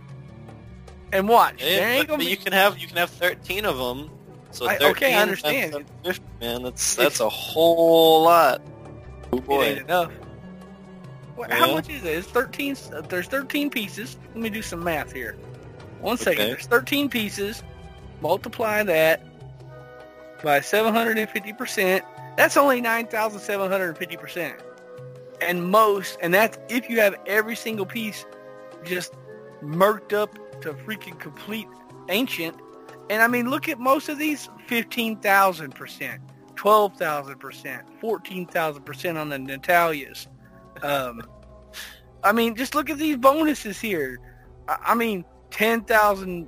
And 1.11 1.27
watch, 1.27 1.61
Yeah, 1.63 2.03
but, 2.07 2.19
be. 2.19 2.25
you 2.25 2.37
can 2.37 2.53
have 2.53 2.77
you 2.77 2.87
can 2.87 2.97
have 2.97 3.09
thirteen 3.09 3.65
of 3.65 3.79
them. 3.79 4.11
So 4.51 4.69
I- 4.69 4.77
okay, 4.77 5.15
I 5.15 5.23
understand. 5.23 5.83
man, 6.39 6.61
that's 6.61 6.95
that's 6.95 7.19
a 7.19 7.27
whole 7.27 8.21
lot. 8.23 8.61
Oh 9.33 9.61
It 9.61 9.65
ain't 9.65 9.79
enough. 9.81 10.11
What, 11.39 11.53
How 11.53 11.73
much 11.73 11.87
is 11.87 12.03
it? 12.03 12.17
It's 12.17 12.27
13. 12.27 12.75
uh, 12.93 12.99
There's 12.99 13.27
13 13.27 13.69
pieces. 13.69 14.17
Let 14.33 14.41
me 14.43 14.49
do 14.49 14.61
some 14.61 14.83
math 14.83 15.13
here. 15.13 15.37
One 16.01 16.17
second. 16.17 16.41
Okay. 16.41 16.51
There's 16.51 16.65
13 16.65 17.07
pieces. 17.07 17.63
Multiply 18.19 18.83
that 18.83 19.23
by 20.43 20.59
750%. 20.59 22.01
That's 22.35 22.57
only 22.57 22.81
9,750%. 22.81 24.61
And 25.39 25.71
most, 25.71 26.17
and 26.21 26.33
that's 26.33 26.57
if 26.67 26.89
you 26.89 26.99
have 26.99 27.15
every 27.25 27.55
single 27.55 27.85
piece 27.85 28.25
just 28.83 29.13
murked 29.63 30.11
up 30.11 30.37
to 30.59 30.73
freaking 30.73 31.17
complete 31.21 31.69
ancient. 32.09 32.57
And 33.09 33.21
I 33.21 33.27
mean, 33.27 33.49
look 33.49 33.69
at 33.69 33.79
most 33.79 34.09
of 34.09 34.19
these 34.19 34.49
15,000%, 34.67 36.19
12,000%, 36.55 37.83
14,000% 38.01 39.15
on 39.17 39.29
the 39.29 39.37
Natalias. 39.37 40.27
Um, 40.83 41.23
I 42.23 42.31
mean, 42.31 42.55
just 42.55 42.75
look 42.75 42.89
at 42.89 42.97
these 42.97 43.17
bonuses 43.17 43.79
here. 43.79 44.19
I, 44.67 44.77
I 44.87 44.95
mean, 44.95 45.25
10,000 45.51 46.47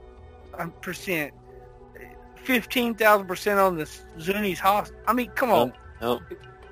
um, 0.57 0.71
percent, 0.81 1.33
15,000 2.43 3.27
percent 3.27 3.59
on 3.59 3.77
the 3.77 3.89
Zuni's 4.19 4.59
host. 4.59 4.93
I 5.07 5.13
mean, 5.13 5.29
come 5.31 5.51
on. 5.51 5.73
Nope. 6.01 6.21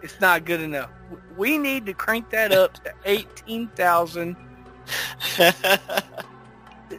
It's 0.02 0.20
not 0.20 0.46
good 0.46 0.62
enough. 0.62 0.90
We 1.38 1.58
need 1.58 1.86
to 1.88 1.94
crank 1.94 2.30
that 2.32 2.52
up 2.52 2.84
to 2.84 2.94
18,000. 3.06 4.36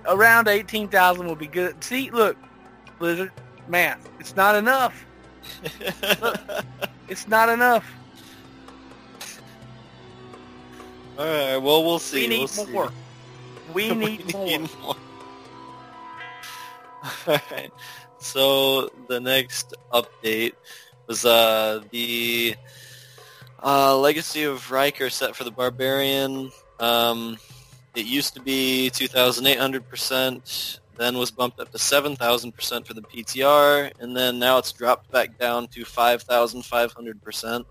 Around 0.07 0.49
18,000 0.49 1.27
will 1.27 1.35
be 1.35 1.47
good. 1.47 1.83
See, 1.83 2.11
look, 2.11 2.37
Blizzard, 2.99 3.33
math. 3.69 4.09
It's 4.21 4.37
not 4.37 4.55
enough. 4.55 5.07
It's 7.11 7.27
not 7.27 7.49
enough. 7.49 7.93
All 11.19 11.25
right. 11.27 11.57
Well, 11.59 11.85
we'll 11.85 11.99
see. 11.99 12.23
We 12.23 12.29
need 12.29 12.39
we'll 12.39 12.49
see. 12.49 12.73
more. 12.73 12.93
We 13.75 13.91
need 13.95 14.33
more. 14.33 14.59
more. 14.83 14.97
Alright. 17.29 17.73
So 18.19 18.91
the 19.09 19.21
next 19.21 19.75
update 19.93 20.53
was 21.07 21.25
uh, 21.25 21.83
the 21.91 22.55
uh, 23.63 23.97
Legacy 23.99 24.45
of 24.45 24.61
Raekor 24.71 25.11
set 25.11 25.35
for 25.35 25.45
the 25.45 25.51
Barbarian. 25.51 26.51
Um, 26.79 27.39
it 27.95 28.07
used 28.07 28.35
to 28.35 28.41
be 28.41 28.91
2,800%, 28.95 30.79
then 30.97 31.19
was 31.19 31.31
bumped 31.31 31.59
up 31.61 31.73
to 31.73 31.79
7,000% 31.79 32.87
for 32.87 32.95
the 32.95 33.03
PTR, 33.03 33.91
and 34.01 34.17
then 34.17 34.39
now 34.39 34.59
it's 34.59 34.71
dropped 34.73 35.11
back 35.11 35.37
down 35.39 35.67
to 35.69 35.81
5,500%. 35.85 37.65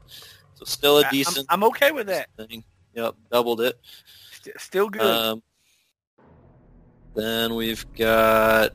So 0.55 0.65
still 0.65 0.97
a 0.97 1.01
I- 1.01 1.03
I'm- 1.05 1.11
decent 1.11 1.45
I'm, 1.49 1.63
okay 1.65 1.91
with 1.91 2.07
that. 2.07 2.27
thing. 2.35 2.63
Yep, 2.93 3.15
doubled 3.31 3.61
it. 3.61 3.79
Still 4.57 4.89
good. 4.89 5.01
Um, 5.01 5.43
then 7.15 7.55
we've 7.55 7.85
got. 7.93 8.71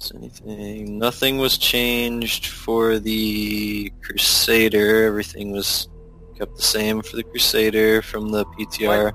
Is 0.00 0.12
anything? 0.14 0.98
Nothing 0.98 1.38
was 1.38 1.58
changed 1.58 2.46
for 2.46 2.98
the 2.98 3.90
Crusader. 4.02 5.04
Everything 5.04 5.52
was 5.52 5.88
kept 6.36 6.56
the 6.56 6.62
same 6.62 7.02
for 7.02 7.16
the 7.16 7.22
Crusader 7.22 8.02
from 8.02 8.30
the 8.30 8.44
PTR. 8.46 9.12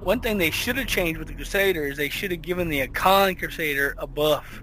One 0.00 0.20
thing 0.20 0.38
they 0.38 0.50
should 0.50 0.76
have 0.78 0.86
changed 0.86 1.18
with 1.18 1.28
the 1.28 1.34
Crusader 1.34 1.84
is 1.86 1.96
they 1.96 2.08
should 2.08 2.32
have 2.32 2.42
given 2.42 2.68
the 2.68 2.86
Akkhan 2.86 3.38
Crusader 3.38 3.94
a 3.98 4.06
buff. 4.06 4.62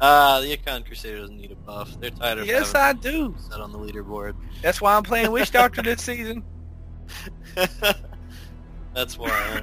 Ah, 0.00 0.40
the 0.42 0.56
Akkhan 0.56 0.84
Crusader 0.84 1.18
doesn't 1.20 1.36
need 1.36 1.52
a 1.52 1.54
buff. 1.56 1.98
They're 2.00 2.10
tired 2.10 2.38
of 2.38 2.46
Yes, 2.46 2.74
I 2.74 2.92
do. 2.92 3.34
set 3.50 3.60
on 3.60 3.72
the 3.72 3.78
leaderboard. 3.78 4.34
That's 4.62 4.80
why 4.80 4.94
I'm 4.96 5.02
playing 5.02 5.30
Witch 5.30 5.50
Doctor 5.50 5.82
this 5.82 6.02
season. 6.02 6.42
That's 8.94 9.18
why. 9.18 9.62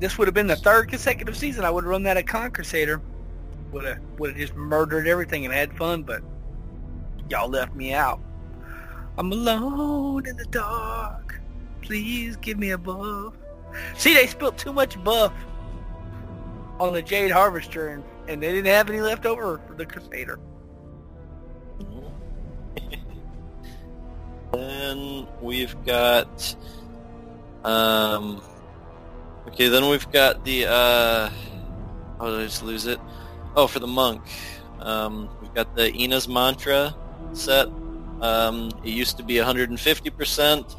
This 0.00 0.18
would 0.18 0.28
have 0.28 0.34
been 0.34 0.46
the 0.46 0.56
third 0.56 0.88
consecutive 0.88 1.36
season 1.36 1.64
I 1.64 1.70
would 1.70 1.84
have 1.84 1.90
run 1.90 2.02
that 2.04 2.16
Akkhan 2.16 2.52
Crusader. 2.52 3.00
Would 3.72 3.84
have 3.84 3.98
would 4.18 4.30
have 4.30 4.38
just 4.38 4.54
murdered 4.54 5.06
everything 5.06 5.44
and 5.44 5.52
had 5.52 5.76
fun, 5.76 6.02
but 6.02 6.22
y'all 7.28 7.48
left 7.48 7.74
me 7.74 7.92
out. 7.92 8.20
I'm 9.18 9.30
alone 9.32 10.26
in 10.26 10.36
the 10.36 10.46
dark. 10.46 11.40
Please 11.82 12.36
give 12.36 12.58
me 12.58 12.70
a 12.70 12.78
buff. 12.78 13.34
See, 13.96 14.14
they 14.14 14.26
spilled 14.26 14.56
too 14.58 14.72
much 14.72 15.02
buff 15.04 15.32
on 16.80 16.92
the 16.92 17.02
Jade 17.02 17.30
Harvester, 17.30 17.88
and, 17.88 18.04
and 18.28 18.42
they 18.42 18.52
didn't 18.52 18.66
have 18.66 18.88
any 18.90 19.00
left 19.00 19.26
over 19.26 19.60
for 19.66 19.74
the 19.74 19.86
Crusader. 19.86 20.38
then 24.52 25.26
we've 25.40 25.74
got 25.84 26.54
um 27.64 28.40
okay 29.48 29.68
then 29.68 29.88
we've 29.88 30.10
got 30.12 30.44
the 30.44 30.66
uh 30.66 31.30
oh 32.20 32.30
did 32.30 32.40
I 32.40 32.44
just 32.44 32.62
lose 32.62 32.86
it? 32.86 33.00
Oh 33.56 33.66
for 33.66 33.78
the 33.78 33.86
monk. 33.86 34.22
Um 34.80 35.28
we've 35.40 35.54
got 35.54 35.74
the 35.74 35.90
Inna's 35.92 36.28
mantra 36.28 36.94
set. 37.32 37.68
Um 38.20 38.70
it 38.84 38.90
used 38.90 39.16
to 39.16 39.22
be 39.22 39.34
150% 39.36 40.76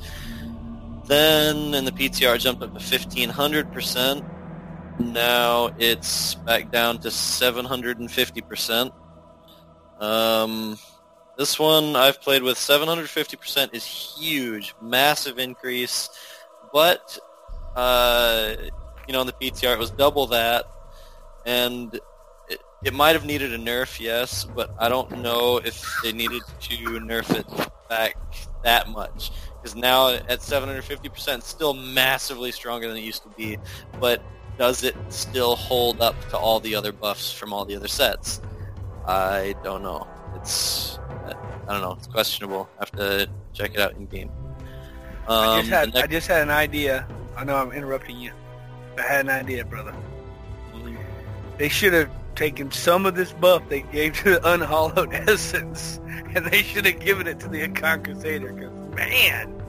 then 1.05 1.73
in 1.73 1.85
the 1.85 1.91
PTR 1.91 2.39
jumped 2.39 2.61
up 2.61 2.71
to 2.73 2.79
1500% 2.79 4.38
now 4.99 5.69
it's 5.77 6.35
back 6.35 6.71
down 6.71 6.99
to 6.99 7.07
750% 7.09 8.91
um 9.99 10.77
this 11.39 11.57
one 11.57 11.95
I've 11.95 12.19
played 12.21 12.43
with 12.43 12.57
750% 12.57 13.73
is 13.73 13.85
huge, 13.85 14.75
massive 14.81 15.39
increase, 15.39 16.09
but 16.73 17.17
uh, 17.77 18.55
you 19.07 19.13
know 19.13 19.21
in 19.21 19.27
the 19.27 19.31
PTR 19.31 19.71
it 19.71 19.79
was 19.79 19.89
double 19.89 20.27
that, 20.27 20.65
and 21.45 21.97
it, 22.49 22.61
it 22.83 22.93
might 22.93 23.15
have 23.15 23.23
needed 23.23 23.53
a 23.53 23.57
nerf, 23.57 24.01
yes, 24.01 24.43
but 24.43 24.75
I 24.77 24.89
don't 24.89 25.21
know 25.21 25.61
if 25.63 25.81
they 26.03 26.11
needed 26.11 26.41
to 26.59 26.75
nerf 26.99 27.33
it 27.33 27.47
back 27.87 28.17
that 28.65 28.89
much 28.89 29.31
because 29.61 29.77
now 29.77 30.09
at 30.09 30.41
750% 30.41 31.37
it's 31.37 31.47
still 31.47 31.73
massively 31.73 32.51
stronger 32.51 32.89
than 32.89 32.97
it 32.97 33.03
used 33.03 33.23
to 33.23 33.29
be, 33.29 33.57
but 34.01 34.21
does 34.59 34.83
it 34.83 34.95
still 35.07 35.55
hold 35.55 36.01
up 36.01 36.19
to 36.29 36.37
all 36.37 36.59
the 36.59 36.75
other 36.75 36.91
buffs 36.91 37.31
from 37.31 37.53
all 37.53 37.63
the 37.63 37.75
other 37.77 37.87
sets? 37.87 38.41
I 39.07 39.55
don't 39.63 39.81
know. 39.81 40.05
It's 40.35 40.99
I 41.67 41.73
don't 41.73 41.81
know. 41.81 41.93
It's 41.93 42.07
questionable. 42.07 42.69
I 42.77 42.81
have 42.81 42.91
to 42.91 43.29
check 43.53 43.73
it 43.73 43.79
out 43.79 43.93
in 43.93 44.05
game. 44.05 44.29
Um, 45.27 45.37
I 45.37 45.59
just 45.59 45.69
had 45.69 45.93
the 45.93 46.03
I 46.03 46.07
just 46.07 46.27
had 46.27 46.41
an 46.41 46.49
idea. 46.49 47.07
I 47.37 47.45
know 47.45 47.55
I'm 47.55 47.71
interrupting 47.71 48.19
you. 48.19 48.33
I 48.97 49.03
had 49.03 49.21
an 49.21 49.29
idea, 49.29 49.63
brother. 49.63 49.95
They 51.57 51.69
should 51.69 51.93
have 51.93 52.11
taken 52.35 52.69
some 52.69 53.05
of 53.05 53.15
this 53.15 53.31
buff 53.31 53.63
they 53.69 53.81
gave 53.81 54.17
to 54.19 54.31
the 54.31 54.53
unhallowed 54.53 55.13
essence, 55.29 56.01
and 56.35 56.45
they 56.45 56.63
should 56.63 56.85
have 56.85 56.99
given 56.99 57.27
it 57.27 57.39
to 57.39 57.47
the 57.47 57.65
Akkhan 57.65 58.03
Crusader. 58.03 58.51
Because 58.51 58.77
man, 58.93 59.61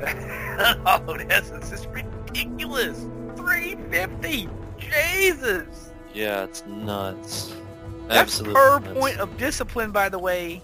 unhallowed 0.02 1.26
essence 1.30 1.72
is 1.72 1.86
ridiculous. 1.86 3.06
Three 3.36 3.76
fifty. 3.90 4.48
Jesus. 4.78 5.90
yeah, 6.12 6.44
it's 6.44 6.64
nuts. 6.66 7.54
That's 8.08 8.40
Absolutely 8.40 8.54
per 8.54 8.78
nuts. 8.80 8.98
point 8.98 9.18
of 9.18 9.36
discipline, 9.38 9.90
by 9.92 10.08
the 10.08 10.18
way. 10.18 10.60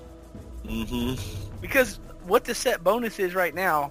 Mm-hmm. 0.67 1.15
Because 1.61 2.01
what 2.27 2.45
the 2.45 2.55
set 2.55 2.83
bonus 2.85 3.19
is 3.19 3.35
right 3.35 3.55
now 3.55 3.91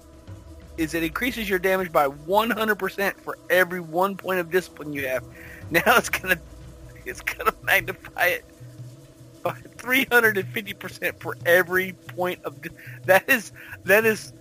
is 0.76 0.94
it 0.94 1.02
increases 1.02 1.48
your 1.48 1.58
damage 1.58 1.90
by 1.90 2.06
100% 2.06 3.14
for 3.20 3.36
every 3.50 3.80
one 3.80 4.16
point 4.16 4.38
of 4.38 4.50
discipline 4.50 4.92
you 4.92 5.06
have. 5.08 5.24
Now 5.70 5.82
it's 5.98 6.08
gonna 6.08 6.38
it's 7.04 7.20
gonna 7.20 7.52
magnify 7.62 8.26
it 8.28 8.44
by 9.42 9.50
350% 9.76 11.20
for 11.20 11.36
every 11.44 11.92
point 11.92 12.42
of 12.44 12.62
di- 12.62 12.70
that 13.04 13.28
is 13.28 13.52
that 13.84 14.06
is 14.06 14.32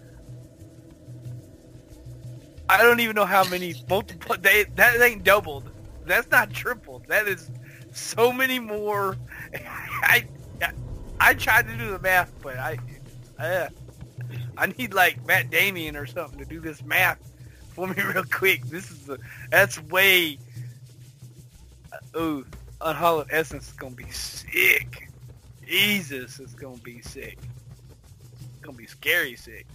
I 2.69 2.83
don't 2.83 2.99
even 2.99 3.15
know 3.15 3.25
how 3.25 3.43
many 3.45 3.75
multiple 3.89 4.35
they 4.41 4.65
that 4.75 5.01
ain't 5.01 5.23
doubled. 5.23 5.69
That's 6.05 6.29
not 6.31 6.51
tripled. 6.51 7.05
That 7.07 7.27
is 7.27 7.49
so 7.91 8.31
many 8.31 8.59
more. 8.59 9.17
I 9.53 10.27
I, 10.61 10.71
I 11.19 11.33
tried 11.33 11.67
to 11.67 11.77
do 11.77 11.91
the 11.91 11.99
math, 11.99 12.31
but 12.41 12.57
I 12.57 12.77
uh, 13.39 13.69
I 14.57 14.67
need 14.77 14.93
like 14.93 15.25
Matt 15.25 15.49
Damon 15.49 15.95
or 15.95 16.05
something 16.05 16.39
to 16.39 16.45
do 16.45 16.59
this 16.59 16.83
math 16.83 17.19
for 17.69 17.87
me 17.87 18.01
real 18.13 18.23
quick. 18.23 18.65
This 18.65 18.91
is 18.91 19.09
a, 19.09 19.17
that's 19.49 19.81
way. 19.83 20.39
Uh, 21.91 22.19
ooh, 22.19 22.45
unhallowed 22.81 23.27
essence 23.31 23.67
is 23.67 23.73
gonna 23.73 23.95
be 23.95 24.09
sick. 24.11 25.09
Jesus, 25.65 26.39
it's 26.39 26.53
gonna 26.53 26.77
be 26.77 27.01
sick. 27.01 27.37
It's 28.31 28.61
gonna 28.61 28.77
be 28.77 28.87
scary 28.87 29.35
sick. 29.35 29.65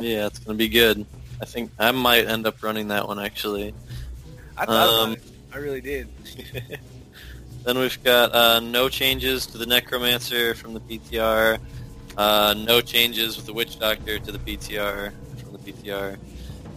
Yeah, 0.00 0.26
it's 0.26 0.38
gonna 0.40 0.58
be 0.58 0.68
good. 0.68 1.06
I 1.44 1.46
think 1.46 1.72
I 1.78 1.90
might 1.90 2.24
end 2.26 2.46
up 2.46 2.62
running 2.62 2.88
that 2.88 3.06
one 3.06 3.18
actually. 3.18 3.74
I 4.56 4.64
thought 4.64 5.08
Um. 5.10 5.16
I 5.52 5.58
really 5.58 5.82
did. 5.82 6.08
then 7.64 7.78
we've 7.78 8.02
got 8.02 8.34
uh, 8.34 8.60
no 8.60 8.88
changes 8.88 9.44
to 9.48 9.58
the 9.58 9.66
Necromancer 9.66 10.54
from 10.54 10.72
the 10.72 10.80
PTR. 10.80 11.58
Uh, 12.16 12.54
no 12.56 12.80
changes 12.80 13.36
with 13.36 13.44
the 13.44 13.52
Witch 13.52 13.78
Doctor 13.78 14.18
to 14.18 14.32
the 14.32 14.38
PTR 14.38 15.12
from 15.42 15.52
the 15.52 15.58
PTR. 15.58 16.16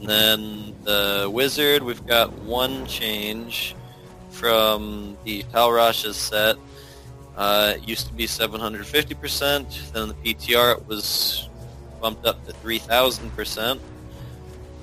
And 0.01 0.09
then 0.09 0.75
the 0.83 1.29
Wizard, 1.33 1.81
we've 1.81 2.05
got 2.05 2.33
one 2.39 2.85
change 2.87 3.73
from 4.31 5.17
the 5.23 5.43
Tal 5.43 5.69
Rasha's 5.69 6.17
set. 6.17 6.57
Uh, 7.37 7.75
it 7.77 7.87
used 7.87 8.07
to 8.07 8.13
be 8.13 8.25
750%. 8.25 9.93
Then 9.93 10.03
in 10.03 10.09
the 10.09 10.15
PTR 10.15 10.77
it 10.77 10.87
was 10.87 11.47
bumped 12.01 12.25
up 12.25 12.45
to 12.47 12.51
3,000%. 12.51 13.79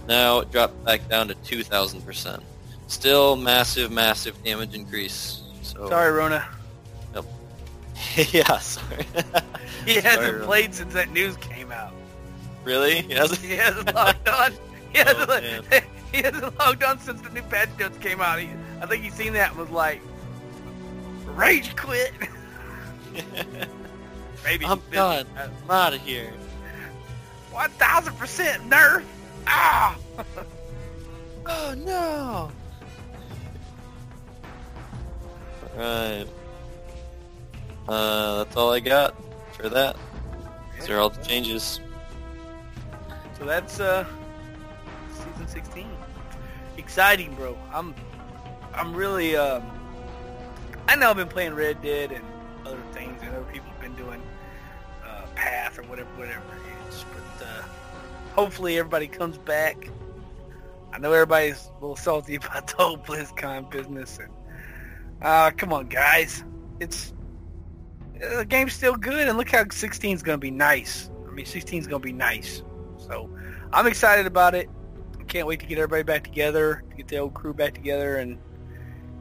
Now 0.06 0.40
it 0.40 0.50
dropped 0.50 0.84
back 0.84 1.08
down 1.08 1.28
to 1.28 1.34
2,000%. 1.34 2.42
Still 2.88 3.36
massive, 3.36 3.90
massive 3.90 4.42
damage 4.44 4.74
increase. 4.74 5.42
So 5.62 5.88
Sorry, 5.88 6.12
Rona. 6.12 6.46
Nope. 7.14 7.26
Yeah, 8.32 8.58
sorry. 8.58 9.04
He 9.86 9.94
hasn't 9.94 10.34
Rona. 10.34 10.44
played 10.46 10.74
since 10.74 10.92
that 10.94 11.10
news 11.10 11.36
came 11.38 11.72
out. 11.72 11.92
Really? 12.64 13.02
He 13.02 13.12
hasn't? 13.14 13.40
He 13.40 13.56
hasn't 13.56 13.94
logged 13.94 14.28
on. 14.28 14.52
He 14.92 14.98
hasn't, 14.98 15.30
Oh, 15.30 15.60
he 16.12 16.22
hasn't 16.22 16.58
logged 16.58 16.82
on 16.84 16.98
since 16.98 17.20
the 17.22 17.30
new 17.30 17.42
patch 17.42 17.68
notes 17.78 17.98
came 17.98 18.20
out. 18.20 18.38
He, 18.38 18.48
I 18.80 18.86
think 18.86 19.02
he's 19.04 19.14
seen 19.14 19.32
that 19.34 19.50
and 19.50 19.58
was 19.58 19.70
like, 19.70 20.00
rage 21.26 21.74
quit. 21.76 22.12
Maybe 24.44 24.66
I'm 24.66 24.80
done. 24.92 25.26
I'm 25.36 25.70
out 25.70 25.94
of 25.94 26.00
here. 26.02 26.32
One 27.50 27.70
thousand 27.70 28.16
percent 28.18 28.62
nerf. 28.68 29.02
Ah. 29.46 29.96
Oh 31.46 31.74
no! 31.76 32.50
Alright. 35.76 36.28
Uh, 37.86 38.44
that's 38.44 38.56
all 38.56 38.72
I 38.72 38.80
got 38.80 39.14
for 39.52 39.68
that. 39.68 39.96
These 40.74 40.88
are 40.88 40.98
all 40.98 41.10
the 41.10 41.22
changes. 41.22 41.80
So 43.38 43.44
that's 43.44 43.78
uh, 43.78 44.06
season 45.10 45.46
16. 45.46 45.86
Exciting, 46.78 47.34
bro. 47.34 47.58
I'm 47.72 47.94
I'm 48.72 48.94
really 48.94 49.36
um 49.36 49.62
I 50.88 50.96
know 50.96 51.10
I've 51.10 51.16
been 51.16 51.28
playing 51.28 51.54
Red 51.54 51.82
Dead 51.82 52.12
and 52.12 52.24
other 52.64 52.82
things 52.92 53.20
and 53.22 53.34
other 53.34 53.44
people 53.52 53.68
have 53.70 53.80
been 53.80 53.94
doing 53.96 54.22
uh, 55.04 55.26
Path 55.34 55.78
or 55.78 55.82
whatever 55.82 56.08
whatever 56.16 56.53
hopefully 58.34 58.78
everybody 58.78 59.06
comes 59.06 59.38
back. 59.38 59.88
I 60.92 60.98
know 60.98 61.12
everybody's 61.12 61.66
a 61.66 61.80
little 61.80 61.96
salty 61.96 62.34
about 62.36 62.66
the 62.66 62.74
whole 62.74 62.98
BlizzCon 62.98 63.70
business 63.70 64.18
and 64.18 64.30
uh 65.22 65.50
come 65.52 65.72
on 65.72 65.88
guys. 65.88 66.44
It's 66.80 67.12
uh, 68.22 68.38
the 68.38 68.44
game's 68.44 68.74
still 68.74 68.96
good 68.96 69.28
and 69.28 69.38
look 69.38 69.50
how 69.50 69.64
16 69.68 70.16
is 70.16 70.22
going 70.22 70.38
to 70.38 70.40
be 70.40 70.50
nice. 70.50 71.10
I 71.28 71.30
mean 71.30 71.46
16 71.46 71.80
is 71.80 71.86
going 71.86 72.02
to 72.02 72.06
be 72.06 72.12
nice. 72.12 72.62
So 72.98 73.30
I'm 73.72 73.86
excited 73.86 74.26
about 74.26 74.54
it. 74.54 74.68
Can't 75.26 75.46
wait 75.46 75.60
to 75.60 75.66
get 75.66 75.78
everybody 75.78 76.02
back 76.02 76.22
together, 76.22 76.84
to 76.90 76.96
get 76.96 77.08
the 77.08 77.16
old 77.18 77.34
crew 77.34 77.54
back 77.54 77.74
together, 77.74 78.16
and 78.16 78.38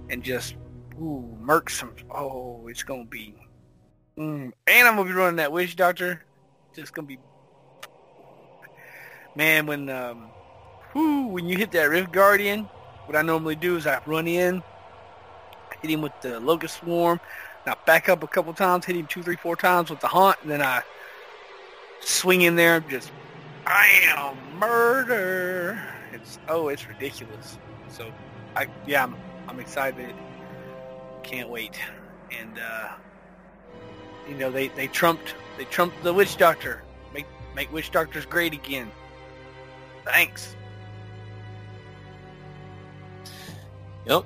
and 0.10 0.22
just 0.22 0.56
ooh, 1.02 1.38
murk 1.40 1.70
some. 1.70 1.94
Oh, 2.12 2.68
it's 2.68 2.84
gonna 2.84 3.06
be. 3.06 3.36
Mm. 4.18 4.52
And 4.68 4.88
I'm 4.88 4.98
gonna 4.98 5.10
be 5.10 5.16
running 5.16 5.38
that 5.38 5.52
witch 5.52 5.76
doctor. 5.76 6.24
Just 6.76 6.94
gonna 6.94 7.08
be. 7.08 7.18
Man, 9.36 9.66
when 9.66 9.90
um, 9.90 10.30
when 10.94 11.46
you 11.48 11.58
hit 11.58 11.72
that 11.72 11.90
Rift 11.90 12.12
Guardian, 12.12 12.64
what 13.06 13.16
I 13.16 13.22
normally 13.22 13.56
do 13.56 13.76
is 13.78 13.88
I 13.88 14.00
run 14.06 14.28
in, 14.28 14.62
hit 15.82 15.92
him 15.92 16.02
with 16.02 16.14
the 16.22 16.40
Locust 16.40 16.78
Swarm, 16.78 17.20
and 17.66 17.74
I 17.74 17.78
back 17.86 18.10
up 18.10 18.22
a 18.24 18.28
couple 18.28 18.54
times, 18.54 18.86
hit 18.86 18.96
him 18.96 19.08
two, 19.08 19.24
three, 19.24 19.36
four 19.36 19.56
times 19.56 19.90
with 19.90 20.00
the 20.02 20.08
Haunt, 20.08 20.38
and 20.44 20.52
then 20.52 20.62
I 20.62 20.84
swing 22.02 22.42
in 22.42 22.56
there, 22.56 22.80
just 22.82 23.12
I 23.66 23.88
am 24.16 24.60
murder. 24.60 25.82
It's 26.12 26.38
oh, 26.48 26.68
it's 26.68 26.88
ridiculous. 26.88 27.58
So, 27.90 28.12
I 28.56 28.68
yeah, 28.86 29.04
I'm 29.04 29.16
I'm 29.48 29.60
excited. 29.60 30.14
Can't 31.24 31.50
wait. 31.50 31.80
And 32.32 32.60
uh, 32.60 32.92
you 34.30 34.36
know 34.36 34.52
they 34.52 34.68
they 34.70 34.88
trumped 34.88 35.34
they 35.58 35.66
trumped 35.66 36.04
the 36.04 36.14
witch 36.14 36.38
doctor. 36.38 36.84
Make 37.14 37.26
make 37.56 37.72
witch 37.74 37.90
doctors 37.92 38.26
great 38.26 38.54
again. 38.54 38.92
Thanks. 40.06 40.56
Yep. 44.06 44.26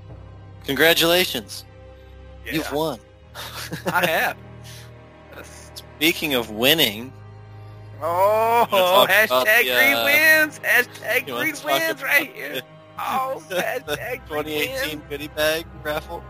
Congratulations. 0.65 1.65
Yeah, 2.45 2.53
You've 2.53 2.71
won. 2.71 2.99
I 3.87 4.05
have. 4.07 4.37
Speaking 5.75 6.33
of 6.33 6.49
winning, 6.51 7.13
Oh, 8.01 9.05
hashtag 9.09 9.63
the, 9.63 9.63
green 9.63 9.95
uh, 9.95 10.03
wins. 10.05 10.59
Hashtag 10.59 11.25
green 11.25 11.55
wins 11.65 12.03
right 12.03 12.33
here. 12.33 12.61
Oh, 12.99 13.43
hashtag 13.51 14.27
green 14.27 14.43
2018 14.43 15.03
goodie 15.07 15.27
bag 15.27 15.67
raffle. 15.83 16.23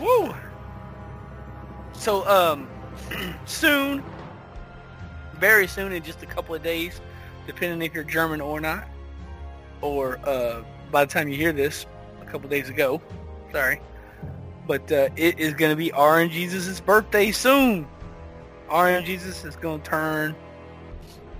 Woo! 0.00 0.34
So, 1.92 2.26
um, 2.28 2.68
soon, 3.46 4.02
very 5.34 5.68
soon, 5.68 5.92
in 5.92 6.02
just 6.02 6.24
a 6.24 6.26
couple 6.26 6.56
of 6.56 6.62
days, 6.64 7.00
depending 7.46 7.82
if 7.82 7.94
you're 7.94 8.04
German 8.04 8.40
or 8.40 8.60
not, 8.60 8.88
or 9.80 10.18
uh, 10.28 10.62
by 10.90 11.04
the 11.04 11.12
time 11.12 11.28
you 11.28 11.36
hear 11.36 11.52
this, 11.52 11.86
a 12.20 12.24
couple 12.24 12.48
days 12.48 12.68
ago, 12.68 13.00
sorry, 13.52 13.80
but 14.66 14.90
uh, 14.90 15.08
it 15.16 15.38
is 15.38 15.54
going 15.54 15.70
to 15.70 15.76
be 15.76 15.92
RN 15.92 16.30
Jesus' 16.30 16.80
birthday 16.80 17.30
soon. 17.32 17.86
RN 18.72 19.04
Jesus 19.04 19.44
is 19.44 19.56
going 19.56 19.80
to 19.80 19.88
turn, 19.88 20.34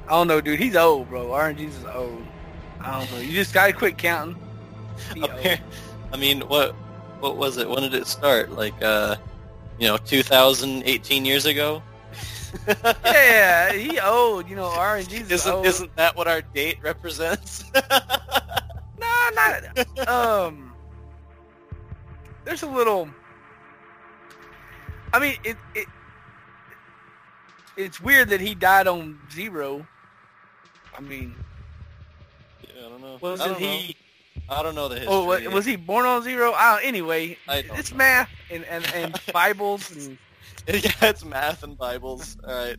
I 0.07 0.11
don't 0.11 0.29
know, 0.29 0.41
dude, 0.41 0.61
he's 0.61 0.77
old, 0.77 1.09
bro. 1.09 1.37
RN 1.37 1.57
Jesus 1.57 1.81
is 1.81 1.87
old. 1.87 2.25
I 2.81 3.01
don't 3.01 3.11
know. 3.13 3.19
You 3.19 3.33
just 3.33 3.53
got 3.53 3.67
to 3.67 3.73
quit 3.73 3.99
counting. 3.99 4.37
I 5.17 6.17
mean, 6.17 6.43
what 6.43 6.73
what 7.21 7.37
was 7.37 7.57
it? 7.57 7.69
When 7.69 7.83
did 7.83 7.95
it 7.95 8.07
start? 8.07 8.53
Like, 8.53 8.81
uh, 8.83 9.17
you 9.79 9.89
know, 9.89 9.97
2018 9.97 11.25
years 11.25 11.47
ago. 11.47 11.83
yeah, 13.05 13.73
he 13.73 13.99
owed. 14.01 14.49
You 14.49 14.57
know, 14.57 14.69
RN 14.81 15.07
Jesus 15.07 15.33
Isn't 15.43 15.53
old. 15.53 15.67
isn't 15.67 15.97
that 15.97 16.17
what 16.17 16.27
our 16.29 16.43
date 16.43 16.79
represents? 16.83 17.65
No, 18.99 19.29
not 19.35 20.09
um. 20.09 20.73
There's 22.45 22.63
a 22.63 22.67
little. 22.67 23.09
I 25.13 25.19
mean, 25.19 25.37
it 25.45 25.57
it. 25.75 25.87
It's 27.77 28.01
weird 28.01 28.31
that 28.31 28.41
he 28.41 28.55
died 28.55 28.87
on 28.87 29.19
zero. 29.31 29.87
I 30.97 31.01
mean, 31.03 31.35
Yeah, 32.63 32.87
I 32.87 32.89
don't 32.89 33.01
know. 33.03 33.19
Wasn't 33.21 33.51
don't 33.51 33.61
know. 33.61 33.69
he? 33.69 33.97
I 34.49 34.63
don't 34.63 34.75
know 34.75 34.89
the 34.89 34.95
history. 34.97 35.13
Oh, 35.13 35.25
what, 35.25 35.47
was 35.53 35.65
he 35.67 35.77
born 35.77 36.07
on 36.07 36.23
zero? 36.23 36.53
Uh, 36.57 36.79
anyway, 36.83 37.37
I 37.49 37.63
don't 37.63 37.79
it's 37.79 37.91
know. 37.91 37.99
math 37.99 38.31
and 38.51 38.65
and, 38.65 38.87
and 38.95 39.21
Bibles 39.33 39.91
and 39.91 40.19
yeah, 40.85 40.91
it's 41.03 41.25
math 41.25 41.63
and 41.63 41.77
Bibles. 41.79 42.37
All 42.47 42.55
right, 42.55 42.77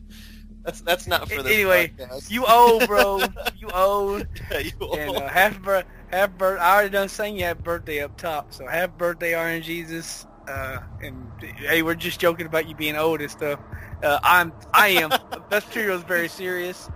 that's 0.64 0.80
that's 0.82 1.06
not 1.06 1.30
for 1.30 1.42
this 1.42 1.54
Anyway, 1.54 1.92
podcast. 1.98 2.30
you 2.30 2.44
old, 2.46 2.86
bro. 2.86 3.32
You 3.56 3.68
old. 3.70 4.26
yeah, 4.50 4.58
you 4.58 4.72
And 4.92 5.10
old. 5.10 5.16
uh, 5.16 5.28
happy 5.28 5.58
bir- 5.58 5.84
happy 6.08 6.32
birth. 6.36 6.60
I 6.60 6.74
already 6.74 6.90
done 6.90 7.08
sang 7.08 7.36
you 7.36 7.44
happy 7.44 7.62
birthday 7.62 8.00
up 8.02 8.16
top. 8.16 8.52
So 8.52 8.66
happy 8.66 8.92
birthday, 8.96 9.34
RN 9.34 9.62
Jesus. 9.62 10.26
Uh, 10.48 10.80
and 11.02 11.30
hey, 11.40 11.82
we're 11.82 11.94
just 11.94 12.20
joking 12.20 12.46
about 12.46 12.66
you 12.68 12.74
being 12.74 12.96
old 12.96 13.20
and 13.20 13.30
stuff. 13.30 13.60
Uh, 14.02 14.18
I'm, 14.22 14.52
I 14.72 14.88
am. 14.88 15.12
Best 15.50 15.70
Trio 15.72 15.94
is 15.96 16.02
very 16.04 16.28
serious. 16.28 16.88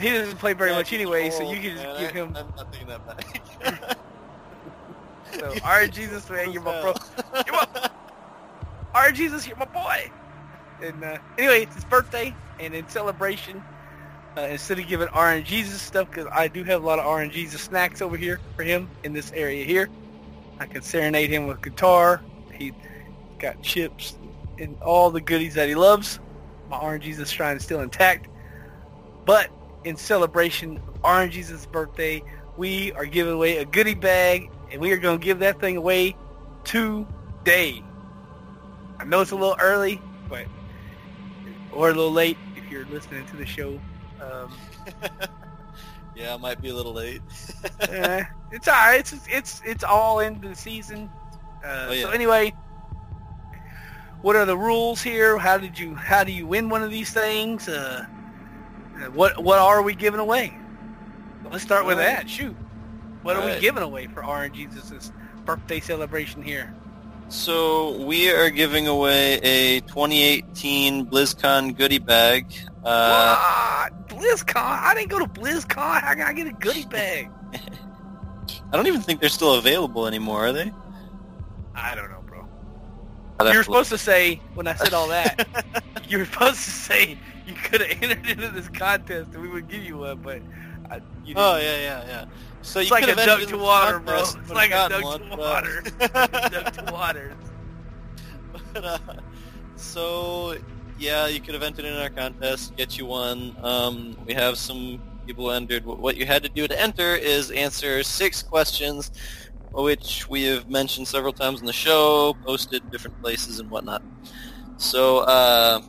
He 0.00 0.10
doesn't 0.10 0.38
play 0.38 0.54
very 0.54 0.70
Yeah, 0.70 0.76
much 0.76 0.92
anyway, 0.92 1.30
so 1.30 1.42
you 1.42 1.60
can 1.60 1.72
just 1.76 1.88
man. 1.88 1.96
give 1.98 2.12
him. 2.12 2.36
I'm 2.36 2.52
not 2.56 2.72
taking 2.72 2.88
that 2.88 3.04
back. 3.06 3.98
So 5.30 5.58
RN 5.64 5.90
Jesus, 5.90 6.28
man, 6.30 6.52
you're 6.52 6.62
my 6.62 6.72
bro. 6.80 6.94
You're 7.46 7.54
my, 7.54 7.66
RN 8.94 9.14
Jesus, 9.14 9.46
you're 9.46 9.56
my 9.56 9.64
boy. 9.64 10.10
And 10.82 11.02
uh, 11.04 11.18
anyway, 11.38 11.62
it's 11.62 11.74
his 11.74 11.84
birthday, 11.84 12.34
and 12.58 12.74
in 12.74 12.88
celebration, 12.88 13.62
uh, 14.36 14.42
instead 14.42 14.78
of 14.78 14.86
giving 14.86 15.08
RN 15.08 15.44
Jesus 15.44 15.80
stuff, 15.80 16.10
because 16.10 16.26
I 16.32 16.48
do 16.48 16.64
have 16.64 16.82
a 16.82 16.86
lot 16.86 16.98
of 16.98 17.14
RN 17.14 17.30
Jesus 17.30 17.60
snacks 17.62 18.02
over 18.02 18.16
here 18.16 18.40
for 18.56 18.62
him 18.62 18.88
in 19.04 19.12
this 19.12 19.32
area 19.32 19.64
here, 19.64 19.88
I 20.58 20.66
can 20.66 20.82
serenade 20.82 21.30
him 21.30 21.46
with 21.46 21.62
guitar. 21.62 22.22
He 22.52 22.72
got 23.38 23.62
chips 23.62 24.16
and 24.58 24.80
all 24.82 25.10
the 25.10 25.20
goodies 25.20 25.54
that 25.54 25.68
he 25.68 25.74
loves. 25.74 26.20
My 26.68 26.92
RN 26.92 27.00
Jesus 27.00 27.30
shrine 27.30 27.56
is 27.56 27.64
still 27.64 27.80
intact. 27.80 28.28
But 29.24 29.50
in 29.84 29.96
celebration 29.96 30.78
of 30.78 31.02
RN 31.04 31.30
Jesus' 31.30 31.66
birthday, 31.66 32.22
we 32.56 32.92
are 32.92 33.06
giving 33.06 33.32
away 33.32 33.58
a 33.58 33.64
goodie 33.64 33.94
bag, 33.94 34.50
and 34.70 34.80
we 34.80 34.92
are 34.92 34.98
going 34.98 35.18
to 35.18 35.24
give 35.24 35.38
that 35.40 35.60
thing 35.60 35.76
away 35.76 36.16
today. 36.64 37.82
I 39.02 39.04
know 39.04 39.20
it's 39.20 39.32
a 39.32 39.36
little 39.36 39.56
early, 39.60 40.00
but 40.28 40.46
or 41.72 41.88
a 41.90 41.92
little 41.92 42.12
late 42.12 42.38
if 42.56 42.70
you're 42.70 42.86
listening 42.86 43.26
to 43.26 43.36
the 43.36 43.44
show. 43.44 43.80
Um, 44.20 44.52
yeah, 46.14 46.36
it 46.36 46.40
might 46.40 46.62
be 46.62 46.68
a 46.68 46.74
little 46.74 46.92
late. 46.92 47.20
eh, 47.80 48.22
it's 48.52 48.68
all 48.68 48.74
right. 48.74 49.00
It's 49.00 49.26
it's 49.28 49.60
it's 49.64 49.82
all 49.82 50.20
into 50.20 50.46
the 50.48 50.54
season. 50.54 51.10
Uh, 51.64 51.86
Oh, 51.88 51.92
yeah. 51.92 52.02
So 52.02 52.10
anyway, 52.10 52.54
what 54.20 54.36
are 54.36 54.44
the 54.46 54.56
rules 54.56 55.02
here? 55.02 55.36
How 55.36 55.58
did 55.58 55.76
you 55.76 55.96
how 55.96 56.22
do 56.22 56.30
you 56.30 56.46
win 56.46 56.68
one 56.68 56.84
of 56.84 56.90
these 56.92 57.10
things? 57.12 57.68
Uh, 57.68 58.06
uh, 59.00 59.10
what 59.10 59.42
what 59.42 59.58
are 59.58 59.82
we 59.82 59.96
giving 59.96 60.20
away? 60.20 60.56
Let's 61.50 61.64
start 61.64 61.86
with 61.86 61.98
that. 61.98 62.30
Shoot, 62.30 62.56
what 63.22 63.34
are 63.34 63.42
All 63.42 63.48
we 63.48 63.60
giving 63.60 63.82
away 63.82 64.06
for 64.06 64.20
RN 64.20 64.54
Jesus' 64.54 65.10
birthday 65.44 65.80
celebration 65.80 66.40
here? 66.40 66.72
So 67.32 67.92
we 67.92 68.30
are 68.30 68.50
giving 68.50 68.86
away 68.86 69.36
a 69.38 69.80
2018 69.80 71.06
BlizzCon 71.06 71.74
goodie 71.74 71.98
bag. 71.98 72.52
Uh, 72.84 73.88
what? 73.88 74.08
BlizzCon? 74.10 74.56
I 74.56 74.92
didn't 74.94 75.08
go 75.08 75.18
to 75.18 75.24
BlizzCon. 75.24 76.02
How 76.02 76.12
can 76.12 76.20
I 76.24 76.34
get 76.34 76.46
a 76.46 76.52
goodie 76.52 76.84
bag? 76.90 77.30
I 77.54 78.76
don't 78.76 78.86
even 78.86 79.00
think 79.00 79.20
they're 79.20 79.30
still 79.30 79.54
available 79.54 80.06
anymore, 80.06 80.48
are 80.48 80.52
they? 80.52 80.70
I 81.74 81.94
don't 81.94 82.10
know, 82.10 82.22
bro. 82.26 82.40
You 82.40 83.46
were 83.46 83.52
look. 83.54 83.64
supposed 83.64 83.88
to 83.88 83.98
say 83.98 84.42
when 84.52 84.66
I 84.66 84.74
said 84.74 84.92
all 84.92 85.08
that. 85.08 85.82
you 86.10 86.18
were 86.18 86.26
supposed 86.26 86.62
to 86.62 86.70
say 86.70 87.16
you 87.46 87.54
could 87.54 87.80
have 87.80 88.02
entered 88.02 88.28
into 88.28 88.48
this 88.50 88.68
contest 88.68 89.30
and 89.32 89.40
we 89.40 89.48
would 89.48 89.68
give 89.68 89.82
you 89.82 89.96
one, 89.96 90.18
but 90.18 90.42
I, 90.90 90.96
you 91.24 91.28
didn't. 91.28 91.38
Oh 91.38 91.56
yeah, 91.56 91.80
yeah, 91.80 92.04
yeah. 92.06 92.24
So 92.62 92.80
It's 92.80 92.88
you 92.88 92.94
like 92.94 93.04
could 93.04 93.14
a 93.14 93.20
have 93.20 93.26
duck 93.26 93.40
entered 93.40 93.56
to 93.56 93.58
water, 93.58 93.98
bro. 93.98 94.20
It's 94.20 94.50
like 94.50 94.70
a 94.70 94.88
duck 94.88 95.02
one, 95.02 95.20
to 95.30 95.36
water. 95.36 95.82
to 95.82 96.88
water. 96.92 97.36
But, 98.72 98.84
uh, 98.84 98.98
so 99.76 100.56
yeah, 100.98 101.26
you 101.26 101.40
could 101.40 101.54
have 101.54 101.64
entered 101.64 101.84
in 101.84 101.94
our 101.94 102.08
contest, 102.10 102.76
get 102.76 102.96
you 102.96 103.06
one. 103.06 103.56
Um, 103.62 104.16
we 104.26 104.34
have 104.34 104.56
some 104.56 105.02
people 105.26 105.46
who 105.46 105.50
entered. 105.50 105.84
What 105.84 106.16
you 106.16 106.24
had 106.24 106.42
to 106.44 106.48
do 106.48 106.68
to 106.68 106.80
enter 106.80 107.16
is 107.16 107.50
answer 107.50 108.02
six 108.04 108.42
questions, 108.42 109.10
which 109.72 110.28
we 110.28 110.44
have 110.44 110.70
mentioned 110.70 111.08
several 111.08 111.32
times 111.32 111.60
in 111.60 111.66
the 111.66 111.72
show, 111.72 112.36
posted 112.44 112.88
different 112.92 113.20
places 113.20 113.58
and 113.58 113.68
whatnot. 113.70 114.02
So 114.76 115.18
uh, 115.20 115.80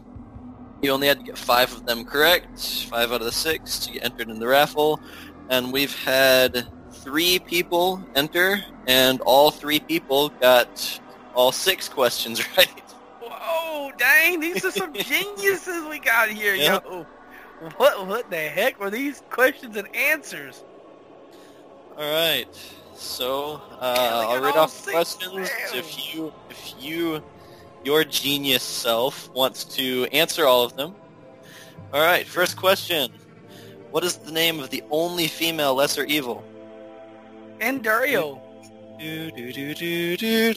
you 0.82 0.92
only 0.92 1.08
had 1.08 1.20
to 1.20 1.24
get 1.24 1.38
five 1.38 1.72
of 1.74 1.86
them 1.86 2.04
correct, 2.06 2.88
five 2.90 3.12
out 3.12 3.22
of 3.22 3.26
the 3.26 3.32
six 3.32 3.80
to 3.80 3.92
get 3.94 4.04
entered 4.04 4.30
in 4.30 4.40
the 4.40 4.48
raffle, 4.48 5.00
and 5.50 5.72
we've 5.74 5.96
had 6.04 6.68
three 6.92 7.40
people 7.40 8.02
enter, 8.16 8.64
and 8.88 9.22
all 9.22 9.52
three 9.52 9.80
people 9.80 10.30
got 10.42 11.00
all 11.36 11.52
six 11.52 11.88
questions 11.90 12.42
right. 12.58 12.70
Whoa, 13.22 13.92
dang, 13.98 14.40
these 14.40 14.64
are 14.66 14.72
some 14.72 14.94
geniuses 15.12 15.88
we 15.90 16.00
got 16.00 16.30
here, 16.30 16.56
Yeah. 16.56 16.80
yo. 16.86 17.06
What 17.78 18.08
what 18.08 18.30
the 18.30 18.38
heck 18.38 18.80
were 18.80 18.90
these 18.90 19.22
questions 19.30 19.78
and 19.78 19.88
answers? 19.96 20.64
All 21.98 22.12
right. 22.12 22.48
So 22.96 23.62
uh, 23.80 24.26
I'll 24.30 24.42
read 24.42 24.58
off 24.58 24.84
the 24.86 24.92
questions. 24.92 25.34
rounds. 25.34 25.52
If 25.74 26.14
you, 26.14 26.34
if 26.50 26.74
you, 26.80 27.24
your 27.84 28.04
genius 28.04 28.64
self 28.64 29.30
wants 29.34 29.64
to 29.76 30.08
answer 30.12 30.46
all 30.46 30.64
of 30.64 30.76
them. 30.76 30.94
All 31.94 32.02
right. 32.02 32.26
First 32.28 32.58
question: 32.58 33.12
What 33.94 34.04
is 34.04 34.16
the 34.18 34.32
name 34.32 34.60
of 34.60 34.72
the 34.72 34.84
only 34.90 35.28
female 35.28 35.76
lesser 35.76 36.04
evil? 36.06 36.44
Andariel. 37.60 38.42
Do, 39.00 39.30
do, 39.30 39.54
do, 39.54 39.76
do, 39.76 40.18
do. 40.18 40.54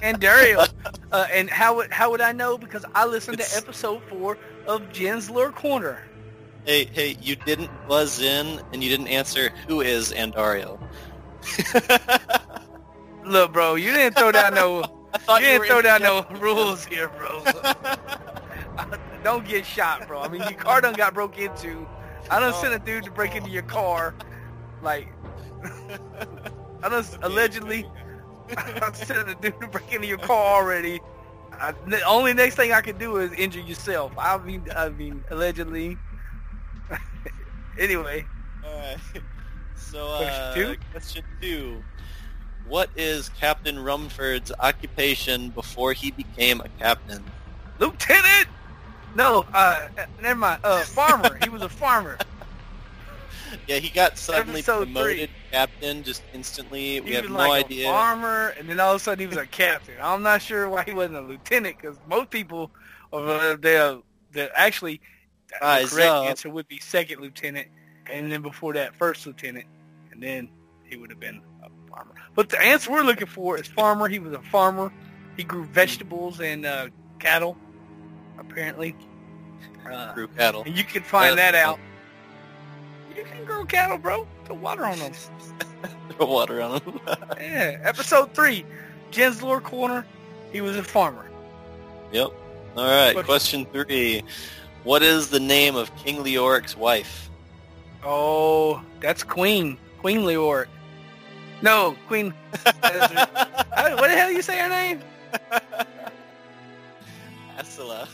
Andariel. 0.00 0.66
uh, 1.12 1.26
and 1.30 1.50
how 1.50 1.76
would 1.76 1.92
how 1.92 2.10
would 2.10 2.22
I 2.22 2.32
know? 2.32 2.56
Because 2.56 2.82
I 2.94 3.04
listened 3.04 3.34
It's- 3.40 3.52
to 3.52 3.58
episode 3.58 4.00
four 4.08 4.38
of 4.66 4.90
Jen's 4.90 5.28
Lore 5.28 5.52
Corner. 5.52 6.02
hey, 6.64 6.86
hey! 6.86 7.18
You 7.20 7.36
didn't 7.36 7.70
buzz 7.86 8.22
in, 8.22 8.58
and 8.72 8.82
you 8.82 8.88
didn't 8.88 9.08
answer. 9.08 9.50
Who 9.68 9.82
is 9.82 10.14
Andariel? 10.14 10.80
Look, 13.26 13.52
bro, 13.52 13.74
you 13.74 13.92
didn't 13.92 14.16
throw 14.16 14.32
down 14.32 14.54
no 14.54 14.82
I 15.12 15.18
thought 15.18 15.42
you 15.42 15.48
didn't 15.48 15.66
throw 15.66 15.82
down 15.82 16.00
no 16.00 16.24
rules 16.40 16.86
here, 16.86 17.10
bro. 17.10 17.44
Don't 19.22 19.46
get 19.46 19.66
shot, 19.66 20.08
bro. 20.08 20.22
I 20.22 20.28
mean, 20.28 20.40
your 20.40 20.54
car 20.54 20.80
done 20.80 20.94
got 20.94 21.12
broke 21.12 21.36
into. 21.38 21.86
I 22.30 22.40
done 22.40 22.54
send 22.54 22.74
a 22.74 22.78
dude 22.78 23.04
to 23.04 23.10
break 23.10 23.34
into 23.34 23.50
your 23.50 23.62
car. 23.62 24.14
Like, 24.82 25.08
I 26.82 26.88
done 26.88 27.04
allegedly 27.22 27.86
I 28.56 28.92
sent 28.92 29.28
a 29.28 29.34
dude 29.34 29.60
to 29.60 29.68
break 29.68 29.92
into 29.92 30.06
your 30.06 30.18
car 30.18 30.62
already. 30.62 31.00
I, 31.52 31.72
the 31.86 32.02
only 32.02 32.34
next 32.34 32.56
thing 32.56 32.72
I 32.72 32.80
can 32.80 32.98
do 32.98 33.16
is 33.16 33.32
injure 33.32 33.60
yourself. 33.60 34.12
I 34.18 34.38
mean, 34.38 34.64
I 34.74 34.88
mean, 34.90 35.24
allegedly. 35.30 35.96
anyway, 37.78 38.24
Alright. 38.64 38.98
So, 39.74 40.16
Question 40.16 40.42
uh, 40.42 40.54
two? 40.54 40.76
question 40.92 41.24
two. 41.40 41.84
What 42.68 42.90
is 42.96 43.28
Captain 43.30 43.76
Rumford's 43.76 44.52
occupation 44.58 45.50
before 45.50 45.92
he 45.92 46.10
became 46.10 46.60
a 46.60 46.68
captain? 46.80 47.24
Lieutenant. 47.78 48.48
No, 49.16 49.44
uh, 49.52 49.88
never 50.22 50.38
mind. 50.38 50.60
Uh, 50.62 50.82
farmer. 50.82 51.38
he 51.42 51.48
was 51.48 51.62
a 51.62 51.68
farmer. 51.68 52.18
Yeah, 53.68 53.76
he 53.78 53.88
got 53.90 54.18
suddenly 54.18 54.58
Episode 54.58 54.92
promoted 54.92 55.30
captain 55.52 56.02
just 56.02 56.22
instantly. 56.34 57.00
We 57.00 57.10
He 57.10 57.14
have 57.14 57.28
no 57.28 57.36
like 57.36 57.66
idea. 57.66 57.88
a 57.88 57.92
farmer, 57.92 58.48
and 58.58 58.68
then 58.68 58.80
all 58.80 58.90
of 58.94 58.96
a 58.96 58.98
sudden 58.98 59.20
he 59.20 59.26
was 59.26 59.36
a 59.36 59.46
captain. 59.46 59.94
I'm 60.02 60.22
not 60.22 60.42
sure 60.42 60.68
why 60.68 60.82
he 60.82 60.92
wasn't 60.92 61.16
a 61.16 61.20
lieutenant, 61.20 61.76
because 61.80 61.96
most 62.08 62.30
people, 62.30 62.72
uh, 63.12 63.56
they 63.60 63.98
they 64.32 64.48
actually 64.54 65.00
the 65.48 65.56
correct 65.88 65.96
up. 66.00 66.26
answer 66.26 66.50
would 66.50 66.66
be 66.66 66.78
second 66.80 67.20
lieutenant, 67.20 67.68
and 68.12 68.30
then 68.30 68.42
before 68.42 68.74
that 68.74 68.96
first 68.96 69.24
lieutenant, 69.26 69.66
and 70.10 70.20
then 70.20 70.48
he 70.84 70.96
would 70.96 71.10
have 71.10 71.20
been 71.20 71.40
a 71.62 71.68
farmer. 71.88 72.14
But 72.34 72.48
the 72.48 72.60
answer 72.60 72.90
we're 72.90 73.02
looking 73.04 73.28
for 73.28 73.56
is 73.58 73.68
farmer. 73.68 74.08
He 74.08 74.18
was 74.18 74.32
a 74.32 74.42
farmer. 74.42 74.92
He 75.36 75.44
grew 75.44 75.64
vegetables 75.66 76.40
and 76.40 76.66
uh, 76.66 76.88
cattle, 77.20 77.56
apparently. 78.38 78.94
Uh, 79.90 80.12
Grew 80.14 80.26
cattle. 80.28 80.62
and 80.66 80.76
you 80.76 80.84
can 80.84 81.02
find 81.02 81.38
That's 81.38 81.52
that 81.52 81.54
out. 81.54 81.78
You 83.16 83.24
can 83.24 83.44
grow 83.44 83.64
cattle, 83.64 83.98
bro. 83.98 84.26
Put 84.44 84.56
water 84.56 84.84
on 84.84 84.98
them. 84.98 85.12
Throw 86.16 86.26
water 86.26 86.60
on 86.60 86.80
them. 86.80 87.00
Yeah, 87.40 87.78
episode 87.82 88.34
three, 88.34 88.64
Jen's 89.10 89.42
Lore 89.42 89.60
Corner. 89.60 90.04
He 90.52 90.60
was 90.60 90.76
a 90.76 90.82
farmer. 90.82 91.30
yep. 92.12 92.28
All 92.76 92.84
right. 92.84 93.14
Question- 93.14 93.64
Question 93.64 93.66
three. 93.86 94.22
What 94.84 95.02
is 95.02 95.30
the 95.30 95.40
name 95.40 95.76
of 95.76 95.94
King 95.96 96.22
Leoric's 96.22 96.76
wife? 96.76 97.28
Oh, 98.04 98.82
that's 99.00 99.22
Queen. 99.24 99.78
Queen 100.00 100.20
Leoric. 100.20 100.66
No, 101.62 101.96
Queen. 102.06 102.32
What 102.64 104.08
the 104.08 104.16
hell 104.16 104.30
you 104.30 104.42
say 104.42 104.58
her 104.58 104.68
name? 104.68 105.00
Asylla. 107.58 108.08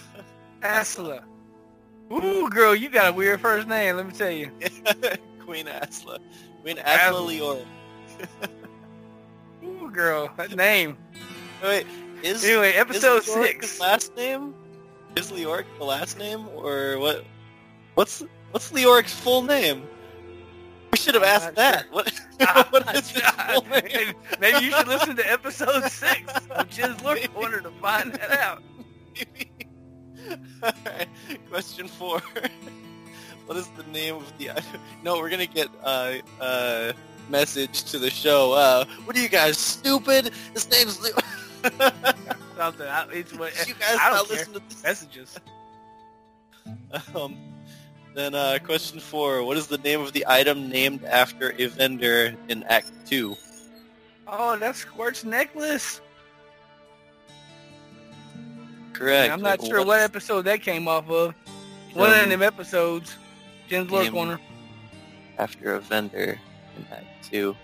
Asla. 0.63 1.23
Ooh, 2.13 2.49
girl, 2.51 2.75
you 2.75 2.89
got 2.89 3.11
a 3.11 3.13
weird 3.13 3.41
first 3.41 3.69
name. 3.69 3.97
Let 3.97 4.07
me 4.07 4.13
tell 4.13 4.31
you. 4.31 4.51
Queen 5.41 5.67
Asla. 5.67 6.19
Queen 6.63 6.77
Asla 6.77 7.39
Asla. 7.39 7.67
Ooh, 9.65 9.91
girl, 9.91 10.31
that 10.37 10.55
name. 10.55 10.97
Wait, 11.63 11.87
is 12.23 12.45
Anyway, 12.45 12.73
episode 12.73 13.19
is 13.19 13.27
six. 13.27 13.81
last 13.81 14.17
name? 14.17 14.55
Is 15.17 15.31
Leoric 15.31 15.67
the 15.79 15.85
last 15.85 16.19
name, 16.19 16.49
or 16.55 16.99
what? 16.99 17.25
What's 17.95 18.25
what's 18.51 18.73
Leoric's 18.73 19.13
full 19.15 19.43
name? 19.43 19.87
We 20.91 20.99
should 20.99 21.15
have 21.15 21.23
asked 21.23 21.55
that. 21.57 21.87
What, 21.93 22.13
what 22.71 22.95
is 22.95 23.11
his 23.11 23.23
full 23.23 23.63
name? 23.63 23.83
maybe, 23.85 24.13
maybe 24.41 24.65
you 24.67 24.73
should 24.73 24.89
listen 24.89 25.17
to 25.17 25.31
episode 25.31 25.85
six 25.91 26.33
of 26.51 26.69
Jen's 26.69 27.03
Lore 27.03 27.17
Corner 27.35 27.61
to 27.61 27.71
find 27.81 28.13
that 28.15 28.31
out. 28.33 28.63
Alright, 30.63 31.09
question 31.51 31.89
four. 31.89 32.21
what 33.47 33.57
is 33.57 33.69
the 33.77 33.85
name 33.85 34.17
of 34.17 34.39
the? 34.39 34.51
No, 35.03 35.19
we're 35.19 35.31
gonna 35.31 35.47
get 35.47 35.69
uh 35.83 36.15
uh 36.41 36.93
message 37.29 37.85
to 37.85 37.99
the 37.99 38.11
show. 38.11 38.53
Uh, 38.53 38.85
what 39.05 39.17
are 39.17 39.21
you 39.21 39.29
guys 39.29 39.59
stupid? 39.59 40.33
His 40.55 40.71
name's. 40.71 41.01
Le- 41.01 41.11
Something. 42.57 42.87
I, 42.89 43.07
it's 43.13 43.33
what 43.35 43.53
you 43.69 43.75
guys 43.75 43.99
I 44.01 44.11
don't 44.11 44.29
listen 44.31 44.53
to 44.55 44.63
this? 44.69 44.83
messages. 44.83 45.39
Um, 47.15 47.37
then 48.15 48.35
uh, 48.35 48.59
question 48.65 49.01
four: 49.01 49.43
What 49.45 49.57
is 49.57 49.67
the 49.67 49.79
name 49.79 50.01
of 50.01 50.13
the 50.13 50.25
item 50.29 50.69
named 50.69 51.05
after 51.05 51.55
a 51.59 51.67
vendor 51.67 52.35
in 52.49 52.63
Act 52.65 52.91
Two? 53.07 53.37
Oh, 54.27 54.57
that's 54.57 54.79
Squirt's 54.85 55.25
necklace. 55.25 56.01
Correct. 58.93 59.33
I'm 59.33 59.43
not 59.43 59.65
sure 59.65 59.85
what 59.85 60.01
episode 60.01 60.43
that 60.43 60.63
came 60.63 60.87
off 60.89 61.09
of. 61.11 61.35
One 61.95 62.11
Um, 62.11 62.21
of 62.21 62.29
them 62.31 62.43
episodes. 62.43 63.17
Jen's 63.69 63.91
Lore 63.91 64.05
Corner. 64.07 64.41
after 65.39 65.75
a 65.75 65.81
vendor 65.81 66.39
in 66.77 66.87
Act 66.93 67.07
Two. 67.31 67.57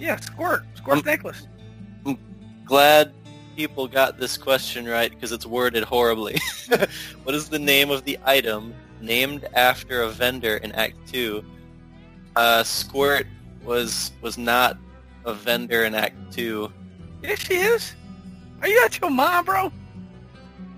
Yeah, 0.00 0.16
Squirt. 0.16 0.64
Squirt's 0.74 1.00
Um, 1.00 1.06
necklace. 1.06 1.46
I'm 2.04 2.18
glad 2.64 3.12
people 3.56 3.88
got 3.88 4.18
this 4.18 4.36
question 4.36 4.86
right 4.86 5.10
because 5.10 5.32
it's 5.32 5.46
worded 5.46 5.84
horribly. 5.84 6.38
what 7.24 7.34
is 7.34 7.48
the 7.48 7.58
name 7.58 7.90
of 7.90 8.04
the 8.04 8.18
item 8.24 8.74
named 9.00 9.46
after 9.54 10.02
a 10.02 10.10
vendor 10.10 10.56
in 10.58 10.72
Act 10.72 10.96
Two? 11.10 11.44
Uh, 12.34 12.62
Squirt 12.62 13.26
was 13.64 14.12
was 14.20 14.36
not 14.36 14.76
a 15.24 15.32
vendor 15.32 15.84
in 15.84 15.94
Act 15.94 16.16
Two. 16.32 16.70
Yes, 17.22 17.38
she 17.40 17.54
is. 17.54 17.94
Are 18.62 18.68
you 18.68 18.80
out 18.84 19.00
your 19.00 19.10
mind, 19.10 19.46
bro? 19.46 19.72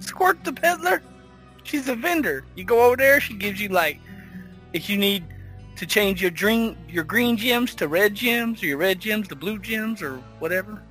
Squirt 0.01 0.43
the 0.45 0.53
peddler. 0.53 1.03
She's 1.65 1.89
a 1.89 1.95
vendor. 1.95 2.45
You 2.55 2.65
go 2.65 2.85
over 2.87 2.97
there, 2.97 3.21
she 3.21 3.35
gives 3.35 3.61
you 3.61 3.69
like, 3.69 4.01
if 4.73 4.89
you 4.89 4.97
need 4.97 5.25
to 5.77 5.87
change 5.87 6.21
your 6.21 6.31
dream, 6.31 6.77
your 6.89 7.05
green 7.05 7.37
gems 7.37 7.75
to 7.77 7.89
red 7.89 8.15
gems, 8.15 8.63
or 8.63 8.67
your 8.67 8.79
red 8.79 9.01
gems 9.01 9.29
to 9.29 9.37
blue 9.37 9.59
gems, 9.59 10.03
or 10.03 10.17
whatever. 10.39 10.83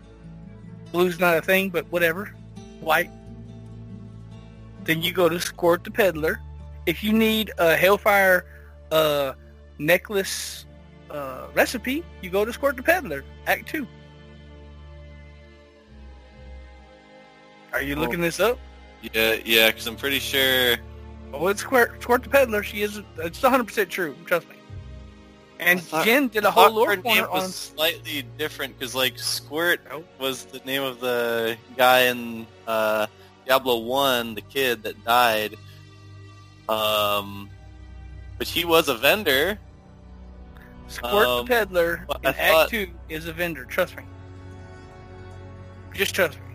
Blue's 0.91 1.19
not 1.19 1.35
a 1.37 1.41
thing, 1.41 1.69
but 1.69 1.85
whatever. 1.91 2.33
White. 2.79 3.09
Then 4.83 5.01
you 5.01 5.11
go 5.11 5.27
to 5.27 5.39
Squirt 5.39 5.83
the 5.83 5.91
peddler. 5.91 6.39
If 6.85 7.03
you 7.03 7.11
need 7.11 7.51
a 7.57 7.75
Hellfire 7.75 8.45
uh, 8.91 9.33
necklace 9.79 10.65
uh, 11.09 11.47
recipe, 11.53 12.05
you 12.21 12.29
go 12.29 12.45
to 12.45 12.53
Squirt 12.53 12.77
the 12.77 12.83
peddler. 12.83 13.25
Act 13.47 13.67
two. 13.67 13.85
Are 17.73 17.81
you 17.81 17.95
Oh. 17.95 17.99
looking 17.99 18.21
this 18.21 18.39
up? 18.39 18.57
Yeah, 19.01 19.37
yeah, 19.45 19.67
because 19.67 19.87
I'm 19.87 19.95
pretty 19.95 20.19
sure. 20.19 20.77
Oh, 21.33 21.47
it's 21.47 21.61
Squirt, 21.61 22.01
Squirt 22.01 22.23
the 22.23 22.29
Peddler. 22.29 22.63
She 22.63 22.81
is. 22.81 23.01
It's 23.17 23.41
100% 23.41 23.89
true. 23.89 24.15
Trust 24.25 24.49
me. 24.49 24.55
And 25.59 25.81
thought- 25.81 26.05
Jen 26.05 26.27
did 26.27 26.45
a 26.45 26.51
whole 26.51 26.65
thought 26.65 26.73
lore 26.73 26.89
her 26.91 26.95
name 26.97 27.03
corner 27.25 27.29
was 27.31 27.43
on. 27.43 27.49
slightly 27.49 28.23
different 28.37 28.77
because 28.77 28.93
like 28.95 29.17
Squirt 29.17 29.81
was 30.19 30.45
the 30.45 30.59
name 30.59 30.83
of 30.83 30.99
the 30.99 31.57
guy 31.75 32.01
in 32.03 32.45
uh, 32.67 33.07
Diablo 33.45 33.77
One, 33.79 34.35
the 34.35 34.41
kid 34.41 34.83
that 34.83 35.03
died. 35.03 35.55
Um, 36.69 37.49
but 38.37 38.47
he 38.47 38.65
was 38.65 38.87
a 38.87 38.95
vendor. 38.95 39.57
Squirt 40.89 41.13
um, 41.27 41.45
the 41.45 41.49
Peddler 41.49 42.05
in 42.23 42.29
I 42.29 42.61
Act 42.61 42.69
2 42.69 42.87
is 43.09 43.25
a 43.27 43.33
vendor. 43.33 43.65
Trust 43.65 43.97
me. 43.97 44.03
Just 45.93 46.13
trust 46.13 46.37
me. 46.37 46.46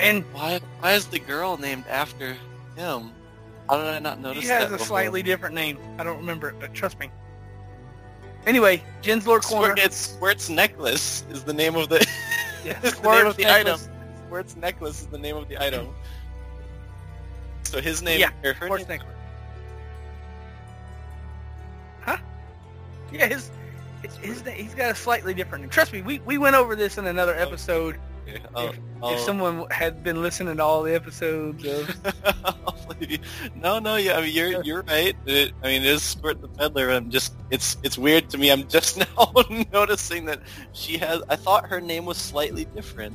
And 0.00 0.24
Why? 0.32 0.60
Why 0.80 0.92
is 0.94 1.06
the 1.06 1.18
girl 1.18 1.56
named 1.56 1.84
after 1.88 2.36
him? 2.76 3.12
How 3.68 3.76
did 3.78 3.86
I 3.86 3.98
not 4.00 4.20
notice 4.20 4.42
he 4.42 4.48
has 4.48 4.64
a 4.68 4.72
before? 4.72 4.86
slightly 4.86 5.22
different 5.22 5.54
name. 5.54 5.78
I 5.98 6.04
don't 6.04 6.16
remember 6.18 6.48
it, 6.48 6.56
but 6.58 6.74
trust 6.74 6.98
me. 6.98 7.10
Anyway, 8.46 8.82
Jen's 9.02 9.24
Squirt, 9.24 9.42
Corner. 9.44 9.74
it's 9.76 9.96
Squirt's 9.96 10.48
necklace 10.48 11.24
is 11.30 11.44
the 11.44 11.52
name 11.52 11.76
of 11.76 11.88
the 11.88 11.98
Yeah, 12.64 12.80
is 12.82 12.94
the 12.94 13.08
name 13.10 13.26
of 13.26 13.36
the 13.36 13.44
necklace. 13.44 13.88
item. 13.88 13.96
Squirt's 14.26 14.56
necklace 14.56 15.00
is 15.02 15.06
the 15.08 15.18
name 15.18 15.36
of 15.36 15.48
the 15.48 15.62
item. 15.62 15.94
So 17.64 17.80
his 17.80 18.02
name 18.02 18.18
Yeah, 18.20 18.30
or 18.42 18.54
name- 18.78 18.88
necklace. 18.88 19.06
Huh? 22.00 22.16
Yeah, 23.12 23.26
his, 23.26 23.50
his, 24.02 24.16
his 24.16 24.42
he's 24.56 24.74
got 24.74 24.90
a 24.90 24.94
slightly 24.94 25.34
different 25.34 25.62
name. 25.62 25.70
Trust 25.70 25.92
me, 25.92 26.02
we, 26.02 26.18
we 26.20 26.38
went 26.38 26.56
over 26.56 26.74
this 26.74 26.98
in 26.98 27.06
another 27.06 27.34
episode. 27.36 27.98
Okay, 28.28 28.40
I'll- 28.54 28.68
If 28.70 28.78
I'll- 29.02 29.18
someone 29.18 29.66
had 29.70 30.02
been 30.02 30.22
listening 30.22 30.56
to 30.58 30.62
all 30.64 30.82
the 30.82 30.94
episodes 30.94 31.64
of... 31.64 31.96
I'll 32.44 32.76
believe 32.88 33.10
you. 33.12 33.18
no, 33.54 33.78
no, 33.78 33.96
yeah, 33.96 34.18
I 34.18 34.22
mean, 34.22 34.34
you're 34.34 34.62
you're 34.62 34.82
right. 34.82 35.16
It, 35.26 35.52
I 35.62 35.66
mean, 35.68 35.82
it 35.82 35.88
is 35.88 36.02
Squirt 36.02 36.40
the 36.40 36.48
Peddler. 36.48 36.90
I'm 36.90 37.10
just, 37.10 37.32
it's 37.50 37.76
it's 37.82 37.96
weird 37.96 38.28
to 38.30 38.38
me. 38.38 38.50
I'm 38.50 38.68
just 38.68 38.98
now 39.16 39.32
noticing 39.72 40.26
that 40.26 40.40
she 40.72 40.98
has. 40.98 41.22
I 41.28 41.36
thought 41.36 41.66
her 41.68 41.80
name 41.80 42.04
was 42.04 42.18
slightly 42.18 42.66
different. 42.66 43.14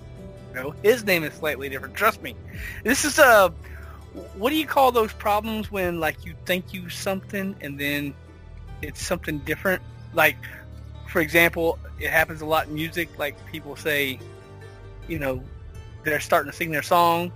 No, 0.53 0.71
his 0.83 1.03
name 1.03 1.23
is 1.23 1.33
slightly 1.33 1.69
different. 1.69 1.95
Trust 1.95 2.21
me. 2.23 2.35
This 2.83 3.03
is 3.05 3.19
uh 3.19 3.49
what 4.35 4.49
do 4.49 4.55
you 4.55 4.65
call 4.65 4.91
those 4.93 5.11
problems 5.13 5.69
when 5.69 5.99
like 5.99 6.25
you 6.25 6.33
think 6.45 6.73
you 6.73 6.89
something 6.89 7.53
and 7.61 7.77
then 7.79 8.13
it's 8.81 9.05
something 9.05 9.39
different? 9.39 9.81
Like, 10.13 10.37
for 11.09 11.19
example, 11.19 11.77
it 11.99 12.09
happens 12.09 12.39
a 12.41 12.45
lot 12.45 12.67
in 12.67 12.73
music. 12.75 13.09
Like 13.19 13.35
people 13.51 13.75
say, 13.75 14.17
you 15.07 15.19
know, 15.19 15.41
they're 16.03 16.19
starting 16.19 16.51
to 16.51 16.57
sing 16.57 16.71
their 16.71 16.83
song, 16.83 17.31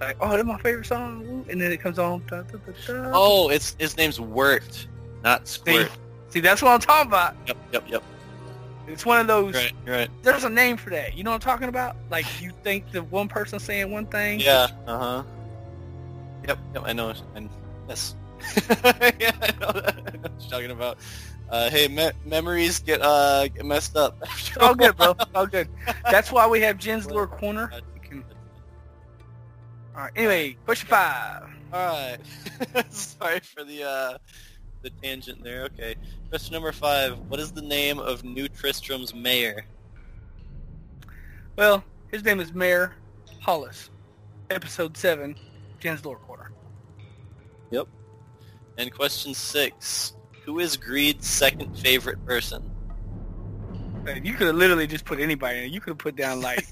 like, 0.00 0.16
"Oh, 0.20 0.30
that's 0.30 0.44
my 0.44 0.58
favorite 0.58 0.86
song," 0.86 1.44
and 1.48 1.60
then 1.60 1.72
it 1.72 1.80
comes 1.80 1.98
on. 1.98 2.22
Da, 2.26 2.42
da, 2.42 2.58
da. 2.86 3.10
Oh, 3.14 3.48
it's 3.48 3.76
his 3.78 3.96
name's 3.96 4.20
Wirt, 4.20 4.86
not 5.22 5.46
see, 5.48 5.60
Squirt. 5.60 5.90
see, 6.28 6.40
that's 6.40 6.62
what 6.62 6.72
I'm 6.72 6.80
talking 6.80 7.08
about. 7.08 7.36
Yep, 7.46 7.56
yep, 7.72 7.84
yep. 7.88 8.02
It's 8.86 9.06
one 9.06 9.18
of 9.18 9.26
those. 9.26 9.54
Right, 9.54 9.72
right. 9.86 10.10
There's 10.22 10.44
a 10.44 10.50
name 10.50 10.76
for 10.76 10.90
that. 10.90 11.16
You 11.16 11.24
know 11.24 11.30
what 11.30 11.36
I'm 11.36 11.40
talking 11.40 11.68
about? 11.68 11.96
Like 12.10 12.26
you 12.42 12.52
think 12.62 12.90
the 12.92 13.02
one 13.04 13.28
person 13.28 13.58
saying 13.58 13.90
one 13.90 14.06
thing. 14.06 14.40
Yeah. 14.40 14.68
Uh 14.86 14.98
huh. 14.98 15.22
Yep. 16.46 16.58
Yep. 16.74 16.82
I 16.84 16.92
know. 16.92 17.14
And 17.34 17.48
yes. 17.88 18.14
yeah, 19.18 19.32
I 19.40 19.54
know, 19.58 19.72
that. 19.72 19.94
I 20.06 20.10
know 20.16 20.20
what 20.20 20.32
you're 20.38 20.50
talking 20.50 20.70
about. 20.70 20.98
Uh, 21.50 21.70
hey, 21.70 21.88
me- 21.88 22.12
memories 22.24 22.78
get 22.78 23.00
uh 23.02 23.46
get 23.48 23.64
messed 23.64 23.96
up. 23.96 24.16
All 24.60 24.74
good, 24.74 24.96
bro. 24.96 25.14
All 25.34 25.46
good. 25.46 25.68
That's 26.10 26.32
why 26.32 26.46
we 26.46 26.60
have 26.62 26.78
Jen's 26.78 27.06
Lore 27.06 27.26
Corner. 27.26 27.70
Can... 28.02 28.24
All 29.94 30.02
right. 30.02 30.12
Anyway, 30.16 30.56
question 30.64 30.88
five. 30.88 31.48
All 31.72 31.86
right. 31.86 32.18
Sorry 32.92 33.40
for 33.40 33.64
the 33.64 33.84
uh 33.84 34.18
the 34.82 34.90
tangent 35.02 35.42
there. 35.42 35.64
Okay. 35.64 35.96
Question 36.28 36.54
number 36.54 36.72
five. 36.72 37.18
What 37.28 37.40
is 37.40 37.52
the 37.52 37.62
name 37.62 37.98
of 37.98 38.24
New 38.24 38.48
Tristram's 38.48 39.14
mayor? 39.14 39.66
Well, 41.56 41.84
his 42.10 42.24
name 42.24 42.40
is 42.40 42.52
Mayor 42.52 42.94
Hollis. 43.40 43.90
Episode 44.50 44.96
seven, 44.96 45.36
Jen's 45.78 46.04
Lore 46.04 46.16
Corner. 46.16 46.50
Yep. 47.70 47.86
And 48.78 48.92
question 48.92 49.34
six. 49.34 50.13
Who 50.44 50.58
is 50.58 50.76
Greed's 50.76 51.26
second 51.26 51.76
favorite 51.76 52.24
person? 52.26 52.70
Man, 54.04 54.24
you 54.24 54.34
could 54.34 54.48
have 54.48 54.56
literally 54.56 54.86
just 54.86 55.04
put 55.04 55.18
anybody 55.18 55.64
in. 55.64 55.72
You 55.72 55.80
could 55.80 55.92
have 55.92 55.98
put 55.98 56.16
down 56.16 56.42
like, 56.42 56.66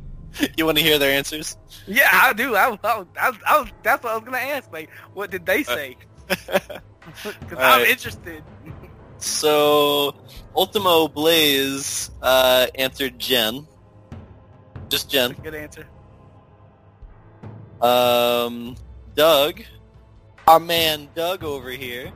you 0.56 0.66
want 0.66 0.78
to 0.78 0.84
hear 0.84 0.98
their 0.98 1.12
answers? 1.16 1.56
yeah, 1.86 2.08
I 2.12 2.32
do. 2.32 2.56
I, 2.56 2.76
I, 2.82 3.04
I, 3.16 3.32
I 3.46 3.60
was, 3.60 3.70
that's 3.84 4.02
what 4.02 4.12
I 4.12 4.16
was 4.16 4.24
gonna 4.24 4.38
ask. 4.38 4.72
Like, 4.72 4.90
what 5.14 5.30
did 5.30 5.46
they 5.46 5.62
say? 5.62 5.96
Because 7.14 7.58
I'm 7.58 7.58
Alright. 7.58 7.88
interested. 7.88 8.42
So, 9.18 10.14
Ultimo 10.54 11.08
Blaze 11.08 12.10
uh, 12.22 12.66
answered 12.76 13.18
Jen. 13.18 13.66
Just 14.88 15.10
Jen. 15.10 15.34
Good 15.42 15.54
answer. 15.54 15.86
Um, 17.80 18.76
Doug, 19.14 19.62
our 20.46 20.60
man 20.60 21.08
Doug 21.14 21.42
over 21.44 21.70
here, 21.70 22.12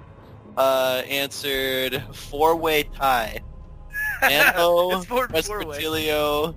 uh, 0.57 1.03
answered 1.09 2.03
four-way 2.13 2.85
tie. 2.85 3.41
Anno, 4.23 4.91
It's 4.99 5.07
four- 5.07 5.29
four-way. 5.29 5.79
Presbytilio, 5.79 6.55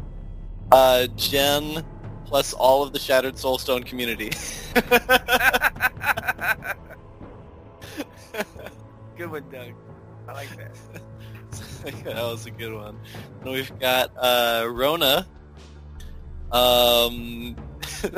uh, 0.71 1.07
Jen, 1.15 1.83
plus 2.25 2.53
all 2.53 2.83
of 2.83 2.93
the 2.93 2.99
Shattered 2.99 3.35
Soulstone 3.35 3.85
community. 3.85 4.31
Good 9.17 9.31
one, 9.31 9.43
Doug. 9.51 9.73
I 10.27 10.33
like 10.33 10.49
that. 10.57 10.71
that 12.05 12.15
was 12.15 12.45
a 12.45 12.51
good 12.51 12.73
one. 12.73 12.97
And 13.41 13.51
we've 13.51 13.77
got 13.79 14.11
uh, 14.15 14.67
Rona. 14.69 15.27
Um, 16.51 17.55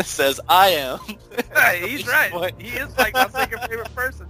says 0.03 0.40
I 0.48 0.70
am. 0.70 0.99
He's 1.88 2.08
right. 2.08 2.32
Boy. 2.32 2.52
He 2.60 2.70
is 2.78 2.95
like 2.98 3.14
my 3.14 3.28
second 3.30 3.60
favorite 3.62 3.94
person. 3.95 4.28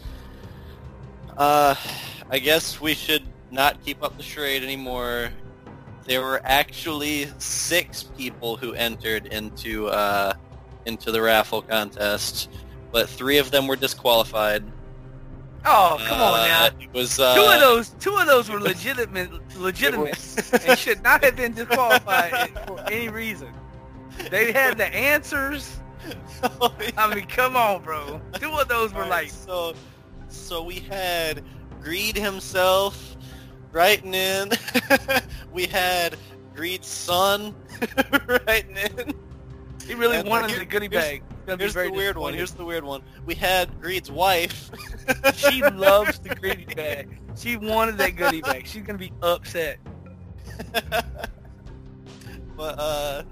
uh, 1.35 1.73
I 2.29 2.37
guess 2.37 2.79
we 2.79 2.93
should 2.93 3.23
not 3.49 3.83
keep 3.83 4.03
up 4.03 4.15
the 4.17 4.23
charade 4.23 4.61
anymore. 4.61 5.29
There 6.05 6.21
were 6.21 6.41
actually 6.43 7.27
six 7.39 8.03
people 8.03 8.55
who 8.55 8.73
entered 8.73 9.25
into 9.25 9.87
uh, 9.87 10.33
into 10.85 11.11
the 11.11 11.23
raffle 11.23 11.63
contest, 11.63 12.51
but 12.91 13.09
three 13.09 13.39
of 13.39 13.49
them 13.49 13.65
were 13.65 13.75
disqualified. 13.75 14.63
Oh, 15.65 15.97
come 16.07 16.21
on 16.21 16.39
Uh, 16.39 16.45
now. 16.47 16.65
It 16.79 16.93
was 16.93 17.19
uh, 17.19 17.35
Two 17.35 17.41
of 17.41 17.59
those, 17.59 17.89
two 17.99 18.15
of 18.15 18.25
those 18.27 18.49
were 18.49 18.59
legitimate, 18.59 19.29
legitimate, 19.57 20.17
and 20.67 20.77
should 20.79 21.03
not 21.03 21.23
have 21.23 21.35
been 21.35 21.53
disqualified 21.53 22.49
for 22.67 22.79
any 22.89 23.09
reason. 23.09 23.49
They 24.31 24.51
had 24.51 24.77
the 24.77 24.85
answers. 24.93 25.79
I 26.97 27.13
mean, 27.13 27.25
come 27.27 27.55
on, 27.57 27.81
bro. 27.83 28.21
Two 28.39 28.51
of 28.51 28.67
those 28.67 28.93
were 28.93 29.03
Alright, 29.03 29.23
like, 29.25 29.29
so 29.29 29.73
so 30.29 30.63
we 30.63 30.75
had 30.75 31.43
Greed 31.81 32.15
himself, 32.15 33.15
writing 33.71 34.13
in. 34.13 34.51
we 35.53 35.65
had 35.65 36.15
Greed's 36.55 36.87
son 36.87 37.53
writing 38.47 38.77
in. 38.77 39.13
He 39.85 39.93
really 39.95 40.17
And 40.17 40.27
wanted 40.29 40.59
the 40.59 40.65
goodie 40.65 40.87
bag. 40.87 41.23
Here's 41.55 41.73
very 41.73 41.87
the 41.87 41.93
weird 41.93 42.17
one. 42.17 42.33
Here's 42.33 42.51
the 42.51 42.65
weird 42.65 42.83
one. 42.83 43.01
We 43.25 43.33
had 43.35 43.79
Greed's 43.81 44.11
wife. 44.11 44.69
She 45.35 45.61
loves 45.61 46.19
the 46.19 46.29
goodie 46.41 46.65
bag. 46.65 47.19
She 47.37 47.55
wanted 47.55 47.97
that 47.99 48.17
goodie 48.17 48.41
bag. 48.41 48.67
She's 48.67 48.83
gonna 48.83 48.97
be 48.97 49.13
upset. 49.21 49.79
but 52.57 52.79
uh, 52.79 53.23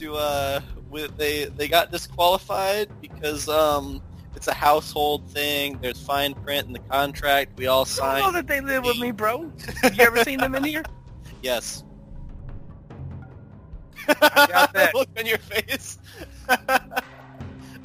to 0.00 0.14
uh, 0.16 0.60
with, 0.88 1.16
they 1.16 1.44
they 1.44 1.68
got 1.68 1.92
disqualified 1.92 2.88
because 3.00 3.48
um, 3.48 4.02
it's 4.34 4.48
a 4.48 4.54
household 4.54 5.30
thing. 5.30 5.78
There's 5.80 6.02
fine 6.02 6.34
print 6.34 6.66
in 6.66 6.72
the 6.72 6.80
contract. 6.80 7.56
We 7.56 7.68
all 7.68 7.82
I 7.82 7.82
know 7.82 7.84
signed. 7.84 8.34
that 8.34 8.48
they 8.48 8.60
live 8.60 8.84
with 8.84 8.98
me, 8.98 9.12
bro. 9.12 9.52
Have 9.82 9.94
you 9.94 10.04
ever 10.04 10.24
seen 10.24 10.40
them 10.40 10.56
in 10.56 10.64
here? 10.64 10.82
Yes. 11.42 11.84
doubt 14.08 14.72
that. 14.72 14.90
Look 14.94 15.08
on 15.16 15.26
your 15.26 15.38
face. 15.38 15.98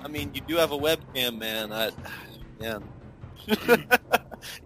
I 0.05 0.07
mean, 0.07 0.29
you 0.35 0.41
do 0.41 0.55
have 0.57 0.71
a 0.71 0.77
webcam, 0.77 1.39
man. 1.39 1.73
I, 1.73 1.89
man. 2.59 2.83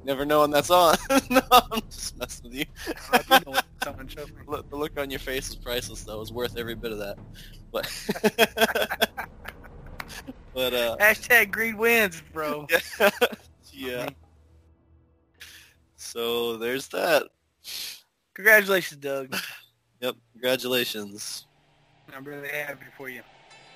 Never 0.04 0.26
know 0.26 0.42
when 0.42 0.52
that's 0.52 0.70
on. 0.70 0.98
no, 1.30 1.42
I'm 1.50 1.82
just 1.90 2.18
messing 2.18 2.50
with 2.50 2.60
you. 2.60 2.66
I 3.14 3.18
do 3.20 3.46
know 3.46 3.52
what 3.52 3.66
someone 3.82 4.08
showed 4.10 4.28
me. 4.36 4.42
Look, 4.48 4.70
the 4.70 4.76
look 4.76 5.00
on 5.00 5.10
your 5.10 5.20
face 5.20 5.50
is 5.50 5.56
priceless, 5.56 6.04
though. 6.04 6.22
It's 6.22 6.32
worth 6.32 6.58
every 6.58 6.76
bit 6.76 6.92
of 6.92 6.98
that. 6.98 7.18
But, 7.72 7.90
but 10.54 10.74
uh, 10.74 10.98
Hashtag 11.00 11.52
greed 11.52 11.76
wins, 11.76 12.22
bro. 12.34 12.68
yeah. 13.72 14.10
So 15.96 16.58
there's 16.58 16.90
that. 16.90 17.24
Congratulations, 18.34 19.00
Doug. 19.00 19.36
Yep. 20.02 20.16
Congratulations. 20.32 21.46
I'm 22.16 22.24
really 22.24 22.48
happy 22.48 22.86
for 22.98 23.10
you. 23.10 23.22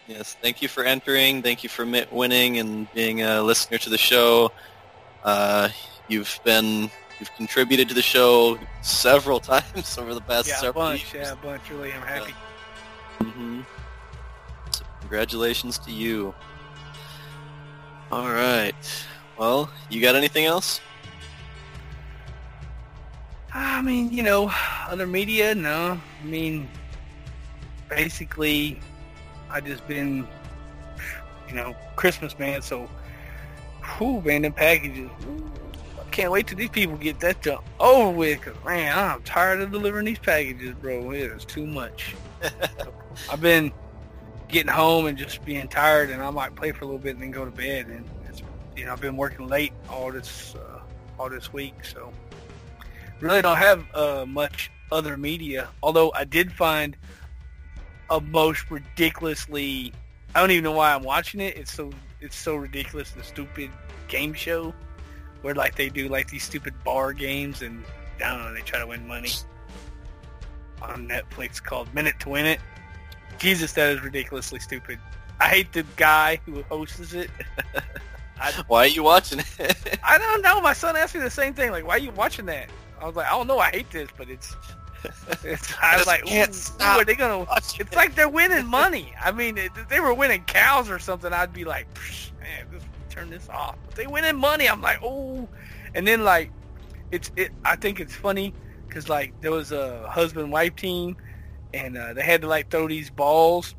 Yes. 0.08 0.36
Thank 0.42 0.62
you 0.62 0.68
for 0.68 0.84
entering. 0.84 1.42
Thank 1.42 1.64
you 1.64 1.70
for 1.70 1.86
winning 2.12 2.58
and 2.60 2.92
being 2.94 3.22
a 3.22 3.42
listener 3.42 3.78
to 3.80 3.90
the 3.90 3.98
show. 3.98 4.52
Uh, 5.24 5.70
you've 6.10 6.40
been 6.44 6.90
you've 7.20 7.34
contributed 7.38 7.88
to 7.90 7.94
the 7.94 8.02
show 8.02 8.60
several 8.82 9.40
times 9.54 9.98
over 9.98 10.14
the 10.14 10.22
past 10.22 10.48
Yeah, 10.50 10.58
several 10.58 10.86
bunch. 10.86 11.14
years. 11.14 11.28
Yeah, 11.28 11.34
a 11.34 11.36
bunch. 11.38 11.70
Really, 11.70 11.94
I'm 11.94 12.02
happy. 12.02 12.34
Mm-hmm. 13.20 13.62
So 14.72 14.84
congratulations 15.00 15.78
to 15.80 15.92
you. 15.92 16.34
All 18.12 18.30
right. 18.30 18.76
Well, 19.38 19.70
you 19.90 20.02
got 20.02 20.16
anything 20.16 20.46
else? 20.46 20.82
I 23.54 23.82
mean, 23.82 24.12
you 24.12 24.24
know, 24.24 24.52
other 24.88 25.08
media, 25.08 25.54
no. 25.56 26.00
I 26.22 26.26
mean, 26.26 26.68
basically, 27.90 28.80
I 29.54 29.62
just 29.62 29.88
been, 29.88 30.28
you 31.48 31.54
know, 31.54 31.76
Christmas 31.96 32.38
man. 32.40 32.64
So, 32.64 32.90
whew, 33.98 34.20
man, 34.22 34.42
them 34.42 34.52
packages. 34.52 35.12
ooh, 35.28 35.52
I 36.00 36.10
can't 36.10 36.32
wait 36.32 36.48
till 36.48 36.58
these 36.58 36.72
people 36.72 36.98
get 36.98 37.20
that 37.20 37.44
jump 37.44 37.64
over 37.80 38.10
with. 38.10 38.42
Cause 38.42 38.56
man, 38.66 38.98
I'm 38.98 39.22
tired 39.22 39.62
of 39.62 39.72
delivering 39.72 40.06
these 40.06 40.18
packages, 40.18 40.74
bro. 40.82 41.12
It 41.12 41.32
is 41.32 41.46
too 41.46 41.68
much. 41.68 42.16
I've 43.32 43.42
been 43.42 43.72
getting 44.48 44.72
home 44.72 45.06
and 45.06 45.16
just 45.16 45.46
being 45.46 45.68
tired, 45.68 46.10
and 46.10 46.22
I 46.22 46.32
might 46.32 46.56
play 46.56 46.72
for 46.72 46.86
a 46.86 46.88
little 46.88 47.00
bit 47.00 47.12
and 47.12 47.22
then 47.22 47.30
go 47.32 47.46
to 47.46 47.52
bed. 47.52 47.86
And 47.86 48.04
it's, 48.28 48.42
you 48.76 48.86
know, 48.86 48.94
I've 48.94 49.02
been 49.02 49.18
working 49.18 49.48
late 49.48 49.74
all 49.88 50.12
this 50.12 50.56
uh, 50.56 50.80
all 51.20 51.30
this 51.30 51.54
week, 51.54 51.86
so 51.86 52.12
really 53.20 53.44
don't 53.44 53.58
have 53.58 53.86
uh, 53.94 54.26
much 54.28 54.72
other 54.92 55.16
media. 55.16 55.70
Although 55.84 56.12
I 56.14 56.24
did 56.24 56.52
find 56.52 56.98
a 58.10 58.20
most 58.22 58.70
ridiculously 58.70 59.94
I 60.36 60.40
don't 60.40 60.52
even 60.52 60.64
know 60.64 60.72
why 60.72 60.94
I'm 60.94 61.04
watching 61.04 61.40
it. 61.40 61.58
It's 61.58 61.72
so 61.72 61.92
it's 62.20 62.36
so 62.36 62.56
ridiculous 62.56 63.12
the 63.12 63.24
stupid 63.24 63.70
game 64.08 64.34
show 64.34 64.74
where 65.42 65.54
like 65.54 65.76
they 65.76 65.90
do 65.90 66.08
like 66.08 66.30
these 66.30 66.44
stupid 66.44 66.74
bar 66.84 67.14
games 67.14 67.62
and 67.62 67.84
I 68.24 68.30
don't 68.32 68.40
know 68.40 68.54
they 68.54 68.62
try 68.62 68.80
to 68.80 68.88
win 68.88 69.08
money 69.08 69.32
on 70.82 71.08
Netflix 71.08 71.62
called 71.62 71.94
Minute 71.94 72.20
to 72.22 72.30
Win 72.30 72.46
It. 72.46 72.60
Jesus, 73.38 73.74
that 73.74 73.92
is 73.92 74.02
ridiculously 74.02 74.60
stupid. 74.60 75.00
I 75.40 75.48
hate 75.48 75.72
the 75.74 75.84
guy 75.98 76.40
who 76.46 76.62
hosts 76.64 77.14
it. 77.14 77.30
Why 78.68 78.80
are 78.80 78.88
you 78.88 79.04
watching 79.04 79.40
it? 79.40 80.00
I 80.04 80.18
don't 80.18 80.42
know. 80.42 80.62
My 80.62 80.74
son 80.74 80.96
asked 80.96 81.16
me 81.16 81.22
the 81.22 81.30
same 81.30 81.54
thing. 81.54 81.72
Like, 81.72 81.86
why 81.86 81.96
are 81.96 82.00
you 82.00 82.12
watching 82.12 82.46
that? 82.48 82.70
I 83.00 83.06
was 83.06 83.16
like, 83.16 83.28
I 83.28 83.32
don't 83.32 83.48
know. 83.48 83.60
I 83.60 83.70
hate 83.70 83.90
this, 83.92 84.10
but 84.18 84.30
it's. 84.30 84.56
I 85.82 85.98
was 85.98 86.08
like, 86.08 86.26
can't 86.26 86.54
stop 86.54 87.00
are 87.00 87.06
they 87.06 87.16
gonna? 87.16 87.46
It's 87.58 87.96
like 87.96 88.16
they're 88.16 88.30
winning 88.30 88.66
money. 88.66 89.14
I 89.24 89.32
mean, 89.32 89.58
if 89.58 89.72
they 89.90 90.00
were 90.00 90.14
winning 90.14 90.44
cows 90.44 90.90
or 90.90 91.00
something, 91.00 91.34
I'd 91.34 91.54
be 91.54 91.66
like, 91.66 91.92
"Psh, 91.94 92.32
man, 92.40 92.68
just 92.72 92.86
turn 93.10 93.30
this 93.30 93.48
off. 93.50 93.76
But 93.86 93.96
they 93.96 94.08
winning 94.08 94.38
money. 94.38 94.68
I'm 94.68 94.82
like, 94.82 95.00
oh. 95.04 95.48
And 95.96 96.08
then 96.08 96.24
like, 96.24 96.52
it's 97.12 97.32
it. 97.36 97.52
I 97.64 97.76
think 97.76 98.00
it's 98.00 98.16
funny 98.16 98.54
because 98.88 99.10
like 99.10 99.40
there 99.42 99.52
was 99.52 99.72
a 99.72 100.08
husband 100.10 100.52
wife 100.52 100.76
team, 100.76 101.16
and 101.74 101.98
uh, 101.98 102.14
they 102.14 102.24
had 102.24 102.42
to 102.42 102.48
like 102.48 102.70
throw 102.70 102.88
these 102.88 103.10
balls, 103.10 103.76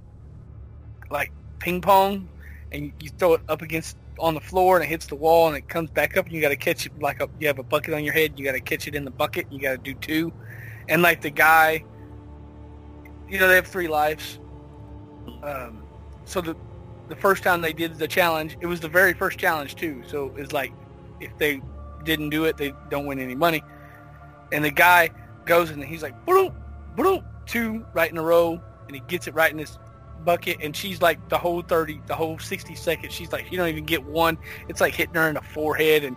like 1.11 1.33
ping 1.59 1.81
pong, 1.81 2.29
and 2.73 2.93
you 3.01 3.11
throw 3.11 3.35
it 3.35 3.43
up 3.49 3.63
against 3.63 3.97
on 4.19 4.35
the 4.35 4.41
floor 4.41 4.77
and 4.77 4.85
it 4.85 4.89
hits 4.89 5.07
the 5.07 5.15
wall 5.15 5.49
and 5.49 5.57
it 5.57 5.69
comes 5.69 5.91
back 5.91 6.17
up 6.17 6.27
and 6.27 6.35
you 6.35 6.41
got 6.41 6.51
to 6.51 6.57
catch 6.57 6.87
it 6.87 6.93
like 7.01 7.21
a, 7.21 7.29
you 7.41 7.49
have 7.49 7.59
a 7.59 7.65
bucket 7.65 7.95
on 7.95 8.05
your 8.05 8.13
head 8.13 8.33
you 8.37 8.45
got 8.45 8.53
to 8.53 8.61
catch 8.61 8.87
it 8.87 8.95
in 8.95 9.05
the 9.05 9.11
bucket 9.11 9.45
you 9.51 9.59
got 9.61 9.73
to 9.73 9.79
do 9.79 9.93
two 9.95 10.33
and 10.89 11.03
like 11.03 11.21
the 11.21 11.31
guy 11.31 11.85
you 13.29 13.39
know 13.39 13.49
they 13.49 13.57
have 13.57 13.67
three 13.67 13.89
lives. 13.89 14.39
Um, 15.43 15.83
so 16.25 16.41
the 16.41 16.57
the 17.09 17.17
first 17.17 17.43
time 17.43 17.61
they 17.61 17.73
did 17.73 17.99
the 17.99 18.09
challenge 18.09 18.57
it 18.61 18.67
was 18.67 18.81
the 18.81 18.89
very 18.89 19.13
first 19.13 19.39
challenge 19.39 19.77
too. 19.77 20.03
So 20.07 20.35
it's 20.37 20.53
like 20.53 20.73
if 21.21 21.37
they 21.39 21.61
didn't 22.05 22.31
do 22.31 22.45
it 22.45 22.57
they 22.57 22.73
don't 22.91 23.07
win 23.07 23.19
any 23.19 23.35
money. 23.35 23.63
And 24.53 24.65
the 24.65 24.71
guy 24.71 25.11
goes 25.47 25.71
and 25.71 25.83
he's 25.83 26.03
like 26.03 26.25
boom 26.27 26.55
boom 26.97 27.25
two 27.47 27.85
right 27.93 28.11
in 28.11 28.17
a 28.17 28.23
row 28.23 28.61
and 28.87 28.95
he 28.95 29.03
gets 29.09 29.27
it 29.27 29.35
right 29.35 29.51
in 29.51 29.59
his 29.59 29.79
bucket. 30.25 30.59
And 30.63 30.75
she's 30.75 31.03
like 31.03 31.29
the 31.29 31.39
whole 31.39 31.63
30 31.63 32.03
the 32.07 32.15
whole 32.15 32.39
60 32.39 32.75
seconds 32.75 33.13
she's 33.13 33.33
like 33.33 33.51
you 33.51 33.59
don't 33.59 33.69
even 33.69 33.85
get 33.85 34.05
one. 34.05 34.39
It's 34.69 34.81
like 34.81 34.95
hitting 34.95 35.15
her 35.15 35.29
in 35.29 35.35
the 35.35 35.43
forehead 35.43 36.05
and 36.05 36.17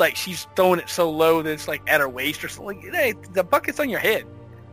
like 0.00 0.16
she's 0.16 0.46
throwing 0.56 0.80
it 0.80 0.88
so 0.88 1.10
low 1.10 1.42
that 1.42 1.50
it's 1.50 1.68
like 1.68 1.82
at 1.88 2.00
her 2.00 2.08
waist 2.08 2.42
or 2.42 2.48
something 2.48 2.82
like, 2.82 2.94
hey, 2.94 3.14
the 3.32 3.44
bucket's 3.44 3.78
on 3.78 3.88
your 3.88 4.00
head 4.00 4.24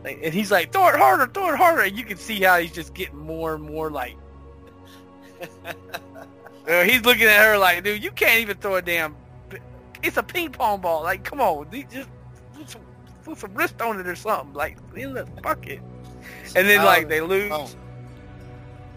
like, 0.02 0.18
and 0.22 0.32
he's 0.34 0.50
like 0.50 0.72
throw 0.72 0.88
it 0.88 0.96
harder 0.96 1.26
throw 1.26 1.52
it 1.52 1.56
harder 1.56 1.82
and 1.82 1.96
you 1.96 2.04
can 2.04 2.16
see 2.16 2.40
how 2.42 2.58
he's 2.58 2.72
just 2.72 2.94
getting 2.94 3.18
more 3.18 3.54
and 3.54 3.64
more 3.64 3.90
like 3.90 4.16
uh, 5.66 6.82
he's 6.84 7.04
looking 7.04 7.26
at 7.26 7.44
her 7.44 7.58
like 7.58 7.84
dude 7.84 8.02
you 8.02 8.10
can't 8.10 8.40
even 8.40 8.56
throw 8.56 8.76
a 8.76 8.82
damn 8.82 9.14
it's 10.02 10.16
a 10.16 10.22
ping 10.22 10.50
pong 10.50 10.80
ball 10.80 11.02
like 11.02 11.22
come 11.24 11.40
on 11.40 11.68
just 11.90 12.08
put 12.54 12.70
some, 12.70 12.80
put 13.24 13.38
some 13.38 13.54
wrist 13.54 13.80
on 13.82 13.98
it 14.00 14.06
or 14.06 14.16
something 14.16 14.54
like 14.54 14.76
in 14.96 15.14
the 15.14 15.24
bucket 15.42 15.80
and 16.56 16.68
then 16.68 16.84
like 16.84 17.08
they 17.08 17.20
lose 17.20 17.50
Oh. 17.52 17.68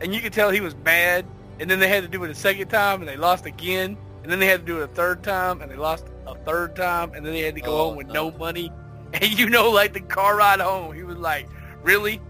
and 0.02 0.14
you 0.14 0.22
could 0.22 0.34
tell 0.34 0.50
he 0.50 0.62
was 0.62 0.76
mad. 0.76 1.26
And 1.60 1.70
then 1.70 1.80
they 1.80 1.88
had 1.88 2.02
to 2.02 2.10
do 2.10 2.24
it 2.24 2.32
a 2.32 2.36
second 2.36 2.70
time, 2.70 3.02
and 3.02 3.08
they 3.08 3.18
lost 3.18 3.46
again. 3.46 3.96
And 4.24 4.32
then 4.32 4.40
they 4.40 4.48
had 4.48 4.62
to 4.62 4.66
do 4.66 4.80
it 4.80 4.84
a 4.84 4.88
third 4.88 5.22
time, 5.22 5.62
and 5.62 5.70
they 5.70 5.76
lost 5.76 6.08
a 6.28 6.36
third 6.36 6.76
time. 6.76 7.14
And 7.14 7.26
then 7.26 7.34
they 7.34 7.42
had 7.42 7.56
to 7.56 7.62
go 7.62 7.74
Oh, 7.74 7.88
home 7.90 7.98
with 7.98 8.08
no. 8.08 8.30
no 8.30 8.38
money. 8.38 8.72
And 9.14 9.38
you 9.38 9.50
know, 9.50 9.70
like 9.70 9.92
the 9.92 10.00
car 10.00 10.38
ride 10.38 10.62
home, 10.62 10.96
he 10.96 11.04
was 11.04 11.18
like, 11.18 11.50
"Really, 11.84 12.22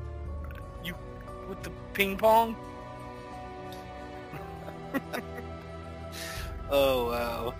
you 0.84 0.95
with 1.47 1.61
the 1.61 1.69
ping 1.93 2.18
pong?" 2.18 2.55
Oh 6.69 7.09
wow. 7.09 7.53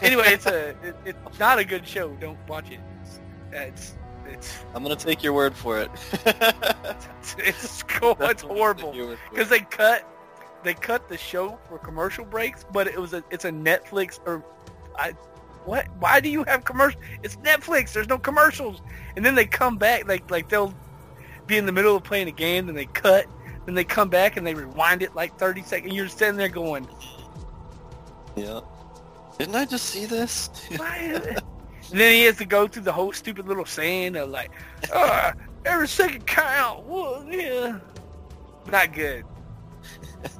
Anyway, 0.00 0.24
it's 0.28 0.46
a 0.46 0.68
it, 0.82 0.96
it's 1.04 1.38
not 1.38 1.58
a 1.58 1.64
good 1.64 1.86
show. 1.86 2.10
Don't 2.20 2.38
watch 2.48 2.70
it. 2.70 2.80
It's 3.02 3.20
it's 3.52 3.94
it's 4.26 4.64
I'm 4.74 4.82
gonna 4.82 4.96
take 4.96 5.22
your 5.22 5.32
word 5.32 5.54
for 5.54 5.80
it. 5.80 5.90
it's, 6.24 7.36
it's, 7.38 7.82
cool. 7.82 8.16
it's 8.20 8.42
horrible. 8.42 8.90
Take 8.92 8.96
your 8.96 9.06
word 9.08 9.18
for 9.18 9.26
it. 9.26 9.30
because 9.34 9.48
they 9.48 9.60
cut 9.60 10.08
they 10.62 10.74
cut 10.74 11.08
the 11.08 11.16
show 11.18 11.58
for 11.68 11.78
commercial 11.78 12.24
breaks, 12.24 12.64
but 12.72 12.86
it 12.86 12.98
was 12.98 13.12
a 13.12 13.22
it's 13.30 13.44
a 13.44 13.50
Netflix 13.50 14.20
or 14.26 14.44
I 14.98 15.12
what 15.64 15.86
why 15.98 16.20
do 16.20 16.28
you 16.28 16.44
have 16.44 16.64
commercials? 16.64 17.02
It's 17.22 17.36
Netflix. 17.36 17.92
There's 17.92 18.08
no 18.08 18.18
commercials, 18.18 18.80
and 19.16 19.24
then 19.24 19.34
they 19.34 19.46
come 19.46 19.76
back 19.76 20.08
like 20.08 20.30
like 20.30 20.48
they'll 20.48 20.74
be 21.46 21.56
in 21.56 21.66
the 21.66 21.72
middle 21.72 21.96
of 21.96 22.04
playing 22.04 22.28
a 22.28 22.32
game, 22.32 22.66
then 22.66 22.74
they 22.74 22.86
cut, 22.86 23.26
then 23.64 23.74
they 23.74 23.84
come 23.84 24.08
back 24.08 24.36
and 24.36 24.46
they 24.46 24.54
rewind 24.54 25.02
it 25.02 25.14
like 25.14 25.38
30 25.38 25.62
seconds. 25.62 25.94
You're 25.94 26.08
sitting 26.08 26.36
there 26.36 26.48
going, 26.48 26.88
Yeah. 28.34 28.60
Didn't 29.38 29.54
I 29.54 29.64
just 29.66 29.86
see 29.86 30.06
this? 30.06 30.48
why? 30.76 30.96
is 30.98 31.26
it-" 31.26 31.42
and 31.90 32.00
then 32.00 32.12
he 32.12 32.24
has 32.24 32.36
to 32.38 32.44
go 32.44 32.66
through 32.66 32.82
the 32.82 32.92
whole 32.92 33.12
stupid 33.12 33.46
little 33.46 33.64
saying 33.64 34.16
of 34.16 34.30
like, 34.30 34.50
uh, 34.92 35.32
every 35.64 35.88
second 35.88 36.26
count. 36.26 36.84
Well, 36.86 37.24
yeah, 37.30 37.78
not 38.70 38.92
good. 38.92 39.24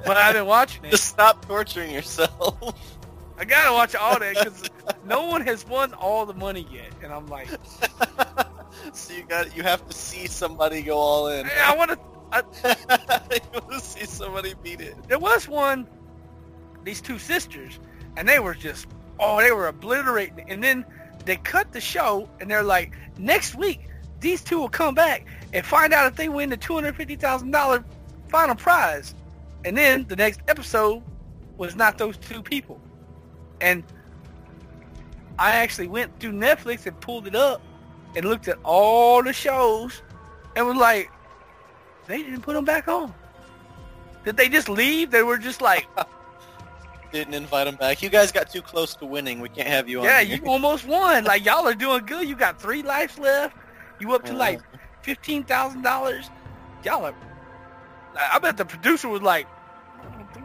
But 0.05 0.17
I've 0.17 0.35
been 0.35 0.47
watching 0.47 0.85
it. 0.85 0.91
just 0.93 1.05
stop 1.05 1.45
torturing 1.47 1.93
yourself. 1.93 2.75
I 3.39 3.45
gotta 3.45 3.73
watch 3.73 3.95
all 3.95 4.19
that 4.19 4.35
because 4.35 4.71
no 5.05 5.27
one 5.27 5.43
has 5.43 5.67
won 5.67 5.93
all 5.95 6.27
the 6.27 6.35
money 6.35 6.67
yet, 6.71 6.91
and 7.03 7.13
I'm 7.13 7.27
like, 7.27 7.49
so 8.93 9.15
you 9.15 9.25
got 9.25 9.57
you 9.57 9.63
have 9.63 9.87
to 9.87 9.95
see 9.95 10.27
somebody 10.27 10.83
go 10.83 10.97
all 10.97 11.29
in. 11.29 11.47
hey, 11.47 11.61
I 11.61 11.75
want 11.77 11.91
to. 11.91 11.99
you 12.35 13.61
want 13.61 13.73
to 13.73 13.81
see 13.81 14.05
somebody 14.05 14.55
beat 14.63 14.81
it. 14.81 14.97
There 15.09 15.19
was 15.19 15.49
one, 15.49 15.87
these 16.83 17.01
two 17.01 17.19
sisters, 17.19 17.79
and 18.17 18.29
they 18.29 18.41
were 18.41 18.55
just, 18.55 18.89
oh, 19.21 19.41
they 19.41 19.53
were 19.53 19.69
obliterating. 19.69 20.51
And 20.51 20.63
then 20.63 20.85
they 21.25 21.37
cut 21.37 21.73
the 21.73 21.81
show, 21.81 22.29
and 22.41 22.51
they're 22.51 22.65
like, 22.65 22.93
next 23.17 23.55
week 23.55 23.89
these 24.21 24.43
two 24.43 24.59
will 24.59 24.69
come 24.69 24.95
back 24.95 25.27
and 25.53 25.65
find 25.65 25.93
out 25.93 26.07
if 26.07 26.17
they 26.17 26.29
win 26.29 26.51
the 26.51 26.57
two 26.57 26.75
hundred 26.75 26.97
fifty 26.97 27.17
thousand 27.17 27.51
dollar 27.51 27.85
final 28.29 28.55
prize. 28.55 29.15
And 29.65 29.77
then 29.77 30.07
the 30.09 30.17
next 30.17 30.41
episode 30.49 31.03
was 31.57 31.75
not 31.77 31.99
those 31.99 32.17
two 32.17 32.43
people. 32.43 32.81
And 33.61 33.83
I 35.39 35.53
actually 35.53 35.89
went 35.89 36.19
through 36.21 36.33
Netflix 36.33 36.87
and 36.87 36.99
pulled 37.01 37.27
it 37.27 37.35
up 37.35 37.61
and 38.15 38.25
looked 38.27 38.49
at 38.49 38.59
all 38.65 39.23
the 39.23 39.33
shows 39.33 40.03
and 40.55 40.67
was 40.67 40.77
like, 40.77 41.11
they 42.07 42.19
didn't 42.23 42.41
put 42.43 42.55
them 42.55 42.65
back 42.65 42.89
on. 42.89 43.13
Did 44.25 44.37
they 44.37 44.49
just 44.49 44.69
leave? 44.69 45.11
They 45.11 45.23
were 45.23 45.39
just 45.39 45.61
like, 45.61 45.87
Didn't 47.13 47.35
invite 47.35 47.67
them 47.67 47.77
back. 47.77 48.03
You 48.03 48.09
guys 48.11 48.33
got 48.33 48.51
too 48.51 48.61
close 48.63 48.95
to 48.97 49.07
winning. 49.07 49.41
We 49.41 49.49
can't 49.49 49.69
have 49.69 49.89
you 49.89 50.01
on. 50.01 50.05
yeah, 50.05 50.21
here. 50.23 50.39
you 50.39 50.47
almost 50.47 50.87
won. 50.87 51.25
Like 51.25 51.45
y'all 51.45 51.67
are 51.67 51.75
doing 51.75 52.05
good. 52.05 52.29
You 52.29 52.35
got 52.35 52.61
three 52.61 52.83
lives 52.83 53.19
left. 53.19 53.57
You 54.01 54.13
up 54.15 54.25
to 54.25 54.33
Uh, 54.33 54.37
like 54.37 54.61
fifteen 55.03 55.45
thousand 55.45 55.83
dollars. 55.83 56.29
Y'all 56.85 57.05
are. 57.07 57.15
I 58.17 58.39
bet 58.41 58.57
the 58.57 58.65
producer 58.65 59.09
was 59.09 59.23
like, 59.23 59.47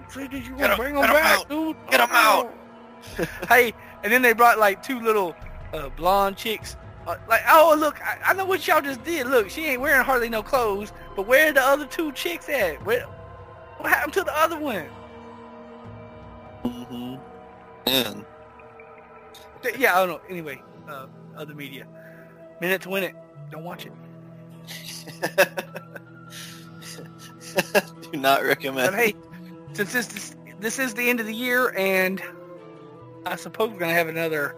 "Say 0.10 0.28
that 0.28 0.34
you 0.34 0.42
Get 0.56 0.60
want 0.60 0.72
'em- 0.74 0.78
bring 0.78 0.94
them 0.96 1.02
back, 1.04 1.40
out. 1.40 1.50
dude. 1.50 1.76
Get 1.90 2.00
'em 2.00 2.10
out." 2.12 2.54
hey, 3.50 3.74
and 4.04 4.12
then 4.12 4.22
they 4.22 4.34
brought 4.34 4.60
like 4.60 4.84
two 4.84 5.00
little 5.00 5.36
uh, 5.74 5.90
blonde 5.90 6.38
chicks. 6.38 6.76
Uh, 7.08 7.16
like, 7.28 7.42
oh 7.50 7.76
look, 7.80 8.00
I, 8.02 8.18
I 8.28 8.34
know 8.34 8.46
what 8.46 8.66
y'all 8.68 8.82
just 8.82 9.04
did. 9.04 9.28
Look, 9.28 9.50
she 9.50 9.66
ain't 9.66 9.82
wearing 9.82 10.04
hardly 10.06 10.30
no 10.30 10.44
clothes. 10.44 10.94
But 11.16 11.28
where 11.28 11.50
are 11.50 11.54
the 11.54 11.62
other 11.62 11.86
two 11.86 12.12
chicks 12.12 12.48
at? 12.50 12.84
Where, 12.86 13.04
what 13.78 13.90
happened 13.90 14.14
to 14.14 14.24
the 14.24 14.38
other 14.38 14.60
one? 14.60 14.88
Mhm. 16.64 17.20
Man. 17.88 18.26
Th- 19.64 19.78
Yeah, 19.78 19.96
I 19.96 20.06
don't 20.06 20.10
know. 20.10 20.22
Anyway, 20.30 20.62
uh, 20.88 21.08
other 21.36 21.56
media. 21.56 21.88
Minute 22.60 22.82
to 22.84 22.90
win 22.90 23.04
it. 23.04 23.16
Don't 23.50 23.64
watch 23.64 23.86
it. 23.86 23.92
Do 28.12 28.20
not 28.20 28.44
recommend. 28.44 28.92
But 28.92 29.00
hey, 29.00 29.16
since 29.74 29.94
this, 29.94 30.08
this 30.08 30.36
this 30.60 30.80
is 30.80 30.94
the 30.94 31.10
end 31.10 31.20
of 31.20 31.26
the 31.26 31.34
year, 31.34 31.74
and 31.78 32.22
I 33.26 33.36
suppose 33.36 33.72
we're 33.72 33.80
gonna 33.80 33.94
have 33.94 34.08
another. 34.08 34.56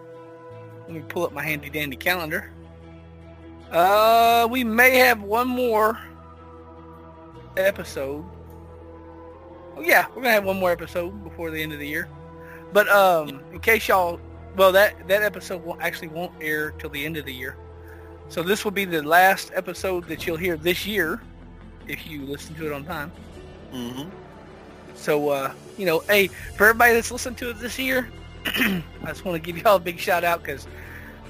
Let 0.86 0.92
me 0.92 1.02
pull 1.08 1.24
up 1.24 1.32
my 1.32 1.42
handy 1.42 1.70
dandy 1.70 1.96
calendar. 1.96 2.50
Uh, 3.70 4.46
we 4.50 4.64
may 4.64 4.96
have 4.98 5.22
one 5.22 5.48
more 5.48 5.98
episode. 7.56 8.24
Oh, 9.76 9.80
yeah, 9.82 10.06
we're 10.08 10.22
gonna 10.22 10.32
have 10.32 10.44
one 10.44 10.58
more 10.58 10.70
episode 10.70 11.22
before 11.24 11.50
the 11.50 11.62
end 11.62 11.72
of 11.72 11.78
the 11.78 11.86
year. 11.86 12.08
But 12.72 12.88
um, 12.88 13.42
in 13.52 13.60
case 13.60 13.88
y'all, 13.88 14.20
well, 14.56 14.72
that 14.72 15.06
that 15.08 15.22
episode 15.22 15.64
will 15.64 15.76
actually 15.80 16.08
won't 16.08 16.32
air 16.40 16.72
till 16.72 16.90
the 16.90 17.04
end 17.04 17.16
of 17.16 17.24
the 17.24 17.32
year. 17.34 17.56
So 18.28 18.42
this 18.42 18.64
will 18.64 18.72
be 18.72 18.84
the 18.84 19.02
last 19.02 19.50
episode 19.54 20.06
that 20.08 20.26
you'll 20.26 20.36
hear 20.36 20.56
this 20.56 20.86
year, 20.86 21.20
if 21.86 22.06
you 22.06 22.24
listen 22.26 22.54
to 22.56 22.66
it 22.66 22.72
on 22.72 22.84
time. 22.84 23.12
hmm 23.72 24.08
So, 24.94 25.28
uh, 25.30 25.52
you 25.76 25.86
know, 25.86 26.00
hey, 26.08 26.28
for 26.28 26.66
everybody 26.68 26.94
that's 26.94 27.10
listened 27.10 27.36
to 27.38 27.50
it 27.50 27.58
this 27.58 27.78
year, 27.78 28.08
I 28.46 28.82
just 29.06 29.24
want 29.24 29.42
to 29.42 29.52
give 29.52 29.62
y'all 29.62 29.76
a 29.76 29.80
big 29.80 29.98
shout 29.98 30.24
out 30.24 30.42
because, 30.42 30.66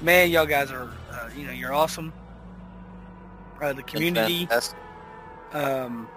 man, 0.01 0.29
y'all 0.31 0.45
guys 0.45 0.71
are, 0.71 0.89
uh, 1.11 1.29
you 1.35 1.45
know, 1.45 1.53
you're 1.53 1.73
awesome. 1.73 2.13
Uh, 3.61 3.73
the 3.73 3.83
community. 3.83 4.47
Um, 5.53 6.09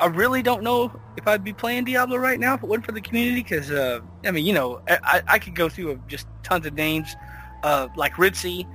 I 0.00 0.06
really 0.06 0.42
don't 0.42 0.62
know 0.62 0.92
if 1.16 1.26
I'd 1.28 1.44
be 1.44 1.52
playing 1.52 1.84
Diablo 1.84 2.16
right 2.16 2.40
now 2.40 2.54
if 2.54 2.62
it 2.62 2.66
wasn't 2.68 2.86
for 2.86 2.92
the 2.92 3.00
community 3.00 3.42
because, 3.42 3.70
uh, 3.70 4.00
I 4.24 4.30
mean, 4.30 4.44
you 4.46 4.52
know, 4.54 4.80
I, 4.88 5.22
I- 5.28 5.38
could 5.38 5.54
go 5.54 5.68
through 5.68 6.00
just 6.08 6.26
tons 6.42 6.66
of 6.66 6.74
names, 6.74 7.14
uh, 7.62 7.88
like 7.96 8.14
Ritzy, 8.14 8.66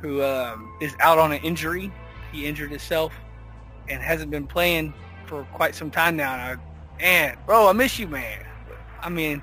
who 0.00 0.22
um, 0.22 0.72
is 0.80 0.94
out 1.00 1.18
on 1.18 1.32
an 1.32 1.40
injury. 1.42 1.92
He 2.32 2.46
injured 2.46 2.70
himself 2.70 3.12
and 3.88 4.02
hasn't 4.02 4.30
been 4.30 4.46
playing 4.46 4.94
for 5.26 5.44
quite 5.52 5.74
some 5.74 5.90
time 5.90 6.16
now. 6.16 6.32
And 6.32 6.42
I, 6.42 7.00
man, 7.02 7.38
bro, 7.46 7.68
I 7.68 7.72
miss 7.72 7.98
you, 7.98 8.08
man. 8.08 8.44
I 9.02 9.08
mean, 9.10 9.42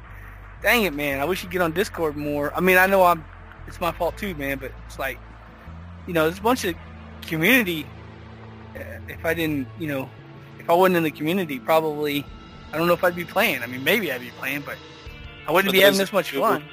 dang 0.61 0.83
it, 0.83 0.93
man. 0.93 1.19
I 1.19 1.25
wish 1.25 1.43
you'd 1.43 1.51
get 1.51 1.61
on 1.61 1.71
Discord 1.71 2.15
more. 2.17 2.53
I 2.55 2.59
mean, 2.59 2.77
I 2.77 2.85
know 2.87 3.03
I'm, 3.03 3.23
it's 3.67 3.79
my 3.81 3.91
fault 3.91 4.17
too, 4.17 4.33
man, 4.35 4.57
but 4.57 4.71
it's 4.85 4.97
like, 4.99 5.17
you 6.07 6.13
know, 6.13 6.23
there's 6.25 6.39
a 6.39 6.41
bunch 6.41 6.65
of 6.65 6.75
community. 7.23 7.85
Uh, 8.75 8.79
if 9.07 9.25
I 9.25 9.33
didn't, 9.33 9.67
you 9.79 9.87
know, 9.87 10.09
if 10.59 10.69
I 10.69 10.73
wasn't 10.73 10.97
in 10.97 11.03
the 11.03 11.11
community, 11.11 11.59
probably, 11.59 12.25
I 12.73 12.77
don't 12.77 12.87
know 12.87 12.93
if 12.93 13.03
I'd 13.03 13.15
be 13.15 13.25
playing. 13.25 13.61
I 13.61 13.67
mean, 13.67 13.83
maybe 13.83 14.11
I'd 14.11 14.21
be 14.21 14.29
playing, 14.31 14.61
but 14.61 14.77
I 15.47 15.51
wouldn't 15.51 15.69
For 15.71 15.77
be 15.77 15.81
having 15.81 15.99
this 15.99 16.13
much 16.13 16.31
who- 16.31 16.39
fun. 16.41 16.63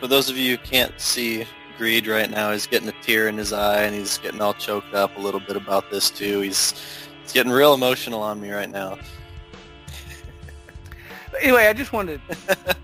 For 0.00 0.06
those 0.06 0.28
of 0.28 0.36
you 0.36 0.56
who 0.56 0.62
can't 0.62 0.92
see 1.00 1.46
Greed 1.78 2.06
right 2.06 2.30
now, 2.30 2.52
he's 2.52 2.66
getting 2.66 2.88
a 2.88 2.92
tear 3.02 3.28
in 3.28 3.36
his 3.38 3.52
eye 3.52 3.82
and 3.84 3.94
he's 3.94 4.18
getting 4.18 4.42
all 4.42 4.52
choked 4.52 4.92
up 4.94 5.16
a 5.16 5.20
little 5.20 5.40
bit 5.40 5.56
about 5.56 5.90
this 5.90 6.10
too. 6.10 6.40
He's 6.40 6.74
he's 7.22 7.32
getting 7.32 7.50
real 7.50 7.72
emotional 7.72 8.20
on 8.20 8.38
me 8.40 8.50
right 8.50 8.68
now. 8.70 8.98
Anyway, 11.40 11.66
I 11.66 11.72
just 11.72 11.92
wanted, 11.92 12.20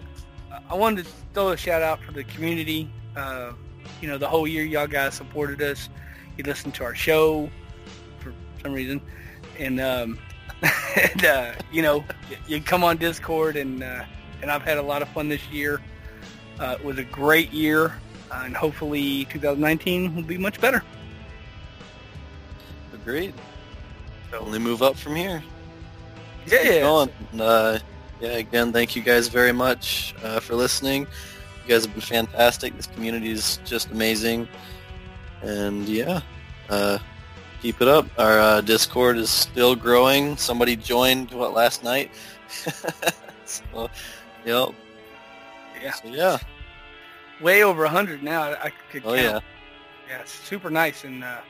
I 0.72 0.74
wanted 0.74 1.04
to 1.04 1.12
throw 1.34 1.50
a 1.50 1.56
shout 1.56 1.82
out 1.82 2.02
for 2.02 2.12
the 2.12 2.24
community. 2.24 2.88
Uh, 3.14 3.52
you 4.00 4.08
know, 4.08 4.16
the 4.16 4.26
whole 4.26 4.48
year 4.48 4.64
y'all 4.64 4.86
guys 4.86 5.12
supported 5.12 5.60
us. 5.60 5.90
You 6.38 6.44
listened 6.44 6.72
to 6.76 6.84
our 6.84 6.94
show 6.94 7.50
for 8.20 8.32
some 8.62 8.72
reason, 8.72 9.02
and 9.58 9.78
um, 9.82 10.18
and 10.62 11.24
uh, 11.26 11.52
you 11.70 11.82
know, 11.82 12.02
you 12.46 12.62
come 12.62 12.84
on 12.84 12.96
Discord, 12.96 13.56
and 13.56 13.82
uh, 13.82 14.04
and 14.40 14.50
I've 14.50 14.62
had 14.62 14.78
a 14.78 14.82
lot 14.82 15.02
of 15.02 15.10
fun 15.10 15.28
this 15.28 15.46
year. 15.50 15.82
Uh, 16.58 16.76
it 16.80 16.84
was 16.84 16.96
a 16.96 17.04
great 17.04 17.52
year, 17.52 17.88
uh, 18.30 18.44
and 18.46 18.56
hopefully 18.56 19.26
2019 19.26 20.16
will 20.16 20.22
be 20.22 20.38
much 20.38 20.58
better. 20.58 20.82
Agreed. 22.94 23.34
Only 24.32 24.58
move 24.58 24.82
up 24.82 24.96
from 24.96 25.16
here. 25.16 25.42
Yeah. 26.46 27.06
Uh, 27.38 27.78
yeah, 28.22 28.38
again, 28.38 28.72
thank 28.72 28.94
you 28.94 29.02
guys 29.02 29.28
very 29.28 29.52
much 29.52 30.14
uh, 30.22 30.38
for 30.40 30.54
listening. 30.54 31.02
You 31.64 31.68
guys 31.68 31.84
have 31.84 31.92
been 31.94 32.00
fantastic. 32.00 32.76
This 32.76 32.86
community 32.86 33.30
is 33.30 33.58
just 33.64 33.90
amazing. 33.90 34.48
And 35.42 35.88
yeah, 35.88 36.20
uh, 36.70 36.98
keep 37.60 37.82
it 37.82 37.88
up. 37.88 38.06
Our 38.18 38.38
uh, 38.38 38.60
Discord 38.60 39.18
is 39.18 39.28
still 39.30 39.74
growing. 39.74 40.36
Somebody 40.36 40.76
joined, 40.76 41.32
what, 41.32 41.52
last 41.52 41.82
night? 41.82 42.10
so, 43.44 43.90
yep. 44.44 44.68
Yeah. 45.82 45.92
So, 45.94 46.08
yeah. 46.08 46.38
way 47.40 47.64
over 47.64 47.82
100 47.82 48.22
now. 48.22 48.42
I, 48.42 48.66
I 48.66 48.72
could 48.92 49.02
Oh, 49.04 49.16
count. 49.16 49.20
yeah. 49.20 49.40
yeah, 50.08 50.20
it's 50.20 50.32
super 50.32 50.70
nice, 50.70 51.02
and 51.04 51.24
uh, 51.24 51.40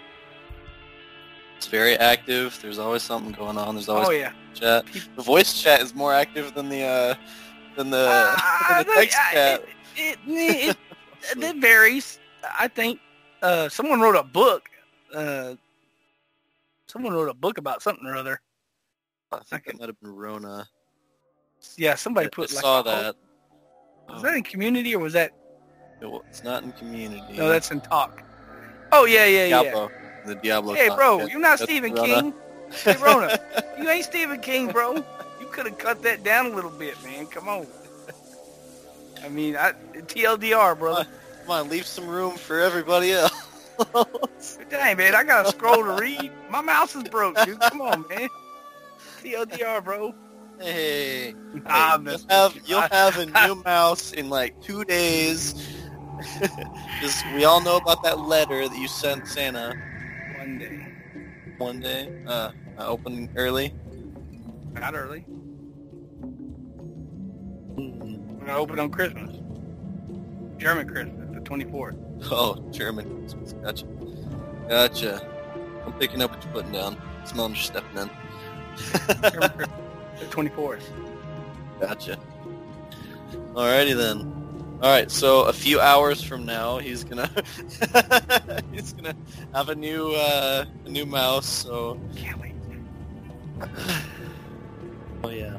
It's 1.59 1.67
very 1.67 1.97
active. 1.99 2.59
There's 2.63 2.79
always 2.79 3.03
something 3.03 3.33
going 3.33 3.59
on. 3.59 3.75
There's 3.75 3.91
always 3.91 4.09
oh 4.09 4.13
yeah. 4.13 4.33
Chat. 4.55 4.87
The 5.17 5.23
voice 5.23 5.61
chat 5.61 5.81
is 5.81 5.95
more 5.95 6.13
active 6.13 6.55
than 6.55 6.69
the 6.69 6.83
uh, 6.83 7.15
than 7.77 7.91
the, 7.91 8.07
Ah, 8.09 8.67
than 8.79 8.87
the 8.87 8.95
text 8.95 9.19
I- 9.19 9.33
chat. 9.35 9.63
It, 9.97 10.19
it, 10.27 10.77
it, 11.27 11.39
it 11.43 11.57
varies. 11.57 12.19
I 12.59 12.69
think 12.69 13.01
uh, 13.43 13.69
someone 13.69 14.01
wrote 14.01 14.17
a 14.17 14.23
book. 14.23 14.69
Uh, 15.15 15.55
someone 16.87 17.13
wrote 17.13 17.29
a 17.29 17.35
book 17.35 17.59
about 17.59 17.83
something 17.83 18.07
or 18.07 18.17
other. 18.17 18.41
I 19.33 19.39
think 19.41 19.67
it 19.67 19.79
might 19.79 19.89
have 19.89 20.01
been 20.01 20.15
Rona. 20.15 20.67
Yeah, 21.77 21.95
somebody 21.95 22.27
I 22.27 22.31
put 22.31 22.53
like 22.53 22.63
saw 22.63 22.83
that. 22.83 23.17
Was 24.09 24.23
that 24.23 24.35
in 24.35 24.43
Community 24.43 24.95
or 24.95 24.99
was 24.99 25.13
that? 25.15 25.33
It's 26.29 26.43
not 26.43 26.65
in 26.65 26.73
Community. 26.73 27.23
No, 27.37 27.49
that's 27.49 27.71
in 27.71 27.81
Talk. 27.81 28.23
Oh 28.91 29.07
yeah, 29.07 29.25
yeah, 29.25 29.47
yeah. 29.47 29.89
The 30.27 30.35
Diablo. 30.37 30.75
Hey, 30.75 30.89
talk, 30.89 30.97
bro, 30.97 31.27
you're 31.27 31.41
not 31.41 31.59
That's 31.59 31.63
Stephen 31.63 31.93
Rona. 31.93 32.23
King. 32.23 32.35
Hey, 32.85 32.97
Rona, 32.97 33.39
you 33.79 33.89
ain't 33.89 34.05
Stephen 34.05 34.41
King, 34.41 34.69
bro. 34.73 34.95
You 34.95 35.47
could 35.51 35.67
have 35.67 35.79
cut 35.79 36.03
that 36.03 36.23
down 36.25 36.47
a 36.47 36.55
little 36.55 36.71
bit, 36.71 37.03
man. 37.05 37.27
Come 37.27 37.49
on. 37.49 37.67
I 39.25 39.29
mean, 39.29 39.57
I, 39.57 39.73
TLDR, 39.95 40.79
brother. 40.79 41.07
Come 41.43 41.51
on, 41.51 41.69
leave 41.69 41.87
some 41.87 42.07
room 42.09 42.37
for 42.37 42.61
everybody 42.61 43.13
else. 43.13 43.33
Dang, 44.71 44.97
man, 44.97 45.15
I 45.15 45.25
got 45.25 45.43
to 45.45 45.49
scroll 45.51 45.85
to 45.85 45.93
read. 45.93 46.33
My 46.51 46.61
mouse 46.61 46.95
is 46.97 47.05
broke, 47.05 47.43
dude. 47.45 47.61
Come 47.61 47.81
on, 47.81 48.05
man. 48.09 48.29
TLDR, 49.23 49.85
bro. 49.85 50.15
hey, 50.61 51.35
hey, 51.69 51.97
you'll 52.05 52.19
have 52.29 52.55
you. 52.55 52.63
you'll 52.65 52.83
have 52.91 53.19
a 53.19 53.27
new 53.27 53.55
mouse 53.65 54.13
in 54.13 54.29
like 54.31 54.55
two 54.61 54.85
days. 54.85 55.55
We 57.35 57.45
all 57.45 57.61
know 57.61 57.77
about 57.77 58.03
that 58.05 58.21
letter 58.21 58.69
that 58.69 58.79
you 58.79 58.87
sent 58.87 59.27
Santa 59.27 59.75
One 60.37 60.59
day. 60.59 60.95
one 61.59 61.81
day. 61.81 62.09
Uh, 62.27 62.53
I 62.79 62.87
opened 62.87 63.31
early. 63.37 63.75
Not 64.73 64.95
early. 64.95 65.25
We're 67.77 68.47
to 68.47 68.55
open 68.55 68.79
on 68.79 68.91
Christmas. 68.91 69.37
German 70.59 70.89
Christmas, 70.89 71.31
the 71.33 71.41
24th. 71.41 71.99
Oh, 72.31 72.55
German 72.71 73.19
Christmas. 73.19 73.53
Gotcha. 73.55 73.85
Gotcha. 74.69 75.29
I'm 75.85 75.93
picking 75.95 76.23
up 76.23 76.31
what 76.31 76.45
you're 76.45 76.53
putting 76.53 76.71
down. 76.71 76.97
Smelling 77.25 77.55
you're 77.55 77.63
stepping 77.63 77.99
in. 77.99 78.11
The 80.19 80.29
24th. 80.29 80.83
Gotcha. 81.81 82.17
Alrighty 83.55 83.97
then. 83.97 84.33
Alright, 84.83 85.11
so 85.11 85.43
a 85.45 85.53
few 85.53 85.81
hours 85.81 86.23
from 86.23 86.45
now, 86.45 86.79
he's 86.79 87.03
gonna 87.05 87.29
he's 88.73 88.93
gonna 88.93 89.15
have 89.55 89.69
a 89.69 89.75
new 89.75 90.13
uh, 90.13 90.65
a 90.85 90.89
new 90.89 91.07
mouse. 91.07 91.47
So 91.47 92.01
Can't 92.17 92.41
wait. 92.41 92.52
Oh 95.25 95.29
yeah, 95.31 95.57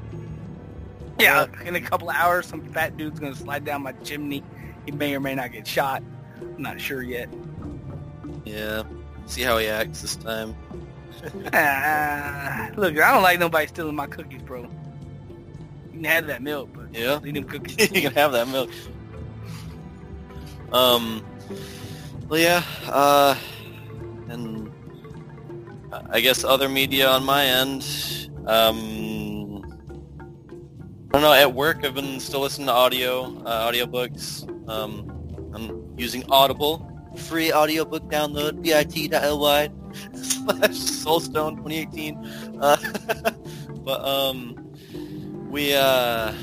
Yeah, 1.20 1.46
in 1.66 1.76
a 1.76 1.82
couple 1.82 2.10
of 2.10 2.16
hours, 2.16 2.46
some 2.48 2.62
fat 2.74 2.98
dude's 2.98 3.20
gonna 3.20 3.36
slide 3.36 3.64
down 3.66 3.84
my 3.84 3.92
chimney. 4.04 4.44
He 4.86 4.92
may 4.92 5.16
or 5.16 5.20
may 5.20 5.36
not 5.36 5.52
get 5.52 5.66
shot. 5.68 6.04
I'm 6.42 6.62
not 6.62 6.80
sure 6.82 7.02
yet. 7.02 7.30
yeah. 8.46 8.84
See 9.26 9.42
how 9.42 9.58
he 9.58 9.68
acts 9.68 10.02
this 10.02 10.16
time. 10.18 10.56
Ah, 11.54 12.70
look, 12.76 13.00
I 13.00 13.14
don't 13.14 13.24
like 13.24 13.40
nobody 13.40 13.68
stealing 13.68 13.96
my 13.96 14.08
cookies, 14.08 14.42
bro. 14.42 14.64
You 14.64 14.70
can 15.94 16.04
have 16.04 16.28
that 16.28 16.42
milk, 16.42 16.72
but 16.74 16.94
Yeah, 16.94 17.20
leave 17.20 17.36
them 17.36 17.46
cookies. 17.46 17.78
you 17.92 18.02
can 18.02 18.12
have 18.14 18.34
that 18.34 18.50
milk. 18.50 18.70
Um, 20.74 21.24
well, 22.28 22.40
yeah, 22.42 22.62
uh, 22.88 23.36
and 24.28 24.63
I 26.10 26.20
guess 26.22 26.44
other 26.44 26.70
media 26.70 27.10
on 27.10 27.24
my 27.24 27.46
end. 27.46 27.86
Um, 28.46 29.64
I 31.10 31.14
don't 31.14 31.22
know. 31.22 31.34
At 31.34 31.54
work, 31.54 31.86
I've 31.86 31.96
been 31.96 32.20
still 32.20 32.42
listening 32.42 32.68
to 32.68 32.74
audio, 32.74 33.26
uh, 33.46 33.72
audiobooks. 33.72 34.48
Um, 34.70 35.52
I'm 35.54 35.94
using 35.98 36.24
Audible, 36.30 36.90
free 37.16 37.54
audiobook 37.54 38.10
download, 38.10 38.62
bit.ly 38.64 39.70
slash 40.14 40.70
Soulstone 41.04 41.58
2018. 41.58 42.60
Uh, 42.60 42.78
but 43.84 44.04
um, 44.06 44.74
we 45.50 45.76
uh. 45.76 46.34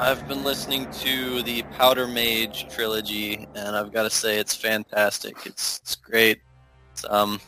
I've 0.00 0.26
been 0.26 0.44
listening 0.44 0.90
to 0.92 1.42
the 1.42 1.60
Powder 1.76 2.08
Mage 2.08 2.74
trilogy, 2.74 3.46
and 3.54 3.76
I've 3.76 3.92
got 3.92 4.04
to 4.04 4.10
say 4.10 4.38
it's 4.38 4.56
fantastic. 4.56 5.36
It's 5.44 5.78
it's 5.82 5.94
great. 5.94 6.40
It's, 6.92 7.04
um, 7.10 7.38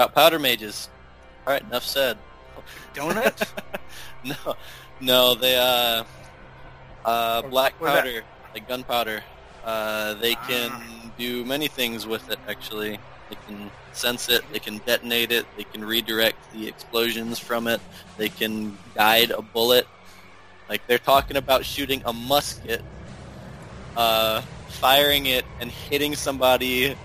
about 0.00 0.14
Powder 0.14 0.38
Mages. 0.38 0.88
All 1.46 1.52
right, 1.52 1.62
enough 1.62 1.84
said. 1.84 2.16
Donuts? 2.94 3.54
no, 4.24 4.54
no, 4.98 5.34
they 5.34 5.56
uh, 5.58 6.04
uh, 7.04 7.42
black 7.42 7.78
powder, 7.78 8.22
like 8.54 8.66
gunpowder. 8.66 9.22
Uh, 9.62 10.14
they 10.14 10.34
can 10.36 10.70
Ah. 10.72 11.10
do 11.18 11.44
many 11.44 11.68
things 11.68 12.06
with 12.06 12.30
it. 12.30 12.38
Actually, 12.48 12.98
they 13.28 13.36
can 13.46 13.70
sense 13.92 14.30
it. 14.30 14.42
They 14.50 14.58
can 14.58 14.78
detonate 14.86 15.32
it. 15.32 15.46
They 15.54 15.64
can 15.64 15.84
redirect 15.84 16.50
the 16.50 16.66
explosions 16.66 17.38
from 17.38 17.66
it. 17.66 17.82
They 18.16 18.30
can 18.30 18.78
guide 18.94 19.30
a 19.32 19.42
bullet. 19.42 19.86
Like 20.68 20.86
they're 20.86 20.98
talking 20.98 21.36
about 21.36 21.66
shooting 21.66 22.00
a 22.06 22.12
musket, 22.12 22.82
uh, 23.96 24.40
firing 24.68 25.26
it 25.26 25.44
and 25.60 25.70
hitting 25.70 26.16
somebody 26.16 26.96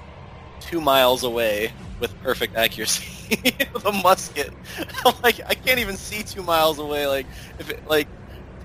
two 0.62 0.82
miles 0.82 1.24
away 1.24 1.72
with 2.00 2.16
perfect 2.22 2.56
accuracy 2.56 3.40
with 3.74 3.86
a 3.86 3.92
musket. 3.92 4.54
Like, 5.24 5.40
I 5.46 5.54
can't 5.54 5.80
even 5.80 5.98
see 5.98 6.24
two 6.24 6.42
miles 6.44 6.80
away. 6.80 7.08
Like, 7.08 7.28
if 7.60 7.70
it, 7.70 7.88
like, 7.88 8.08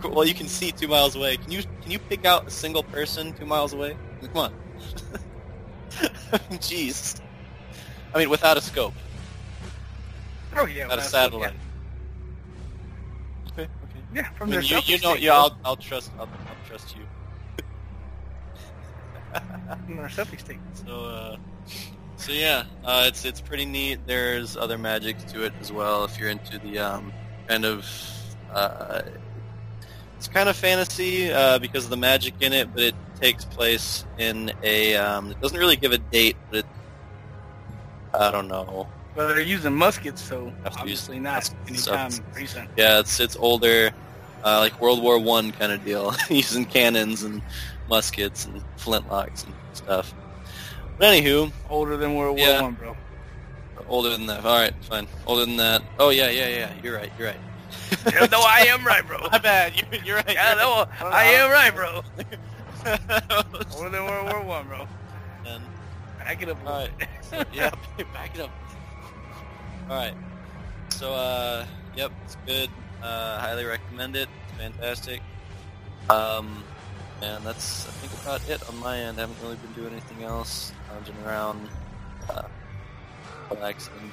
well, 0.02 0.24
you 0.24 0.34
can 0.34 0.48
see 0.48 0.72
two 0.72 0.88
miles 0.88 1.14
away. 1.14 1.36
Can 1.36 1.52
you 1.52 1.62
can 1.82 1.90
you 1.90 1.98
pick 1.98 2.24
out 2.24 2.46
a 2.46 2.50
single 2.50 2.82
person 2.82 3.32
two 3.34 3.44
miles 3.46 3.72
away? 3.72 3.96
Come 4.20 4.36
on. 4.36 4.54
Jeez. 6.60 7.20
I 8.14 8.18
mean, 8.18 8.30
without 8.30 8.56
a 8.56 8.60
scope, 8.60 8.94
oh 10.56 10.66
yeah, 10.66 10.84
without 10.84 10.98
a 10.98 11.02
satellite. 11.02 11.52
Okay, 13.52 13.62
okay. 13.62 13.68
Yeah, 14.12 14.22
yeah 14.22 14.28
I 14.30 14.38
from 14.38 14.50
mean, 14.50 14.60
their 14.60 14.62
you, 14.62 14.80
you 14.84 14.98
know, 15.00 15.14
yeah. 15.14 15.34
I'll, 15.34 15.56
I'll 15.64 15.76
trust, 15.76 16.10
I'll, 16.18 16.22
I'll 16.22 16.66
trust 16.66 16.96
you. 16.96 17.02
Their 19.88 20.08
selfie 20.08 20.38
stick. 20.40 20.58
So, 20.86 21.04
uh, 21.04 21.36
so 22.16 22.32
yeah, 22.32 22.64
uh, 22.84 23.04
it's 23.06 23.24
it's 23.24 23.40
pretty 23.40 23.64
neat. 23.66 24.00
There's 24.06 24.56
other 24.56 24.78
magic 24.78 25.18
to 25.28 25.44
it 25.44 25.52
as 25.60 25.72
well. 25.72 26.04
If 26.04 26.18
you're 26.18 26.28
into 26.30 26.58
the 26.58 26.78
um, 26.78 27.12
kind 27.48 27.64
of, 27.64 27.86
uh, 28.52 29.02
it's 30.16 30.28
kind 30.28 30.48
of 30.48 30.56
fantasy 30.56 31.32
uh, 31.32 31.58
because 31.58 31.84
of 31.84 31.90
the 31.90 31.96
magic 31.96 32.34
in 32.40 32.52
it, 32.52 32.72
but 32.72 32.82
it 32.82 32.94
takes 33.20 33.44
place 33.44 34.04
in 34.18 34.52
a. 34.62 34.96
Um, 34.96 35.30
it 35.30 35.40
doesn't 35.40 35.58
really 35.58 35.76
give 35.76 35.92
a 35.92 35.98
date, 35.98 36.36
but 36.50 36.58
it. 36.60 36.66
I 38.12 38.30
don't 38.30 38.48
know. 38.48 38.88
Well, 39.14 39.28
they're 39.28 39.40
using 39.40 39.74
muskets, 39.74 40.22
so 40.22 40.52
Have 40.64 40.72
to 40.76 40.88
use 40.88 41.08
obviously 41.08 41.18
not 41.18 41.48
anytime 41.68 42.10
so- 42.10 42.22
recent. 42.34 42.70
Yeah, 42.76 43.00
it's 43.00 43.18
it's 43.20 43.36
older, 43.36 43.90
uh, 44.44 44.58
like 44.60 44.80
World 44.80 45.02
War 45.02 45.18
One 45.18 45.52
kind 45.52 45.72
of 45.72 45.84
deal, 45.84 46.14
using 46.28 46.64
cannons 46.64 47.22
and 47.22 47.40
muskets 47.90 48.46
and 48.46 48.62
flintlocks 48.78 49.44
and 49.44 49.54
stuff. 49.74 50.14
But 50.98 51.12
anywho, 51.12 51.52
Older 51.68 51.96
than 51.96 52.14
World 52.14 52.38
War 52.38 52.46
Yeah. 52.46 52.62
One, 52.62 52.74
bro. 52.74 52.96
Older 53.88 54.10
than 54.10 54.26
that. 54.26 54.44
All 54.44 54.56
right, 54.58 54.72
fine. 54.82 55.08
Older 55.26 55.44
than 55.44 55.56
that. 55.56 55.82
Oh 55.98 56.10
yeah, 56.10 56.30
yeah, 56.30 56.48
yeah. 56.48 56.72
You're 56.82 56.96
right. 56.96 57.12
You're 57.18 57.28
right. 57.28 57.40
Yeah, 58.12 58.26
no, 58.30 58.40
I 58.40 58.60
am 58.68 58.84
right, 58.86 59.06
bro. 59.06 59.18
My 59.32 59.38
bad. 59.38 59.72
You're, 59.76 60.02
you're 60.02 60.16
right. 60.16 60.32
Yeah, 60.32 60.54
you're 60.54 60.62
no, 60.62 60.86
right. 61.02 61.12
I 61.14 61.24
am 61.24 61.50
right, 61.50 61.74
bro. 61.74 62.02
Older 63.76 63.90
than 63.90 64.04
World 64.06 64.32
War 64.32 64.42
One, 64.42 64.68
bro. 64.68 64.86
And, 65.46 65.62
Back 66.18 66.42
it 66.42 66.48
up. 66.48 66.58
a 66.64 66.68
all 66.68 66.80
little 66.80 66.96
right. 66.98 67.08
bit. 67.30 67.46
yeah, 67.52 67.70
back 68.12 68.34
it 68.34 68.40
up. 68.42 68.50
All 69.88 69.96
right. 69.96 70.14
So, 70.90 71.12
uh, 71.12 71.66
yep, 71.96 72.12
it's 72.24 72.36
good. 72.46 72.70
Uh, 73.02 73.38
highly 73.38 73.64
recommend 73.64 74.16
it. 74.16 74.28
It's 74.48 74.58
fantastic. 74.58 75.20
Um, 76.08 76.62
and 77.22 77.44
that's 77.44 77.86
I 77.86 77.90
think 77.92 78.12
about 78.22 78.48
it 78.48 78.66
on 78.68 78.78
my 78.78 78.98
end. 78.98 79.18
I 79.18 79.22
haven't 79.22 79.40
really 79.42 79.56
been 79.56 79.72
doing 79.72 79.92
anything 79.92 80.22
else. 80.22 80.72
Lounging 80.92 81.14
around, 81.24 81.68
uh, 82.28 82.42
relaxing. 83.50 84.12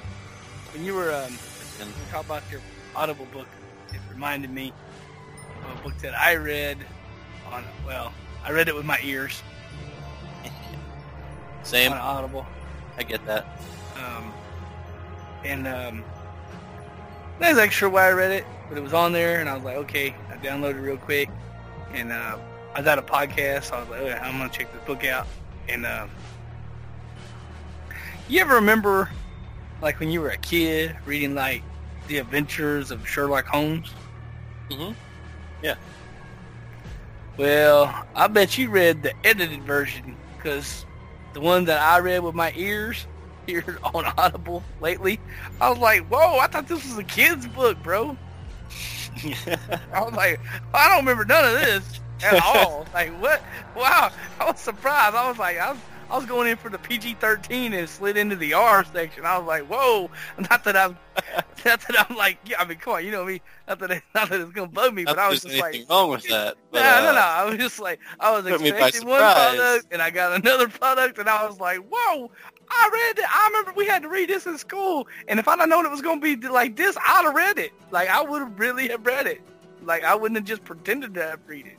When 0.72 0.84
you 0.84 0.94
were 0.94 1.12
um, 1.12 1.32
And, 1.80 1.88
you 1.88 1.94
talk 2.10 2.24
about 2.24 2.42
your 2.50 2.60
Audible 2.94 3.26
book, 3.32 3.46
it 3.92 4.00
reminded 4.10 4.50
me 4.50 4.72
of 5.64 5.78
a 5.78 5.82
book 5.82 5.98
that 5.98 6.18
I 6.18 6.36
read 6.36 6.78
on. 7.52 7.64
Well, 7.86 8.12
I 8.44 8.52
read 8.52 8.68
it 8.68 8.74
with 8.74 8.84
my 8.84 8.98
ears 9.02 9.42
same. 11.62 11.92
on 11.92 11.98
Audible. 11.98 12.46
I 12.96 13.02
get 13.04 13.24
that. 13.26 13.46
Um, 13.96 14.32
and 15.44 15.66
um, 15.66 16.04
I'm 17.34 17.40
not 17.40 17.50
exactly 17.50 17.74
sure 17.74 17.88
why 17.88 18.08
I 18.08 18.12
read 18.12 18.32
it, 18.32 18.44
but 18.68 18.76
it 18.78 18.80
was 18.80 18.92
on 18.92 19.12
there, 19.12 19.40
and 19.40 19.48
I 19.48 19.54
was 19.54 19.62
like, 19.64 19.76
okay, 19.76 20.14
I 20.30 20.36
downloaded 20.36 20.76
it 20.76 20.80
real 20.80 20.96
quick, 20.96 21.30
and 21.92 22.10
uh, 22.10 22.38
I 22.78 22.80
at 22.82 22.96
a 22.98 23.02
podcast, 23.02 23.64
so 23.64 23.74
I 23.74 23.80
was 23.80 23.88
like, 23.88 24.00
okay, 24.02 24.12
I'm 24.12 24.38
gonna 24.38 24.50
check 24.50 24.72
this 24.72 24.80
book 24.82 25.04
out. 25.04 25.26
And 25.68 25.84
uh, 25.84 26.06
you 28.28 28.40
ever 28.40 28.54
remember, 28.54 29.10
like 29.82 29.98
when 29.98 30.12
you 30.12 30.20
were 30.20 30.28
a 30.28 30.36
kid, 30.36 30.96
reading 31.04 31.34
like 31.34 31.64
the 32.06 32.18
Adventures 32.18 32.92
of 32.92 33.06
Sherlock 33.08 33.46
Holmes? 33.46 33.92
hmm 34.70 34.92
Yeah. 35.60 35.74
Well, 37.36 38.06
I 38.14 38.28
bet 38.28 38.56
you 38.56 38.70
read 38.70 39.02
the 39.02 39.12
edited 39.26 39.64
version 39.64 40.16
because 40.36 40.86
the 41.32 41.40
one 41.40 41.64
that 41.64 41.80
I 41.80 41.98
read 41.98 42.22
with 42.22 42.36
my 42.36 42.52
ears 42.54 43.08
here 43.48 43.80
on 43.92 44.04
Audible 44.16 44.62
lately, 44.78 45.18
I 45.60 45.68
was 45.68 45.80
like, 45.80 46.06
whoa, 46.06 46.38
I 46.38 46.46
thought 46.46 46.68
this 46.68 46.84
was 46.84 46.96
a 46.96 47.02
kid's 47.02 47.48
book, 47.48 47.82
bro. 47.82 48.16
I 49.92 50.00
was 50.00 50.14
like, 50.14 50.40
I 50.72 50.86
don't 50.86 50.98
remember 50.98 51.24
none 51.24 51.44
of 51.44 51.60
this 51.60 52.00
at 52.24 52.42
all. 52.42 52.86
like, 52.94 53.10
what? 53.20 53.42
Wow, 53.76 54.10
I 54.40 54.50
was 54.50 54.60
surprised. 54.60 55.14
I 55.14 55.28
was 55.28 55.38
like, 55.38 55.58
I 55.58 55.72
was, 55.72 55.80
I 56.10 56.16
was 56.16 56.24
going 56.24 56.48
in 56.48 56.56
for 56.56 56.70
the 56.70 56.78
PG-13 56.78 57.74
and 57.74 57.88
slid 57.88 58.16
into 58.16 58.34
the 58.34 58.54
R 58.54 58.84
section. 58.84 59.26
I 59.26 59.36
was 59.38 59.46
like, 59.46 59.64
whoa, 59.64 60.10
not 60.50 60.64
that 60.64 60.76
I'm, 60.76 60.96
not 61.64 61.80
that 61.80 62.06
I'm 62.08 62.16
like, 62.16 62.38
yeah, 62.46 62.56
I 62.58 62.64
mean, 62.64 62.78
come 62.78 62.94
on, 62.94 63.04
you 63.04 63.10
know 63.10 63.24
me. 63.24 63.42
Not 63.68 63.78
that, 63.80 63.90
it, 63.90 64.02
not 64.14 64.30
that 64.30 64.40
it's 64.40 64.52
gonna 64.52 64.68
bug 64.68 64.94
me, 64.94 65.04
Not 65.04 65.16
but 65.16 65.22
I 65.22 65.28
was 65.28 65.42
just 65.42 65.58
like, 65.58 65.84
wrong 65.90 66.10
with 66.10 66.26
that. 66.28 66.56
But, 66.70 66.80
no, 66.80 67.02
no, 67.02 67.10
uh, 67.10 67.12
no. 67.12 67.20
I 67.20 67.44
was 67.44 67.58
just 67.58 67.78
like, 67.78 68.00
I 68.20 68.30
was 68.32 68.44
Took 68.44 68.60
me 68.62 68.70
by 68.70 68.88
expecting 68.88 69.08
one 69.08 69.20
product, 69.20 69.86
and 69.92 70.00
I 70.00 70.10
got 70.10 70.32
another 70.32 70.68
product, 70.68 71.18
and 71.18 71.28
I 71.28 71.46
was 71.46 71.60
like, 71.60 71.78
whoa, 71.90 72.30
I 72.70 72.90
read 72.92 73.18
it. 73.18 73.24
I 73.28 73.46
remember 73.48 73.72
we 73.76 73.86
had 73.86 74.02
to 74.02 74.08
read 74.08 74.30
this 74.30 74.46
in 74.46 74.56
school, 74.56 75.06
and 75.28 75.38
if 75.38 75.46
I'd 75.46 75.58
have 75.58 75.68
known 75.68 75.84
it 75.84 75.90
was 75.90 76.02
going 76.02 76.20
to 76.20 76.36
be 76.36 76.48
like 76.48 76.76
this, 76.76 76.96
I'd 76.96 77.24
have 77.24 77.34
read 77.34 77.58
it. 77.58 77.72
Like, 77.90 78.08
I 78.08 78.22
would 78.22 78.40
have 78.40 78.58
really 78.58 78.88
have 78.88 79.04
read 79.04 79.26
it. 79.26 79.42
Like, 79.82 80.04
I 80.04 80.14
wouldn't 80.14 80.36
have 80.36 80.46
just 80.46 80.64
pretended 80.64 81.14
to 81.14 81.22
have 81.22 81.40
read 81.46 81.66
it. 81.66 81.78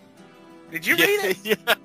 Did 0.71 0.85
you 0.85 0.95
yeah, 0.95 1.05
read 1.05 1.25
it? 1.25 1.37
Yeah. 1.67 1.75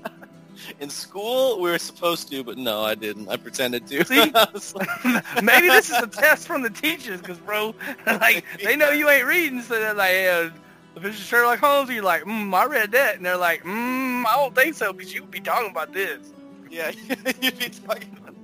In 0.80 0.88
school, 0.88 1.60
we 1.60 1.70
were 1.70 1.78
supposed 1.78 2.30
to, 2.30 2.42
but 2.42 2.56
no, 2.56 2.82
I 2.82 2.94
didn't. 2.94 3.28
I 3.28 3.36
pretended 3.36 3.86
to. 3.88 4.04
See? 4.04 4.30
Like, 4.32 5.04
Maybe 5.42 5.68
this 5.68 5.90
is 5.90 5.98
a 5.98 6.06
test 6.06 6.46
from 6.46 6.62
the 6.62 6.70
teachers, 6.70 7.20
because, 7.20 7.38
bro, 7.38 7.74
like, 8.06 8.44
they 8.62 8.76
know 8.76 8.90
you 8.90 9.10
ain't 9.10 9.26
reading, 9.26 9.60
so 9.60 9.74
they're 9.74 9.94
like, 9.94 10.12
yeah, 10.12 10.46
if 10.46 10.52
Adventures 10.96 11.20
of 11.20 11.26
Sherlock 11.26 11.58
Holmes. 11.58 11.90
You're 11.90 12.04
like, 12.04 12.22
mm, 12.22 12.54
I 12.54 12.66
read 12.66 12.92
that, 12.92 13.16
and 13.16 13.26
they're 13.26 13.36
like, 13.36 13.62
mm, 13.62 14.24
I 14.24 14.36
don't 14.36 14.54
think 14.54 14.74
so, 14.74 14.92
because 14.92 15.12
you'd 15.12 15.30
be 15.30 15.40
talking 15.40 15.70
about 15.70 15.92
this. 15.92 16.32
Yeah, 16.70 16.92
you'd 17.40 17.58
be 17.58 17.68
talking 17.68 18.16
about 18.16 18.34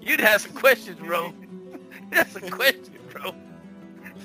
You'd 0.00 0.20
have 0.20 0.40
some 0.40 0.52
questions, 0.52 0.98
bro. 0.98 1.32
You'd 2.10 2.14
have 2.14 2.30
some 2.30 2.48
questions, 2.50 2.90
bro. 3.12 3.34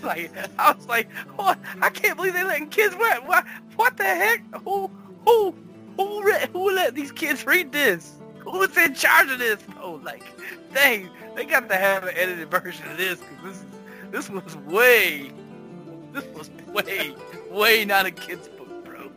Like, 0.01 0.31
I 0.57 0.71
was 0.71 0.87
like, 0.87 1.11
what? 1.35 1.59
I 1.81 1.89
can't 1.89 2.17
believe 2.17 2.33
they 2.33 2.43
letting 2.43 2.69
kids 2.69 2.95
what? 2.95 3.25
What? 3.27 3.45
What 3.75 3.97
the 3.97 4.03
heck? 4.03 4.43
Who? 4.63 4.89
Who? 5.25 5.55
Who? 5.97 6.23
Read, 6.23 6.49
who 6.49 6.71
let 6.71 6.95
these 6.95 7.11
kids 7.11 7.45
read 7.45 7.71
this? 7.71 8.13
Who's 8.39 8.75
in 8.77 8.93
charge 8.93 9.31
of 9.31 9.39
this? 9.39 9.59
Oh, 9.81 9.99
like, 10.03 10.23
dang, 10.73 11.09
they 11.35 11.45
got 11.45 11.69
to 11.69 11.75
have 11.75 12.03
an 12.03 12.13
edited 12.15 12.51
version 12.51 12.89
of 12.91 12.97
this 12.97 13.19
because 13.19 13.43
this 13.43 13.57
is 13.57 13.65
this 14.13 14.29
was 14.29 14.55
way, 14.57 15.31
this 16.11 16.25
was 16.35 16.51
way, 16.67 17.15
way 17.49 17.83
not 17.83 18.05
a 18.05 18.11
kid's 18.11 18.47
book, 18.47 18.85
bro. 18.85 19.11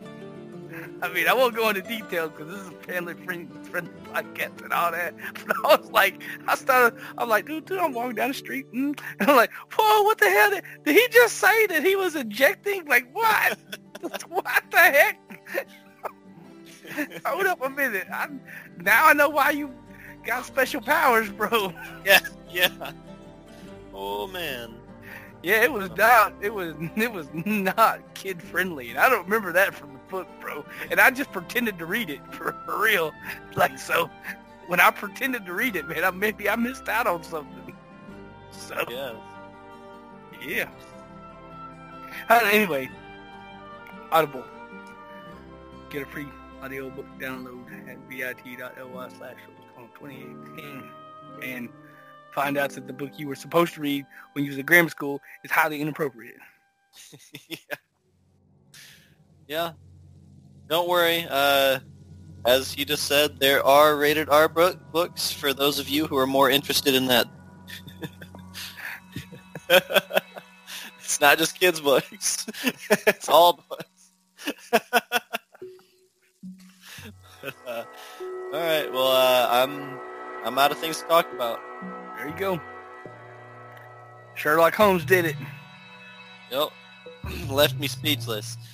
I 1.03 1.13
mean, 1.13 1.27
I 1.27 1.33
won't 1.33 1.55
go 1.55 1.69
into 1.69 1.83
details 1.83 2.31
because 2.31 2.51
this 2.51 2.61
is 2.61 2.69
a 2.69 2.83
family 2.91 3.13
friendly, 3.13 3.63
friendly 3.69 3.93
podcast 4.05 4.59
and 4.63 4.73
all 4.73 4.91
that. 4.91 5.13
But 5.45 5.55
I 5.63 5.75
was 5.75 5.91
like, 5.91 6.23
I 6.47 6.55
started, 6.55 6.99
I'm 7.17 7.29
like, 7.29 7.45
dude, 7.45 7.65
dude, 7.65 7.77
I'm 7.77 7.93
walking 7.93 8.15
down 8.15 8.29
the 8.29 8.33
street, 8.33 8.65
mm, 8.73 8.99
and 9.19 9.29
I'm 9.29 9.35
like, 9.35 9.51
whoa, 9.77 10.01
what 10.01 10.17
the 10.17 10.29
hell? 10.31 10.49
Did, 10.49 10.63
did 10.83 10.95
he 10.95 11.07
just 11.09 11.35
say 11.35 11.67
that 11.67 11.83
he 11.83 11.95
was 11.95 12.15
injecting? 12.15 12.85
Like, 12.87 13.07
what? 13.13 13.59
what 14.29 14.63
the 14.71 14.77
heck? 14.77 15.19
Hold 17.25 17.45
up 17.45 17.61
a 17.63 17.69
minute. 17.69 18.07
I, 18.11 18.27
now 18.77 19.07
I 19.07 19.13
know 19.13 19.29
why 19.29 19.51
you 19.51 19.73
got 20.25 20.45
special 20.45 20.81
powers, 20.81 21.29
bro. 21.29 21.73
Yeah, 22.05 22.19
yeah. 22.49 22.91
Oh 23.93 24.27
man. 24.27 24.75
Yeah, 25.43 25.63
it 25.63 25.71
was 25.71 25.89
not. 25.97 26.33
It 26.41 26.53
was. 26.53 26.75
It 26.95 27.11
was 27.11 27.27
not 27.33 28.01
kid 28.15 28.41
friendly, 28.41 28.89
and 28.89 28.99
I 28.99 29.09
don't 29.09 29.23
remember 29.23 29.51
that 29.53 29.73
from 29.73 29.93
the 29.93 29.99
book, 30.09 30.27
bro. 30.41 30.65
And 30.89 30.99
I 30.99 31.11
just 31.11 31.31
pretended 31.31 31.77
to 31.79 31.85
read 31.85 32.09
it 32.09 32.21
for, 32.33 32.53
for 32.65 32.81
real. 32.81 33.11
Like 33.55 33.77
so, 33.77 34.09
when 34.67 34.79
I 34.79 34.89
pretended 34.91 35.45
to 35.45 35.53
read 35.53 35.75
it, 35.75 35.87
man, 35.87 36.03
I, 36.03 36.11
maybe 36.11 36.49
I 36.49 36.55
missed 36.55 36.89
out 36.89 37.07
on 37.07 37.23
something. 37.23 37.75
So 38.51 38.83
Yeah. 38.89 39.13
yeah. 40.41 40.69
Uh, 42.29 42.39
anyway, 42.51 42.89
Audible. 44.11 44.43
Get 45.89 46.01
a 46.03 46.05
free 46.05 46.27
audiobook 46.63 47.05
download 47.19 47.89
at 47.89 48.09
bit.ly 48.09 49.09
slash 49.09 49.37
2018 49.99 50.83
and 51.43 51.69
find 52.31 52.57
out 52.57 52.71
that 52.71 52.87
the 52.87 52.93
book 52.93 53.11
you 53.17 53.27
were 53.27 53.35
supposed 53.35 53.73
to 53.73 53.81
read 53.81 54.05
when 54.33 54.43
you 54.45 54.51
was 54.51 54.59
at 54.59 54.65
grammar 54.65 54.89
school 54.89 55.19
is 55.43 55.51
highly 55.51 55.81
inappropriate. 55.81 56.37
yeah. 57.49 57.57
Yeah. 59.47 59.71
Don't 60.67 60.89
worry. 60.89 61.25
Uh, 61.29 61.79
as 62.45 62.77
you 62.77 62.83
just 62.83 63.03
said, 63.03 63.39
there 63.39 63.65
are 63.65 63.95
rated 63.95 64.27
R 64.27 64.49
book 64.49 64.77
books 64.91 65.31
for 65.31 65.53
those 65.53 65.79
of 65.79 65.87
you 65.87 66.05
who 66.05 66.17
are 66.17 66.27
more 66.27 66.49
interested 66.49 66.93
in 66.93 67.07
that. 67.07 67.27
it's 70.99 71.21
not 71.21 71.37
just 71.37 71.57
kids' 71.57 71.79
books. 71.79 72.45
it's 73.07 73.29
all 73.29 73.63
books. 73.69 74.11
Uh, 77.67 77.83
all 78.53 78.59
right. 78.59 78.91
Well, 78.91 79.07
uh, 79.07 79.47
I'm 79.51 79.99
I'm 80.45 80.57
out 80.57 80.71
of 80.71 80.77
things 80.77 81.01
to 81.01 81.07
talk 81.07 81.31
about. 81.33 81.59
There 82.17 82.29
you 82.29 82.35
go. 82.37 82.61
Sherlock 84.35 84.73
Holmes 84.75 85.03
did 85.03 85.25
it. 85.25 85.35
Yep. 86.51 86.69
Left 87.49 87.77
me 87.79 87.87
speechless. 87.87 88.57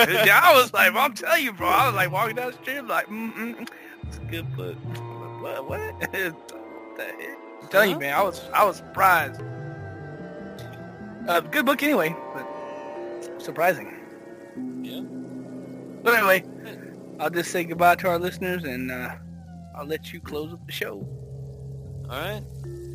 Yeah, 0.00 0.40
I 0.42 0.54
was 0.54 0.72
like, 0.74 0.94
I'm 0.94 1.12
telling 1.12 1.44
you, 1.44 1.52
bro. 1.52 1.68
I 1.68 1.86
was 1.86 1.94
like 1.94 2.10
walking 2.10 2.36
down 2.36 2.52
the 2.52 2.56
street, 2.56 2.80
like, 2.84 3.06
mm 3.08 3.34
mm, 3.34 3.68
it's 4.06 4.16
a 4.16 4.20
good 4.20 4.56
book. 4.56 4.76
What? 5.42 5.68
What? 5.68 5.78
what 5.92 6.12
the 6.12 7.04
heck? 7.04 7.38
I'm 7.60 7.68
telling 7.68 7.90
you, 7.90 7.98
man. 7.98 8.14
I 8.14 8.22
was, 8.22 8.40
I 8.54 8.64
was 8.64 8.78
surprised. 8.78 9.42
Uh, 11.28 11.40
good 11.40 11.66
book 11.66 11.82
anyway, 11.82 12.16
but 12.32 13.42
surprising. 13.42 13.94
Yeah. 14.82 15.02
But 16.02 16.14
anyway, 16.14 16.44
I'll 17.22 17.30
just 17.30 17.52
say 17.52 17.62
goodbye 17.62 17.94
to 17.94 18.08
our 18.08 18.18
listeners, 18.18 18.64
and 18.64 18.90
uh, 18.90 19.14
I'll 19.76 19.86
let 19.86 20.12
you 20.12 20.18
close 20.18 20.52
up 20.52 20.66
the 20.66 20.72
show. 20.72 21.06
All 22.10 22.20
right. 22.20 22.42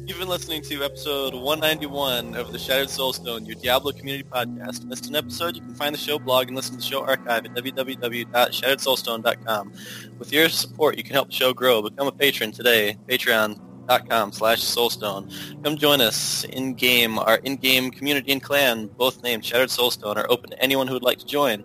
You've 0.06 0.20
been 0.20 0.28
listening 0.28 0.64
to 0.64 0.84
episode 0.84 1.34
191 1.34 2.36
of 2.36 2.52
the 2.52 2.60
Shattered 2.60 2.90
Soulstone, 2.90 3.48
your 3.48 3.56
Diablo 3.56 3.94
community 3.94 4.28
podcast. 4.30 4.84
Missed 4.84 5.08
an 5.08 5.16
episode? 5.16 5.56
You 5.56 5.62
can 5.62 5.76
find 5.76 5.96
the 5.96 6.00
show 6.00 6.20
blog 6.20 6.48
and 6.48 6.58
listen 6.58 6.74
to 6.74 6.80
the 6.82 6.86
show 6.86 7.06
archive 7.06 7.46
at 7.46 7.54
www.shatteredsoulstone.com. 7.54 9.74
With 10.20 10.34
your 10.34 10.50
support, 10.50 10.98
you 10.98 11.06
can 11.06 11.14
help 11.14 11.30
the 11.30 11.34
show 11.34 11.54
grow. 11.54 11.82
Become 11.82 12.08
a 12.08 12.12
patron 12.12 12.52
today. 12.52 12.98
Patreon.com 13.08 14.34
slash 14.34 14.60
soulstone. 14.60 15.64
Come 15.64 15.78
join 15.78 16.02
us 16.02 16.44
in-game. 16.44 17.18
Our 17.18 17.38
in-game 17.38 17.92
community 17.92 18.34
and 18.34 18.44
clan, 18.44 18.88
both 18.88 19.24
named 19.24 19.46
Shattered 19.46 19.70
Soulstone, 19.70 20.18
are 20.18 20.30
open 20.30 20.50
to 20.50 20.62
anyone 20.62 20.88
who 20.88 20.96
would 20.96 21.04
like 21.04 21.20
to 21.20 21.26
join. 21.26 21.64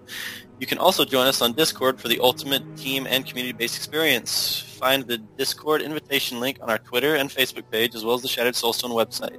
You 0.62 0.66
can 0.68 0.78
also 0.78 1.04
join 1.04 1.26
us 1.26 1.42
on 1.42 1.54
Discord 1.54 2.00
for 2.00 2.06
the 2.06 2.20
ultimate 2.20 2.62
team 2.76 3.04
and 3.08 3.26
community-based 3.26 3.76
experience. 3.76 4.60
Find 4.78 5.02
the 5.02 5.18
Discord 5.18 5.82
invitation 5.82 6.38
link 6.38 6.58
on 6.62 6.70
our 6.70 6.78
Twitter 6.78 7.16
and 7.16 7.28
Facebook 7.28 7.68
page, 7.68 7.96
as 7.96 8.04
well 8.04 8.14
as 8.14 8.22
the 8.22 8.28
Shattered 8.28 8.54
Soulstone 8.54 8.92
website. 8.92 9.36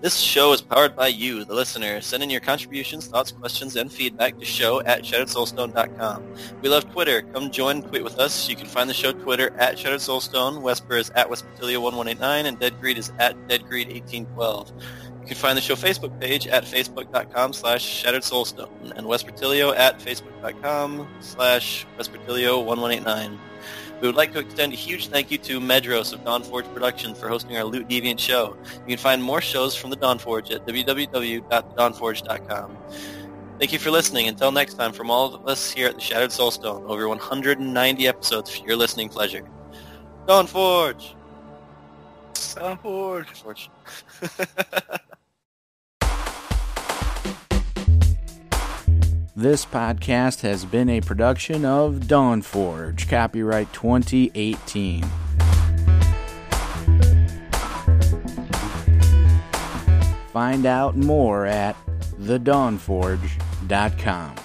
This 0.00 0.18
show 0.18 0.52
is 0.52 0.60
powered 0.60 0.96
by 0.96 1.06
you, 1.06 1.44
the 1.44 1.54
listener. 1.54 2.00
Send 2.00 2.24
in 2.24 2.30
your 2.30 2.40
contributions, 2.40 3.06
thoughts, 3.06 3.30
questions, 3.30 3.76
and 3.76 3.92
feedback 3.92 4.36
to 4.40 4.44
show 4.44 4.80
at 4.80 5.04
shatteredsoulstone.com. 5.04 6.24
We 6.62 6.68
love 6.68 6.90
Twitter. 6.90 7.22
Come 7.22 7.52
join 7.52 7.76
and 7.76 7.86
tweet 7.86 8.02
with 8.02 8.18
us. 8.18 8.48
You 8.48 8.56
can 8.56 8.66
find 8.66 8.90
the 8.90 8.94
show 8.94 9.12
Twitter 9.12 9.54
at 9.56 9.78
Shattered 9.78 10.00
Soulstone, 10.00 10.62
Wesper 10.62 10.96
is 10.96 11.10
at 11.10 11.28
Wespertilio1189, 11.28 12.44
and 12.44 12.58
Deadgreed 12.58 12.96
is 12.96 13.12
at 13.20 13.36
Deadgreed1812. 13.46 14.72
You 15.24 15.28
can 15.28 15.36
find 15.38 15.56
the 15.56 15.62
show 15.62 15.74
Facebook 15.74 16.20
page 16.20 16.46
at 16.46 16.64
facebook.com 16.64 17.54
slash 17.54 17.82
shattered 17.82 18.20
soulstone 18.20 18.92
and 18.94 19.06
Wespertilio 19.06 19.74
at 19.74 19.98
facebook.com 19.98 21.08
slash 21.20 21.86
Wespertilio1189. 21.98 23.38
We 24.02 24.08
would 24.08 24.16
like 24.16 24.34
to 24.34 24.40
extend 24.40 24.74
a 24.74 24.76
huge 24.76 25.08
thank 25.08 25.30
you 25.30 25.38
to 25.38 25.60
Medros 25.60 26.12
of 26.12 26.22
Dawn 26.26 26.42
Forge 26.42 26.66
Productions 26.66 27.18
for 27.18 27.30
hosting 27.30 27.56
our 27.56 27.64
Loot 27.64 27.88
Deviant 27.88 28.18
show. 28.18 28.54
You 28.86 28.88
can 28.96 28.98
find 28.98 29.22
more 29.22 29.40
shows 29.40 29.74
from 29.74 29.88
the 29.88 29.96
Dawn 29.96 30.18
Forge 30.18 30.50
at 30.50 30.66
www.dawnforge.com. 30.66 32.76
Thank 33.58 33.72
you 33.72 33.78
for 33.78 33.90
listening. 33.90 34.28
Until 34.28 34.52
next 34.52 34.74
time, 34.74 34.92
from 34.92 35.10
all 35.10 35.34
of 35.34 35.48
us 35.48 35.70
here 35.70 35.88
at 35.88 35.94
the 35.94 36.02
Shattered 36.02 36.32
Soulstone, 36.32 36.86
over 36.86 37.08
190 37.08 38.06
episodes 38.06 38.54
for 38.54 38.66
your 38.66 38.76
listening 38.76 39.08
pleasure. 39.08 39.48
Dawn 40.26 40.46
Forge! 40.46 41.14
Dawn 42.56 42.76
Forge. 42.76 43.40
Forge. 43.40 43.70
This 49.36 49.66
podcast 49.66 50.42
has 50.42 50.64
been 50.64 50.88
a 50.88 51.00
production 51.00 51.64
of 51.64 51.94
Dawnforge, 51.94 53.08
copyright 53.08 53.72
2018. 53.72 55.02
Find 60.32 60.66
out 60.66 60.96
more 60.96 61.46
at 61.46 61.74
thedawnforge.com. 62.20 64.36